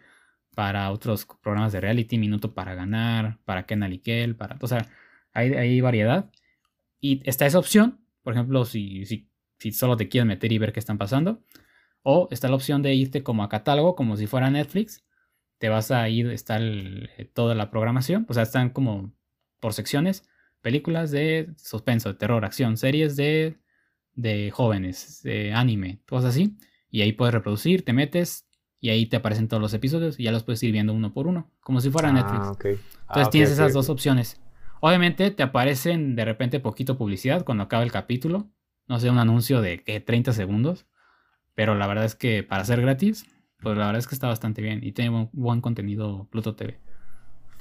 para 0.55 0.91
otros 0.91 1.27
programas 1.41 1.71
de 1.73 1.81
reality, 1.81 2.17
Minuto 2.17 2.53
para 2.53 2.75
Ganar, 2.75 3.39
para 3.45 3.65
Kenal 3.65 3.93
y 3.93 3.99
Kel, 3.99 4.35
para... 4.35 4.57
O 4.61 4.67
sea, 4.67 4.87
hay, 5.33 5.53
hay 5.53 5.81
variedad. 5.81 6.29
Y 6.99 7.21
está 7.29 7.45
esa 7.45 7.59
opción, 7.59 7.99
por 8.23 8.33
ejemplo, 8.33 8.65
si, 8.65 9.29
si 9.61 9.71
solo 9.71 9.95
te 9.95 10.09
quieres 10.09 10.27
meter 10.27 10.51
y 10.51 10.57
ver 10.57 10.73
qué 10.73 10.79
están 10.79 10.97
pasando. 10.97 11.43
O 12.01 12.27
está 12.31 12.49
la 12.49 12.55
opción 12.55 12.81
de 12.81 12.95
irte 12.95 13.21
como 13.21 13.43
a 13.43 13.49
catálogo, 13.49 13.95
como 13.95 14.17
si 14.17 14.25
fuera 14.25 14.49
Netflix. 14.49 15.05
Te 15.59 15.69
vas 15.69 15.91
a 15.91 16.09
ir, 16.09 16.31
está 16.31 16.57
eh, 16.59 17.29
toda 17.31 17.53
la 17.53 17.69
programación. 17.69 18.25
O 18.27 18.33
sea, 18.33 18.41
están 18.41 18.71
como 18.71 19.13
por 19.59 19.73
secciones. 19.73 20.27
Películas 20.61 21.11
de 21.11 21.53
suspenso, 21.57 22.09
de 22.09 22.15
terror, 22.15 22.43
acción, 22.43 22.75
series 22.75 23.15
de, 23.15 23.59
de 24.15 24.49
jóvenes, 24.49 25.21
de 25.21 25.53
anime, 25.53 26.01
cosas 26.07 26.31
así. 26.31 26.57
Y 26.89 27.01
ahí 27.01 27.11
puedes 27.11 27.35
reproducir, 27.35 27.85
te 27.85 27.93
metes 27.93 28.47
y 28.79 28.89
ahí 28.89 29.05
te 29.05 29.17
aparecen 29.17 29.47
todos 29.47 29.61
los 29.61 29.75
episodios 29.75 30.19
y 30.19 30.23
ya 30.23 30.31
los 30.31 30.43
puedes 30.43 30.63
ir 30.63 30.71
viendo 30.71 30.91
uno 30.91 31.13
por 31.13 31.27
uno, 31.27 31.51
como 31.61 31.81
si 31.81 31.91
fuera 31.91 32.09
ah, 32.09 32.13
Netflix. 32.13 32.47
Entonces 33.01 33.27
ah, 33.27 33.29
tienes 33.29 33.51
esas 33.51 33.73
dos 33.73 33.89
opciones. 33.89 34.41
Obviamente 34.79 35.29
te 35.29 35.43
aparecen 35.43 36.15
de 36.15 36.25
repente 36.25 36.59
poquito 36.59 36.97
publicidad 36.97 37.45
cuando 37.45 37.63
acaba 37.63 37.83
el 37.83 37.91
capítulo. 37.91 38.49
No 38.91 38.99
sé, 38.99 39.09
un 39.09 39.19
anuncio 39.19 39.61
de 39.61 39.81
que 39.81 40.01
30 40.01 40.33
segundos. 40.33 40.85
Pero 41.55 41.75
la 41.75 41.87
verdad 41.87 42.03
es 42.03 42.13
que 42.13 42.43
para 42.43 42.65
ser 42.65 42.81
gratis, 42.81 43.25
pues 43.61 43.77
la 43.77 43.85
verdad 43.85 43.99
es 43.99 44.07
que 44.07 44.15
está 44.15 44.27
bastante 44.27 44.61
bien 44.61 44.81
y 44.83 44.91
tiene 44.91 45.29
buen, 45.31 45.61
contenido 45.61 46.27
Pluto 46.29 46.55
TV. 46.57 46.77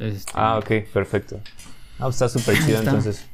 Este, 0.01 0.33
ah, 0.35 0.59
ok, 0.59 0.89
perfecto. 0.93 1.41
Ah, 2.01 2.07
pues 2.07 2.17
está 2.21 2.29
súper 2.29 2.59
chido 2.59 2.81
entonces. 2.81 3.31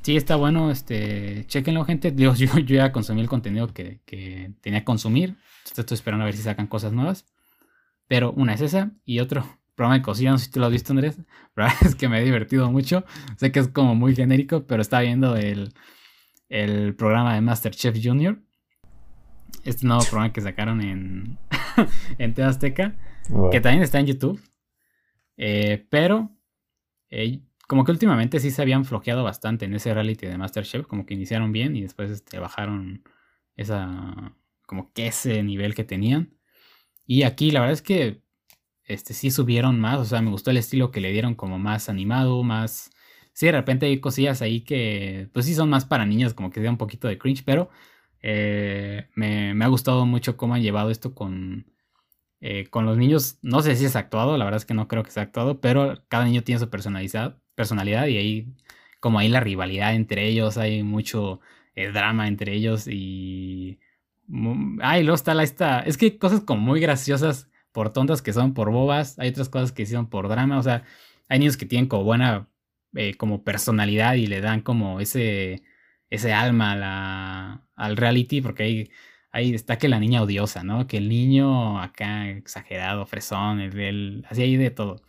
Sí, 0.00 0.16
está 0.16 0.36
bueno, 0.36 0.70
este, 0.70 1.44
chequenlo 1.46 1.84
gente. 1.84 2.14
yo, 2.16 2.34
yo 2.34 2.60
ya 2.62 2.92
consumí 2.92 3.20
el 3.20 3.28
contenido 3.28 3.68
que, 3.74 4.00
tenía 4.62 4.78
que 4.78 4.84
consumir. 4.86 5.36
Estoy 5.66 5.94
esperando 5.94 6.22
a 6.22 6.26
ver 6.26 6.36
si 6.36 6.42
sacan 6.42 6.66
cosas 6.66 6.94
nuevas. 6.94 7.26
Pero 8.08 8.32
una 8.32 8.54
es 8.54 8.62
esa 8.62 8.92
y 9.04 9.20
otro 9.20 9.44
programa 9.74 9.98
de 9.98 10.02
cocina, 10.02 10.30
no 10.30 10.38
sé 10.38 10.46
si 10.46 10.50
tú 10.50 10.60
lo 10.60 10.66
has 10.66 10.72
visto 10.72 10.94
Andrés, 10.94 11.18
pero 11.54 11.68
es 11.82 11.94
que 11.94 12.08
me 12.08 12.22
he 12.22 12.24
divertido 12.24 12.70
mucho. 12.70 13.04
Sé 13.36 13.52
que 13.52 13.60
es 13.60 13.68
como 13.68 13.94
muy 13.94 14.16
genérico, 14.16 14.66
pero 14.66 14.80
estaba 14.80 15.02
viendo 15.02 15.36
el, 15.36 15.74
el 16.54 16.94
programa 16.94 17.34
de 17.34 17.40
Masterchef 17.40 17.98
Junior 18.02 18.38
este 19.64 19.86
nuevo 19.86 20.02
programa 20.02 20.32
que 20.32 20.40
sacaron 20.40 20.80
en, 20.82 21.38
en 22.18 22.42
Azteca, 22.42 22.96
que 23.50 23.60
también 23.60 23.82
está 23.82 23.98
en 23.98 24.06
YouTube. 24.06 24.40
Eh, 25.36 25.86
pero 25.90 26.30
eh, 27.10 27.40
como 27.66 27.84
que 27.84 27.92
últimamente 27.92 28.38
sí 28.40 28.50
se 28.50 28.62
habían 28.62 28.84
flojeado 28.84 29.24
bastante 29.24 29.64
en 29.64 29.74
ese 29.74 29.92
reality 29.92 30.26
de 30.26 30.38
Masterchef, 30.38 30.86
como 30.86 31.06
que 31.06 31.14
iniciaron 31.14 31.52
bien 31.52 31.76
y 31.76 31.82
después 31.82 32.10
este, 32.10 32.38
bajaron 32.38 33.02
esa, 33.56 34.34
como 34.66 34.92
que 34.92 35.06
ese 35.08 35.42
nivel 35.42 35.74
que 35.74 35.84
tenían. 35.84 36.36
Y 37.06 37.22
aquí 37.22 37.50
la 37.50 37.60
verdad 37.60 37.74
es 37.74 37.82
que 37.82 38.22
este, 38.84 39.14
sí 39.14 39.30
subieron 39.30 39.80
más, 39.80 39.98
o 39.98 40.04
sea, 40.04 40.20
me 40.20 40.30
gustó 40.30 40.50
el 40.50 40.58
estilo 40.58 40.90
que 40.90 41.00
le 41.00 41.12
dieron 41.12 41.34
como 41.34 41.58
más 41.58 41.88
animado, 41.88 42.42
más... 42.42 42.90
Sí, 43.34 43.46
de 43.46 43.52
repente 43.52 43.86
hay 43.86 44.00
cosillas 44.00 44.42
ahí 44.42 44.60
que, 44.62 45.28
pues 45.32 45.46
sí 45.46 45.54
son 45.54 45.68
más 45.68 45.84
para 45.84 46.06
niños, 46.06 46.34
como 46.34 46.50
que 46.50 46.62
da 46.62 46.70
un 46.70 46.78
poquito 46.78 47.08
de 47.08 47.18
cringe, 47.18 47.44
pero 47.44 47.68
eh, 48.22 49.08
me, 49.16 49.52
ha 49.64 49.68
gustado 49.68 50.06
mucho 50.06 50.36
cómo 50.36 50.54
han 50.54 50.62
llevado 50.62 50.90
esto 50.90 51.14
con, 51.14 51.66
eh, 52.40 52.68
con 52.70 52.86
los 52.86 52.96
niños. 52.98 53.38
No 53.42 53.62
sé 53.62 53.76
si 53.76 53.84
es 53.86 53.96
actuado, 53.96 54.38
la 54.38 54.44
verdad 54.44 54.58
es 54.58 54.66
que 54.66 54.74
no 54.74 54.88
creo 54.88 55.02
que 55.02 55.10
sea 55.10 55.24
actuado, 55.24 55.60
pero 55.60 56.04
cada 56.08 56.24
niño 56.26 56.42
tiene 56.44 56.60
su 56.60 56.70
personalidad, 56.70 57.38
personalidad 57.54 58.06
y 58.06 58.16
ahí, 58.18 58.54
como 59.00 59.18
ahí 59.18 59.28
la 59.28 59.40
rivalidad 59.40 59.94
entre 59.94 60.26
ellos, 60.28 60.58
hay 60.58 60.82
mucho 60.82 61.40
eh, 61.74 61.90
drama 61.92 62.28
entre 62.28 62.54
ellos 62.54 62.86
y... 62.88 63.80
Ay, 64.80 65.02
luego 65.02 65.14
está 65.16 65.34
la 65.34 65.42
esta... 65.42 65.80
Es 65.80 65.96
que 65.98 66.06
hay 66.06 66.18
cosas 66.18 66.40
como 66.40 66.60
muy 66.62 66.80
graciosas 66.80 67.50
por 67.72 67.92
tontas 67.92 68.22
que 68.22 68.32
son 68.32 68.54
por 68.54 68.70
bobas, 68.70 69.18
hay 69.18 69.30
otras 69.30 69.48
cosas 69.48 69.72
que 69.72 69.86
son 69.86 70.08
por 70.08 70.28
drama, 70.28 70.58
o 70.58 70.62
sea, 70.62 70.84
hay 71.28 71.40
niños 71.40 71.56
que 71.56 71.66
tienen 71.66 71.88
como 71.88 72.04
buena 72.04 72.48
como 73.18 73.44
personalidad 73.44 74.14
y 74.14 74.26
le 74.26 74.40
dan 74.40 74.60
como 74.60 75.00
ese 75.00 75.62
ese 76.14 76.32
alma 76.32 76.76
la, 76.76 77.66
al 77.76 77.96
reality, 77.96 78.40
porque 78.40 78.62
ahí, 78.64 78.90
ahí 79.32 79.54
está 79.54 79.78
que 79.78 79.88
la 79.88 80.00
niña 80.00 80.22
odiosa, 80.22 80.64
¿no? 80.64 80.86
Que 80.86 80.98
el 80.98 81.08
niño 81.08 81.80
acá 81.80 82.28
exagerado, 82.30 83.06
fresón, 83.06 83.60
el, 83.60 84.24
así 84.30 84.42
ahí 84.42 84.56
de 84.56 84.70
todo. 84.70 85.02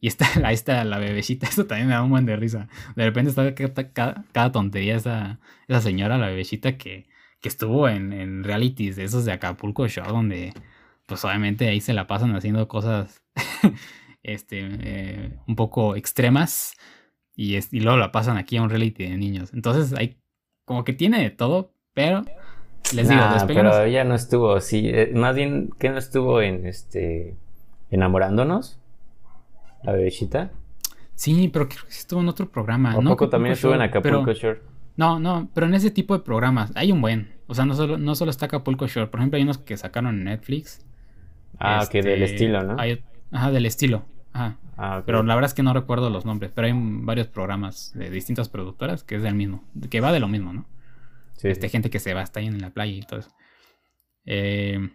Y 0.00 0.08
está, 0.08 0.26
ahí 0.44 0.54
está 0.54 0.84
la 0.84 0.98
bebecita, 0.98 1.46
eso 1.50 1.66
también 1.66 1.88
me 1.88 1.94
da 1.94 2.02
un 2.02 2.10
buen 2.10 2.26
de 2.26 2.36
risa. 2.36 2.68
De 2.96 3.04
repente 3.04 3.30
está 3.30 3.92
cada, 3.92 4.52
tontería 4.52 4.96
esa, 4.96 5.40
esa 5.68 5.80
señora, 5.80 6.18
la 6.18 6.28
bebecita, 6.28 6.76
que, 6.78 7.06
que 7.40 7.48
estuvo 7.48 7.88
en, 7.88 8.12
en 8.12 8.44
realities 8.44 8.96
de 8.96 9.04
esos 9.04 9.24
de 9.24 9.32
Acapulco 9.32 9.88
Show, 9.88 10.06
donde 10.06 10.52
pues 11.06 11.24
obviamente 11.24 11.68
ahí 11.68 11.80
se 11.80 11.92
la 11.92 12.06
pasan 12.06 12.34
haciendo 12.34 12.66
cosas 12.68 13.22
este, 14.22 14.60
eh, 14.62 15.38
un 15.46 15.56
poco 15.56 15.96
extremas 15.96 16.76
y, 17.36 17.56
y 17.56 17.80
luego 17.80 17.98
la 17.98 18.12
pasan 18.12 18.36
aquí 18.36 18.56
a 18.56 18.62
un 18.62 18.70
reality 18.70 19.04
de 19.04 19.16
niños. 19.16 19.52
Entonces 19.52 19.92
hay 19.98 20.16
como 20.64 20.84
que 20.84 20.92
tiene 20.92 21.22
de 21.22 21.30
todo, 21.30 21.72
pero 21.92 22.24
les 22.94 23.08
digo, 23.08 23.22
Pero 23.46 23.82
ella 23.82 24.04
no 24.04 24.14
estuvo, 24.14 24.60
sí, 24.60 24.88
eh, 24.88 25.12
más 25.14 25.34
bien 25.34 25.70
que 25.78 25.90
no 25.90 25.98
estuvo 25.98 26.40
en 26.40 26.66
este 26.66 27.34
enamorándonos, 27.90 28.78
la 29.82 29.92
bebecita. 29.92 30.50
Sí, 31.14 31.48
pero 31.52 31.68
creo 31.68 31.82
que 31.84 31.90
estuvo 31.90 32.20
en 32.20 32.28
otro 32.28 32.50
programa. 32.50 32.92
¿A 32.92 33.00
poco 33.00 33.28
también 33.28 33.52
estuvo 33.52 33.74
en 33.74 33.82
Acapulco 33.82 34.32
Shore? 34.32 34.60
No, 34.96 35.18
no, 35.18 35.48
pero 35.54 35.66
en 35.66 35.74
ese 35.74 35.90
tipo 35.90 36.16
de 36.16 36.22
programas 36.22 36.72
hay 36.74 36.92
un 36.92 37.00
buen. 37.00 37.32
O 37.46 37.54
sea, 37.54 37.64
no 37.64 37.74
solo, 37.74 37.98
no 37.98 38.14
solo 38.14 38.30
está 38.30 38.46
Acapulco 38.46 38.86
Shore. 38.86 39.08
Por 39.08 39.20
ejemplo, 39.20 39.36
hay 39.36 39.42
unos 39.42 39.58
que 39.58 39.76
sacaron 39.76 40.16
en 40.16 40.24
Netflix. 40.24 40.84
Ah, 41.58 41.86
que 41.90 42.02
del 42.02 42.22
este, 42.22 42.34
estilo, 42.34 42.62
¿no? 42.62 42.76
ajá, 43.30 43.50
del 43.50 43.66
estilo. 43.66 44.04
Ajá. 44.32 44.58
Ah, 44.76 45.02
Pero 45.06 45.22
la 45.22 45.34
verdad 45.34 45.50
es 45.50 45.54
que 45.54 45.62
no 45.62 45.72
recuerdo 45.72 46.10
los 46.10 46.24
nombres, 46.24 46.50
pero 46.54 46.66
hay 46.66 46.72
varios 46.76 47.28
programas 47.28 47.92
de 47.94 48.10
distintas 48.10 48.48
productoras 48.48 49.04
que 49.04 49.16
es 49.16 49.22
del 49.22 49.34
mismo, 49.34 49.64
que 49.90 50.00
va 50.00 50.12
de 50.12 50.20
lo 50.20 50.28
mismo, 50.28 50.52
¿no? 50.52 50.66
Sí. 51.36 51.48
Este, 51.48 51.68
gente 51.68 51.90
que 51.90 52.00
se 52.00 52.14
va 52.14 52.22
hasta 52.22 52.40
ahí 52.40 52.46
en 52.46 52.60
la 52.60 52.70
playa 52.70 52.92
y 52.92 53.02
todo 53.02 53.20
eso. 53.20 53.30
Eh, 54.24 54.90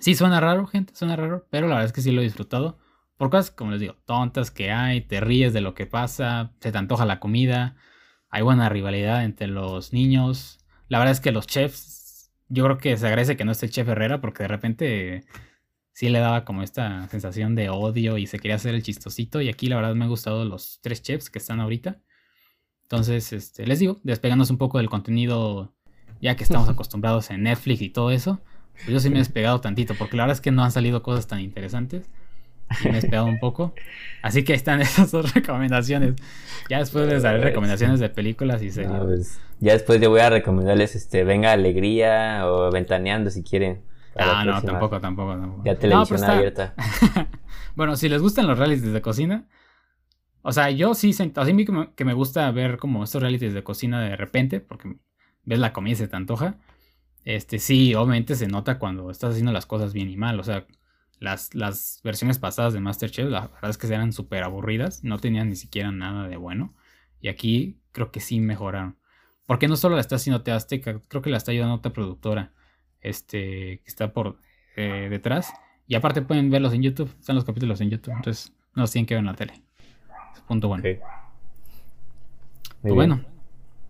sí, 0.00 0.14
suena 0.14 0.40
raro, 0.40 0.66
gente, 0.66 0.94
suena 0.94 1.16
raro, 1.16 1.46
pero 1.50 1.66
la 1.66 1.76
verdad 1.76 1.86
es 1.86 1.92
que 1.92 2.00
sí 2.00 2.12
lo 2.12 2.20
he 2.20 2.24
disfrutado. 2.24 2.78
Por 3.16 3.30
cosas, 3.30 3.50
como 3.50 3.70
les 3.70 3.80
digo, 3.80 3.96
tontas 4.04 4.50
que 4.50 4.70
hay, 4.70 5.00
te 5.00 5.20
ríes 5.20 5.52
de 5.52 5.62
lo 5.62 5.74
que 5.74 5.86
pasa, 5.86 6.52
se 6.60 6.70
te 6.70 6.78
antoja 6.78 7.06
la 7.06 7.18
comida, 7.18 7.76
hay 8.28 8.42
buena 8.42 8.68
rivalidad 8.68 9.24
entre 9.24 9.46
los 9.46 9.92
niños. 9.92 10.58
La 10.88 10.98
verdad 10.98 11.12
es 11.12 11.20
que 11.20 11.32
los 11.32 11.46
chefs, 11.46 12.30
yo 12.48 12.64
creo 12.64 12.78
que 12.78 12.96
se 12.96 13.06
agradece 13.06 13.36
que 13.36 13.44
no 13.44 13.52
esté 13.52 13.66
el 13.66 13.72
chef 13.72 13.88
Herrera 13.88 14.20
porque 14.20 14.42
de 14.42 14.48
repente 14.48 15.24
sí 15.96 16.10
le 16.10 16.18
daba 16.18 16.44
como 16.44 16.62
esta 16.62 17.08
sensación 17.08 17.54
de 17.54 17.70
odio 17.70 18.18
y 18.18 18.26
se 18.26 18.38
quería 18.38 18.56
hacer 18.56 18.74
el 18.74 18.82
chistosito. 18.82 19.40
Y 19.40 19.48
aquí 19.48 19.66
la 19.66 19.76
verdad 19.76 19.94
me 19.94 20.04
han 20.04 20.10
gustado 20.10 20.44
los 20.44 20.78
tres 20.82 21.00
chefs 21.00 21.30
que 21.30 21.38
están 21.38 21.58
ahorita. 21.58 22.02
Entonces, 22.82 23.32
este, 23.32 23.66
les 23.66 23.78
digo, 23.78 23.98
despegándonos 24.02 24.50
un 24.50 24.58
poco 24.58 24.76
del 24.76 24.90
contenido 24.90 25.74
ya 26.20 26.36
que 26.36 26.44
estamos 26.44 26.68
acostumbrados 26.68 27.30
en 27.30 27.44
Netflix 27.44 27.80
y 27.80 27.88
todo 27.88 28.10
eso. 28.10 28.42
Pues 28.74 28.88
yo 28.88 29.00
sí 29.00 29.08
me 29.08 29.16
he 29.16 29.18
despegado 29.20 29.62
tantito, 29.62 29.94
porque 29.94 30.18
la 30.18 30.24
verdad 30.24 30.36
es 30.36 30.42
que 30.42 30.50
no 30.50 30.62
han 30.64 30.70
salido 30.70 31.02
cosas 31.02 31.28
tan 31.28 31.40
interesantes. 31.40 32.10
Y 32.84 32.88
me 32.88 32.90
he 32.90 33.00
despegado 33.00 33.24
un 33.24 33.38
poco. 33.38 33.72
Así 34.20 34.44
que 34.44 34.52
están 34.52 34.82
esas 34.82 35.10
dos 35.12 35.32
recomendaciones. 35.32 36.16
Ya 36.68 36.78
después 36.78 37.08
les 37.08 37.22
daré 37.22 37.40
recomendaciones 37.40 38.00
de 38.00 38.10
películas 38.10 38.60
y 38.60 38.70
series. 38.70 39.00
Pues, 39.02 39.40
ya 39.60 39.72
después 39.72 39.98
yo 39.98 40.10
voy 40.10 40.20
a 40.20 40.28
recomendarles 40.28 40.94
este 40.94 41.24
Venga 41.24 41.52
Alegría 41.52 42.42
o 42.46 42.70
Ventaneando 42.70 43.30
si 43.30 43.42
quieren. 43.42 43.80
Ah, 44.18 44.44
no, 44.44 44.62
tampoco, 44.62 45.00
tampoco, 45.00 45.32
tampoco. 45.32 45.62
Ya 45.64 45.78
televisión 45.78 46.24
abierta. 46.24 46.74
bueno, 47.76 47.96
si 47.96 48.08
les 48.08 48.22
gustan 48.22 48.46
los 48.46 48.58
realities 48.58 48.92
de 48.92 49.02
cocina, 49.02 49.46
o 50.42 50.52
sea, 50.52 50.70
yo 50.70 50.94
sí, 50.94 51.10
así 51.10 51.52
mí 51.52 51.64
que 51.64 52.04
me, 52.04 52.14
gusta 52.14 52.50
ver 52.50 52.78
como 52.78 53.04
estos 53.04 53.20
realities 53.20 53.52
de 53.52 53.64
cocina 53.64 54.00
de 54.00 54.16
repente, 54.16 54.60
porque 54.60 54.96
ves 55.44 55.58
la 55.58 55.72
comida 55.72 55.92
y 55.92 55.96
se 55.96 56.08
te 56.08 56.16
antoja. 56.16 56.58
Este, 57.24 57.58
sí, 57.58 57.94
obviamente 57.94 58.36
se 58.36 58.46
nota 58.46 58.78
cuando 58.78 59.10
estás 59.10 59.32
haciendo 59.32 59.52
las 59.52 59.66
cosas 59.66 59.92
bien 59.92 60.08
y 60.08 60.16
mal. 60.16 60.38
O 60.38 60.44
sea, 60.44 60.66
las, 61.18 61.54
las 61.54 62.00
versiones 62.04 62.38
pasadas 62.38 62.72
de 62.72 62.80
Masterchef, 62.80 63.28
la 63.28 63.48
verdad 63.48 63.70
es 63.70 63.78
que 63.78 63.88
eran 63.88 64.12
súper 64.12 64.44
aburridas, 64.44 65.02
no 65.02 65.18
tenían 65.18 65.48
ni 65.48 65.56
siquiera 65.56 65.90
nada 65.90 66.28
de 66.28 66.36
bueno. 66.36 66.74
Y 67.20 67.28
aquí 67.28 67.80
creo 67.92 68.12
que 68.12 68.20
sí 68.20 68.40
mejoraron. 68.40 68.98
Porque 69.46 69.68
no 69.68 69.76
solo 69.76 69.96
la 69.96 70.00
está 70.00 70.16
haciendo 70.16 70.42
Azteca, 70.52 71.00
creo 71.08 71.22
que 71.22 71.30
la 71.30 71.36
está 71.36 71.52
ayudando 71.52 71.74
otra 71.74 71.92
productora 71.92 72.52
este, 73.08 73.80
que 73.82 73.86
está 73.86 74.12
por 74.12 74.38
eh, 74.76 75.08
detrás. 75.10 75.52
Y 75.86 75.94
aparte 75.94 76.22
pueden 76.22 76.50
verlos 76.50 76.72
en 76.72 76.82
YouTube, 76.82 77.14
están 77.18 77.36
los 77.36 77.44
capítulos 77.44 77.80
en 77.80 77.90
YouTube, 77.90 78.14
entonces 78.14 78.52
no 78.74 78.82
los 78.82 78.90
tienen 78.90 79.06
que 79.06 79.14
ver 79.14 79.20
en 79.20 79.26
la 79.26 79.34
tele. 79.34 79.62
Es 80.34 80.40
punto 80.42 80.68
bueno. 80.68 80.82
Pues 82.82 82.94
bueno. 82.94 83.24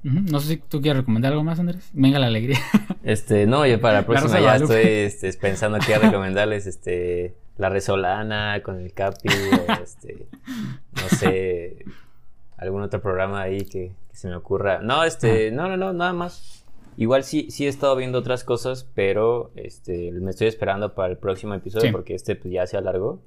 No 0.02 0.38
sé 0.38 0.48
si 0.48 0.56
tú 0.58 0.80
quieres 0.80 1.00
recomendar 1.00 1.32
algo 1.32 1.42
más, 1.42 1.58
Andrés. 1.58 1.90
Venga 1.92 2.18
la 2.18 2.26
alegría. 2.26 2.58
Este, 3.02 3.46
no, 3.46 3.64
yo 3.64 3.80
para 3.80 4.00
la 4.00 4.06
próxima 4.06 4.40
ya 4.40 4.56
estoy 4.56 4.82
este, 4.82 5.32
pensando 5.34 5.78
que 5.78 5.96
recomendarles 5.96 6.66
este 6.66 7.36
La 7.56 7.68
Resolana 7.68 8.60
con 8.64 8.80
el 8.80 8.92
Capi, 8.92 9.28
este, 9.80 10.26
no 10.92 11.08
sé, 11.16 11.84
algún 12.56 12.82
otro 12.82 13.00
programa 13.00 13.42
ahí 13.42 13.64
que, 13.64 13.92
se 14.10 14.26
me 14.28 14.34
ocurra. 14.34 14.80
No, 14.80 15.04
este, 15.04 15.52
no, 15.52 15.68
no, 15.68 15.76
no, 15.76 15.92
nada 15.92 16.12
más. 16.14 16.65
Igual 16.96 17.24
sí, 17.24 17.50
sí 17.50 17.66
he 17.66 17.68
estado 17.68 17.94
viendo 17.96 18.18
otras 18.18 18.42
cosas, 18.42 18.88
pero 18.94 19.52
este, 19.54 20.10
me 20.12 20.30
estoy 20.30 20.46
esperando 20.46 20.94
para 20.94 21.12
el 21.12 21.18
próximo 21.18 21.54
episodio 21.54 21.92
porque 21.92 22.14
este 22.14 22.36
pues, 22.36 22.52
ya 22.52 22.66
se 22.66 22.76
alargó. 22.76 23.22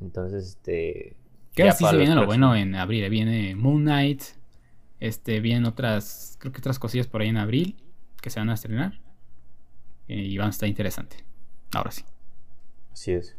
Entonces, 0.00 0.48
este. 0.48 1.16
Que 1.54 1.72
sí 1.72 1.84
se 1.84 1.96
viene 1.96 2.14
lo 2.14 2.26
bueno 2.26 2.54
en 2.54 2.74
abril. 2.74 3.08
Viene 3.10 3.54
Moon 3.54 3.82
Knight. 3.82 4.22
Este, 4.98 5.40
vienen 5.40 5.66
otras, 5.66 6.36
creo 6.40 6.52
que 6.52 6.58
otras 6.58 6.78
cosillas 6.78 7.06
por 7.06 7.20
ahí 7.20 7.28
en 7.28 7.36
abril 7.36 7.76
que 8.22 8.30
se 8.30 8.40
van 8.40 8.48
a 8.50 8.54
estrenar. 8.54 9.00
y 10.08 10.36
van 10.38 10.48
a 10.48 10.50
estar 10.50 10.68
interesante. 10.68 11.24
Ahora 11.74 11.90
sí. 11.90 12.02
Así 12.92 13.12
es. 13.12 13.36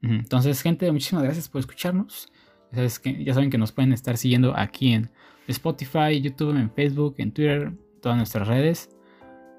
Entonces, 0.00 0.60
gente, 0.60 0.90
muchísimas 0.92 1.24
gracias 1.24 1.48
por 1.48 1.60
escucharnos. 1.60 2.28
Ya, 2.72 3.34
saben 3.34 3.50
que 3.50 3.58
nos 3.58 3.72
pueden 3.72 3.92
estar 3.92 4.16
siguiendo 4.16 4.56
aquí 4.56 4.92
en 4.92 5.10
Spotify, 5.48 6.20
YouTube, 6.20 6.56
en 6.56 6.70
Facebook, 6.70 7.14
en 7.18 7.32
Twitter, 7.32 7.72
todas 8.04 8.18
nuestras 8.18 8.46
redes. 8.46 8.90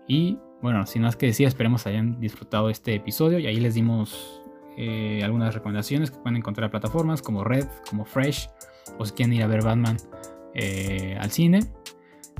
Y 0.07 0.37
bueno, 0.61 0.85
sin 0.85 1.01
más 1.01 1.15
que 1.15 1.25
decir, 1.25 1.47
esperemos 1.47 1.87
hayan 1.87 2.19
disfrutado 2.19 2.69
este 2.69 2.93
episodio 2.93 3.39
y 3.39 3.47
ahí 3.47 3.59
les 3.59 3.73
dimos 3.73 4.41
eh, 4.77 5.21
algunas 5.23 5.53
recomendaciones 5.55 6.11
que 6.11 6.17
pueden 6.17 6.37
encontrar 6.37 6.65
en 6.65 6.71
plataformas 6.71 7.23
como 7.23 7.43
Red, 7.43 7.65
como 7.89 8.05
Fresh, 8.05 8.49
o 8.99 9.05
si 9.05 9.13
quieren 9.13 9.33
ir 9.33 9.41
a 9.41 9.47
ver 9.47 9.63
Batman 9.63 9.97
eh, 10.53 11.17
al 11.19 11.31
cine. 11.31 11.59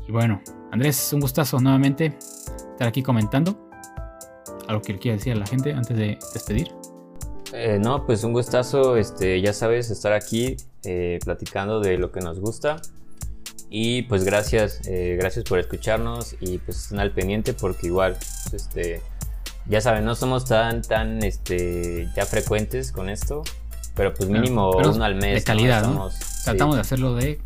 Y 0.08 0.12
bueno, 0.12 0.42
Andrés, 0.72 1.12
un 1.12 1.22
gustazo 1.22 1.60
nuevamente 1.60 2.18
estar 2.20 2.88
aquí 2.88 3.02
comentando. 3.02 3.68
Algo 4.68 4.84
que 4.84 5.00
quiero 5.00 5.18
decir 5.18 5.34
a 5.34 5.38
la 5.38 5.48
gente 5.48 5.74
antes 5.74 5.98
de 5.98 6.20
despedir. 6.34 6.68
Eh, 7.52 7.80
no, 7.82 8.06
pues 8.06 8.24
un 8.24 8.34
gustazo, 8.34 8.96
este, 8.96 9.42
ya 9.42 9.54
sabes, 9.54 9.90
estar 9.90 10.14
aquí 10.14 10.56
platicando 11.24 11.80
de 11.80 11.98
lo 11.98 12.12
que 12.12 12.20
nos 12.20 12.40
gusta. 12.40 12.80
Y 13.78 14.04
pues 14.04 14.24
gracias, 14.24 14.88
eh, 14.88 15.18
gracias 15.20 15.44
por 15.44 15.60
escucharnos 15.60 16.38
y 16.40 16.60
pues 16.60 16.84
estén 16.84 17.02
al 17.02 17.12
pendiente 17.12 17.54
porque 17.54 17.88
igual, 17.88 18.14
pues, 18.14 18.54
este, 18.54 19.02
ya 19.66 19.82
saben, 19.82 20.06
no 20.06 20.16
somos 20.16 20.46
tan, 20.46 20.82
tan, 20.82 21.22
este, 21.22 22.08
ya 22.16 22.26
frecuentes 22.26 22.94
con 22.94 23.10
esto, 23.10 23.44
pero 23.94 24.14
pues 24.14 24.30
mínimo 24.30 24.72
uno 24.72 25.04
al 25.04 25.16
mes. 25.16 25.40
De 25.40 25.44
calidad, 25.44 25.86
¿no? 25.86 26.10
Tratamos 26.46 26.76
de 26.76 26.82
hacerlo 26.82 27.16
de 27.16 27.42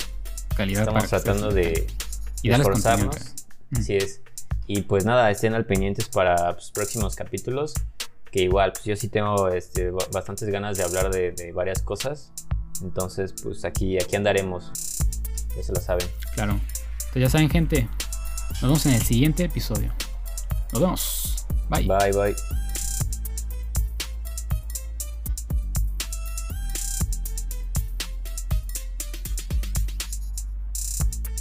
calidad. 0.55 0.83
Estamos 0.83 1.09
tratando 1.09 1.49
de, 1.49 1.87
y 2.43 2.51
esforzarnos. 2.51 3.15
Así 3.75 3.95
es. 3.95 4.21
Y 4.67 4.83
pues 4.83 5.05
nada, 5.05 5.31
estén 5.31 5.55
al 5.55 5.65
pendientes 5.65 6.09
para 6.09 6.53
pues, 6.53 6.69
próximos 6.69 7.15
capítulos. 7.15 7.73
Que 8.29 8.43
igual, 8.43 8.73
pues 8.73 8.85
yo 8.85 8.95
sí 8.95 9.09
tengo 9.09 9.47
este, 9.49 9.89
bastantes 9.89 10.47
ganas 10.49 10.77
de 10.77 10.83
hablar 10.83 11.09
de, 11.09 11.31
de 11.31 11.53
varias 11.53 11.81
cosas. 11.81 12.31
Entonces, 12.83 13.33
pues 13.41 13.65
aquí, 13.65 13.97
aquí 13.97 14.15
andaremos 14.15 14.71
se 15.61 15.73
lo 15.73 15.81
saben. 15.81 16.07
Claro. 16.33 16.53
Entonces 16.53 17.21
ya 17.21 17.29
saben, 17.29 17.49
gente. 17.49 17.89
Nos 18.49 18.61
vemos 18.61 18.85
en 18.85 18.93
el 18.93 19.01
siguiente 19.01 19.43
episodio. 19.43 19.93
Nos 20.73 20.81
vemos. 20.81 21.45
Bye. 21.69 21.87
Bye, 21.87 22.11
bye. 22.11 22.58